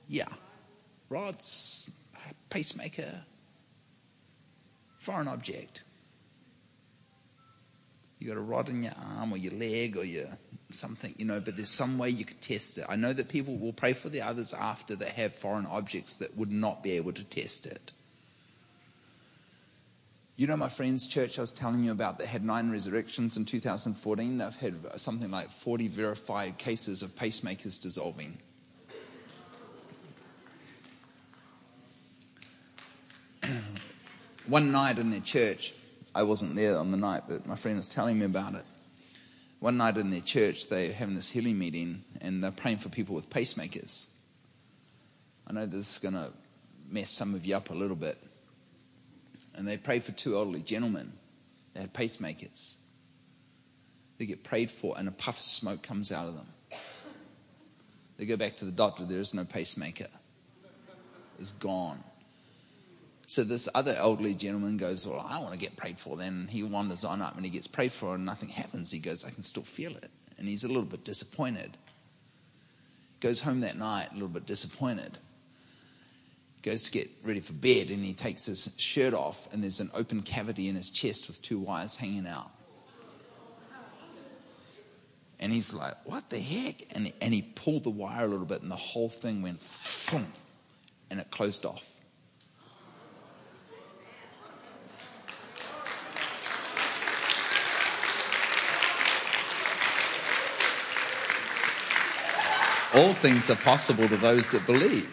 yeah. 0.10 0.26
Rods, 1.10 1.90
pacemaker, 2.50 3.22
foreign 5.00 5.28
object. 5.28 5.84
You 8.20 8.28
got 8.30 8.38
a 8.38 8.42
rod 8.42 8.70
in 8.70 8.84
your 8.84 8.94
arm 9.18 9.34
or 9.34 9.38
your 9.38 9.54
leg 9.54 9.98
or 9.98 10.06
your 10.06 10.28
something, 10.72 11.14
you 11.18 11.26
know, 11.26 11.40
but 11.40 11.56
there's 11.56 11.70
some 11.70 11.98
way 11.98 12.10
you 12.10 12.26
could 12.26 12.42
test 12.42 12.78
it. 12.78 12.84
I 12.90 12.96
know 12.98 13.14
that 13.14 13.30
people 13.30 13.56
will 13.58 13.74
pray 13.74 13.94
for 13.94 14.10
the 14.10 14.22
others 14.22 14.54
after 14.54 14.96
that 14.98 15.08
have 15.10 15.34
foreign 15.34 15.66
objects 15.66 16.18
that 16.18 16.38
would 16.38 16.52
not 16.52 16.84
be 16.84 16.92
able 16.94 17.14
to 17.14 17.24
test 17.24 17.66
it. 17.66 17.90
You 20.36 20.46
know, 20.46 20.58
my 20.58 20.70
friend's 20.70 21.08
church 21.08 21.40
I 21.40 21.42
was 21.42 21.50
telling 21.52 21.84
you 21.84 21.92
about 21.92 22.20
that 22.20 22.28
had 22.28 22.44
nine 22.46 22.70
resurrections 22.72 23.36
in 23.38 23.46
2014, 23.46 24.38
they've 24.38 24.56
had 24.56 24.76
something 25.00 25.32
like 25.32 25.50
40 25.50 25.88
verified 25.88 26.58
cases 26.60 27.02
of 27.02 27.10
pacemakers 27.16 27.82
dissolving. 27.82 28.38
One 34.46 34.72
night 34.72 35.00
in 35.00 35.10
their 35.10 35.22
church, 35.22 35.74
I 36.14 36.22
wasn't 36.24 36.56
there 36.56 36.78
on 36.78 36.92
the 36.92 36.98
night, 36.98 37.24
but 37.28 37.48
my 37.48 37.56
friend 37.56 37.78
was 37.78 37.88
telling 37.90 38.20
me 38.20 38.26
about 38.26 38.54
it 38.54 38.64
one 39.60 39.78
night 39.78 39.98
in 39.98 40.10
their 40.10 40.22
church, 40.22 40.68
they're 40.70 40.92
having 40.94 41.16
this 41.16 41.30
healing 41.30 41.58
meeting 41.58 42.04
and 42.22 42.44
they're 42.44 42.52
praying 42.52 42.78
for 42.78 42.90
people 42.90 43.16
with 43.16 43.30
pacemakers. 43.30 44.08
I 45.48 45.54
know 45.54 45.66
this 45.66 45.94
is 45.94 46.00
going 46.00 46.14
to 46.14 46.32
mess 46.90 47.10
some 47.10 47.34
of 47.34 47.46
you 47.46 47.56
up 47.56 47.70
a 47.70 47.74
little 47.74 47.96
bit. 47.96 48.18
And 49.56 49.68
they 49.68 49.78
pray 49.78 50.00
for 50.00 50.12
two 50.12 50.36
elderly 50.36 50.62
gentlemen 50.62 51.14
that 51.74 51.82
had 51.82 51.94
pacemakers. 51.94 52.76
They 54.20 54.26
get 54.28 54.44
prayed 54.44 54.70
for, 54.70 54.96
and 54.98 55.08
a 55.08 55.12
puff 55.12 55.38
of 55.38 55.44
smoke 55.44 55.82
comes 55.82 56.12
out 56.12 56.28
of 56.28 56.36
them. 56.36 56.48
They 58.18 58.26
go 58.26 58.38
back 58.38 58.58
to 58.58 58.66
the 58.66 58.72
doctor, 58.72 59.06
there 59.06 59.20
is 59.20 59.34
no 59.34 59.44
pacemaker, 59.46 60.08
it's 61.40 61.52
gone. 61.54 62.04
So 63.30 63.44
this 63.44 63.68
other 63.76 63.94
elderly 63.94 64.34
gentleman 64.34 64.78
goes, 64.78 65.06
Well, 65.06 65.24
I 65.30 65.40
want 65.40 65.52
to 65.52 65.58
get 65.60 65.76
prayed 65.76 66.00
for. 66.00 66.16
Then 66.16 66.48
he 66.50 66.64
wanders 66.64 67.04
on 67.04 67.22
up 67.22 67.36
and 67.36 67.44
he 67.44 67.52
gets 67.52 67.68
prayed 67.68 67.92
for, 67.92 68.16
and 68.16 68.24
nothing 68.24 68.48
happens. 68.48 68.90
He 68.90 69.00
goes, 69.00 69.26
I 69.26 69.30
can 69.32 69.44
still 69.44 69.64
feel 69.64 69.92
it. 69.98 70.10
And 70.40 70.48
he's 70.48 70.64
a 70.64 70.68
little 70.70 70.84
bit 70.84 71.04
disappointed. 71.04 71.76
Goes 73.20 73.42
home 73.42 73.62
that 73.62 73.78
night, 73.78 74.08
a 74.12 74.14
little 74.14 74.30
bit 74.30 74.46
disappointed. 74.46 75.18
Goes 76.64 76.84
to 76.84 76.92
get 76.92 77.10
ready 77.22 77.42
for 77.42 77.52
bed, 77.52 77.90
and 77.90 78.04
he 78.04 78.14
takes 78.14 78.46
his 78.46 78.74
shirt 78.78 79.14
off, 79.14 79.52
and 79.52 79.62
there's 79.62 79.82
an 79.82 79.92
open 79.94 80.22
cavity 80.22 80.70
in 80.70 80.76
his 80.76 80.90
chest 80.90 81.28
with 81.28 81.42
two 81.42 81.60
wires 81.60 81.98
hanging 81.98 82.28
out. 82.28 82.50
And 85.42 85.52
he's 85.52 85.74
like, 85.74 85.96
What 86.06 86.30
the 86.30 86.40
heck? 86.40 86.76
And, 86.96 87.12
and 87.20 87.34
he 87.34 87.42
pulled 87.42 87.84
the 87.84 87.90
wire 87.90 88.24
a 88.24 88.28
little 88.30 88.46
bit, 88.46 88.62
and 88.62 88.72
the 88.72 88.76
whole 88.78 89.10
thing 89.10 89.42
went, 89.42 89.60
and 91.10 91.20
it 91.20 91.30
closed 91.30 91.66
off 91.66 91.84
all 102.98 103.14
things 103.14 103.50
are 103.52 103.56
possible 103.58 104.08
to 104.08 104.18
those 104.18 104.50
that 104.52 104.66
believe. 104.66 105.12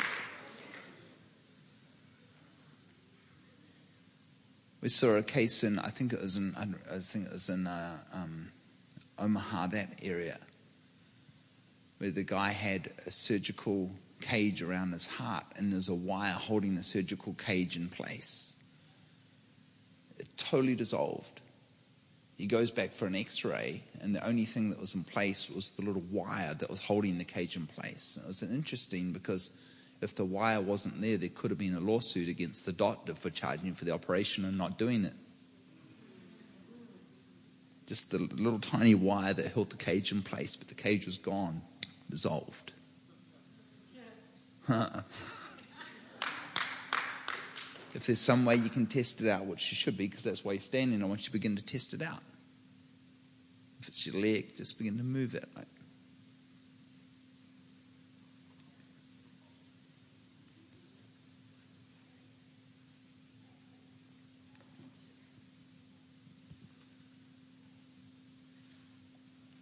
We 4.81 4.89
saw 4.89 5.16
a 5.16 5.23
case 5.23 5.65
in, 5.65 5.78
I 5.78 5.89
think 5.90 6.12
it 6.15 6.20
was 6.20 6.36
in, 6.39 6.55
I 6.56 6.98
think 6.98 7.27
it 7.27 7.32
was 7.32 7.48
in 7.51 7.66
uh, 7.66 7.97
um, 8.12 8.51
Omaha, 9.19 9.66
that 9.69 9.98
area, 10.02 10.39
where 11.98 12.11
the 12.11 12.23
guy 12.23 12.51
had 12.51 12.90
a 13.06 13.11
surgical 13.11 13.90
cage 14.23 14.62
around 14.62 14.93
his 14.93 15.06
heart 15.06 15.44
and 15.56 15.70
there's 15.73 15.89
a 15.90 15.94
wire 15.94 16.32
holding 16.32 16.74
the 16.77 16.82
surgical 16.82 17.35
cage 17.35 17.77
in 17.77 17.89
place. 17.90 18.56
It 20.19 20.27
totally 20.39 20.74
dissolved. 20.74 21.40
He 22.36 22.47
goes 22.47 22.70
back 22.70 22.90
for 22.90 23.06
an 23.06 23.15
x 23.15 23.44
ray, 23.44 23.82
and 24.01 24.15
the 24.15 24.27
only 24.27 24.44
thing 24.44 24.70
that 24.70 24.81
was 24.81 24.94
in 24.94 25.05
place 25.05 25.48
was 25.48 25.70
the 25.70 25.82
little 25.82 26.02
wire 26.11 26.55
that 26.55 26.69
was 26.69 26.81
holding 26.81 27.19
the 27.19 27.24
cage 27.24 27.56
in 27.56 27.66
place. 27.66 28.19
It 28.20 28.27
was 28.27 28.43
interesting 28.43 29.12
because 29.12 29.51
if 30.01 30.15
the 30.16 30.24
wire 30.24 30.61
wasn't 30.61 31.01
there, 31.01 31.16
there 31.16 31.28
could 31.28 31.51
have 31.52 31.59
been 31.59 31.77
a 31.77 31.81
lawsuit 31.81 32.28
against 32.28 32.66
the 32.66 32.73
doctor 32.73 33.15
for 33.15 33.31
charging 33.31 33.66
him 33.66 33.74
for 33.74 33.85
the 33.85 33.93
operation 33.94 34.44
and 34.44 34.59
not 34.59 34.78
doing 34.78 35.05
it. 35.05 35.15
Just 37.86 38.11
the 38.11 38.19
little 38.19 38.59
tiny 38.59 38.94
wire 38.97 39.35
that 39.35 39.52
held 39.52 39.70
the 39.70 39.77
cage 39.77 40.11
in 40.11 40.23
place, 40.23 40.56
but 40.56 40.69
the 40.69 40.74
cage 40.74 41.06
was 41.06 41.19
gone, 41.19 41.62
dissolved. 42.11 42.73
if 47.94 48.06
there's 48.06 48.20
some 48.20 48.44
way 48.44 48.56
you 48.56 48.68
can 48.68 48.86
test 48.86 49.20
it 49.22 49.28
out, 49.30 49.44
which 49.46 49.70
you 49.70 49.76
should 49.76 49.96
be, 49.96 50.08
because 50.08 50.24
that's 50.24 50.44
why 50.44 50.52
you're 50.52 50.60
standing. 50.60 51.02
I 51.02 51.06
want 51.06 51.20
you 51.20 51.26
to 51.26 51.32
begin 51.32 51.54
to 51.56 51.64
test 51.64 51.94
it 51.94 52.02
out. 52.02 52.22
If 53.80 53.88
it's 53.88 54.06
your 54.06 54.20
leg, 54.20 54.56
just 54.56 54.78
begin 54.78 54.98
to 54.98 55.04
move 55.04 55.34
it. 55.34 55.48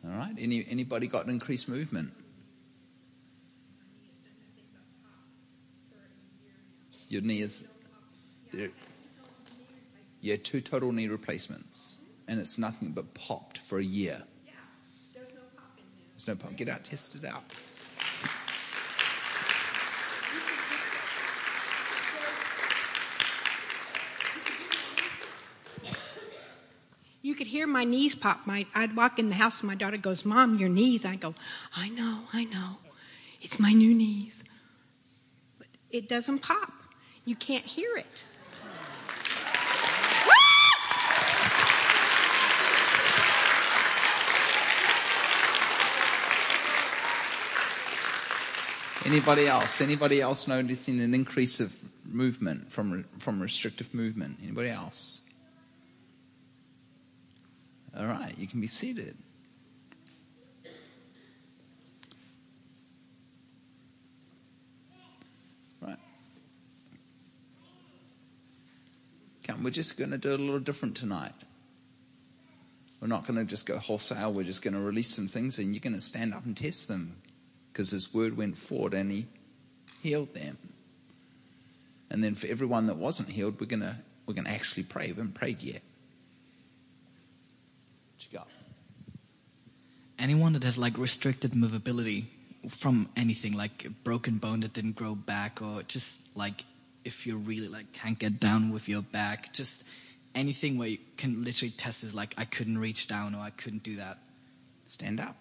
All 0.04 0.18
right. 0.18 0.34
Any, 0.38 0.64
anybody 0.70 1.06
got 1.06 1.24
an 1.26 1.30
increased 1.30 1.68
movement? 1.68 2.12
Your 7.08 7.20
knee 7.22 7.40
is 7.42 7.66
you 8.52 8.60
had 8.62 8.70
yeah, 10.20 10.36
two 10.42 10.60
total 10.60 10.92
knee 10.92 11.08
replacements. 11.08 11.98
And 12.28 12.38
it's 12.38 12.58
nothing 12.58 12.90
but 12.92 13.12
popped 13.14 13.58
for 13.58 13.78
a 13.78 13.82
year. 13.84 14.22
Yeah, 14.46 14.52
there's 15.14 15.28
no 15.34 15.40
pop 15.56 15.72
in 15.76 15.84
there. 15.86 16.00
There's 16.12 16.28
no 16.28 16.34
pop. 16.36 16.56
Get 16.56 16.68
out, 16.68 16.84
test 16.84 17.16
it 17.16 17.24
out. 17.24 17.42
you 27.24 27.34
could 27.36 27.46
hear 27.48 27.66
my 27.66 27.82
knees 27.84 28.14
pop. 28.14 28.46
My, 28.46 28.66
I'd 28.74 28.94
walk 28.94 29.18
in 29.18 29.28
the 29.28 29.34
house 29.34 29.60
and 29.60 29.68
my 29.68 29.74
daughter 29.74 29.96
goes, 29.96 30.24
Mom, 30.26 30.58
your 30.58 30.68
knees. 30.68 31.04
I 31.06 31.16
go, 31.16 31.34
I 31.74 31.88
know, 31.88 32.20
I 32.32 32.44
know. 32.44 32.76
It's 33.40 33.58
my 33.58 33.72
new 33.72 33.94
knees. 33.94 34.44
But 35.58 35.66
it 35.90 36.08
doesn't 36.08 36.38
pop. 36.40 36.70
You 37.24 37.34
can't 37.36 37.64
hear 37.64 37.96
it. 37.96 38.24
Anybody 49.12 49.46
else? 49.46 49.82
Anybody 49.82 50.22
else 50.22 50.48
noticing 50.48 50.98
an 51.02 51.12
increase 51.12 51.60
of 51.60 51.78
movement 52.06 52.72
from 52.72 53.04
from 53.18 53.42
restrictive 53.42 53.92
movement? 53.92 54.38
Anybody 54.42 54.70
else? 54.70 55.20
All 57.94 58.06
right, 58.06 58.32
you 58.38 58.46
can 58.46 58.62
be 58.62 58.66
seated. 58.66 59.14
Right. 65.82 65.98
Come, 69.46 69.62
we're 69.62 69.68
just 69.68 69.98
going 69.98 70.12
to 70.12 70.16
do 70.18 70.32
it 70.32 70.40
a 70.40 70.42
little 70.42 70.58
different 70.58 70.96
tonight. 70.96 71.34
We're 73.02 73.08
not 73.08 73.26
going 73.26 73.38
to 73.38 73.44
just 73.44 73.66
go 73.66 73.76
wholesale. 73.76 74.32
We're 74.32 74.44
just 74.44 74.62
going 74.62 74.72
to 74.72 74.80
release 74.80 75.10
some 75.14 75.28
things, 75.28 75.58
and 75.58 75.74
you're 75.74 75.80
going 75.80 75.94
to 75.96 76.00
stand 76.00 76.32
up 76.32 76.46
and 76.46 76.56
test 76.56 76.88
them 76.88 77.16
because 77.72 77.90
his 77.90 78.12
word 78.12 78.36
went 78.36 78.56
forward 78.56 78.94
and 78.94 79.10
he 79.10 79.26
healed 80.02 80.32
them. 80.34 80.58
And 82.10 82.22
then 82.22 82.34
for 82.34 82.46
everyone 82.46 82.86
that 82.88 82.96
wasn't 82.96 83.30
healed, 83.30 83.58
we're 83.58 83.66
gonna 83.66 83.98
we're 84.26 84.34
gonna 84.34 84.50
actually 84.50 84.82
pray. 84.82 85.04
We 85.04 85.08
haven't 85.08 85.34
prayed 85.34 85.62
yet. 85.62 85.80
What 88.16 88.26
you 88.30 88.38
got? 88.38 88.48
Anyone 90.18 90.52
that 90.52 90.64
has 90.64 90.76
like 90.76 90.98
restricted 90.98 91.52
movability 91.52 92.24
from 92.68 93.08
anything, 93.16 93.54
like 93.54 93.86
a 93.86 93.90
broken 93.90 94.36
bone 94.38 94.60
that 94.60 94.72
didn't 94.74 94.94
grow 94.94 95.14
back, 95.14 95.62
or 95.62 95.82
just 95.84 96.20
like 96.36 96.64
if 97.04 97.26
you 97.26 97.38
really 97.38 97.68
like 97.68 97.90
can't 97.92 98.18
get 98.18 98.38
down 98.38 98.70
with 98.72 98.88
your 98.90 99.02
back, 99.02 99.52
just 99.54 99.82
anything 100.34 100.76
where 100.76 100.88
you 100.88 100.98
can 101.16 101.42
literally 101.42 101.70
test 101.70 102.04
is 102.04 102.14
like 102.14 102.34
I 102.36 102.44
couldn't 102.44 102.76
reach 102.76 103.08
down 103.08 103.34
or 103.34 103.38
I 103.40 103.50
couldn't 103.50 103.82
do 103.82 103.96
that. 103.96 104.18
Stand 104.86 105.18
up. 105.18 105.36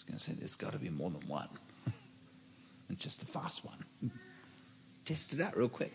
was 0.00 0.04
going 0.04 0.16
to 0.16 0.22
say, 0.22 0.32
there's 0.38 0.54
got 0.56 0.72
to 0.72 0.78
be 0.78 0.88
more 0.88 1.10
than 1.10 1.20
one, 1.28 1.48
It's 2.88 3.02
just 3.04 3.20
the 3.20 3.26
fast 3.26 3.62
one. 3.66 3.84
Test 5.04 5.34
it 5.34 5.40
out 5.40 5.54
real 5.58 5.68
quick. 5.68 5.92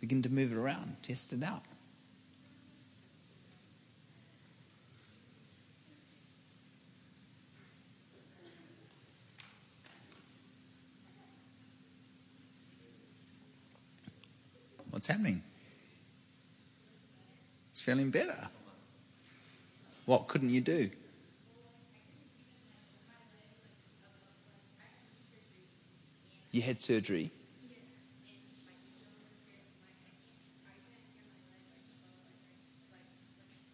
Begin 0.00 0.22
to 0.22 0.30
move 0.30 0.52
it 0.52 0.56
around, 0.56 0.96
test 1.02 1.32
it 1.34 1.42
out. 1.44 1.62
What's 14.88 15.08
happening? 15.08 15.42
It's 17.72 17.80
feeling 17.82 18.10
better. 18.10 18.48
What 20.06 20.26
couldn't 20.28 20.50
you 20.50 20.60
do? 20.62 20.90
you 26.52 26.60
had 26.60 26.78
surgery. 26.78 27.30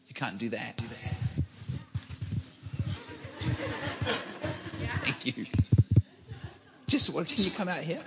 You 0.07 0.15
can't 0.15 0.39
do 0.39 0.49
that. 0.51 0.79
Thank 5.03 5.37
you. 5.39 5.47
Just 6.87 7.11
what 7.13 7.27
can 7.27 7.45
you 7.45 7.51
come 7.51 7.67
out 7.69 7.79
here? 7.79 8.01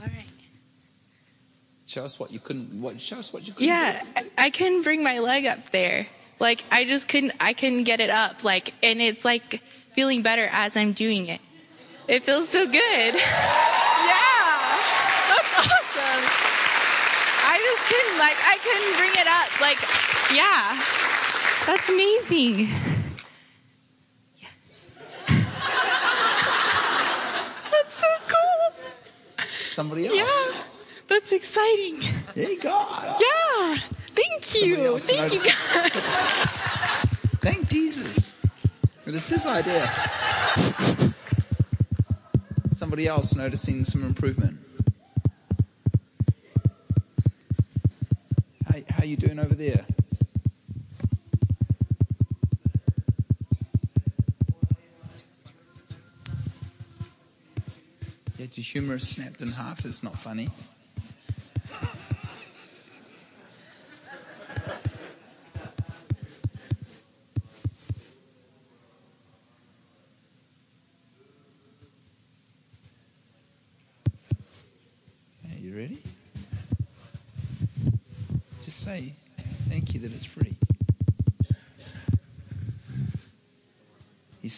All 0.00 0.06
right. 0.06 0.24
Show 1.86 2.04
us 2.04 2.18
what 2.18 2.32
you 2.32 2.38
couldn't. 2.38 2.80
What 2.80 3.00
show 3.00 3.18
us 3.18 3.32
what 3.32 3.46
you 3.46 3.52
couldn't. 3.52 3.68
Yeah, 3.68 4.00
do. 4.16 4.26
I 4.38 4.48
couldn't 4.50 4.82
bring 4.82 5.02
my 5.04 5.18
leg 5.18 5.44
up 5.46 5.70
there. 5.72 6.06
Like 6.40 6.64
I 6.72 6.84
just 6.86 7.08
couldn't. 7.08 7.32
I 7.38 7.52
couldn't 7.52 7.84
get 7.84 8.00
it 8.00 8.10
up. 8.10 8.42
Like 8.44 8.74
and 8.82 9.00
it's 9.02 9.24
like 9.24 9.62
feeling 9.98 10.22
better 10.22 10.46
as 10.52 10.76
I'm 10.76 10.92
doing 10.92 11.26
it. 11.26 11.40
It 12.06 12.22
feels 12.22 12.48
so 12.48 12.64
good. 12.70 13.14
Yeah. 14.12 14.44
That's 15.26 15.54
awesome. 15.58 16.22
I 17.42 17.58
just 17.66 17.84
couldn't, 17.90 18.16
like, 18.16 18.38
I 18.46 18.58
couldn't 18.62 18.96
bring 18.96 19.14
it 19.18 19.26
up. 19.26 19.50
Like, 19.60 19.80
yeah. 20.30 20.78
That's 21.66 21.88
amazing. 21.88 22.68
that's 27.72 27.92
so 27.94 28.06
cool. 28.28 29.44
Somebody 29.70 30.06
else. 30.06 30.14
Yeah. 30.14 30.94
That's 31.08 31.32
exciting. 31.32 32.02
Hey, 32.36 32.54
God. 32.56 33.20
Yeah. 33.20 33.78
Thank 34.14 34.62
you. 34.62 34.96
Thank 34.98 35.32
you, 35.32 35.40
God. 35.40 35.92
Thank 37.42 37.68
Jesus. 37.68 38.37
It 39.08 39.12
was 39.14 39.26
his 39.26 39.46
idea. 39.46 39.90
Somebody 42.72 43.06
else 43.08 43.34
noticing 43.34 43.86
some 43.86 44.04
improvement. 44.04 44.58
How, 48.66 48.74
how 48.90 49.04
you 49.04 49.16
doing 49.16 49.38
over 49.38 49.54
there? 49.54 49.86
Yeah, 58.36 58.46
your 58.52 58.62
humerus 58.62 59.08
snapped 59.08 59.40
in 59.40 59.48
half 59.52 59.86
is 59.86 60.02
not 60.02 60.18
funny. 60.18 60.50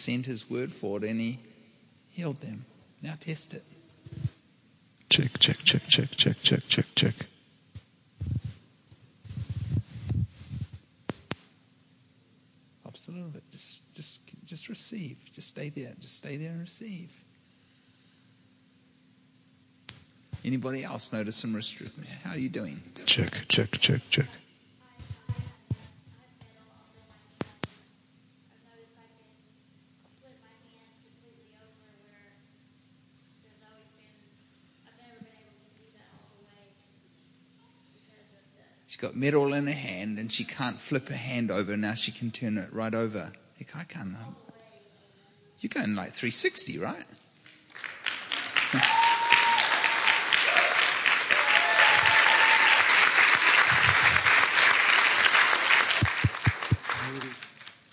sent 0.01 0.25
his 0.25 0.49
word 0.49 0.71
for 0.73 0.97
it 0.97 1.03
and 1.05 1.19
he 1.19 1.39
healed 2.09 2.37
them. 2.37 2.65
Now 3.01 3.13
test 3.19 3.53
it. 3.53 3.63
Check, 5.09 5.37
check, 5.39 5.57
check, 5.63 5.83
check, 5.87 6.09
check, 6.11 6.37
check, 6.41 6.61
check, 6.67 6.85
check. 6.95 7.15
Hops 12.83 13.07
a 13.07 13.11
little 13.11 13.27
bit. 13.29 13.43
Just, 13.51 13.93
just, 13.95 14.21
just 14.45 14.69
receive. 14.69 15.17
Just 15.33 15.49
stay 15.49 15.69
there. 15.69 15.93
Just 15.99 16.17
stay 16.17 16.37
there 16.37 16.51
and 16.51 16.61
receive. 16.61 17.23
Anybody 20.43 20.83
else 20.83 21.13
notice 21.13 21.35
some 21.35 21.53
restriction? 21.55 22.03
How 22.23 22.31
are 22.31 22.37
you 22.37 22.49
doing? 22.49 22.81
Check, 23.05 23.47
check, 23.47 23.71
check, 23.71 24.01
check. 24.09 24.25
got 39.01 39.15
metal 39.15 39.51
in 39.55 39.65
her 39.65 39.73
hand 39.73 40.19
and 40.19 40.31
she 40.31 40.43
can't 40.43 40.79
flip 40.79 41.07
her 41.07 41.15
hand 41.15 41.49
over. 41.49 41.75
Now 41.75 41.95
she 41.95 42.11
can 42.11 42.29
turn 42.29 42.59
it 42.59 42.71
right 42.71 42.93
over. 42.93 43.31
Like, 43.59 43.75
I 43.75 43.83
can't. 43.83 44.15
You're 45.59 45.71
going 45.73 45.95
like 45.95 46.11
360, 46.11 46.77
right? 46.77 47.03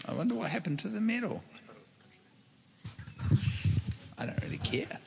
I 0.06 0.12
wonder 0.12 0.34
what 0.34 0.50
happened 0.50 0.78
to 0.80 0.88
the 0.88 1.00
metal. 1.00 1.42
I 4.18 4.26
don't 4.26 4.42
really 4.42 4.58
care. 4.58 4.98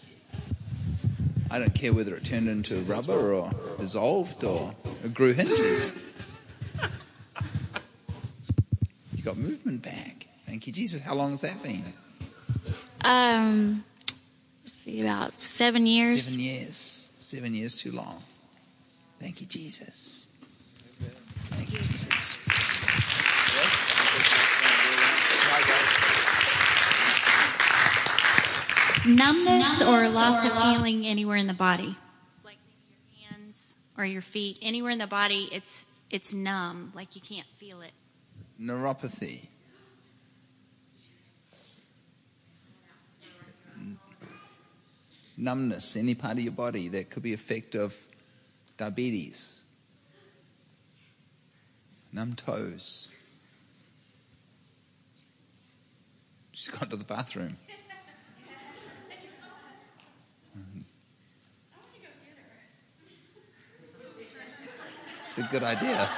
I 1.52 1.60
don't 1.60 1.76
care 1.76 1.94
whether 1.94 2.15
it 2.15 2.23
turned 2.23 2.49
into 2.49 2.78
rubber 2.82 3.34
or 3.36 3.52
dissolved 3.78 4.44
or 4.44 4.73
grew 5.10 5.34
hinges. 5.34 5.94
you 9.15 9.23
got 9.23 9.38
movement 9.38 9.82
back. 9.82 10.28
Thank 10.48 10.68
you, 10.68 10.73
Jesus. 10.73 11.02
How 11.02 11.15
long 11.15 11.32
has 11.32 11.41
that 11.41 11.61
been? 11.64 11.82
Um, 13.03 13.84
see, 14.65 15.02
about 15.02 15.40
seven 15.40 15.86
years. 15.88 16.26
Seven 16.26 16.40
years. 16.41 17.10
Seven 17.14 17.53
years 17.56 17.78
too 17.78 17.91
long. 17.91 18.22
Thank 19.19 19.41
you, 19.41 19.48
Jesus. 19.48 20.28
Thank 21.49 21.73
you, 21.73 21.80
Jesus. 21.80 22.38
Numbness, 29.06 29.82
or 29.82 30.07
loss 30.10 30.45
of 30.45 30.52
feeling 30.76 31.07
anywhere 31.07 31.36
in 31.38 31.48
the 31.48 31.56
body? 31.56 31.95
or 34.02 34.06
your 34.06 34.22
feet, 34.22 34.57
anywhere 34.64 34.90
in 34.90 34.98
the 34.98 35.06
body, 35.06 35.48
it's, 35.52 35.86
it's 36.10 36.34
numb, 36.34 36.91
like 36.95 37.15
you 37.15 37.22
can't 37.22 37.45
feel 37.53 37.82
it. 37.82 37.91
Neuropathy. 38.60 39.48
Numbness, 45.38 45.95
any 45.95 46.15
part 46.15 46.34
of 46.34 46.40
your 46.40 46.52
body 46.52 46.88
that 46.90 47.10
could 47.11 47.23
be 47.23 47.34
effect 47.34 47.76
of 47.76 47.95
diabetes. 48.78 49.64
Numb 52.11 52.34
toes. 52.34 53.10
She's 56.53 56.69
gone 56.69 56.90
to 56.90 56.95
the 56.95 57.06
bathroom. 57.06 57.57
It's 65.33 65.37
a 65.37 65.49
good 65.49 65.63
idea. 65.63 66.09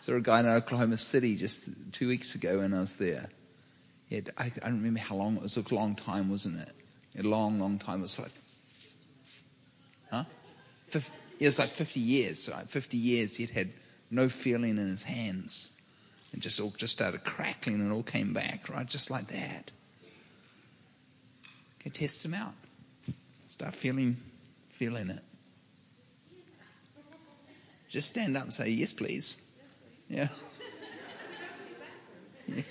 saw 0.00 0.14
a 0.14 0.20
guy 0.20 0.40
in 0.40 0.46
Oklahoma 0.46 0.96
City 0.96 1.36
just 1.36 1.68
two 1.92 2.08
weeks 2.08 2.34
ago 2.34 2.58
when 2.58 2.74
I 2.74 2.80
was 2.80 2.96
there. 2.96 3.28
Had, 4.10 4.30
I, 4.36 4.46
I, 4.46 4.68
don't 4.68 4.78
remember 4.78 4.98
how 4.98 5.14
long 5.14 5.36
it 5.36 5.42
was. 5.42 5.56
It 5.56 5.62
was 5.66 5.70
a 5.70 5.74
long 5.76 5.94
time, 5.94 6.28
wasn't 6.30 6.58
it? 6.62 6.72
A 7.24 7.28
long, 7.28 7.60
long 7.60 7.78
time. 7.78 8.00
It 8.00 8.02
was 8.02 8.18
like, 8.18 8.32
huh? 10.10 10.24
Fif- 10.88 11.12
it 11.38 11.46
was 11.46 11.60
like 11.60 11.70
50 11.70 12.00
years. 12.00 12.48
50 12.66 12.96
years 12.96 13.36
he'd 13.36 13.50
had 13.50 13.70
no 14.10 14.28
feeling 14.28 14.78
in 14.78 14.88
his 14.88 15.04
hands. 15.04 15.70
And 16.32 16.42
just 16.42 16.58
all 16.58 16.74
just 16.76 16.92
started 16.92 17.22
crackling 17.22 17.76
and 17.76 17.92
all 17.92 18.02
came 18.02 18.32
back, 18.34 18.68
right? 18.68 18.84
Just 18.84 19.12
like 19.12 19.28
that. 19.28 19.70
It 21.84 21.94
tests 21.94 22.22
them 22.22 22.34
out. 22.34 22.52
Start 23.46 23.74
feeling, 23.74 24.16
feeling 24.70 25.08
it. 25.10 25.18
Just 27.88 28.08
stand 28.08 28.36
up 28.36 28.42
and 28.44 28.54
say, 28.54 28.68
yes, 28.70 28.92
please. 28.92 29.38
Yeah. 30.08 30.28
yeah. 32.48 32.62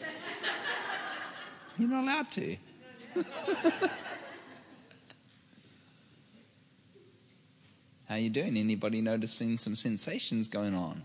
You're 1.78 1.90
not 1.90 2.04
allowed 2.04 2.30
to. 2.32 2.58
How 8.10 8.16
you 8.16 8.30
doing? 8.32 8.58
Anybody 8.58 9.02
noticing 9.02 9.58
some 9.60 9.76
sensations 9.76 10.48
going 10.48 10.74
on? 10.76 11.04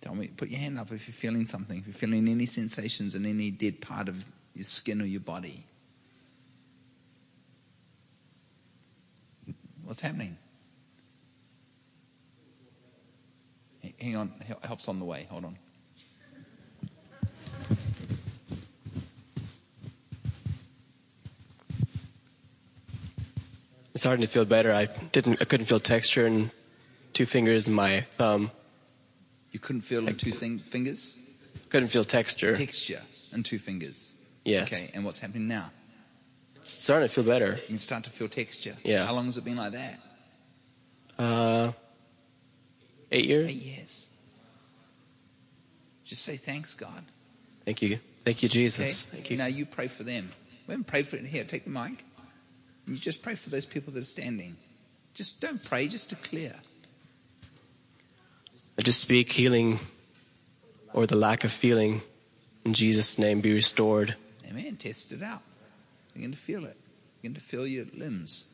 Tell 0.00 0.14
me, 0.14 0.28
put 0.28 0.48
your 0.48 0.60
hand 0.60 0.78
up 0.78 0.92
if 0.92 1.06
you're 1.08 1.14
feeling 1.14 1.46
something, 1.46 1.78
if 1.80 1.86
you're 1.86 1.92
feeling 1.94 2.26
any 2.28 2.46
sensations 2.46 3.14
in 3.14 3.26
any 3.26 3.50
dead 3.50 3.80
part 3.82 4.08
of 4.08 4.24
your 4.54 4.64
skin 4.64 5.02
or 5.02 5.04
your 5.04 5.20
body. 5.20 5.66
What's 9.84 10.00
happening? 10.00 10.36
Hang 14.00 14.16
on, 14.16 14.32
help's 14.62 14.88
on 14.88 14.98
the 14.98 15.04
way. 15.04 15.26
Hold 15.30 15.44
on. 15.44 15.56
It's 23.92 24.02
starting 24.02 24.22
to 24.22 24.26
feel 24.28 24.44
better. 24.44 24.72
I 24.72 24.86
didn't. 25.12 25.40
I 25.40 25.44
couldn't 25.44 25.66
feel 25.66 25.78
texture 25.78 26.26
in 26.26 26.50
two 27.12 27.26
fingers 27.26 27.68
and 27.68 27.76
my 27.76 28.00
thumb. 28.18 28.50
You 29.52 29.60
couldn't 29.60 29.82
feel 29.82 30.06
in 30.08 30.16
two 30.16 30.32
thing, 30.32 30.58
fingers. 30.58 31.16
Couldn't 31.68 31.90
feel 31.90 32.04
texture. 32.04 32.56
Texture 32.56 33.02
in 33.32 33.44
two 33.44 33.58
fingers. 33.60 34.13
Yes. 34.44 34.88
Okay, 34.90 34.96
and 34.96 35.04
what's 35.04 35.18
happening 35.20 35.48
now? 35.48 35.70
It's 36.56 36.70
starting 36.72 37.08
to 37.08 37.14
feel 37.14 37.24
better. 37.24 37.56
You 37.62 37.66
can 37.68 37.78
start 37.78 38.04
to 38.04 38.10
feel 38.10 38.28
texture. 38.28 38.76
Yeah. 38.84 39.06
How 39.06 39.14
long 39.14 39.24
has 39.26 39.38
it 39.38 39.44
been 39.44 39.56
like 39.56 39.72
that? 39.72 39.98
Uh, 41.18 41.72
eight 43.10 43.26
years. 43.26 43.50
Eight 43.50 43.62
years. 43.64 44.08
Just 46.04 46.22
say 46.22 46.36
thanks, 46.36 46.74
God. 46.74 46.90
Thank 47.64 47.80
you. 47.80 47.96
Thank 48.22 48.42
you, 48.42 48.48
Jesus. 48.50 49.08
Okay? 49.08 49.16
Thank 49.16 49.30
you. 49.30 49.36
Now 49.38 49.46
you 49.46 49.64
pray 49.64 49.88
for 49.88 50.02
them. 50.04 50.30
We 50.66 50.72
haven't 50.72 50.86
prayed 50.86 51.08
for 51.08 51.16
it 51.16 51.24
here. 51.24 51.44
Take 51.44 51.64
the 51.64 51.70
mic. 51.70 52.04
You 52.86 52.96
just 52.96 53.22
pray 53.22 53.34
for 53.34 53.48
those 53.48 53.64
people 53.64 53.92
that 53.94 54.02
are 54.02 54.06
standing. 54.06 54.56
Just 55.14 55.40
don't 55.40 55.62
pray, 55.62 55.88
just 55.88 56.10
declare. 56.10 56.56
I 58.78 58.82
just 58.82 59.00
speak 59.00 59.32
healing 59.32 59.78
or 60.92 61.06
the 61.06 61.16
lack 61.16 61.44
of 61.44 61.52
feeling. 61.52 62.02
In 62.66 62.74
Jesus' 62.74 63.18
name, 63.18 63.40
be 63.40 63.54
restored. 63.54 64.16
Amen. 64.50 64.76
Test 64.76 65.12
it 65.12 65.22
out. 65.22 65.42
Begin 66.12 66.32
to 66.32 66.36
feel 66.38 66.64
it. 66.64 66.76
Begin 67.22 67.34
to 67.34 67.40
feel 67.40 67.66
your 67.66 67.86
limbs. 67.96 68.46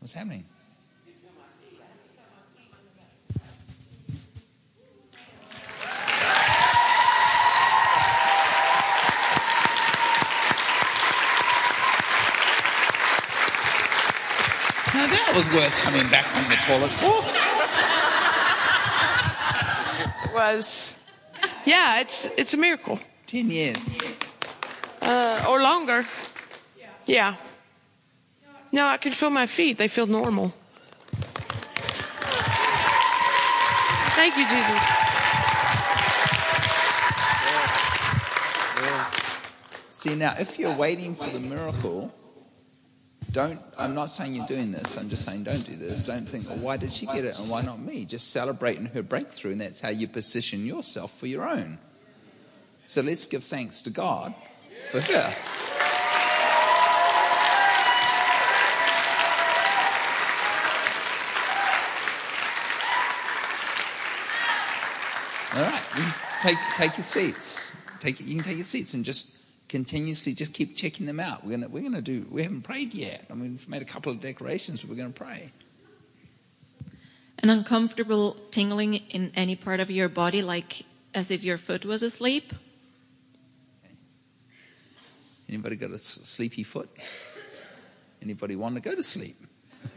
What's 0.00 0.12
happening? 0.14 0.44
That 15.32 15.36
was 15.36 15.52
worth 15.54 15.70
coming 15.78 16.08
back 16.10 16.26
on 16.36 16.48
the 16.50 16.56
toilet 16.66 16.90
for. 16.98 17.14
was. 20.34 20.98
Yeah, 21.64 22.00
it's, 22.00 22.26
it's 22.36 22.52
a 22.52 22.56
miracle. 22.56 22.98
10 23.28 23.48
years. 23.48 23.96
Uh, 25.00 25.46
or 25.48 25.62
longer. 25.62 26.04
Yeah. 27.06 27.36
Now 28.72 28.88
I 28.88 28.96
can 28.96 29.12
feel 29.12 29.30
my 29.30 29.46
feet, 29.46 29.78
they 29.78 29.86
feel 29.86 30.08
normal. 30.08 30.52
Thank 34.18 34.36
you, 34.36 34.44
Jesus. 34.48 34.80
Yeah. 38.80 38.80
Yeah. 38.82 39.10
See, 39.92 40.14
now, 40.16 40.34
if 40.40 40.58
you're 40.58 40.74
waiting 40.74 41.14
for 41.14 41.28
the 41.30 41.38
miracle, 41.38 42.12
don't, 43.32 43.60
I'm 43.78 43.94
not 43.94 44.06
saying 44.10 44.34
you're 44.34 44.46
doing 44.46 44.72
this, 44.72 44.96
I'm 44.98 45.08
just 45.08 45.24
saying 45.26 45.44
don't 45.44 45.64
do 45.64 45.74
this. 45.76 46.02
Don't 46.02 46.28
think, 46.28 46.48
well, 46.48 46.58
why 46.58 46.76
did 46.76 46.92
she 46.92 47.06
get 47.06 47.24
it 47.24 47.38
and 47.38 47.48
why 47.48 47.62
not 47.62 47.78
me? 47.78 48.04
Just 48.04 48.30
celebrating 48.30 48.86
her 48.86 49.02
breakthrough, 49.02 49.52
and 49.52 49.60
that's 49.60 49.80
how 49.80 49.88
you 49.88 50.08
position 50.08 50.66
yourself 50.66 51.16
for 51.16 51.26
your 51.26 51.48
own. 51.48 51.78
So 52.86 53.02
let's 53.02 53.26
give 53.26 53.44
thanks 53.44 53.82
to 53.82 53.90
God 53.90 54.34
for 54.90 55.00
her. 55.00 55.34
All 65.52 65.70
right, 65.70 65.82
take, 66.40 66.58
take 66.74 66.96
your 66.96 67.04
seats. 67.04 67.72
Take, 68.00 68.18
you 68.20 68.36
can 68.36 68.44
take 68.44 68.56
your 68.56 68.64
seats 68.64 68.94
and 68.94 69.04
just 69.04 69.36
continuously 69.70 70.34
just 70.34 70.52
keep 70.52 70.76
checking 70.76 71.06
them 71.06 71.20
out. 71.20 71.44
We're 71.46 71.56
going 71.56 71.70
we're 71.70 71.82
gonna 71.82 72.02
do, 72.02 72.26
we 72.30 72.42
haven't 72.42 72.62
prayed 72.62 72.92
yet. 72.92 73.24
I 73.30 73.34
mean, 73.34 73.52
we've 73.52 73.68
made 73.68 73.82
a 73.82 73.86
couple 73.86 74.10
of 74.12 74.20
declarations, 74.20 74.82
but 74.82 74.90
we're 74.90 74.96
going 74.96 75.12
to 75.12 75.18
pray. 75.24 75.52
An 77.38 77.48
uncomfortable 77.50 78.32
tingling 78.50 78.94
in 78.94 79.30
any 79.36 79.54
part 79.56 79.78
of 79.80 79.90
your 79.90 80.08
body, 80.08 80.42
like 80.42 80.82
as 81.14 81.30
if 81.30 81.42
your 81.44 81.56
foot 81.56 81.84
was 81.84 82.02
asleep. 82.02 82.52
Anybody 85.48 85.76
got 85.76 85.90
a 85.92 85.98
sleepy 85.98 86.64
foot? 86.64 86.90
Anybody 88.22 88.56
want 88.56 88.74
to 88.74 88.80
go 88.82 88.94
to 88.94 89.02
sleep? 89.04 89.36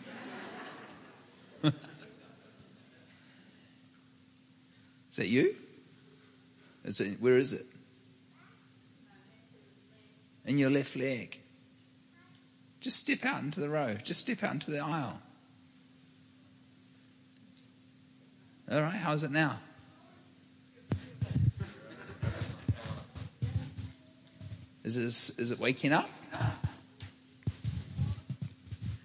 is 1.64 1.74
that 5.18 5.28
you? 5.28 5.56
Is 6.86 7.02
it, 7.02 7.20
where 7.20 7.38
is 7.38 7.54
it? 7.54 7.66
and 10.46 10.60
your 10.60 10.70
left 10.70 10.96
leg. 10.96 11.40
Just 12.80 12.98
step 13.00 13.24
out 13.24 13.42
into 13.42 13.60
the 13.60 13.70
row. 13.70 13.94
Just 13.96 14.22
step 14.22 14.44
out 14.44 14.54
into 14.54 14.72
the 14.72 14.80
aisle. 14.80 15.20
All 18.72 18.82
right, 18.82 18.96
how's 18.96 19.24
it 19.24 19.32
now? 19.32 19.60
Is, 24.84 24.98
this, 24.98 25.40
is 25.40 25.52
it 25.52 25.60
waking 25.60 25.94
up? 25.94 26.10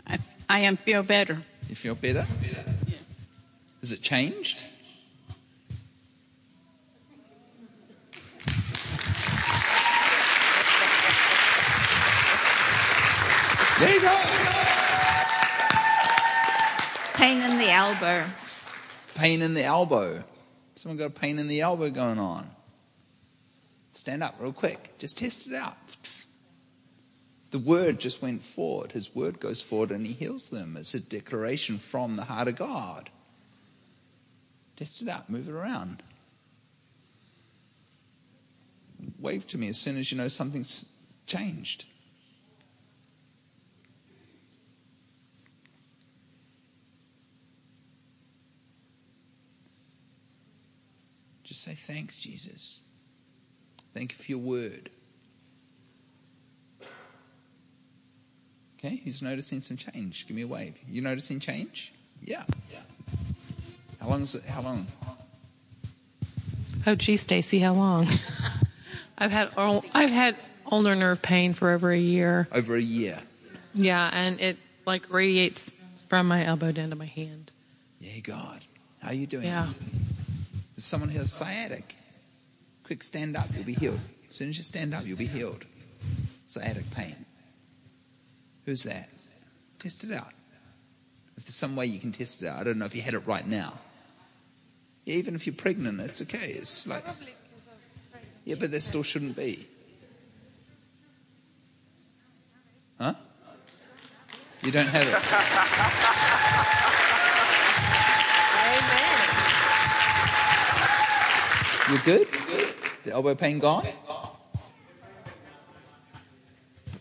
I, 0.08 0.18
I 0.48 0.60
am 0.60 0.76
feel 0.76 1.02
better. 1.04 1.38
You 1.68 1.76
feel 1.76 1.94
better? 1.94 2.26
Is 3.80 3.92
it 3.92 4.02
changed? 4.02 4.64
Pain 17.14 17.42
in 17.42 17.58
the 17.58 17.70
elbow. 17.70 18.24
Pain 19.14 19.40
in 19.40 19.54
the 19.54 19.62
elbow. 19.62 20.24
Someone 20.74 20.98
got 20.98 21.04
a 21.06 21.10
pain 21.10 21.38
in 21.38 21.46
the 21.46 21.60
elbow 21.60 21.88
going 21.90 22.18
on. 22.18 22.50
Stand 23.92 24.24
up 24.24 24.34
real 24.40 24.52
quick. 24.52 24.94
Just 24.98 25.18
test 25.18 25.46
it 25.46 25.54
out. 25.54 25.76
The 27.52 27.60
word 27.60 28.00
just 28.00 28.20
went 28.20 28.42
forward. 28.42 28.92
His 28.92 29.14
word 29.14 29.38
goes 29.38 29.62
forward 29.62 29.92
and 29.92 30.04
he 30.04 30.12
heals 30.12 30.50
them. 30.50 30.76
It's 30.76 30.94
a 30.94 31.00
declaration 31.00 31.78
from 31.78 32.16
the 32.16 32.24
heart 32.24 32.48
of 32.48 32.56
God. 32.56 33.10
Test 34.76 35.02
it 35.02 35.08
out. 35.08 35.30
Move 35.30 35.48
it 35.48 35.52
around. 35.54 36.02
Wave 39.20 39.46
to 39.48 39.58
me 39.58 39.68
as 39.68 39.76
soon 39.78 39.96
as 39.98 40.10
you 40.10 40.18
know 40.18 40.26
something's 40.28 40.86
changed. 41.28 41.84
Just 51.48 51.62
say, 51.62 51.72
Thanks, 51.72 52.20
Jesus. 52.20 52.80
Thank 53.94 54.12
you 54.12 54.18
for 54.22 54.30
your 54.32 54.38
word. 54.38 54.90
Okay, 58.78 59.00
who's 59.02 59.22
noticing 59.22 59.60
some 59.60 59.78
change? 59.78 60.26
Give 60.28 60.36
me 60.36 60.42
a 60.42 60.46
wave. 60.46 60.76
You 60.90 61.00
noticing 61.00 61.40
change? 61.40 61.94
Yeah. 62.20 62.42
yeah. 62.70 62.80
How 63.98 64.08
long 64.10 64.20
is 64.22 64.34
it? 64.34 64.44
How 64.44 64.60
long? 64.60 64.86
Oh, 66.86 66.94
gee, 66.94 67.16
Stacy, 67.16 67.60
how 67.60 67.72
long? 67.72 68.06
I've 69.18 69.30
had 69.32 69.48
I've 69.56 70.10
had 70.10 70.36
ulnar 70.70 70.94
nerve 70.94 71.22
pain 71.22 71.54
for 71.54 71.70
over 71.70 71.90
a 71.90 71.98
year. 71.98 72.46
Over 72.52 72.76
a 72.76 72.80
year. 72.80 73.18
Yeah, 73.72 74.10
and 74.12 74.38
it 74.38 74.58
like 74.86 75.10
radiates 75.10 75.72
from 76.08 76.28
my 76.28 76.44
elbow 76.44 76.72
down 76.72 76.90
to 76.90 76.96
my 76.96 77.06
hand. 77.06 77.52
Yeah, 78.02 78.18
God, 78.20 78.60
how 79.02 79.12
you 79.12 79.26
doing? 79.26 79.44
Yeah. 79.44 79.66
If 80.78 80.84
someone 80.84 81.10
has 81.10 81.32
sciatic, 81.32 81.96
quick, 82.84 83.02
stand 83.02 83.36
up, 83.36 83.46
you'll 83.52 83.64
be 83.64 83.74
healed. 83.74 83.98
As 84.30 84.36
soon 84.36 84.50
as 84.50 84.56
you 84.58 84.62
stand 84.62 84.94
up, 84.94 85.02
you'll 85.04 85.18
be 85.18 85.26
healed. 85.26 85.64
Sciatic 86.46 86.88
pain. 86.94 87.16
Who's 88.64 88.84
that? 88.84 89.08
Test 89.80 90.04
it 90.04 90.12
out. 90.12 90.30
If 91.36 91.46
there's 91.46 91.56
some 91.56 91.74
way 91.74 91.86
you 91.86 91.98
can 91.98 92.12
test 92.12 92.42
it 92.42 92.46
out, 92.46 92.60
I 92.60 92.62
don't 92.62 92.78
know 92.78 92.84
if 92.84 92.94
you 92.94 93.02
had 93.02 93.14
it 93.14 93.26
right 93.26 93.44
now. 93.44 93.72
Yeah, 95.04 95.16
even 95.16 95.34
if 95.34 95.46
you're 95.48 95.56
pregnant, 95.56 95.98
that's 95.98 96.22
okay. 96.22 96.46
It's 96.54 96.86
like, 96.86 97.02
yeah, 98.44 98.54
but 98.60 98.70
there 98.70 98.78
still 98.78 99.02
shouldn't 99.02 99.36
be. 99.36 99.66
Huh? 103.00 103.14
You 104.62 104.70
don't 104.70 104.86
have 104.86 106.84
it. 106.84 106.87
You're 111.88 111.98
good? 112.00 112.28
The 113.04 113.12
elbow 113.14 113.34
pain 113.34 113.58
gone? 113.60 113.86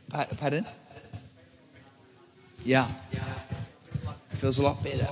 Pardon? 0.10 0.66
Yeah. 2.64 2.86
Feels 4.30 4.60
a 4.60 4.64
lot 4.64 4.82
better. 4.84 5.10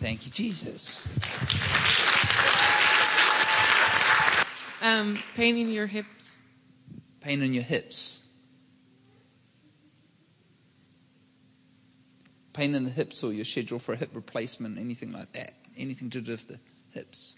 Thank 0.00 0.26
you, 0.26 0.32
Jesus. 0.32 1.06
Um, 4.82 5.18
pain 5.34 5.56
in 5.56 5.70
your 5.70 5.86
hips. 5.86 6.36
Pain 7.20 7.40
in 7.42 7.54
your 7.54 7.62
hips. 7.62 8.26
Pain 12.52 12.74
in 12.74 12.84
the 12.84 12.90
hips 12.90 13.22
or 13.24 13.32
your 13.32 13.44
schedule 13.46 13.78
for 13.78 13.92
a 13.92 13.96
hip 13.96 14.10
replacement, 14.12 14.78
anything 14.78 15.12
like 15.12 15.32
that. 15.32 15.54
Anything 15.78 16.10
to 16.10 16.20
do 16.20 16.32
with 16.32 16.48
the 16.48 16.58
hips. 16.92 17.36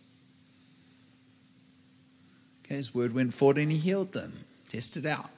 His 2.77 2.95
word 2.95 3.13
went 3.15 3.35
forth 3.35 3.59
and 3.59 3.71
he 3.71 3.77
healed 3.77 4.13
them. 4.13 4.45
Test 4.71 4.97
it 4.97 5.05
out. 5.05 5.29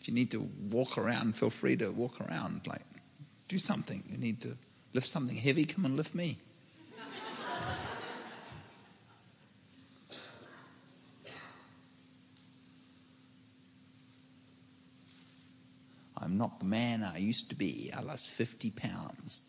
If 0.00 0.08
you 0.08 0.14
need 0.14 0.32
to 0.32 0.40
walk 0.40 0.98
around, 0.98 1.36
feel 1.36 1.50
free 1.50 1.76
to 1.76 1.90
walk 1.92 2.20
around. 2.20 2.62
Like, 2.66 2.82
do 3.46 3.60
something. 3.60 4.02
You 4.10 4.16
need 4.18 4.40
to 4.40 4.56
lift 4.92 5.06
something 5.06 5.36
heavy, 5.36 5.64
come 5.64 5.84
and 5.84 5.96
lift 5.96 6.16
me. 6.16 6.36
I'm 16.18 16.36
not 16.38 16.58
the 16.58 16.66
man 16.66 17.04
I 17.04 17.18
used 17.18 17.50
to 17.50 17.54
be. 17.54 17.92
I 17.96 18.00
lost 18.02 18.30
50 18.30 18.70
pounds. 18.70 19.44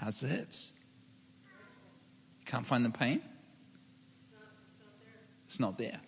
How's 0.00 0.20
the 0.20 0.28
hips? 0.28 0.74
Can't 2.44 2.64
find 2.64 2.84
the 2.86 2.90
pain? 2.90 3.20
It's 5.44 5.58
not 5.58 5.76
there. 5.76 6.00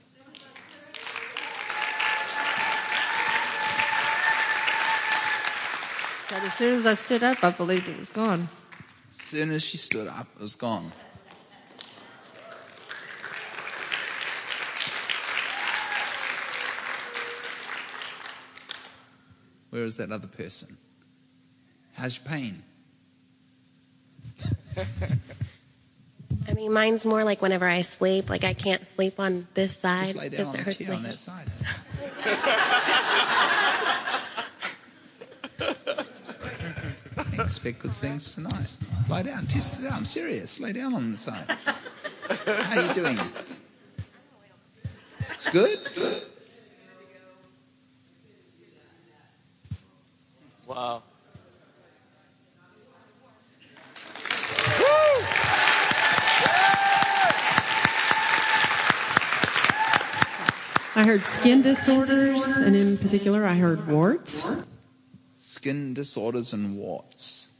Said 6.28 6.42
as 6.44 6.54
soon 6.54 6.78
as 6.78 6.86
I 6.86 6.94
stood 6.94 7.24
up, 7.24 7.42
I 7.42 7.50
believed 7.50 7.88
it 7.88 7.98
was 7.98 8.08
gone. 8.10 8.48
As 9.10 9.16
soon 9.16 9.50
as 9.50 9.64
she 9.64 9.76
stood 9.76 10.06
up, 10.06 10.28
it 10.36 10.42
was 10.42 10.54
gone. 10.54 10.92
Where 19.70 19.84
is 19.84 19.96
that 19.96 20.12
other 20.12 20.28
person? 20.28 20.76
How's 21.94 22.16
your 22.18 22.26
pain? 22.26 22.62
I 26.48 26.54
mean, 26.54 26.72
mine's 26.72 27.04
more 27.06 27.24
like 27.24 27.42
whenever 27.42 27.66
I 27.68 27.82
sleep. 27.82 28.30
Like 28.30 28.44
I 28.44 28.54
can't 28.54 28.84
sleep 28.86 29.18
on 29.18 29.46
this 29.54 29.76
side 29.76 30.14
because 30.14 30.80
it 30.80 30.90
on 30.90 31.02
that 31.02 31.18
side. 31.18 31.46
expect 37.38 37.80
good 37.80 37.90
things 37.90 38.34
tonight. 38.34 38.76
Lie 39.08 39.22
down, 39.22 39.46
test 39.46 39.80
it 39.80 39.86
out. 39.86 39.92
I'm 39.94 40.04
serious. 40.04 40.60
Lay 40.60 40.72
down 40.72 40.94
on 40.94 41.12
the 41.12 41.18
side. 41.18 41.44
How 41.50 42.78
are 42.80 42.86
you 42.86 42.94
doing? 42.94 43.16
It's 45.30 45.48
good. 45.50 45.70
It's 45.72 45.88
good. 45.94 46.09
heard 61.10 61.26
skin 61.26 61.60
disorders, 61.60 62.46
and 62.58 62.76
in 62.76 62.96
particular, 62.96 63.44
I 63.44 63.54
heard 63.56 63.88
warts. 63.88 64.48
Skin 65.38 65.92
disorders 65.92 66.52
and 66.52 66.78
warts. 66.78 67.50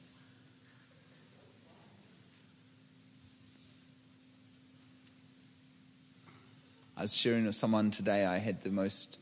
I 6.96 7.02
was 7.02 7.16
sharing 7.16 7.44
with 7.46 7.56
someone 7.56 7.90
today, 7.90 8.24
I 8.24 8.38
had 8.38 8.62
the 8.62 8.70
most 8.70 9.18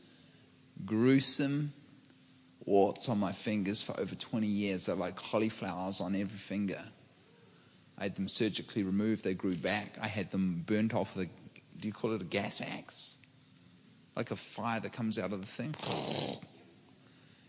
gruesome 0.85 1.73
warts 2.65 3.09
on 3.09 3.19
my 3.19 3.31
fingers 3.31 3.81
for 3.81 3.99
over 3.99 4.13
20 4.13 4.45
years. 4.45 4.85
They're 4.85 4.95
like 4.95 5.15
cauliflowers 5.15 6.01
on 6.01 6.13
every 6.15 6.37
finger. 6.37 6.83
I 7.97 8.03
had 8.03 8.15
them 8.15 8.27
surgically 8.27 8.83
removed, 8.83 9.23
they 9.23 9.33
grew 9.33 9.55
back. 9.55 9.95
I 9.99 10.07
had 10.07 10.29
them 10.29 10.61
burnt 10.67 10.93
off 10.93 11.15
with 11.17 11.25
a, 11.25 11.29
do 11.81 11.87
you 11.87 11.93
call 11.95 12.13
it 12.13 12.21
a 12.21 12.25
gas 12.25 12.61
axe? 12.61 13.15
like 14.19 14.31
a 14.31 14.35
fire 14.35 14.81
that 14.81 14.91
comes 14.91 15.17
out 15.17 15.31
of 15.31 15.39
the 15.39 15.47
thing. 15.47 15.73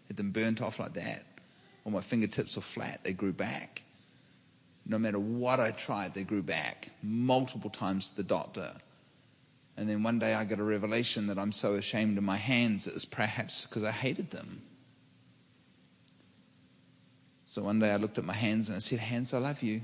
It 0.08 0.16
then 0.16 0.30
burnt 0.30 0.62
off 0.62 0.78
like 0.78 0.94
that. 0.94 1.24
All 1.84 1.90
my 1.90 2.00
fingertips 2.00 2.54
were 2.54 2.62
flat, 2.62 3.00
they 3.02 3.12
grew 3.12 3.32
back. 3.32 3.82
No 4.86 4.96
matter 4.96 5.18
what 5.18 5.58
I 5.58 5.72
tried, 5.72 6.14
they 6.14 6.22
grew 6.22 6.42
back 6.44 6.90
multiple 7.02 7.70
times 7.70 8.10
to 8.10 8.18
the 8.18 8.22
doctor. 8.22 8.70
And 9.76 9.88
then 9.90 10.04
one 10.04 10.20
day 10.20 10.32
I 10.34 10.44
got 10.44 10.60
a 10.60 10.62
revelation 10.62 11.26
that 11.26 11.38
I'm 11.40 11.50
so 11.50 11.74
ashamed 11.74 12.16
of 12.18 12.22
my 12.24 12.36
hands, 12.36 12.86
it 12.86 12.94
was 12.94 13.04
perhaps 13.04 13.66
because 13.66 13.82
I 13.82 13.90
hated 13.90 14.30
them. 14.30 14.62
So 17.42 17.64
one 17.64 17.80
day 17.80 17.90
I 17.90 17.96
looked 17.96 18.16
at 18.16 18.24
my 18.24 18.32
hands 18.32 18.68
and 18.68 18.76
I 18.76 18.78
said, 18.78 19.00
Hands, 19.00 19.34
I 19.34 19.38
love 19.38 19.60
you. 19.64 19.80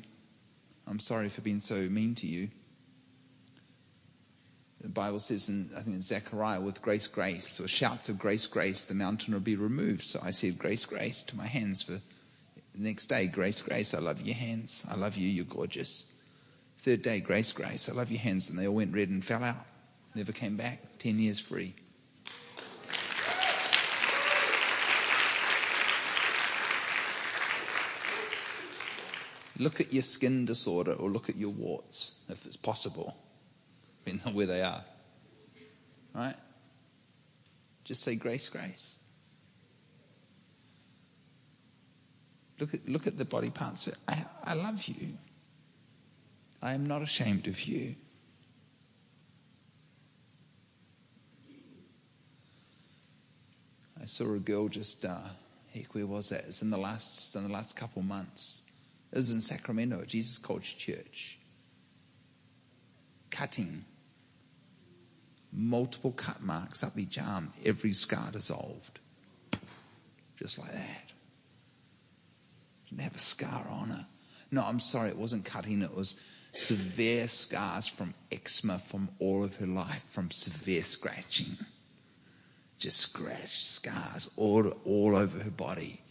I'm 0.86 1.00
sorry 1.00 1.30
for 1.30 1.40
being 1.40 1.58
so 1.58 1.74
mean 1.90 2.14
to 2.16 2.28
you 2.28 2.48
the 4.86 4.92
Bible 4.92 5.18
says 5.18 5.48
in, 5.48 5.68
I 5.76 5.80
think 5.80 5.96
in 5.96 6.00
Zechariah, 6.00 6.60
with 6.60 6.80
grace, 6.80 7.08
grace, 7.08 7.60
or 7.60 7.66
shouts 7.66 8.08
of 8.08 8.18
grace, 8.20 8.46
grace, 8.46 8.84
the 8.84 8.94
mountain 8.94 9.34
will 9.34 9.40
be 9.40 9.56
removed. 9.56 10.02
So 10.02 10.20
I 10.22 10.30
said, 10.30 10.58
grace, 10.58 10.84
grace 10.84 11.22
to 11.24 11.36
my 11.36 11.46
hands 11.46 11.82
for 11.82 11.92
the 11.92 12.00
next 12.78 13.06
day, 13.06 13.26
grace, 13.26 13.62
grace, 13.62 13.94
I 13.94 13.98
love 13.98 14.22
your 14.22 14.36
hands. 14.36 14.86
I 14.88 14.94
love 14.94 15.16
you, 15.16 15.28
you're 15.28 15.44
gorgeous. 15.44 16.04
Third 16.78 17.02
day, 17.02 17.18
grace, 17.18 17.50
grace, 17.52 17.88
I 17.88 17.94
love 17.94 18.12
your 18.12 18.20
hands. 18.20 18.48
And 18.48 18.56
they 18.56 18.68
all 18.68 18.76
went 18.76 18.94
red 18.94 19.08
and 19.08 19.24
fell 19.24 19.42
out. 19.42 19.56
Never 20.14 20.30
came 20.32 20.56
back. 20.56 20.98
10 20.98 21.18
years 21.18 21.40
free. 21.40 21.74
look 29.58 29.80
at 29.80 29.90
your 29.90 30.02
skin 30.02 30.44
disorder 30.44 30.92
or 30.92 31.08
look 31.08 31.30
at 31.30 31.34
your 31.34 31.48
warts 31.48 32.14
if 32.28 32.44
it's 32.44 32.58
possible 32.58 33.16
not 34.14 34.34
where 34.34 34.46
they 34.46 34.62
are. 34.62 34.82
Right? 36.14 36.34
Just 37.84 38.02
say 38.02 38.14
grace, 38.16 38.48
grace. 38.48 38.98
Look 42.58 42.72
at, 42.74 42.88
look 42.88 43.06
at 43.06 43.18
the 43.18 43.24
body 43.24 43.50
parts. 43.50 43.90
I, 44.08 44.24
I 44.44 44.54
love 44.54 44.84
you. 44.84 45.18
I 46.62 46.72
am 46.72 46.86
not 46.86 47.02
ashamed 47.02 47.46
of 47.48 47.60
you. 47.62 47.96
I 54.00 54.04
saw 54.06 54.32
a 54.34 54.38
girl 54.38 54.68
just, 54.68 55.04
uh, 55.04 55.18
heck, 55.74 55.94
where 55.94 56.06
was 56.06 56.30
that? 56.30 56.44
It's 56.46 56.62
in 56.62 56.70
the 56.70 56.78
last, 56.78 57.14
just 57.16 57.36
in 57.36 57.42
the 57.42 57.52
last 57.52 57.76
couple 57.76 58.02
months. 58.02 58.62
It 59.12 59.16
was 59.18 59.32
in 59.32 59.40
Sacramento 59.40 60.00
at 60.00 60.08
Jesus 60.08 60.38
Culture 60.38 60.76
Church. 60.78 61.38
Cutting 63.30 63.84
multiple 65.56 66.12
cut 66.12 66.42
marks 66.42 66.84
up 66.84 66.96
each 66.98 67.18
arm, 67.18 67.52
every 67.64 67.92
scar 67.94 68.30
dissolved. 68.30 69.00
Just 70.38 70.58
like 70.58 70.70
that. 70.70 71.12
Didn't 72.90 73.02
have 73.02 73.14
a 73.14 73.18
scar 73.18 73.66
on 73.70 73.88
her. 73.88 74.06
No, 74.50 74.62
I'm 74.64 74.78
sorry, 74.80 75.08
it 75.08 75.16
wasn't 75.16 75.44
cutting, 75.46 75.82
it 75.82 75.94
was 75.96 76.16
severe 76.52 77.26
scars 77.26 77.88
from 77.88 78.14
eczema 78.30 78.78
from 78.78 79.08
all 79.18 79.42
of 79.42 79.56
her 79.56 79.66
life, 79.66 80.02
from 80.02 80.30
severe 80.30 80.84
scratching. 80.84 81.56
Just 82.78 82.98
scratch 82.98 83.64
scars 83.64 84.30
all, 84.36 84.68
all 84.84 85.16
over 85.16 85.42
her 85.42 85.50
body. 85.50 86.02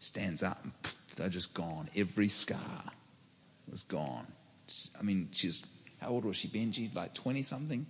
Stands 0.00 0.42
up 0.42 0.62
and 0.64 0.72
they're 1.16 1.28
just 1.28 1.54
gone. 1.54 1.88
Every 1.96 2.28
scar 2.28 2.82
was 3.70 3.84
gone. 3.84 4.26
I 4.98 5.02
mean, 5.02 5.28
she's, 5.32 5.64
how 6.00 6.10
old 6.10 6.24
was 6.24 6.36
she, 6.36 6.48
Benji? 6.48 6.92
Like 6.94 7.14
20 7.14 7.42
something? 7.42 7.86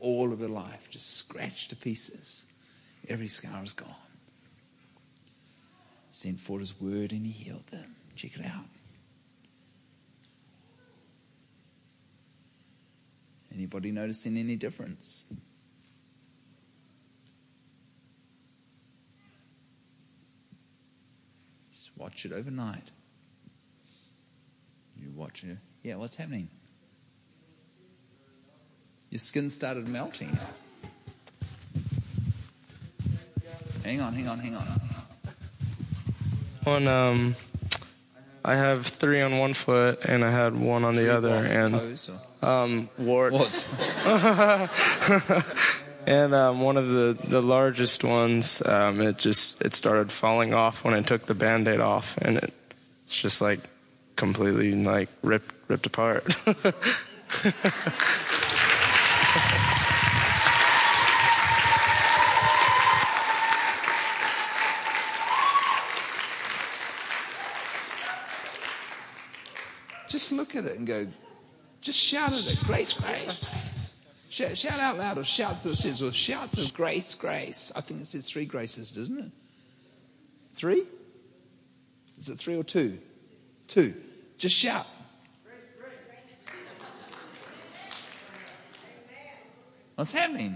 all 0.00 0.32
of 0.32 0.40
her 0.40 0.48
life, 0.48 0.88
just 0.90 1.16
scratched 1.16 1.70
to 1.70 1.76
pieces. 1.76 2.44
Every 3.08 3.28
scar 3.28 3.62
is 3.64 3.72
gone. 3.72 3.88
Sent 6.10 6.40
for 6.40 6.58
his 6.58 6.78
word 6.80 7.12
and 7.12 7.26
he 7.26 7.32
healed 7.32 7.66
them. 7.68 7.94
Check 8.14 8.38
it 8.38 8.46
out. 8.46 8.64
Anybody 13.54 13.90
noticing 13.90 14.36
any 14.36 14.56
difference? 14.56 15.24
Just 21.72 21.90
watch 21.96 22.26
it 22.26 22.32
overnight. 22.32 22.88
You 25.00 25.10
watch 25.14 25.42
it. 25.44 25.56
Yeah, 25.82 25.96
what's 25.96 26.16
happening? 26.16 26.50
your 29.10 29.18
skin 29.18 29.50
started 29.50 29.88
melting. 29.88 30.36
Hang 33.84 34.00
on, 34.00 34.12
hang 34.14 34.28
on, 34.28 34.38
hang 34.40 34.56
on. 34.56 34.66
On 36.66 36.88
um, 36.88 37.36
I 38.44 38.56
have 38.56 38.86
three 38.86 39.20
on 39.22 39.38
one 39.38 39.54
foot, 39.54 40.04
and 40.04 40.24
I 40.24 40.30
had 40.32 40.56
one 40.56 40.84
on 40.84 40.96
the 40.96 41.12
other, 41.14 41.28
and 41.30 41.78
um, 42.42 42.88
warts. 42.98 43.68
and 46.06 46.34
um, 46.34 46.60
one 46.60 46.76
of 46.76 46.88
the, 46.88 47.16
the 47.28 47.40
largest 47.40 48.02
ones, 48.02 48.60
um, 48.66 49.00
it 49.00 49.18
just 49.18 49.62
it 49.62 49.72
started 49.72 50.10
falling 50.10 50.52
off 50.52 50.82
when 50.82 50.94
I 50.94 51.02
took 51.02 51.26
the 51.26 51.34
band-aid 51.34 51.78
off, 51.80 52.16
and 52.18 52.38
it, 52.38 52.52
it's 53.04 53.20
just 53.20 53.40
like 53.40 53.60
completely 54.16 54.74
like 54.74 55.08
ripped 55.22 55.54
ripped 55.68 55.86
apart. 55.86 56.24
just 70.08 70.32
look 70.32 70.56
at 70.56 70.64
it 70.64 70.78
and 70.78 70.86
go, 70.86 71.06
just 71.82 71.98
shout 71.98 72.32
at 72.32 72.50
it, 72.52 72.58
grace, 72.64 72.94
grace. 72.94 73.94
Shout, 74.30 74.56
shout 74.56 74.80
out 74.80 74.96
loud 74.98 75.18
or 75.18 75.24
shout 75.24 75.62
this 75.62 75.84
is, 75.84 76.02
or 76.02 76.10
shouts 76.12 76.56
of 76.58 76.72
grace, 76.74 77.14
grace. 77.14 77.70
I 77.76 77.80
think 77.82 78.00
it 78.00 78.06
says 78.06 78.30
three 78.30 78.44
graces, 78.46 78.90
doesn't 78.90 79.18
it? 79.18 79.30
Three? 80.54 80.84
Is 82.18 82.28
it 82.30 82.36
three 82.38 82.56
or 82.56 82.64
two? 82.64 82.98
Two. 83.66 83.92
Just 84.38 84.56
shout. 84.56 84.86
What's 89.96 90.12
happening? 90.12 90.54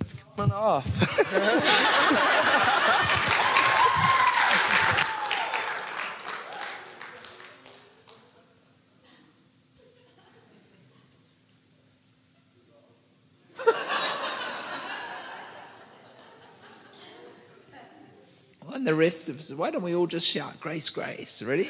It's 0.00 0.14
coming 0.36 0.50
off. 0.52 0.86
and 18.72 18.86
the 18.86 18.94
rest 18.94 19.28
of 19.28 19.36
us, 19.38 19.52
why 19.54 19.70
don't 19.72 19.82
we 19.82 19.96
all 19.96 20.06
just 20.06 20.28
shout, 20.28 20.60
Grace, 20.60 20.88
Grace? 20.88 21.42
Ready? 21.42 21.68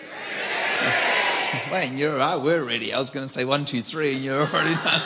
Wayne, 1.73 1.97
you're 1.97 2.19
right. 2.19 2.37
We're 2.37 2.65
ready. 2.66 2.93
I 2.93 2.99
was 2.99 3.09
going 3.09 3.25
to 3.25 3.33
say 3.33 3.47
one, 3.47 3.65
two, 3.65 3.81
three, 3.81 4.12
and 4.16 4.23
you're 4.23 4.41
already 4.43 4.75
done. 4.75 5.03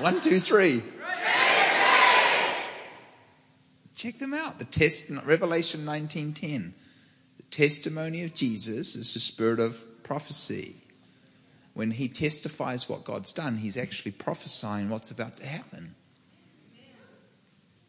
One, 0.00 0.20
two, 0.20 0.40
three. 0.40 0.82
Check 3.94 4.18
them 4.18 4.34
out. 4.34 4.58
The 4.58 4.64
test, 4.64 5.10
Revelation 5.10 5.84
19.10. 5.84 6.72
The 7.36 7.42
testimony 7.50 8.22
of 8.24 8.34
Jesus 8.34 8.96
is 8.96 9.14
the 9.14 9.20
spirit 9.20 9.60
of 9.60 10.02
prophecy. 10.02 10.74
When 11.74 11.92
he 11.92 12.08
testifies 12.08 12.88
what 12.88 13.04
God's 13.04 13.32
done, 13.32 13.58
he's 13.58 13.76
actually 13.76 14.12
prophesying 14.12 14.90
what's 14.90 15.10
about 15.10 15.36
to 15.38 15.46
happen. 15.46 15.94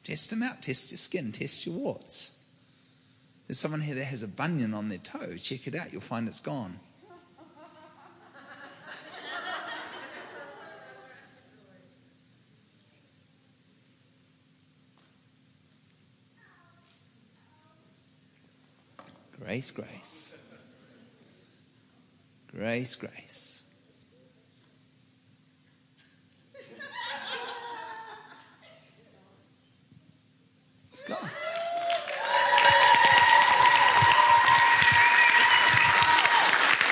Test 0.03 0.30
them 0.30 0.43
out. 0.43 0.61
Test 0.61 0.91
your 0.91 0.97
skin. 0.97 1.31
Test 1.31 1.65
your 1.65 1.75
warts. 1.75 2.34
There's 3.47 3.59
someone 3.59 3.81
here 3.81 3.95
that 3.95 4.05
has 4.05 4.23
a 4.23 4.27
bunion 4.27 4.73
on 4.73 4.89
their 4.89 4.97
toe. 4.99 5.38
Check 5.38 5.67
it 5.67 5.73
out. 5.75 5.91
You'll 5.91 6.01
find 6.01 6.27
it's 6.27 6.41
gone. 6.41 6.80
Grace, 19.53 19.69
grace. 19.69 20.35
Grace, 22.55 22.95
grace. 22.95 23.63
It's 30.91 31.03
gone. 31.03 31.30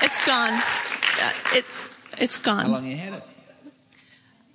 It's 0.02 0.24
gone. 0.24 0.52
Uh, 0.52 1.32
it, 1.54 1.64
it's 2.18 2.38
gone. 2.38 2.66
How 2.66 2.70
long 2.70 2.84
you 2.86 2.96
had 2.96 3.14
it? 3.14 3.22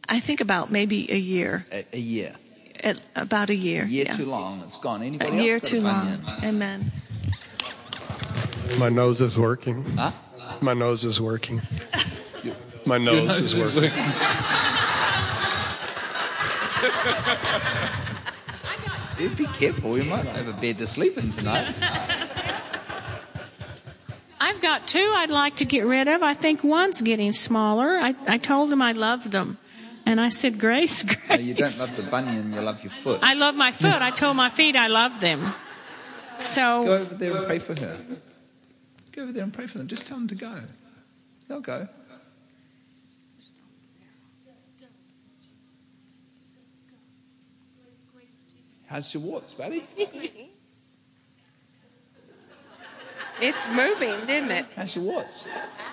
I 0.08 0.22
think 0.22 0.40
about 0.40 0.72
maybe 0.72 1.12
a 1.12 1.16
year. 1.18 1.66
A, 1.74 1.84
a 1.92 1.98
year. 2.00 2.34
At 2.82 3.06
about 3.18 3.50
a 3.50 3.56
year. 3.56 3.84
A 3.84 3.86
year 3.86 4.06
yeah. 4.08 4.14
too 4.14 4.28
long. 4.28 4.62
It's 4.62 4.78
gone. 4.78 5.02
Anybody 5.04 5.40
a 5.40 5.42
year 5.44 5.60
too 5.60 5.82
long. 5.82 6.08
Amen. 6.42 6.90
My 8.78 8.90
nose 8.90 9.22
is 9.22 9.40
working. 9.40 9.84
Huh? 9.96 10.12
My 10.62 10.74
nose 10.74 11.04
is 11.06 11.22
working. 11.22 11.62
My 12.86 12.98
nose, 12.98 13.28
nose 13.28 13.42
is, 13.42 13.54
is 13.54 13.60
working. 13.60 13.82
working. 13.82 13.96
Dude, 19.18 19.38
be 19.38 19.46
careful. 19.58 19.92
We 19.92 20.04
might 20.04 20.26
have 20.26 20.48
a 20.48 20.62
bed 20.62 20.78
to 20.78 20.86
sleep 20.88 21.18
in 21.18 21.32
tonight. 21.32 21.74
I've 24.40 24.62
got 24.62 24.88
two 24.88 25.12
I'd 25.16 25.32
like 25.32 25.56
to 25.58 25.66
get 25.66 25.86
rid 25.86 26.08
of. 26.08 26.22
I 26.22 26.34
think 26.34 26.64
one's 26.64 27.02
getting 27.02 27.34
smaller. 27.34 27.88
I, 27.98 28.16
I 28.28 28.38
told 28.38 28.72
him 28.72 28.82
I 28.82 28.92
loved 28.92 29.32
them. 29.32 29.58
And 30.06 30.22
I 30.22 30.30
said, 30.30 30.60
Grace, 30.60 31.04
Grace. 31.04 31.30
No, 31.30 31.36
you 31.36 31.54
don't 31.56 31.80
love 31.80 31.98
the 31.98 32.04
bunion, 32.04 32.54
you 32.54 32.62
love 32.62 32.82
your 32.84 32.92
foot. 32.92 33.20
I 33.24 33.34
love 33.34 33.56
my 33.56 33.72
foot. 33.72 34.02
I 34.02 34.12
told 34.12 34.38
my 34.38 34.50
feet 34.50 34.76
I 34.76 34.88
love 34.88 35.20
them. 35.20 35.42
So. 36.40 36.86
Go 36.86 36.98
over 36.98 37.16
there 37.16 37.36
and 37.36 37.46
pray 37.48 37.60
for 37.60 37.78
her. 37.80 37.98
Go 39.18 39.24
over 39.24 39.32
there 39.32 39.44
and 39.44 39.52
pray 39.52 39.66
for 39.66 39.80
them. 39.80 39.88
Just 39.88 40.06
tell 40.06 40.16
them 40.20 40.28
to 40.28 40.36
go. 40.36 40.54
They'll 41.48 41.60
go. 41.60 41.88
How's 48.86 49.12
your 49.16 49.24
warts, 49.24 49.56
buddy? 49.56 49.84
it's 53.42 53.68
moving, 53.70 54.08
is 54.12 54.42
not 54.44 54.52
it? 54.52 54.66
How's 54.76 54.96
your 54.96 55.06
warts? 55.06 55.48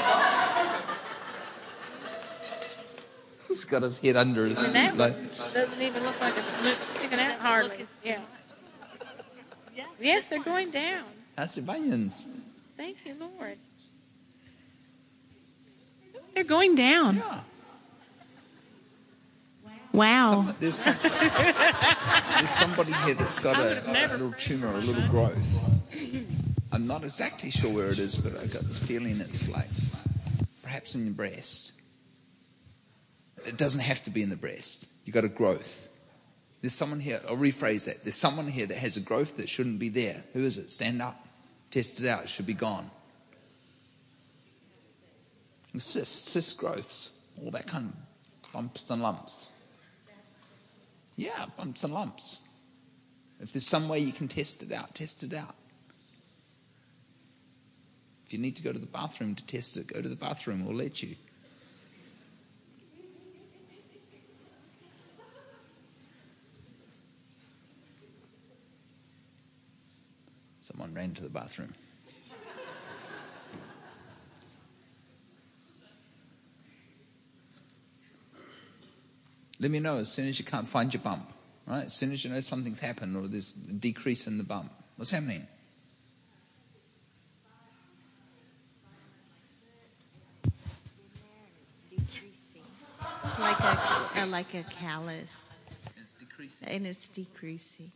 He's 3.48 3.64
got 3.64 3.82
his 3.82 3.98
head 3.98 4.14
under 4.14 4.46
his 4.46 4.56
seat. 4.58 4.94
Like. 4.94 5.14
Doesn't 5.52 5.82
even 5.82 6.04
look 6.04 6.18
like 6.20 6.36
a 6.36 6.42
snoot 6.42 6.78
sticking 6.82 7.18
out 7.18 7.32
hardly. 7.40 7.78
yeah. 8.04 8.20
Yes, 9.76 9.88
yes 10.00 10.28
they're 10.28 10.42
going 10.42 10.70
down. 10.70 11.04
That's 11.36 11.54
the 11.54 11.62
bunions. 11.62 12.28
Thank 12.76 12.98
you, 13.06 13.14
Lord. 13.18 13.58
They're 16.34 16.44
going 16.44 16.74
down. 16.74 17.16
Yeah. 17.16 17.40
Wow. 19.92 20.30
Some, 20.46 20.56
there's, 20.60 20.74
some, 20.74 20.96
there's, 21.02 22.50
somebody 22.50 22.92
here 23.04 23.12
that's 23.14 23.38
got 23.40 23.58
a, 23.58 23.90
a, 23.90 23.92
little 24.08 24.32
tumor, 24.32 24.68
a 24.68 24.78
little 24.78 25.06
growth. 25.08 25.80
I'm 26.72 26.86
not 26.86 27.04
exactly 27.04 27.50
sure 27.50 27.70
where 27.72 27.90
it 27.90 27.98
is, 27.98 28.16
but 28.16 28.32
I've 28.32 28.50
got 28.52 28.62
this 28.62 28.78
feeling 28.78 29.20
it's 29.20 29.50
like 29.50 29.66
perhaps 30.62 30.94
in 30.94 31.04
your 31.04 31.14
breast. 31.14 31.72
It 33.46 33.58
doesn't 33.58 33.82
have 33.82 34.02
to 34.04 34.10
be 34.10 34.22
in 34.22 34.30
the 34.30 34.36
breast. 34.36 34.86
You've 35.04 35.12
got 35.14 35.24
a 35.24 35.28
growth. 35.28 35.90
There's 36.62 36.72
someone 36.72 37.00
here, 37.00 37.20
I'll 37.28 37.36
rephrase 37.36 37.86
that. 37.86 38.04
There's 38.04 38.14
someone 38.14 38.46
here 38.46 38.66
that 38.66 38.78
has 38.78 38.96
a 38.96 39.00
growth 39.00 39.36
that 39.38 39.48
shouldn't 39.48 39.80
be 39.80 39.88
there. 39.88 40.22
Who 40.32 40.40
is 40.44 40.58
it? 40.58 40.70
Stand 40.70 41.02
up, 41.02 41.26
test 41.72 42.00
it 42.00 42.06
out. 42.06 42.22
It 42.22 42.28
should 42.28 42.46
be 42.46 42.54
gone. 42.54 42.88
Cyst, 45.74 45.92
cysts, 46.28 46.30
cyst 46.30 46.58
growths, 46.58 47.12
all 47.42 47.50
that 47.50 47.66
kind 47.66 47.86
of 47.92 48.52
bumps 48.52 48.88
and 48.90 49.02
lumps. 49.02 49.50
Yeah, 51.16 51.46
bumps 51.58 51.82
and 51.82 51.92
lumps. 51.92 52.42
If 53.40 53.52
there's 53.52 53.66
some 53.66 53.88
way 53.88 53.98
you 53.98 54.12
can 54.12 54.28
test 54.28 54.62
it 54.62 54.70
out, 54.72 54.94
test 54.94 55.24
it 55.24 55.32
out. 55.34 55.56
If 58.26 58.32
you 58.32 58.38
need 58.38 58.54
to 58.56 58.62
go 58.62 58.72
to 58.72 58.78
the 58.78 58.86
bathroom 58.86 59.34
to 59.34 59.44
test 59.46 59.76
it, 59.76 59.88
go 59.88 60.00
to 60.00 60.08
the 60.08 60.14
bathroom. 60.14 60.64
We'll 60.64 60.76
let 60.76 61.02
you. 61.02 61.16
Someone 70.72 70.94
ran 70.94 71.12
to 71.12 71.22
the 71.22 71.28
bathroom. 71.28 71.74
Let 79.60 79.70
me 79.70 79.78
know 79.80 79.98
as 79.98 80.10
soon 80.10 80.26
as 80.26 80.38
you 80.40 80.44
can't 80.44 80.66
find 80.66 80.92
your 80.92 81.02
bump, 81.02 81.30
right? 81.66 81.84
As 81.84 81.94
soon 81.94 82.10
as 82.10 82.24
you 82.24 82.30
know 82.30 82.40
something's 82.40 82.80
happened 82.80 83.16
or 83.16 83.28
there's 83.28 83.54
a 83.68 83.72
decrease 83.72 84.26
in 84.26 84.38
the 84.38 84.42
bump. 84.42 84.72
What's 84.96 85.12
happening? 85.12 85.46
It's 91.94 93.38
like 93.38 93.60
a, 93.60 94.22
uh, 94.22 94.26
like 94.28 94.54
a 94.54 94.64
callus. 94.64 95.60
it's 95.98 96.14
decreasing. 96.14 96.68
And 96.68 96.84
it's 96.84 97.06
decreasing. 97.06 97.92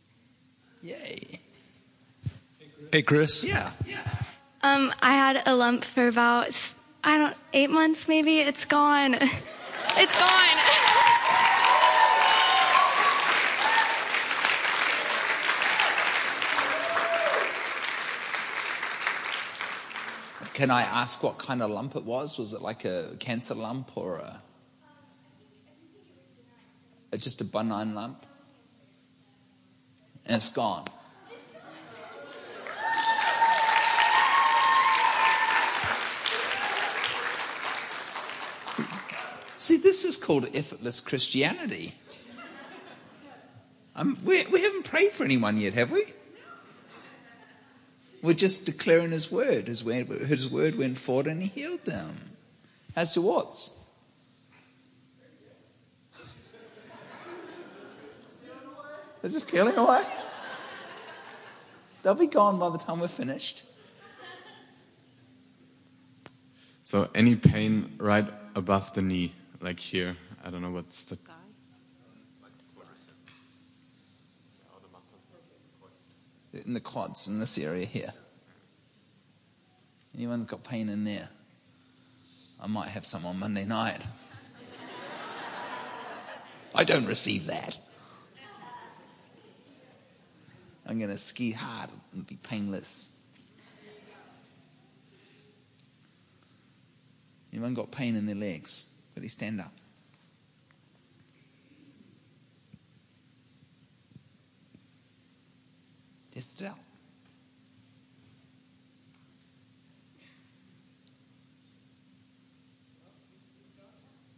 Yay. 0.83 1.41
Hey, 2.91 3.01
Chris. 3.01 3.43
Yeah. 3.43 3.71
Um, 4.61 4.93
I 5.01 5.13
had 5.13 5.43
a 5.45 5.55
lump 5.55 5.83
for 5.83 6.07
about 6.07 6.49
I 7.03 7.17
don't 7.17 7.35
eight 7.53 7.69
months 7.69 8.07
maybe. 8.07 8.39
It's 8.39 8.65
gone. 8.65 9.17
It's 9.99 10.13
gone. 10.15 10.29
Can 20.53 20.69
I 20.69 20.83
ask 20.83 21.23
what 21.23 21.39
kind 21.39 21.63
of 21.63 21.71
lump 21.71 21.95
it 21.95 22.03
was? 22.03 22.37
Was 22.37 22.53
it 22.53 22.61
like 22.61 22.85
a 22.85 23.15
cancer 23.19 23.55
lump 23.55 23.95
or 23.97 24.17
a 27.11 27.17
just 27.17 27.41
a 27.41 27.43
benign 27.43 27.95
lump? 27.95 28.23
And 30.27 30.35
it's 30.35 30.49
gone. 30.49 30.85
See, 39.67 39.75
this 39.75 40.05
is 40.05 40.15
called 40.15 40.47
effortless 40.55 41.01
Christianity. 41.01 41.93
Um, 43.97 44.17
we, 44.23 44.45
we 44.45 44.61
haven't 44.61 44.83
prayed 44.85 45.11
for 45.11 45.25
anyone 45.25 45.57
yet, 45.57 45.73
have 45.73 45.91
we? 45.91 46.05
We're 48.21 48.31
just 48.33 48.65
declaring 48.65 49.11
His 49.11 49.29
word. 49.29 49.67
His 49.67 49.83
word, 49.83 50.07
his 50.07 50.49
word 50.49 50.75
went 50.75 50.97
forward 50.97 51.27
and 51.27 51.43
He 51.43 51.49
healed 51.49 51.83
them. 51.83 52.15
As 52.95 53.13
to 53.15 53.21
what? 53.21 53.69
They're 59.21 59.31
just 59.31 59.49
peeling 59.49 59.75
away. 59.75 60.03
They'll 62.03 62.15
be 62.15 62.27
gone 62.27 62.57
by 62.57 62.69
the 62.69 62.77
time 62.77 63.01
we're 63.01 63.09
finished. 63.09 63.63
So, 66.83 67.09
any 67.13 67.35
pain 67.35 67.95
right 67.99 68.29
above 68.55 68.93
the 68.93 69.01
knee? 69.01 69.33
like 69.61 69.79
here. 69.79 70.15
I 70.43 70.49
don't 70.49 70.61
know 70.61 70.71
what's 70.71 71.03
the. 71.03 71.17
In 76.65 76.73
the 76.73 76.79
quads, 76.79 77.27
in 77.27 77.37
this 77.39 77.57
area 77.59 77.85
here. 77.85 78.11
Anyone's 80.15 80.45
got 80.45 80.63
pain 80.63 80.89
in 80.89 81.03
there? 81.03 81.29
I 82.59 82.65
might 82.67 82.87
have 82.89 83.05
some 83.05 83.25
on 83.25 83.37
Monday 83.39 83.65
night. 83.65 84.01
I 86.73 86.83
don't 86.83 87.05
receive 87.05 87.45
that. 87.47 87.77
I'm 90.87 90.97
going 90.97 91.11
to 91.11 91.17
ski 91.17 91.51
hard 91.51 91.89
and 92.13 92.25
be 92.25 92.37
painless. 92.37 93.11
Anyone 97.53 97.73
got 97.75 97.91
pain 97.91 98.15
in 98.15 98.25
their 98.25 98.35
legs? 98.35 98.87
Please 99.17 99.33
stand 99.33 99.59
up. 99.59 99.73
Just 106.31 106.61
up. 106.61 106.77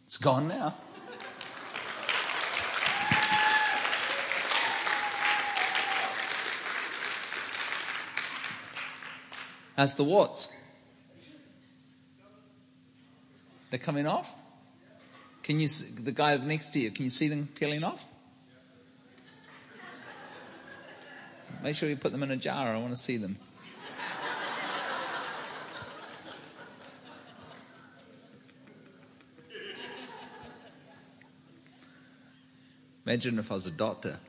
It's 0.06 0.18
gone 0.18 0.48
now. 0.48 0.74
As 9.76 9.96
the 9.96 10.06
what? 10.06 10.50
They're 13.72 13.78
coming 13.78 14.08
off? 14.08 14.34
Can 15.50 15.60
you, 15.60 15.68
see 15.68 15.88
the 16.00 16.12
guy 16.12 16.38
next 16.38 16.70
to 16.74 16.80
you, 16.80 16.92
can 16.92 17.06
you 17.06 17.10
see 17.10 17.28
them 17.28 17.50
peeling 17.60 17.84
off? 17.84 18.06
Make 21.64 21.74
sure 21.76 21.90
you 21.90 21.96
put 21.96 22.12
them 22.12 22.22
in 22.22 22.30
a 22.30 22.38
jar. 22.38 22.68
I 22.72 22.78
want 22.78 22.92
to 22.92 22.96
see 22.96 23.18
them. 23.18 23.36
Imagine 33.08 33.40
if 33.40 33.50
I 33.50 33.56
was 33.56 33.66
a 33.66 33.72
doctor. 33.72 34.20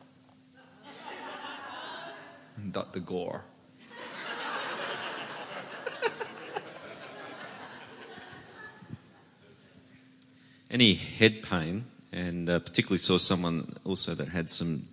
Dr. 2.73 3.01
Gore. 3.01 3.45
any 10.71 10.95
head 10.95 11.43
pain, 11.43 11.85
and 12.13 12.49
uh, 12.49 12.59
particularly 12.61 12.99
saw 12.99 13.19
someone 13.19 13.77
also 13.85 14.15
that 14.15 14.29
had 14.29 14.49
some 14.51 14.87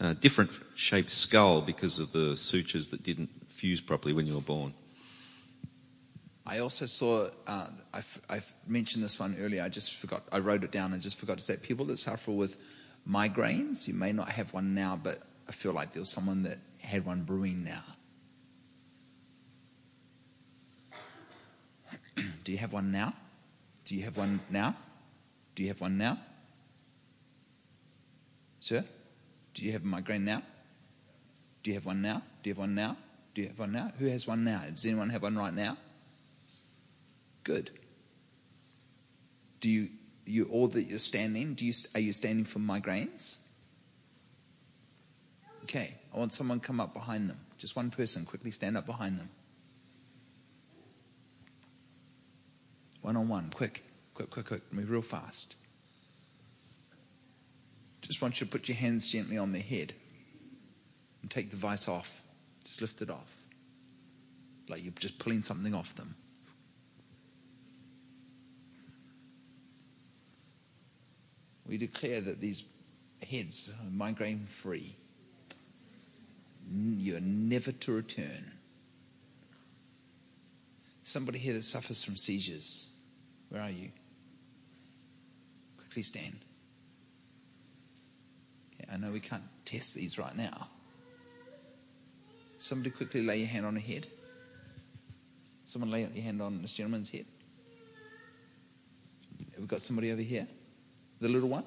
uh, 0.00 0.14
different 0.14 0.50
shaped 0.74 1.10
skull 1.10 1.60
because 1.60 1.98
of 1.98 2.12
the 2.12 2.36
sutures 2.36 2.88
that 2.88 3.02
didn't 3.02 3.30
fuse 3.48 3.80
properly 3.80 4.14
when 4.14 4.26
you 4.26 4.34
were 4.34 4.40
born. 4.40 4.72
I 6.46 6.58
also 6.58 6.86
saw, 6.86 7.28
uh, 7.46 7.66
I've, 7.92 8.20
I've, 8.28 8.54
mentioned 8.66 9.02
this 9.02 9.18
one 9.18 9.34
earlier, 9.40 9.62
I 9.62 9.68
just 9.70 9.96
forgot, 9.96 10.22
I 10.30 10.38
wrote 10.40 10.62
it 10.62 10.70
down 10.70 10.92
and 10.92 11.00
just 11.00 11.18
forgot 11.18 11.38
to 11.38 11.42
say, 11.42 11.56
people 11.56 11.86
that 11.86 11.98
suffer 11.98 12.32
with 12.32 12.58
migraines, 13.08 13.88
you 13.88 13.94
may 13.94 14.12
not 14.12 14.28
have 14.28 14.52
one 14.52 14.74
now, 14.74 14.98
but 15.02 15.20
I 15.48 15.52
feel 15.52 15.72
like 15.72 15.92
there 15.92 16.00
was 16.00 16.10
someone 16.10 16.42
that 16.42 16.58
had 16.82 17.06
one 17.06 17.22
brewing 17.22 17.64
now. 17.64 17.82
Do 22.44 22.52
you 22.52 22.58
have 22.58 22.74
one 22.74 22.92
now? 22.92 23.14
Do 23.86 23.96
you 23.96 24.02
have 24.02 24.16
one 24.18 24.38
now? 24.50 24.74
Do 25.54 25.62
you 25.62 25.68
have 25.68 25.80
one 25.80 25.98
now? 25.98 26.18
Sir, 28.60 28.84
do 29.52 29.62
you 29.64 29.72
have 29.72 29.82
a 29.82 29.86
migraine 29.86 30.24
now? 30.24 30.42
Do 31.62 31.70
you 31.70 31.74
have 31.74 31.84
one 31.86 32.02
now? 32.02 32.22
Do 32.42 32.48
you 32.48 32.52
have 32.54 32.58
one 32.58 32.74
now? 32.74 32.96
Do 33.34 33.42
you 33.42 33.48
have 33.48 33.58
one 33.58 33.72
now? 33.72 33.92
Who 33.98 34.06
has 34.06 34.26
one 34.26 34.44
now? 34.44 34.62
Does 34.68 34.84
anyone 34.86 35.10
have 35.10 35.22
one 35.22 35.36
right 35.36 35.52
now? 35.54 35.76
Good. 37.44 37.70
Do 39.60 39.68
you, 39.68 39.88
you 40.26 40.44
all 40.46 40.68
that 40.68 40.84
you're 40.84 40.98
standing, 40.98 41.54
do 41.54 41.64
you, 41.64 41.72
are 41.94 42.00
you 42.00 42.12
standing 42.12 42.44
for 42.44 42.58
migraines? 42.58 43.38
Okay, 45.64 45.94
I 46.14 46.18
want 46.18 46.32
someone 46.32 46.60
come 46.60 46.80
up 46.80 46.92
behind 46.94 47.28
them. 47.30 47.38
Just 47.58 47.76
one 47.76 47.90
person, 47.90 48.24
quickly 48.24 48.50
stand 48.50 48.76
up 48.76 48.86
behind 48.86 49.18
them. 49.18 49.28
One 53.02 53.16
on 53.16 53.28
one, 53.28 53.50
quick. 53.54 53.82
Quick, 54.14 54.30
quick, 54.30 54.46
quick. 54.46 54.72
Move 54.72 54.90
real 54.90 55.02
fast. 55.02 55.56
Just 58.00 58.22
want 58.22 58.40
you 58.40 58.46
to 58.46 58.50
put 58.50 58.68
your 58.68 58.76
hands 58.76 59.08
gently 59.08 59.36
on 59.38 59.50
the 59.52 59.58
head 59.58 59.92
and 61.22 61.30
take 61.30 61.50
the 61.50 61.56
vice 61.56 61.88
off. 61.88 62.22
Just 62.64 62.80
lift 62.80 63.02
it 63.02 63.10
off. 63.10 63.26
Like 64.68 64.82
you're 64.84 64.92
just 64.98 65.18
pulling 65.18 65.42
something 65.42 65.74
off 65.74 65.94
them. 65.96 66.14
We 71.66 71.76
declare 71.78 72.20
that 72.20 72.40
these 72.40 72.62
heads 73.28 73.70
are 73.82 73.90
migraine 73.90 74.46
free. 74.46 74.94
You're 76.72 77.20
never 77.20 77.72
to 77.72 77.92
return. 77.92 78.52
Somebody 81.02 81.38
here 81.38 81.54
that 81.54 81.64
suffers 81.64 82.04
from 82.04 82.16
seizures, 82.16 82.88
where 83.48 83.60
are 83.62 83.70
you? 83.70 83.90
Please 85.94 86.08
stand. 86.08 86.36
Okay, 88.74 88.90
I 88.92 88.96
know 88.96 89.12
we 89.12 89.20
can't 89.20 89.44
test 89.64 89.94
these 89.94 90.18
right 90.18 90.36
now. 90.36 90.66
Somebody 92.58 92.90
quickly 92.90 93.22
lay 93.22 93.38
your 93.38 93.46
hand 93.46 93.64
on 93.64 93.76
her 93.76 93.80
head. 93.80 94.08
Someone 95.64 95.92
lay 95.92 96.00
your 96.00 96.10
hand 96.24 96.42
on 96.42 96.62
this 96.62 96.72
gentleman's 96.72 97.10
head. 97.10 97.26
We've 99.56 99.68
got 99.68 99.82
somebody 99.82 100.10
over 100.10 100.20
here. 100.20 100.48
The 101.20 101.28
little 101.28 101.48
one. 101.48 101.64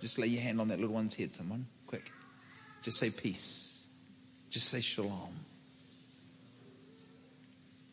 Just 0.00 0.18
lay 0.18 0.28
your 0.28 0.40
hand 0.40 0.58
on 0.58 0.68
that 0.68 0.80
little 0.80 0.94
one's 0.94 1.16
head, 1.16 1.34
someone, 1.34 1.66
quick. 1.86 2.10
Just 2.82 2.98
say 2.98 3.10
peace. 3.10 3.86
Just 4.48 4.70
say 4.70 4.80
shalom. 4.80 5.41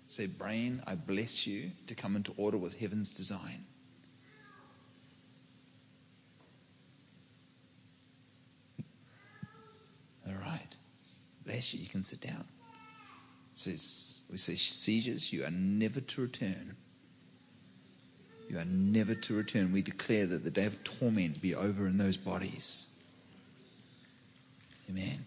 Say, 0.09 0.25
brain, 0.25 0.81
I 0.87 0.95
bless 0.95 1.45
you 1.45 1.69
to 1.85 1.93
come 1.93 2.15
into 2.15 2.33
order 2.35 2.57
with 2.57 2.79
heaven's 2.79 3.15
design. 3.15 3.63
All 10.25 10.33
right. 10.33 10.75
Bless 11.45 11.75
you. 11.75 11.81
You 11.81 11.89
can 11.89 12.01
sit 12.01 12.21
down. 12.21 12.43
says, 13.53 14.23
we 14.31 14.37
say, 14.39 14.55
seizures, 14.55 15.31
you 15.31 15.45
are 15.45 15.51
never 15.51 16.01
to 16.01 16.21
return. 16.21 16.75
You 18.49 18.57
are 18.57 18.65
never 18.65 19.13
to 19.13 19.35
return. 19.35 19.71
We 19.71 19.83
declare 19.83 20.25
that 20.25 20.43
the 20.43 20.49
day 20.49 20.65
of 20.65 20.83
torment 20.83 21.39
be 21.39 21.53
over 21.53 21.85
in 21.87 21.99
those 21.99 22.17
bodies. 22.17 22.89
Amen. 24.89 25.23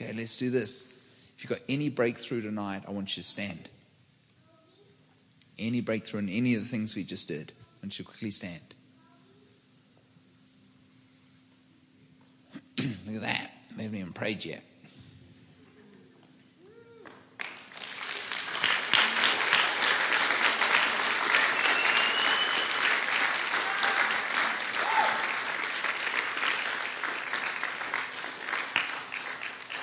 Okay, 0.00 0.12
let's 0.12 0.36
do 0.36 0.50
this. 0.50 0.84
If 1.36 1.42
you've 1.42 1.50
got 1.50 1.62
any 1.68 1.88
breakthrough 1.90 2.42
tonight, 2.42 2.84
I 2.86 2.92
want 2.92 3.16
you 3.16 3.22
to 3.24 3.28
stand 3.28 3.70
any 5.58 5.80
breakthrough 5.80 6.20
in 6.20 6.28
any 6.28 6.54
of 6.54 6.62
the 6.62 6.68
things 6.68 6.94
we 6.94 7.04
just 7.04 7.28
did. 7.28 7.52
And 7.82 7.92
she 7.92 8.02
quickly 8.02 8.30
stand. 8.30 8.60
Look 12.78 13.16
at 13.16 13.20
that. 13.20 13.50
They 13.76 13.82
haven't 13.84 13.98
even 13.98 14.12
prayed 14.12 14.44
yet. 14.44 14.62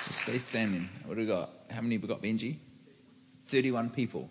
Just 0.04 0.20
stay 0.22 0.38
standing. 0.38 0.88
What 1.04 1.14
do 1.14 1.20
we 1.20 1.26
got? 1.26 1.50
How 1.70 1.80
many 1.80 1.94
have 1.94 2.02
we 2.02 2.08
got, 2.08 2.22
Benji? 2.22 2.56
31 3.48 3.90
people. 3.90 4.28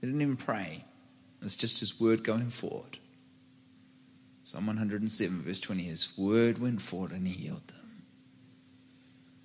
They 0.00 0.06
didn't 0.06 0.22
even 0.22 0.36
pray. 0.36 0.84
It's 1.42 1.56
just 1.56 1.80
his 1.80 2.00
word 2.00 2.24
going 2.24 2.50
forward. 2.50 2.98
Psalm 4.44 4.66
107, 4.66 5.42
verse 5.42 5.60
20 5.60 5.82
His 5.82 6.16
word 6.18 6.58
went 6.58 6.80
forward 6.82 7.12
and 7.12 7.26
he 7.28 7.44
healed 7.44 7.66
them. 7.68 8.02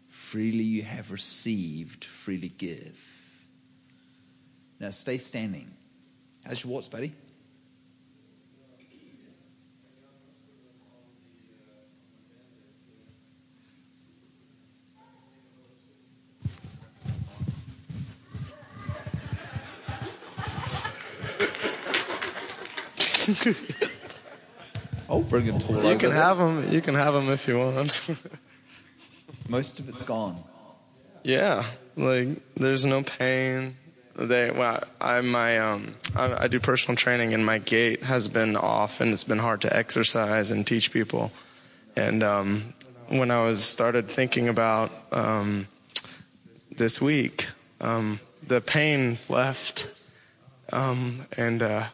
Freely 0.10 0.64
you 0.64 0.82
have 0.84 1.11
received, 1.11 2.06
freely 2.06 2.49
give. 2.57 2.98
Now 4.80 4.90
stay 4.90 5.18
standing. 5.18 5.69
How's 6.45 6.64
your 6.64 6.72
warts, 6.72 6.88
buddy? 6.88 7.14
oh, 25.10 25.22
bring 25.30 25.49
a 25.49 25.60
tool. 25.60 25.80
Eh? 25.81 25.93
You 25.93 25.97
can 25.99 26.11
have 26.11 26.38
them. 26.38 26.72
You 26.72 26.81
can 26.81 26.95
have 26.95 27.14
them 27.14 27.30
if 27.30 27.47
you 27.47 27.57
want. 27.57 28.02
Most 29.49 29.80
of 29.80 29.88
it's 29.89 30.02
gone. 30.02 30.35
Yeah, 31.23 31.64
like 31.95 32.27
there's 32.56 32.85
no 32.85 33.03
pain. 33.03 33.76
They 34.15 34.52
well, 34.52 34.84
I 35.02 35.22
my 35.22 35.60
um 35.60 35.95
I, 36.15 36.43
I 36.43 36.47
do 36.47 36.60
personal 36.60 36.95
training 36.95 37.34
and 37.34 37.45
my 37.45 37.57
gait 37.57 38.03
has 38.03 38.27
been 38.27 38.56
off 38.56 39.02
and 39.02 39.11
it's 39.11 39.23
been 39.26 39.39
hard 39.39 39.61
to 39.61 39.76
exercise 39.76 40.52
and 40.52 40.65
teach 40.65 40.91
people. 40.91 41.31
And 41.95 42.23
um, 42.23 42.73
when 43.10 43.31
I 43.31 43.43
was 43.45 43.64
started 43.64 44.07
thinking 44.07 44.49
about 44.49 44.91
um, 45.14 45.68
this 46.76 47.02
week, 47.02 47.47
um, 47.80 48.19
the 48.45 48.60
pain 48.60 49.18
left, 49.30 49.89
um, 50.73 51.22
and 51.38 51.61
uh, 51.61 51.85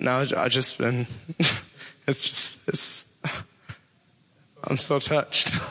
no, 0.00 0.16
I 0.16 0.24
have 0.44 0.50
just 0.50 0.78
been, 0.78 1.06
it's 2.06 2.28
just, 2.28 2.68
it's, 2.68 3.14
I'm 4.64 4.78
so 4.78 4.98
touched. 4.98 5.54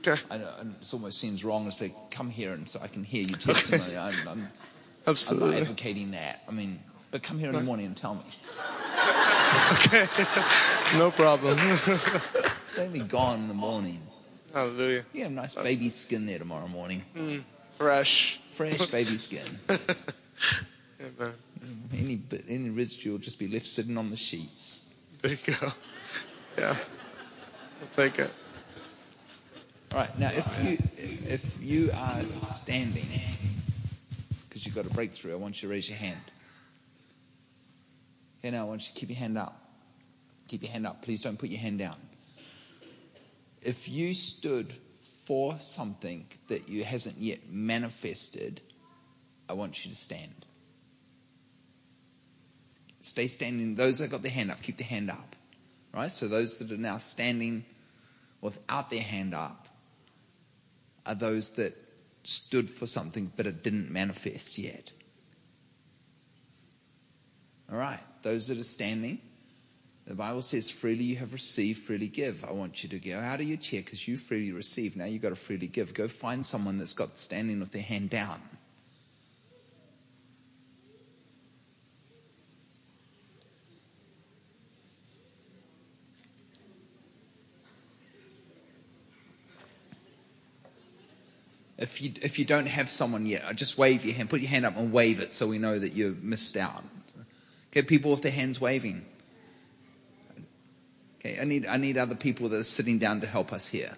Okay. 0.06 0.20
I 0.30 0.38
know, 0.38 0.44
it 0.78 0.90
almost 0.92 1.20
seems 1.20 1.44
wrong 1.44 1.64
to 1.66 1.72
say, 1.72 1.94
come 2.10 2.28
here 2.30 2.52
and 2.52 2.68
so 2.68 2.80
I 2.82 2.88
can 2.88 3.04
hear 3.04 3.22
you 3.24 3.34
testimony. 3.36 3.96
Okay. 3.96 3.98
I'm, 3.98 4.28
I'm, 4.28 4.48
Absolutely. 5.06 5.56
I'm 5.56 5.62
advocating 5.62 6.10
that. 6.12 6.42
I 6.48 6.50
mean, 6.52 6.78
but 7.10 7.22
come 7.22 7.38
here 7.38 7.50
in 7.50 7.54
the 7.54 7.62
morning 7.62 7.86
and 7.86 7.96
tell 7.96 8.14
me. 8.14 8.22
okay. 9.72 10.06
No 10.96 11.10
problem. 11.10 11.58
They'll 12.76 12.88
be 12.90 13.00
gone 13.00 13.40
in 13.40 13.48
the 13.48 13.54
morning. 13.54 14.00
Hallelujah. 14.52 15.04
You 15.12 15.24
have 15.24 15.32
nice 15.32 15.54
baby 15.54 15.88
skin 15.88 16.26
there 16.26 16.38
tomorrow 16.38 16.68
morning. 16.68 17.02
Mm, 17.16 17.42
fresh. 17.78 18.40
Fresh 18.50 18.86
baby 18.86 19.16
skin. 19.16 19.42
Amen 19.70 21.32
any, 21.96 22.20
any 22.48 22.70
residue 22.70 23.12
will 23.12 23.18
just 23.18 23.38
be 23.38 23.48
left 23.48 23.66
sitting 23.66 23.96
on 23.96 24.10
the 24.10 24.16
sheets. 24.16 24.82
There 25.22 25.32
you 25.32 25.54
go. 25.60 25.72
Yeah. 26.58 26.76
I'll 27.80 27.86
take 27.92 28.18
it. 28.18 28.30
All 29.92 30.00
right. 30.00 30.18
Now, 30.18 30.28
if 30.28 30.62
you, 30.64 30.78
if 30.98 31.62
you 31.62 31.90
are 31.96 32.20
standing, 32.40 33.20
because 34.48 34.66
you've 34.66 34.74
got 34.74 34.86
a 34.86 34.90
breakthrough, 34.90 35.32
I 35.32 35.36
want 35.36 35.62
you 35.62 35.68
to 35.68 35.72
raise 35.72 35.88
your 35.88 35.98
hand. 35.98 36.20
Here 38.42 38.50
now 38.50 38.62
I 38.62 38.64
want 38.64 38.82
you 38.88 38.94
to 38.94 39.00
keep 39.00 39.08
your 39.08 39.18
hand 39.18 39.38
up. 39.38 39.58
Keep 40.48 40.62
your 40.62 40.72
hand 40.72 40.86
up. 40.86 41.02
Please 41.02 41.22
don't 41.22 41.38
put 41.38 41.48
your 41.48 41.60
hand 41.60 41.78
down. 41.78 41.96
If 43.62 43.88
you 43.88 44.12
stood 44.14 44.72
for 45.24 45.56
something 45.60 46.26
that 46.48 46.68
you 46.68 46.82
hasn't 46.82 47.16
yet 47.18 47.48
manifested, 47.48 48.60
I 49.48 49.52
want 49.52 49.84
you 49.84 49.90
to 49.92 49.96
stand 49.96 50.41
stay 53.04 53.26
standing. 53.26 53.74
Those 53.74 53.98
that 53.98 54.10
got 54.10 54.22
their 54.22 54.30
hand 54.32 54.50
up, 54.50 54.62
keep 54.62 54.76
the 54.76 54.84
hand 54.84 55.10
up. 55.10 55.36
Right? 55.94 56.10
So 56.10 56.26
those 56.28 56.56
that 56.58 56.70
are 56.72 56.80
now 56.80 56.96
standing 56.98 57.64
without 58.40 58.90
their 58.90 59.02
hand 59.02 59.34
up 59.34 59.68
are 61.04 61.14
those 61.14 61.50
that 61.52 61.76
stood 62.24 62.70
for 62.70 62.86
something 62.86 63.30
but 63.36 63.46
it 63.46 63.62
didn't 63.62 63.90
manifest 63.90 64.56
yet. 64.56 64.90
All 67.70 67.78
right, 67.78 68.00
those 68.22 68.48
that 68.48 68.58
are 68.58 68.62
standing, 68.64 69.18
the 70.06 70.14
Bible 70.14 70.42
says, 70.42 70.70
freely 70.70 71.04
you 71.04 71.16
have 71.16 71.32
received, 71.32 71.78
freely 71.80 72.08
give. 72.08 72.44
I 72.44 72.52
want 72.52 72.82
you 72.82 72.88
to 72.90 72.98
go 72.98 73.18
out 73.18 73.40
of 73.40 73.46
your 73.46 73.56
chair 73.56 73.80
because 73.82 74.06
you 74.06 74.18
freely 74.18 74.52
received. 74.52 74.96
Now 74.96 75.06
you've 75.06 75.22
got 75.22 75.30
to 75.30 75.36
freely 75.36 75.68
give. 75.68 75.94
Go 75.94 76.06
find 76.06 76.44
someone 76.44 76.78
that's 76.78 76.92
got 76.92 77.16
standing 77.16 77.60
with 77.60 77.72
their 77.72 77.80
hand 77.82 78.10
down. 78.10 78.42
If 91.82 92.00
you, 92.00 92.12
if 92.22 92.38
you 92.38 92.44
don't 92.44 92.66
have 92.68 92.88
someone 92.88 93.26
yet, 93.26 93.42
uh, 93.44 93.52
just 93.52 93.76
wave 93.76 94.04
your 94.04 94.14
hand, 94.14 94.30
put 94.30 94.40
your 94.40 94.50
hand 94.50 94.64
up 94.64 94.76
and 94.76 94.92
wave 94.92 95.20
it 95.20 95.32
so 95.32 95.48
we 95.48 95.58
know 95.58 95.76
that 95.76 95.94
you 95.94 96.16
missed 96.22 96.56
out. 96.56 96.80
Get 97.72 97.88
people 97.88 98.12
with 98.12 98.22
their 98.22 98.30
hands 98.30 98.60
waving. 98.60 99.04
Okay, 101.18 101.38
I 101.40 101.44
need, 101.44 101.66
I 101.66 101.78
need 101.78 101.98
other 101.98 102.14
people 102.14 102.48
that 102.50 102.58
are 102.58 102.62
sitting 102.62 102.98
down 102.98 103.20
to 103.22 103.26
help 103.26 103.52
us 103.52 103.66
here. 103.68 103.92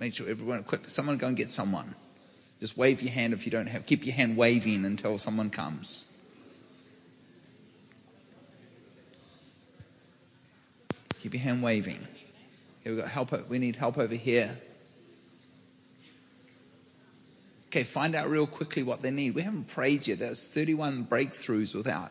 Make 0.00 0.14
sure 0.14 0.28
everyone, 0.28 0.64
quick, 0.64 0.88
someone 0.88 1.16
go 1.16 1.28
and 1.28 1.36
get 1.36 1.48
someone. 1.48 1.94
Just 2.58 2.76
wave 2.76 3.02
your 3.02 3.12
hand 3.12 3.32
if 3.32 3.46
you 3.46 3.52
don't 3.52 3.68
have, 3.68 3.86
keep 3.86 4.04
your 4.04 4.16
hand 4.16 4.36
waving 4.36 4.84
until 4.84 5.16
someone 5.16 5.48
comes. 5.48 6.10
Keep 11.20 11.34
your 11.34 11.42
hand 11.44 11.62
waving. 11.62 11.98
Okay, 12.82 12.90
we've 12.94 12.98
got 12.98 13.08
help, 13.08 13.48
we 13.48 13.60
need 13.60 13.76
help 13.76 13.96
over 13.96 14.16
here. 14.16 14.58
Okay, 17.68 17.84
find 17.84 18.14
out 18.14 18.30
real 18.30 18.46
quickly 18.46 18.82
what 18.82 19.02
they 19.02 19.10
need. 19.10 19.34
We 19.34 19.42
haven't 19.42 19.68
prayed 19.68 20.06
yet. 20.06 20.20
There's 20.20 20.46
31 20.46 21.04
breakthroughs 21.04 21.74
without. 21.74 22.10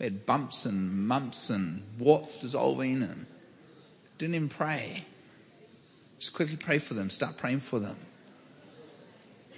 We 0.00 0.04
had 0.06 0.26
bumps 0.26 0.66
and 0.66 1.06
mumps 1.06 1.48
and 1.48 1.84
warts 1.96 2.38
dissolving 2.38 3.04
and 3.04 3.26
didn't 4.18 4.34
even 4.34 4.48
pray. 4.48 5.04
Just 6.18 6.34
quickly 6.34 6.56
pray 6.56 6.78
for 6.78 6.94
them. 6.94 7.08
Start 7.08 7.36
praying 7.36 7.60
for 7.60 7.78
them. 7.78 7.96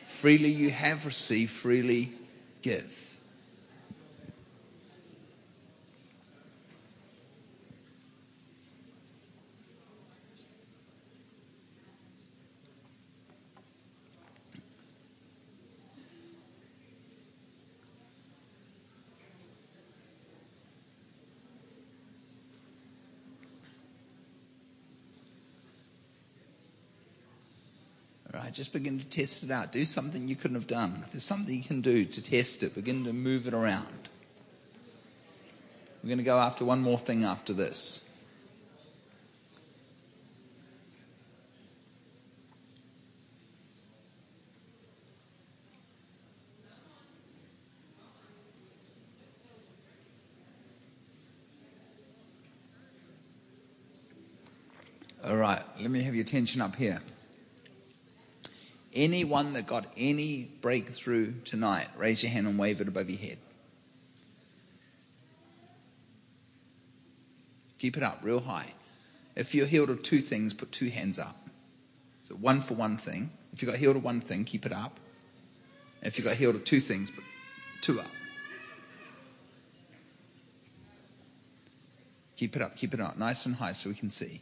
Freely 0.02 0.50
you 0.50 0.68
have 0.68 1.06
received, 1.06 1.50
freely 1.50 2.12
give. 2.60 3.01
Just 28.52 28.74
begin 28.74 28.98
to 28.98 29.06
test 29.06 29.44
it 29.44 29.50
out. 29.50 29.72
Do 29.72 29.82
something 29.86 30.28
you 30.28 30.36
couldn't 30.36 30.56
have 30.56 30.66
done. 30.66 31.00
If 31.06 31.12
there's 31.12 31.24
something 31.24 31.56
you 31.56 31.62
can 31.64 31.80
do 31.80 32.04
to 32.04 32.22
test 32.22 32.62
it, 32.62 32.74
begin 32.74 33.04
to 33.06 33.12
move 33.14 33.46
it 33.46 33.54
around. 33.54 33.86
We're 36.04 36.08
going 36.08 36.18
to 36.18 36.24
go 36.24 36.38
after 36.38 36.64
one 36.64 36.82
more 36.82 36.98
thing 36.98 37.24
after 37.24 37.54
this. 37.54 38.08
All 55.24 55.36
right, 55.36 55.62
let 55.80 55.90
me 55.90 56.02
have 56.02 56.14
your 56.14 56.24
attention 56.24 56.60
up 56.60 56.76
here. 56.76 57.00
Anyone 58.94 59.55
that 59.55 59.66
got 59.66 59.86
any 59.97 60.48
breakthrough 60.60 61.35
tonight, 61.44 61.89
raise 61.97 62.23
your 62.23 62.31
hand 62.32 62.47
and 62.47 62.59
wave 62.59 62.81
it 62.81 62.89
above 62.89 63.09
your 63.09 63.19
head. 63.19 63.39
Keep 67.78 67.97
it 67.97 68.02
up 68.02 68.20
real 68.23 68.40
high. 68.40 68.74
If 69.35 69.55
you're 69.55 69.66
healed 69.66 69.89
of 69.89 70.02
two 70.02 70.19
things, 70.19 70.52
put 70.52 70.70
two 70.73 70.90
hands 70.90 71.19
up. 71.19 71.36
So 72.24 72.35
one 72.35 72.60
for 72.60 72.74
one 72.74 72.98
thing. 72.98 73.31
If 73.55 73.62
you 73.62 73.69
got 73.69 73.78
healed 73.78 73.97
of 73.97 74.05
one 74.05 74.20
thing, 74.20 74.44
keep 74.44 74.66
it 74.66 74.73
up. 74.73 75.01
If 76.02 76.19
you 76.19 76.24
got 76.24 76.36
healed 76.36 76.55
of 76.56 76.64
two 76.64 76.81
things, 76.81 77.10
put 77.10 77.24
two 77.81 77.98
up. 77.98 78.06
Keep 82.36 82.56
it 82.56 82.62
up, 82.62 82.77
keep 82.77 82.93
it 82.93 83.01
up, 83.01 83.16
nice 83.16 83.47
and 83.47 83.55
high 83.55 83.73
so 83.73 83.89
we 83.89 83.94
can 83.97 84.10
see. 84.10 84.40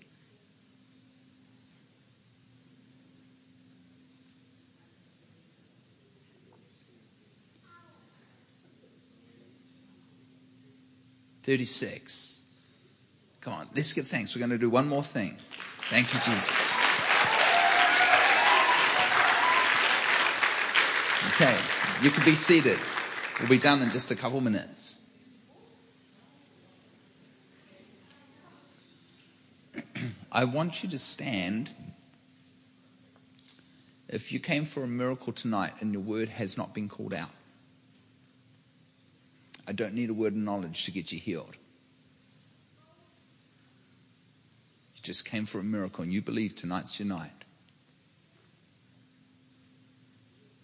36. 11.51 12.45
Come 13.41 13.55
on, 13.55 13.67
let's 13.75 13.93
give 13.93 14.07
thanks. 14.07 14.37
We're 14.37 14.39
going 14.39 14.53
to 14.53 14.57
do 14.59 14.71
one 14.71 14.87
more 14.87 15.03
thing. 15.03 15.35
Thank 15.91 16.07
you, 16.15 16.21
Jesus. 16.21 16.75
Okay, 21.35 21.57
you 22.05 22.11
can 22.13 22.25
be 22.25 22.37
seated. 22.37 22.79
We'll 23.41 23.49
be 23.49 23.59
done 23.59 23.83
in 23.83 23.91
just 23.91 24.13
a 24.13 24.15
couple 24.15 24.41
minutes. 24.41 25.01
I 30.31 30.45
want 30.45 30.85
you 30.85 30.89
to 30.91 31.01
stand. 31.01 31.75
If 34.09 34.31
you 34.31 34.39
came 34.39 34.65
for 34.65 34.85
a 34.85 34.87
miracle 34.87 35.33
tonight 35.33 35.73
and 35.81 35.93
your 35.93 36.03
word 36.03 36.29
has 36.29 36.57
not 36.57 36.73
been 36.73 36.89
called 36.89 37.13
out, 37.13 37.31
I 39.67 39.73
don't 39.73 39.95
need 39.95 40.11
a 40.11 40.15
word 40.15 40.33
of 40.33 40.39
knowledge 40.39 40.85
to 40.85 40.91
get 40.91 41.13
you 41.13 41.19
healed. 41.19 41.57
You 44.97 45.03
just 45.03 45.25
came 45.25 45.47
for 45.47 45.59
a 45.59 45.63
miracle 45.65 46.03
and 46.05 46.13
you 46.13 46.23
believe 46.23 46.57
tonight's 46.57 46.99
your 46.99 47.09
night. 47.09 47.31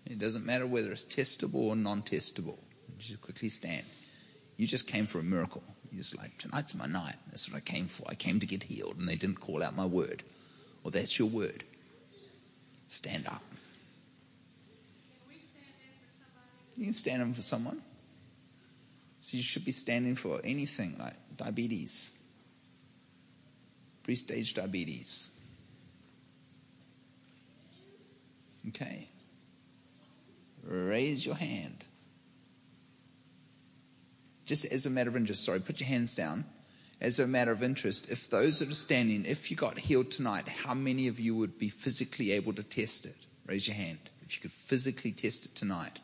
It 0.04 0.18
doesn't 0.18 0.46
matter 0.46 0.66
whether 0.66 0.92
it's 0.92 1.04
testable 1.04 1.54
or 1.56 1.76
non 1.76 2.02
testable. 2.02 2.58
Just 2.98 3.20
quickly 3.20 3.48
stand. 3.48 3.84
You 4.56 4.66
just 4.66 4.86
came 4.86 5.06
for 5.06 5.18
a 5.18 5.22
miracle. 5.22 5.62
You're 5.90 6.02
just 6.02 6.16
like, 6.16 6.38
tonight's 6.38 6.74
my 6.74 6.86
night. 6.86 7.16
That's 7.30 7.50
what 7.50 7.56
I 7.56 7.60
came 7.60 7.86
for. 7.86 8.04
I 8.08 8.14
came 8.14 8.38
to 8.40 8.46
get 8.46 8.62
healed, 8.62 8.96
and 8.98 9.08
they 9.08 9.16
didn't 9.16 9.40
call 9.40 9.62
out 9.62 9.76
my 9.76 9.84
word. 9.84 10.22
Well, 10.82 10.90
that's 10.90 11.18
your 11.18 11.28
word. 11.28 11.64
Stand 12.88 13.26
up. 13.26 13.42
Can 15.28 15.40
stand 15.40 15.66
you 16.76 16.84
can 16.84 16.92
stand 16.94 17.22
in 17.22 17.34
for 17.34 17.42
someone. 17.42 17.82
So 19.26 19.36
you 19.36 19.42
should 19.42 19.64
be 19.64 19.72
standing 19.72 20.14
for 20.14 20.40
anything 20.44 20.94
like 21.00 21.14
diabetes, 21.36 22.12
pre 24.04 24.14
stage 24.14 24.54
diabetes. 24.54 25.32
Okay. 28.68 29.08
Raise 30.64 31.26
your 31.26 31.34
hand. 31.34 31.84
Just 34.44 34.64
as 34.66 34.86
a 34.86 34.90
matter 34.90 35.10
of 35.10 35.16
interest, 35.16 35.42
sorry, 35.44 35.58
put 35.58 35.80
your 35.80 35.88
hands 35.88 36.14
down. 36.14 36.44
As 37.00 37.18
a 37.18 37.26
matter 37.26 37.50
of 37.50 37.64
interest, 37.64 38.08
if 38.12 38.30
those 38.30 38.60
that 38.60 38.68
are 38.68 38.74
standing, 38.74 39.24
if 39.26 39.50
you 39.50 39.56
got 39.56 39.76
healed 39.76 40.12
tonight, 40.12 40.46
how 40.46 40.72
many 40.74 41.08
of 41.08 41.18
you 41.18 41.34
would 41.34 41.58
be 41.58 41.68
physically 41.68 42.30
able 42.30 42.52
to 42.52 42.62
test 42.62 43.04
it? 43.04 43.26
Raise 43.44 43.66
your 43.66 43.74
hand 43.76 43.98
if 44.24 44.36
you 44.36 44.40
could 44.40 44.52
physically 44.52 45.10
test 45.10 45.46
it 45.46 45.56
tonight. 45.56 45.98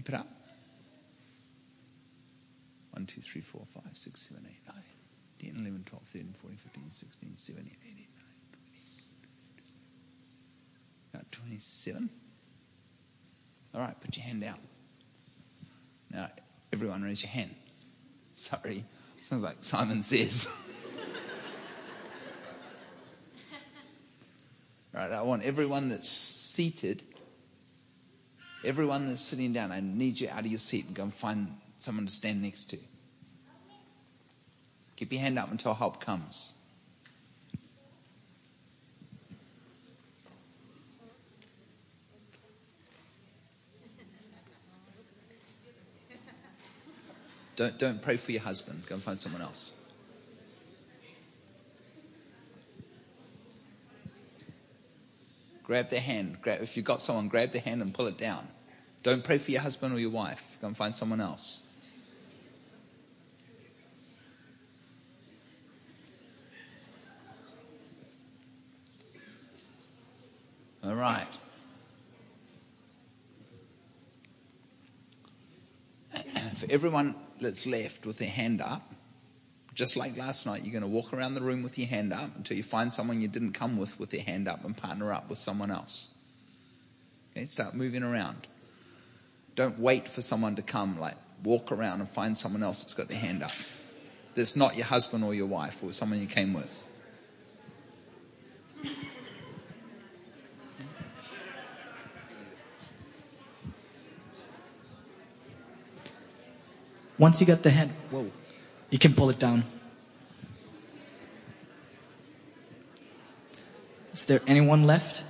Keep 0.00 0.08
it 0.08 0.14
up. 0.14 0.26
One, 2.92 3.04
two, 3.04 3.20
three, 3.20 3.42
four, 3.42 3.60
five, 3.74 3.90
six, 3.94 4.22
seven, 4.22 4.42
eight, 4.48 4.62
nine, 4.66 4.78
10, 5.40 5.56
11, 5.62 5.82
12, 5.84 6.02
13, 6.06 6.34
14, 6.40 6.56
15, 6.58 6.90
16, 6.90 7.36
17, 7.36 7.66
18, 7.84 7.98
19, 7.98 8.06
20. 11.12 11.12
About 11.12 11.30
27. 11.32 12.08
All 13.74 13.80
right, 13.82 14.00
put 14.00 14.16
your 14.16 14.24
hand 14.24 14.42
out. 14.42 14.56
Now, 16.10 16.30
everyone 16.72 17.02
raise 17.02 17.22
your 17.22 17.32
hand. 17.32 17.54
Sorry, 18.34 18.84
sounds 19.20 19.42
like 19.42 19.58
Simon 19.60 20.02
says. 20.02 20.48
right, 24.94 25.12
I 25.12 25.20
want 25.20 25.42
everyone 25.44 25.90
that's 25.90 26.08
seated 26.08 27.02
Everyone 28.64 29.06
that's 29.06 29.20
sitting 29.20 29.52
down, 29.54 29.72
I 29.72 29.80
need 29.80 30.20
you 30.20 30.28
out 30.28 30.40
of 30.40 30.46
your 30.46 30.58
seat 30.58 30.86
and 30.86 30.94
go 30.94 31.04
and 31.04 31.14
find 31.14 31.48
someone 31.78 32.04
to 32.06 32.12
stand 32.12 32.42
next 32.42 32.64
to. 32.70 32.76
Keep 34.96 35.12
your 35.14 35.22
hand 35.22 35.38
up 35.38 35.50
until 35.50 35.72
help 35.72 36.00
comes. 36.00 36.56
Don't, 47.56 47.78
don't 47.78 48.02
pray 48.02 48.16
for 48.18 48.32
your 48.32 48.40
husband. 48.42 48.82
Go 48.86 48.94
and 48.96 49.02
find 49.04 49.18
someone 49.18 49.40
else. 49.42 49.72
grab 55.70 55.88
their 55.88 56.00
hand. 56.00 56.36
Grab, 56.42 56.60
if 56.62 56.76
you've 56.76 56.84
got 56.84 57.00
someone, 57.00 57.28
grab 57.28 57.52
their 57.52 57.60
hand 57.60 57.80
and 57.80 57.94
pull 57.94 58.08
it 58.08 58.18
down. 58.18 58.48
Don't 59.04 59.22
pray 59.22 59.38
for 59.38 59.52
your 59.52 59.60
husband 59.60 59.94
or 59.94 60.00
your 60.00 60.10
wife. 60.10 60.58
Go 60.60 60.66
and 60.66 60.76
find 60.76 60.92
someone 60.92 61.20
else. 61.20 61.62
All 70.82 70.96
right. 70.96 71.28
for 76.56 76.66
everyone 76.68 77.14
that's 77.40 77.64
left 77.64 78.06
with 78.06 78.18
their 78.18 78.28
hand 78.28 78.60
up, 78.60 78.89
just 79.80 79.96
like 79.96 80.14
last 80.18 80.44
night, 80.44 80.60
you're 80.62 80.72
going 80.78 80.82
to 80.82 80.94
walk 80.94 81.14
around 81.14 81.32
the 81.32 81.40
room 81.40 81.62
with 81.62 81.78
your 81.78 81.88
hand 81.88 82.12
up 82.12 82.36
until 82.36 82.54
you 82.54 82.62
find 82.62 82.92
someone 82.92 83.22
you 83.22 83.28
didn't 83.28 83.52
come 83.52 83.78
with 83.78 83.98
with 83.98 84.10
their 84.10 84.20
hand 84.20 84.46
up 84.46 84.62
and 84.62 84.76
partner 84.76 85.10
up 85.10 85.30
with 85.30 85.38
someone 85.38 85.70
else. 85.70 86.10
Okay, 87.34 87.46
start 87.46 87.72
moving 87.72 88.02
around. 88.02 88.46
Don't 89.56 89.78
wait 89.78 90.06
for 90.06 90.20
someone 90.20 90.54
to 90.56 90.60
come. 90.60 91.00
Like 91.00 91.14
walk 91.42 91.72
around 91.72 92.00
and 92.00 92.10
find 92.10 92.36
someone 92.36 92.62
else 92.62 92.82
that's 92.84 92.92
got 92.92 93.08
their 93.08 93.16
hand 93.16 93.42
up. 93.42 93.52
That's 94.34 94.54
not 94.54 94.76
your 94.76 94.84
husband 94.84 95.24
or 95.24 95.32
your 95.32 95.46
wife 95.46 95.82
or 95.82 95.94
someone 95.94 96.20
you 96.20 96.26
came 96.26 96.52
with. 96.52 96.86
Once 107.16 107.40
you 107.40 107.46
got 107.46 107.62
the 107.62 107.70
hand, 107.70 107.92
whoa. 108.10 108.30
You 108.90 108.98
can 108.98 109.14
pull 109.14 109.30
it 109.30 109.38
down. 109.38 109.62
Is 114.12 114.24
there 114.24 114.40
anyone 114.48 114.84
left? 114.84 115.24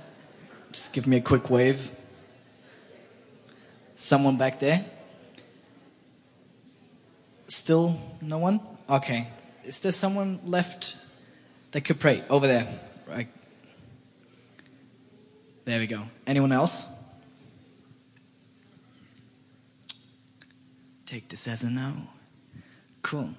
Just 0.71 0.91
give 0.93 1.05
me 1.05 1.17
a 1.17 1.21
quick 1.21 1.49
wave. 1.49 1.91
Someone 3.95 4.37
back 4.37 4.59
there? 4.59 4.83
Still 7.47 7.97
no 8.21 8.39
one? 8.39 8.59
Okay. 8.89 9.27
Is 9.63 9.79
there 9.81 9.91
someone 9.91 10.39
left 10.45 10.97
that 11.71 11.81
could 11.81 11.99
pray? 11.99 12.23
Over 12.29 12.47
there. 12.47 12.67
Right. 13.07 13.27
There 15.65 15.79
we 15.79 15.85
go. 15.85 16.01
Anyone 16.25 16.51
else? 16.51 16.87
Take 21.05 21.29
this 21.29 21.47
as 21.47 21.63
a 21.63 21.69
no. 21.69 21.93
Cool. 23.03 23.29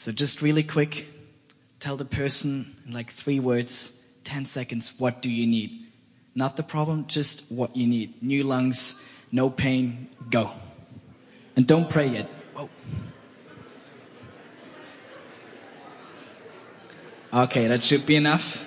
So, 0.00 0.12
just 0.12 0.40
really 0.40 0.62
quick, 0.62 1.06
tell 1.78 1.98
the 1.98 2.06
person 2.06 2.74
in 2.88 2.94
like 2.94 3.10
three 3.10 3.38
words, 3.38 4.02
10 4.24 4.46
seconds, 4.46 4.94
what 4.96 5.20
do 5.20 5.30
you 5.30 5.46
need? 5.46 5.88
Not 6.34 6.56
the 6.56 6.62
problem, 6.62 7.06
just 7.06 7.42
what 7.52 7.76
you 7.76 7.86
need. 7.86 8.22
New 8.22 8.42
lungs, 8.44 8.98
no 9.30 9.50
pain, 9.50 10.08
go. 10.30 10.52
And 11.54 11.66
don't 11.66 11.86
pray 11.90 12.06
yet. 12.06 12.26
Whoa. 12.54 12.70
Okay, 17.34 17.66
that 17.66 17.82
should 17.82 18.06
be 18.06 18.16
enough. 18.16 18.66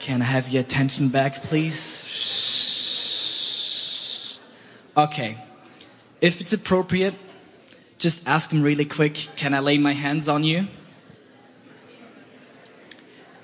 Can 0.00 0.20
I 0.20 0.24
have 0.24 0.48
your 0.48 0.62
attention 0.62 1.10
back, 1.10 1.42
please? 1.44 4.40
Okay. 4.96 5.38
If 6.20 6.40
it's 6.40 6.52
appropriate, 6.52 7.14
just 7.98 8.26
ask 8.28 8.50
them 8.50 8.62
really 8.62 8.84
quick, 8.84 9.28
Can 9.36 9.54
I 9.54 9.58
lay 9.58 9.76
my 9.78 9.92
hands 9.92 10.28
on 10.28 10.44
you? 10.44 10.66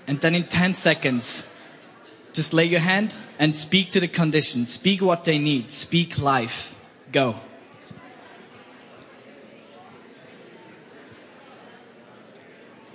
And 0.06 0.20
then 0.20 0.34
in 0.34 0.46
10 0.46 0.74
seconds, 0.74 1.48
just 2.32 2.52
lay 2.52 2.64
your 2.64 2.80
hand 2.80 3.18
and 3.38 3.54
speak 3.56 3.90
to 3.92 4.00
the 4.00 4.08
condition. 4.08 4.66
Speak 4.66 5.00
what 5.00 5.24
they 5.24 5.38
need. 5.38 5.72
Speak 5.72 6.18
life. 6.18 6.78
Go. 7.10 7.36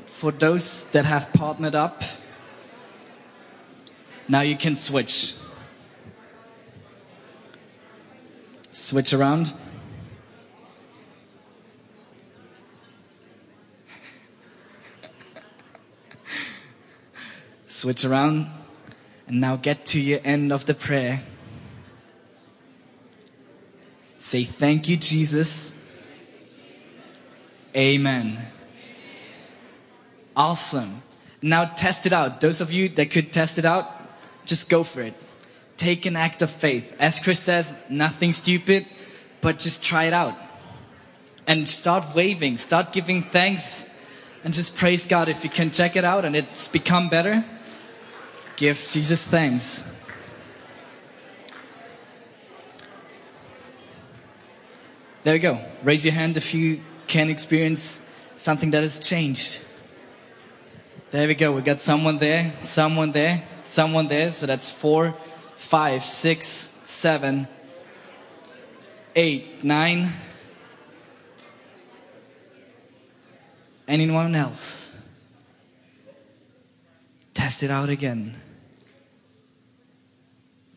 For 0.05 0.31
those 0.31 0.83
that 0.91 1.05
have 1.05 1.31
partnered 1.33 1.75
up, 1.75 2.03
now 4.27 4.41
you 4.41 4.55
can 4.55 4.75
switch. 4.75 5.33
Switch 8.71 9.13
around. 9.13 9.51
Switch 17.69 18.03
around. 18.03 18.47
And 19.27 19.39
now 19.41 19.55
get 19.55 19.85
to 19.87 19.99
your 20.01 20.19
end 20.25 20.51
of 20.51 20.65
the 20.65 20.73
prayer. 20.73 21.21
Say, 24.17 24.43
Thank 24.43 24.89
you, 24.89 24.97
Jesus. 24.97 25.77
Amen. 27.75 28.39
Awesome. 30.35 31.03
Now 31.43 31.65
test 31.65 32.07
it 32.07 32.11
out. 32.11 32.41
Those 32.41 32.59
of 32.59 32.71
you 32.73 32.89
that 32.89 33.11
could 33.11 33.31
test 33.31 33.59
it 33.59 33.65
out, 33.65 33.85
just 34.47 34.67
go 34.67 34.83
for 34.83 35.01
it. 35.03 35.13
Take 35.77 36.07
an 36.07 36.15
act 36.15 36.41
of 36.41 36.49
faith. 36.49 36.95
As 36.99 37.19
Chris 37.19 37.39
says, 37.39 37.73
nothing 37.87 38.33
stupid, 38.33 38.87
but 39.41 39.59
just 39.59 39.83
try 39.83 40.05
it 40.05 40.13
out. 40.13 40.35
And 41.45 41.69
start 41.69 42.15
waving, 42.15 42.57
start 42.57 42.91
giving 42.91 43.21
thanks, 43.21 43.85
and 44.43 44.53
just 44.55 44.75
praise 44.75 45.05
God 45.05 45.29
if 45.29 45.43
you 45.43 45.51
can 45.51 45.69
check 45.69 45.95
it 45.95 46.03
out 46.03 46.25
and 46.25 46.35
it's 46.35 46.67
become 46.67 47.09
better. 47.09 47.45
Give 48.59 48.85
Jesus 48.91 49.25
thanks. 49.25 49.85
There 55.23 55.33
we 55.33 55.39
go. 55.39 55.61
Raise 55.81 56.03
your 56.03 56.13
hand 56.13 56.35
if 56.35 56.53
you 56.53 56.81
can 57.07 57.29
experience 57.29 58.01
something 58.35 58.71
that 58.71 58.81
has 58.81 58.99
changed. 58.99 59.61
There 61.11 61.25
we 61.29 61.35
go. 61.35 61.53
We 61.53 61.61
got 61.61 61.79
someone 61.79 62.17
there, 62.17 62.51
someone 62.59 63.13
there, 63.13 63.43
someone 63.63 64.09
there. 64.09 64.33
So 64.33 64.45
that's 64.45 64.73
four, 64.73 65.13
five, 65.55 66.03
six, 66.03 66.69
seven, 66.83 67.47
eight, 69.15 69.63
nine. 69.63 70.09
Anyone 73.87 74.35
else? 74.35 74.93
Test 77.33 77.63
it 77.63 77.71
out 77.71 77.87
again. 77.87 78.35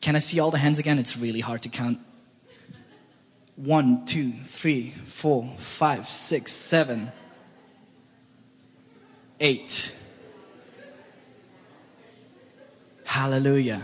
Can 0.03 0.17
I 0.17 0.19
see 0.19 0.41
all 0.41 0.51
the 0.51 0.59
hands 0.59 0.79
again? 0.81 0.99
It's 0.99 1.17
really 1.17 1.41
hard 1.41 1.63
to 1.63 1.69
count. 1.69 1.99
One, 3.57 4.05
two, 4.05 4.33
three, 4.33 4.91
four, 5.05 5.49
five, 5.59 6.09
six, 6.09 6.53
seven, 6.53 7.13
eight. 9.39 9.97
Hallelujah. 13.05 13.81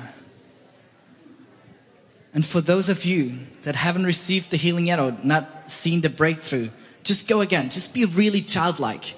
And 2.34 2.44
for 2.44 2.60
those 2.60 2.88
of 2.88 3.04
you 3.04 3.38
that 3.62 3.76
haven't 3.76 4.04
received 4.04 4.50
the 4.50 4.56
healing 4.56 4.86
yet 4.88 4.98
or 4.98 5.16
not 5.22 5.70
seen 5.70 6.00
the 6.00 6.10
breakthrough, 6.10 6.70
just 7.04 7.28
go 7.28 7.42
again. 7.42 7.70
Just 7.70 7.94
be 7.94 8.04
really 8.04 8.42
childlike. 8.42 9.14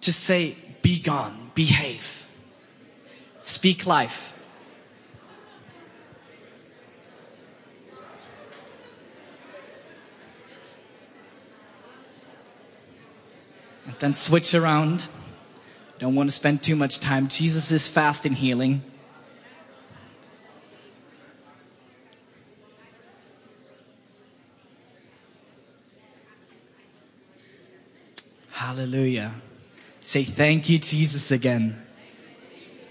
Just 0.00 0.22
say, 0.22 0.56
be 0.82 1.00
gone, 1.00 1.50
behave, 1.54 2.28
speak 3.42 3.84
life. 3.84 4.34
then 13.98 14.14
switch 14.14 14.54
around. 14.54 15.08
Don't 15.98 16.14
want 16.14 16.28
to 16.28 16.34
spend 16.34 16.62
too 16.62 16.76
much 16.76 17.00
time. 17.00 17.28
Jesus 17.28 17.70
is 17.70 17.88
fast 17.88 18.26
in 18.26 18.32
healing. 18.34 18.82
Hallelujah. 28.50 29.32
Say 30.00 30.24
thank 30.24 30.68
you, 30.68 30.78
Jesus, 30.78 31.30
again. 31.30 31.82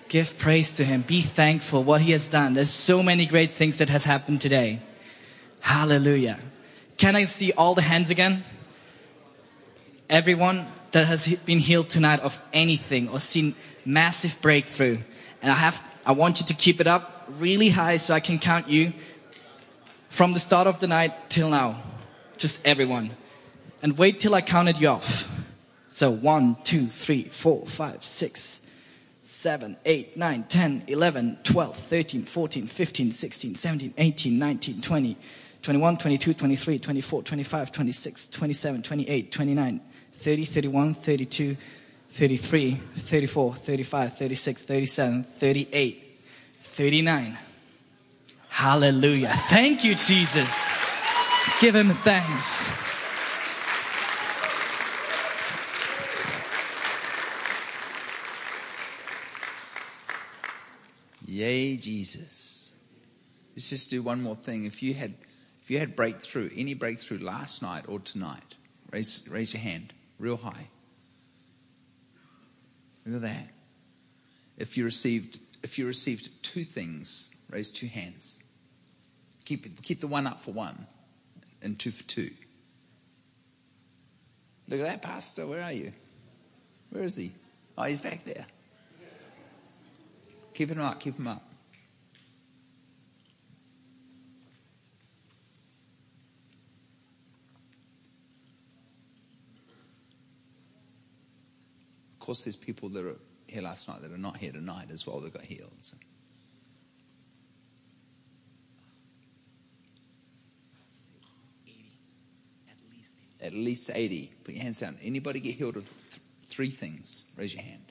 Give 0.07 0.35
praise 0.37 0.77
to 0.77 0.85
him. 0.85 1.01
Be 1.01 1.21
thankful 1.21 1.83
what 1.83 2.01
he 2.01 2.11
has 2.13 2.27
done. 2.27 2.53
There's 2.53 2.69
so 2.69 3.03
many 3.03 3.25
great 3.25 3.51
things 3.51 3.77
that 3.77 3.89
has 3.89 4.05
happened 4.05 4.41
today. 4.41 4.81
Hallelujah. 5.59 6.39
Can 6.97 7.15
I 7.15 7.25
see 7.25 7.51
all 7.51 7.75
the 7.75 7.81
hands 7.81 8.09
again? 8.09 8.43
Everyone, 10.09 10.65
that 10.95 11.07
has 11.07 11.35
been 11.45 11.59
healed 11.59 11.89
tonight 11.89 12.21
of 12.21 12.39
anything 12.53 13.09
or 13.09 13.19
seen 13.19 13.53
massive 13.83 14.37
breakthrough. 14.41 14.97
And 15.41 15.51
I 15.51 15.55
have, 15.55 15.85
I 16.05 16.13
want 16.13 16.39
you 16.39 16.45
to 16.45 16.53
keep 16.53 16.79
it 16.79 16.87
up 16.87 17.29
really 17.37 17.67
high 17.67 17.97
so 17.97 18.13
I 18.13 18.21
can 18.21 18.39
count 18.39 18.69
you 18.69 18.93
from 20.07 20.31
the 20.31 20.39
start 20.39 20.67
of 20.67 20.79
the 20.79 20.87
night 20.87 21.11
till 21.29 21.49
now. 21.49 21.81
Just 22.37 22.65
everyone. 22.65 23.11
And 23.81 23.97
wait 23.97 24.21
till 24.21 24.35
I 24.35 24.39
counted 24.41 24.77
you 24.77 24.87
off. 24.87 25.29
So 25.89 26.09
one, 26.11 26.55
two, 26.63 26.87
three, 26.87 27.23
four, 27.25 27.65
five, 27.65 28.01
six, 28.05 28.61
seven, 29.21 29.75
eight, 29.83 30.15
nine, 30.15 30.43
ten, 30.43 30.81
eleven, 30.87 31.37
twelve, 31.43 31.75
thirteen, 31.75 32.23
fourteen, 32.23 32.67
fifteen, 32.67 33.11
sixteen, 33.11 33.53
seventeen, 33.55 33.93
eighteen, 33.97 34.39
nineteen, 34.39 34.79
twenty, 34.79 35.17
twenty-one, 35.61 35.97
twenty-two, 35.97 36.33
twenty-three, 36.33 36.79
twenty-four, 36.79 37.21
twenty-five, 37.21 37.69
twenty-six, 37.73 38.27
twenty-seven, 38.27 38.81
twenty-eight, 38.81 39.33
twenty-nine. 39.33 39.33
10, 39.33 39.33
11, 39.33 39.33
12, 39.33 39.33
13, 39.35 39.35
14, 39.35 39.57
15, 39.59 39.59
16, 39.59 39.59
17, 39.59 39.59
18, 39.59 39.59
19, 39.59 39.59
20, 39.59 39.59
21, 39.59 39.59
22, 39.59 39.59
23, 39.59 39.59
24, 39.59 39.59
25, 39.59 39.61
26, 39.75 39.75
27, 39.75 39.75
28, 39.75 39.75
29, 39.75 39.81
30, 40.19 40.45
31, 40.45 40.93
32, 40.95 41.57
33, 42.11 42.71
34, 42.71 43.53
35, 43.53 44.17
36, 44.17 44.61
37, 44.63 45.23
38, 45.23 46.19
39. 46.59 47.37
Hallelujah. 48.49 49.27
Thank 49.29 49.83
you, 49.83 49.93
Jesus. 49.95 50.49
Give 51.61 51.75
him 51.75 51.89
thanks. 51.89 52.71
Yay, 61.27 61.77
Jesus. 61.77 62.71
Let's 63.55 63.69
just 63.69 63.89
do 63.91 64.01
one 64.01 64.23
more 64.23 64.35
thing. 64.35 64.65
If 64.65 64.81
you 64.81 64.93
had, 64.95 65.13
if 65.61 65.69
you 65.69 65.77
had 65.79 65.95
breakthrough, 65.95 66.49
any 66.57 66.73
breakthrough 66.73 67.19
last 67.19 67.61
night 67.61 67.85
or 67.89 67.99
tonight, 67.99 68.55
raise, 68.91 69.27
raise 69.29 69.53
your 69.53 69.61
hand 69.61 69.93
real 70.19 70.37
high. 70.37 70.67
Look 73.05 73.17
at 73.17 73.21
that. 73.29 73.47
If 74.57 74.77
you 74.77 74.83
received, 74.85 75.39
if 75.63 75.77
you 75.77 75.85
received 75.85 76.31
two 76.43 76.63
things, 76.63 77.31
raise 77.49 77.71
two 77.71 77.87
hands. 77.87 78.39
Keep, 79.45 79.81
keep 79.83 80.01
the 80.01 80.07
one 80.07 80.25
up 80.25 80.41
for 80.41 80.51
one 80.51 80.87
and 81.61 81.77
two 81.77 81.91
for 81.91 82.03
two. 82.05 82.31
Look 84.67 84.79
at 84.79 84.85
that, 84.85 85.01
Pastor. 85.03 85.45
Where 85.45 85.61
are 85.61 85.71
you? 85.71 85.91
Where 86.89 87.03
is 87.03 87.15
he? 87.15 87.31
Oh, 87.77 87.83
he's 87.83 87.99
back 87.99 88.25
there. 88.25 88.45
Keep 90.55 90.71
him 90.71 90.79
up, 90.81 90.99
keep 90.99 91.19
him 91.19 91.27
up. 91.27 91.44
course, 102.25 102.43
there's 102.45 102.55
people 102.55 102.89
that 102.89 103.05
are 103.05 103.15
here 103.47 103.61
last 103.61 103.87
night 103.87 104.01
that 104.01 104.11
are 104.11 104.17
not 104.17 104.37
here 104.37 104.51
tonight 104.51 104.87
as 104.91 105.05
well 105.05 105.19
that 105.19 105.31
got 105.33 105.43
healed. 105.43 105.71
So. 105.79 105.95
At 113.41 113.53
least 113.53 113.91
80. 113.93 114.33
Put 114.43 114.55
your 114.55 114.63
hands 114.63 114.79
down. 114.79 114.97
Anybody 115.03 115.39
get 115.39 115.53
healed 115.55 115.77
of 115.77 115.83
th- 115.83 116.21
three 116.45 116.71
things? 116.71 117.25
Raise 117.37 117.53
your 117.53 117.61
hand. 117.63 117.83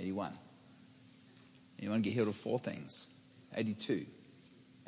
81. 0.00 0.32
Anyone 1.78 2.02
get 2.02 2.12
healed 2.12 2.26
of 2.28 2.34
four 2.34 2.58
things? 2.58 3.06
82. 3.54 4.04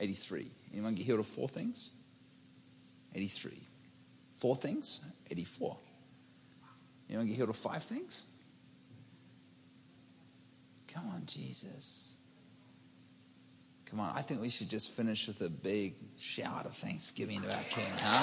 83. 0.01 0.51
Anyone 0.73 0.95
get 0.95 1.07
healed 1.07 1.21
of 1.21 1.27
four 1.29 1.47
things? 1.49 1.93
83. 3.15 3.61
Four 4.39 4.57
things? 4.57 5.03
84. 5.31 5.77
You 7.13 7.19
want 7.19 7.29
to 7.29 7.33
get 7.33 7.37
healed 7.37 7.51
of 7.51 7.57
five 7.57 7.83
things? 7.83 8.25
Come 10.89 11.07
on, 11.09 11.25
Jesus. 11.27 12.15
Come 13.85 14.01
on, 14.01 14.13
I 14.17 14.23
think 14.23 14.41
we 14.41 14.49
should 14.49 14.71
just 14.71 14.91
finish 14.93 15.27
with 15.29 15.43
a 15.43 15.51
big 15.51 15.93
shout 16.19 16.65
of 16.65 16.73
thanksgiving 16.75 17.43
to 17.43 17.55
our 17.55 17.63
King, 17.65 17.93
huh? 17.99 18.23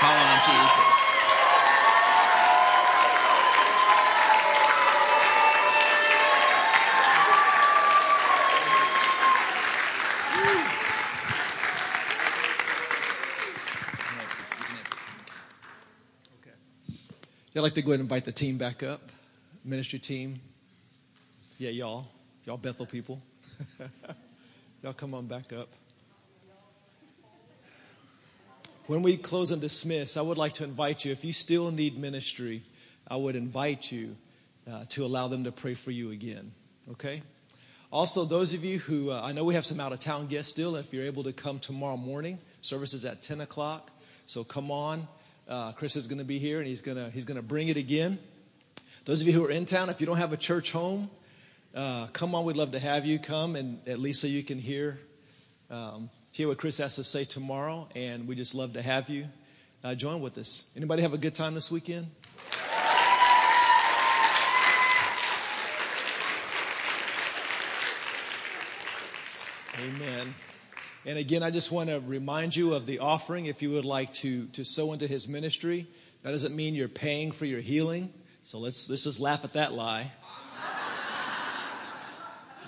Come 0.00 0.10
on, 0.10 1.06
Jesus. 1.06 1.17
I'd 17.58 17.62
like 17.62 17.74
to 17.74 17.82
go 17.82 17.90
ahead 17.90 17.98
and 17.98 18.04
invite 18.06 18.24
the 18.24 18.30
team 18.30 18.56
back 18.56 18.84
up, 18.84 19.00
ministry 19.64 19.98
team. 19.98 20.38
Yeah, 21.58 21.70
y'all, 21.70 22.06
y'all 22.44 22.56
Bethel 22.56 22.86
people. 22.86 23.18
y'all 24.82 24.92
come 24.92 25.12
on 25.12 25.26
back 25.26 25.52
up. 25.52 25.68
When 28.86 29.02
we 29.02 29.16
close 29.16 29.50
and 29.50 29.60
dismiss, 29.60 30.16
I 30.16 30.22
would 30.22 30.38
like 30.38 30.52
to 30.54 30.64
invite 30.64 31.04
you, 31.04 31.10
if 31.10 31.24
you 31.24 31.32
still 31.32 31.72
need 31.72 31.98
ministry, 31.98 32.62
I 33.10 33.16
would 33.16 33.34
invite 33.34 33.90
you 33.90 34.14
uh, 34.70 34.84
to 34.90 35.04
allow 35.04 35.26
them 35.26 35.42
to 35.42 35.50
pray 35.50 35.74
for 35.74 35.90
you 35.90 36.12
again, 36.12 36.52
okay? 36.92 37.22
Also, 37.92 38.24
those 38.24 38.54
of 38.54 38.64
you 38.64 38.78
who, 38.78 39.10
uh, 39.10 39.20
I 39.20 39.32
know 39.32 39.42
we 39.42 39.54
have 39.56 39.66
some 39.66 39.80
out 39.80 39.92
of 39.92 39.98
town 39.98 40.28
guests 40.28 40.52
still, 40.52 40.76
if 40.76 40.92
you're 40.92 41.06
able 41.06 41.24
to 41.24 41.32
come 41.32 41.58
tomorrow 41.58 41.96
morning, 41.96 42.38
service 42.60 42.94
is 42.94 43.04
at 43.04 43.20
10 43.20 43.40
o'clock, 43.40 43.90
so 44.26 44.44
come 44.44 44.70
on. 44.70 45.08
Uh, 45.48 45.72
Chris 45.72 45.96
is 45.96 46.06
going 46.06 46.18
to 46.18 46.26
be 46.26 46.38
here, 46.38 46.58
and 46.58 46.66
he's 46.66 46.82
going 46.82 46.98
to 46.98 47.08
he's 47.10 47.24
going 47.24 47.36
to 47.38 47.42
bring 47.42 47.68
it 47.68 47.78
again. 47.78 48.18
Those 49.06 49.22
of 49.22 49.26
you 49.26 49.32
who 49.32 49.46
are 49.46 49.50
in 49.50 49.64
town, 49.64 49.88
if 49.88 49.98
you 49.98 50.06
don't 50.06 50.18
have 50.18 50.34
a 50.34 50.36
church 50.36 50.72
home, 50.72 51.08
uh, 51.74 52.06
come 52.08 52.34
on. 52.34 52.44
We'd 52.44 52.56
love 52.56 52.72
to 52.72 52.78
have 52.78 53.06
you 53.06 53.18
come, 53.18 53.56
and 53.56 53.80
at 53.88 53.98
least 53.98 54.20
so 54.20 54.26
you 54.26 54.42
can 54.42 54.58
hear 54.58 55.00
um, 55.70 56.10
hear 56.32 56.48
what 56.48 56.58
Chris 56.58 56.76
has 56.78 56.96
to 56.96 57.04
say 57.04 57.24
tomorrow. 57.24 57.88
And 57.96 58.28
we 58.28 58.34
just 58.34 58.54
love 58.54 58.74
to 58.74 58.82
have 58.82 59.08
you 59.08 59.24
uh, 59.82 59.94
join 59.94 60.20
with 60.20 60.36
us. 60.36 60.66
Anybody 60.76 61.00
have 61.00 61.14
a 61.14 61.18
good 61.18 61.34
time 61.34 61.54
this 61.54 61.70
weekend? 61.70 62.08
Amen. 69.80 70.34
And 71.06 71.16
again, 71.18 71.42
I 71.42 71.50
just 71.50 71.70
want 71.70 71.90
to 71.90 72.00
remind 72.00 72.56
you 72.56 72.74
of 72.74 72.84
the 72.84 72.98
offering 72.98 73.46
if 73.46 73.62
you 73.62 73.70
would 73.70 73.84
like 73.84 74.12
to, 74.14 74.46
to 74.46 74.64
sow 74.64 74.92
into 74.92 75.06
his 75.06 75.28
ministry. 75.28 75.86
That 76.22 76.32
doesn't 76.32 76.54
mean 76.56 76.74
you're 76.74 76.88
paying 76.88 77.30
for 77.30 77.44
your 77.44 77.60
healing. 77.60 78.12
So 78.42 78.58
let's, 78.58 78.90
let's 78.90 79.04
just 79.04 79.20
laugh 79.20 79.44
at 79.44 79.52
that 79.52 79.72
lie. 79.74 80.10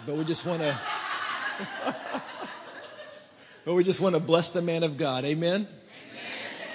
but 0.06 0.16
we 0.16 0.24
just 0.24 0.46
want 0.46 0.60
to. 0.62 0.78
but 3.64 3.74
we 3.74 3.82
just 3.82 4.00
want 4.00 4.14
to 4.14 4.20
bless 4.20 4.52
the 4.52 4.62
man 4.62 4.84
of 4.84 4.96
God. 4.96 5.24
Amen? 5.24 5.66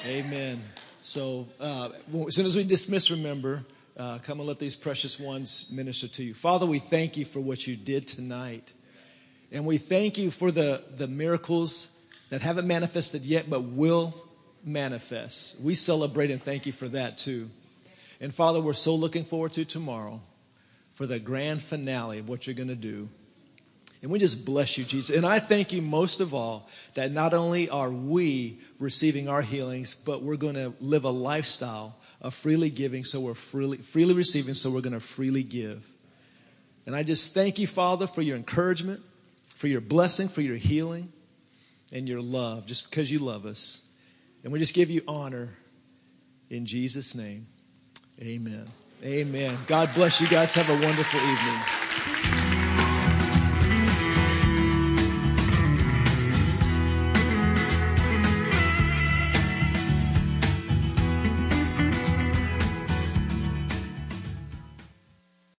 Amen. 0.05 0.25
Amen. 0.27 0.61
So, 1.01 1.47
uh, 1.59 1.89
as 2.27 2.35
soon 2.35 2.45
as 2.47 2.55
we 2.55 2.63
dismiss, 2.63 3.09
remember, 3.11 3.63
uh, 3.97 4.19
come 4.23 4.39
and 4.39 4.47
let 4.47 4.59
these 4.59 4.75
precious 4.75 5.19
ones 5.19 5.69
minister 5.71 6.07
to 6.09 6.23
you. 6.23 6.33
Father, 6.33 6.65
we 6.65 6.79
thank 6.79 7.15
you 7.15 7.25
for 7.25 7.39
what 7.39 7.65
you 7.65 7.75
did 7.75 8.07
tonight. 8.07 8.73
And 9.55 9.65
we 9.65 9.77
thank 9.77 10.17
you 10.17 10.31
for 10.31 10.51
the, 10.51 10.83
the 10.97 11.07
miracles 11.07 11.97
that 12.27 12.41
haven't 12.41 12.67
manifested 12.67 13.21
yet, 13.23 13.49
but 13.49 13.61
will 13.63 14.13
manifest. 14.65 15.61
We 15.61 15.75
celebrate 15.75 16.29
and 16.29 16.43
thank 16.43 16.65
you 16.65 16.73
for 16.73 16.89
that 16.89 17.17
too. 17.17 17.49
And 18.19 18.33
Father, 18.35 18.59
we're 18.59 18.73
so 18.73 18.93
looking 18.95 19.23
forward 19.23 19.53
to 19.53 19.63
tomorrow 19.63 20.19
for 20.91 21.05
the 21.07 21.19
grand 21.19 21.61
finale 21.61 22.19
of 22.19 22.27
what 22.27 22.45
you're 22.45 22.53
going 22.53 22.67
to 22.67 22.75
do. 22.75 23.07
And 24.01 24.11
we 24.11 24.19
just 24.19 24.45
bless 24.45 24.77
you, 24.77 24.83
Jesus. 24.83 25.15
And 25.15 25.25
I 25.25 25.39
thank 25.39 25.71
you 25.71 25.81
most 25.81 26.19
of 26.19 26.33
all 26.33 26.67
that 26.95 27.13
not 27.13 27.33
only 27.33 27.69
are 27.69 27.89
we 27.89 28.57
receiving 28.77 29.29
our 29.29 29.41
healings, 29.41 29.95
but 29.95 30.21
we're 30.21 30.35
going 30.35 30.55
to 30.55 30.73
live 30.81 31.05
a 31.05 31.09
lifestyle 31.09 31.95
of 32.21 32.33
freely 32.33 32.69
giving, 32.69 33.05
so 33.05 33.21
we're 33.21 33.33
freely, 33.35 33.77
freely 33.77 34.15
receiving, 34.15 34.53
so 34.53 34.69
we're 34.69 34.81
going 34.81 34.91
to 34.91 34.99
freely 34.99 35.43
give. 35.43 35.87
And 36.85 36.93
I 36.93 37.03
just 37.03 37.33
thank 37.33 37.57
you, 37.57 37.67
Father, 37.67 38.05
for 38.05 38.21
your 38.21 38.35
encouragement 38.35 38.99
for 39.55 39.67
your 39.67 39.81
blessing, 39.81 40.27
for 40.27 40.41
your 40.41 40.57
healing, 40.57 41.11
and 41.93 42.07
your 42.09 42.21
love, 42.21 42.65
just 42.65 42.89
because 42.89 43.09
you 43.11 43.19
love 43.19 43.45
us. 43.45 43.83
And 44.43 44.51
we 44.53 44.59
just 44.59 44.75
give 44.75 44.89
you 44.89 45.01
honor 45.07 45.55
in 46.49 46.65
Jesus' 46.65 47.15
name. 47.15 47.47
Amen. 48.21 48.67
Amen. 49.03 49.57
God 49.65 49.89
bless 49.95 50.19
you 50.21 50.27
guys. 50.27 50.53
Have 50.53 50.69
a 50.69 50.81
wonderful 50.85 51.19
evening. 52.29 52.44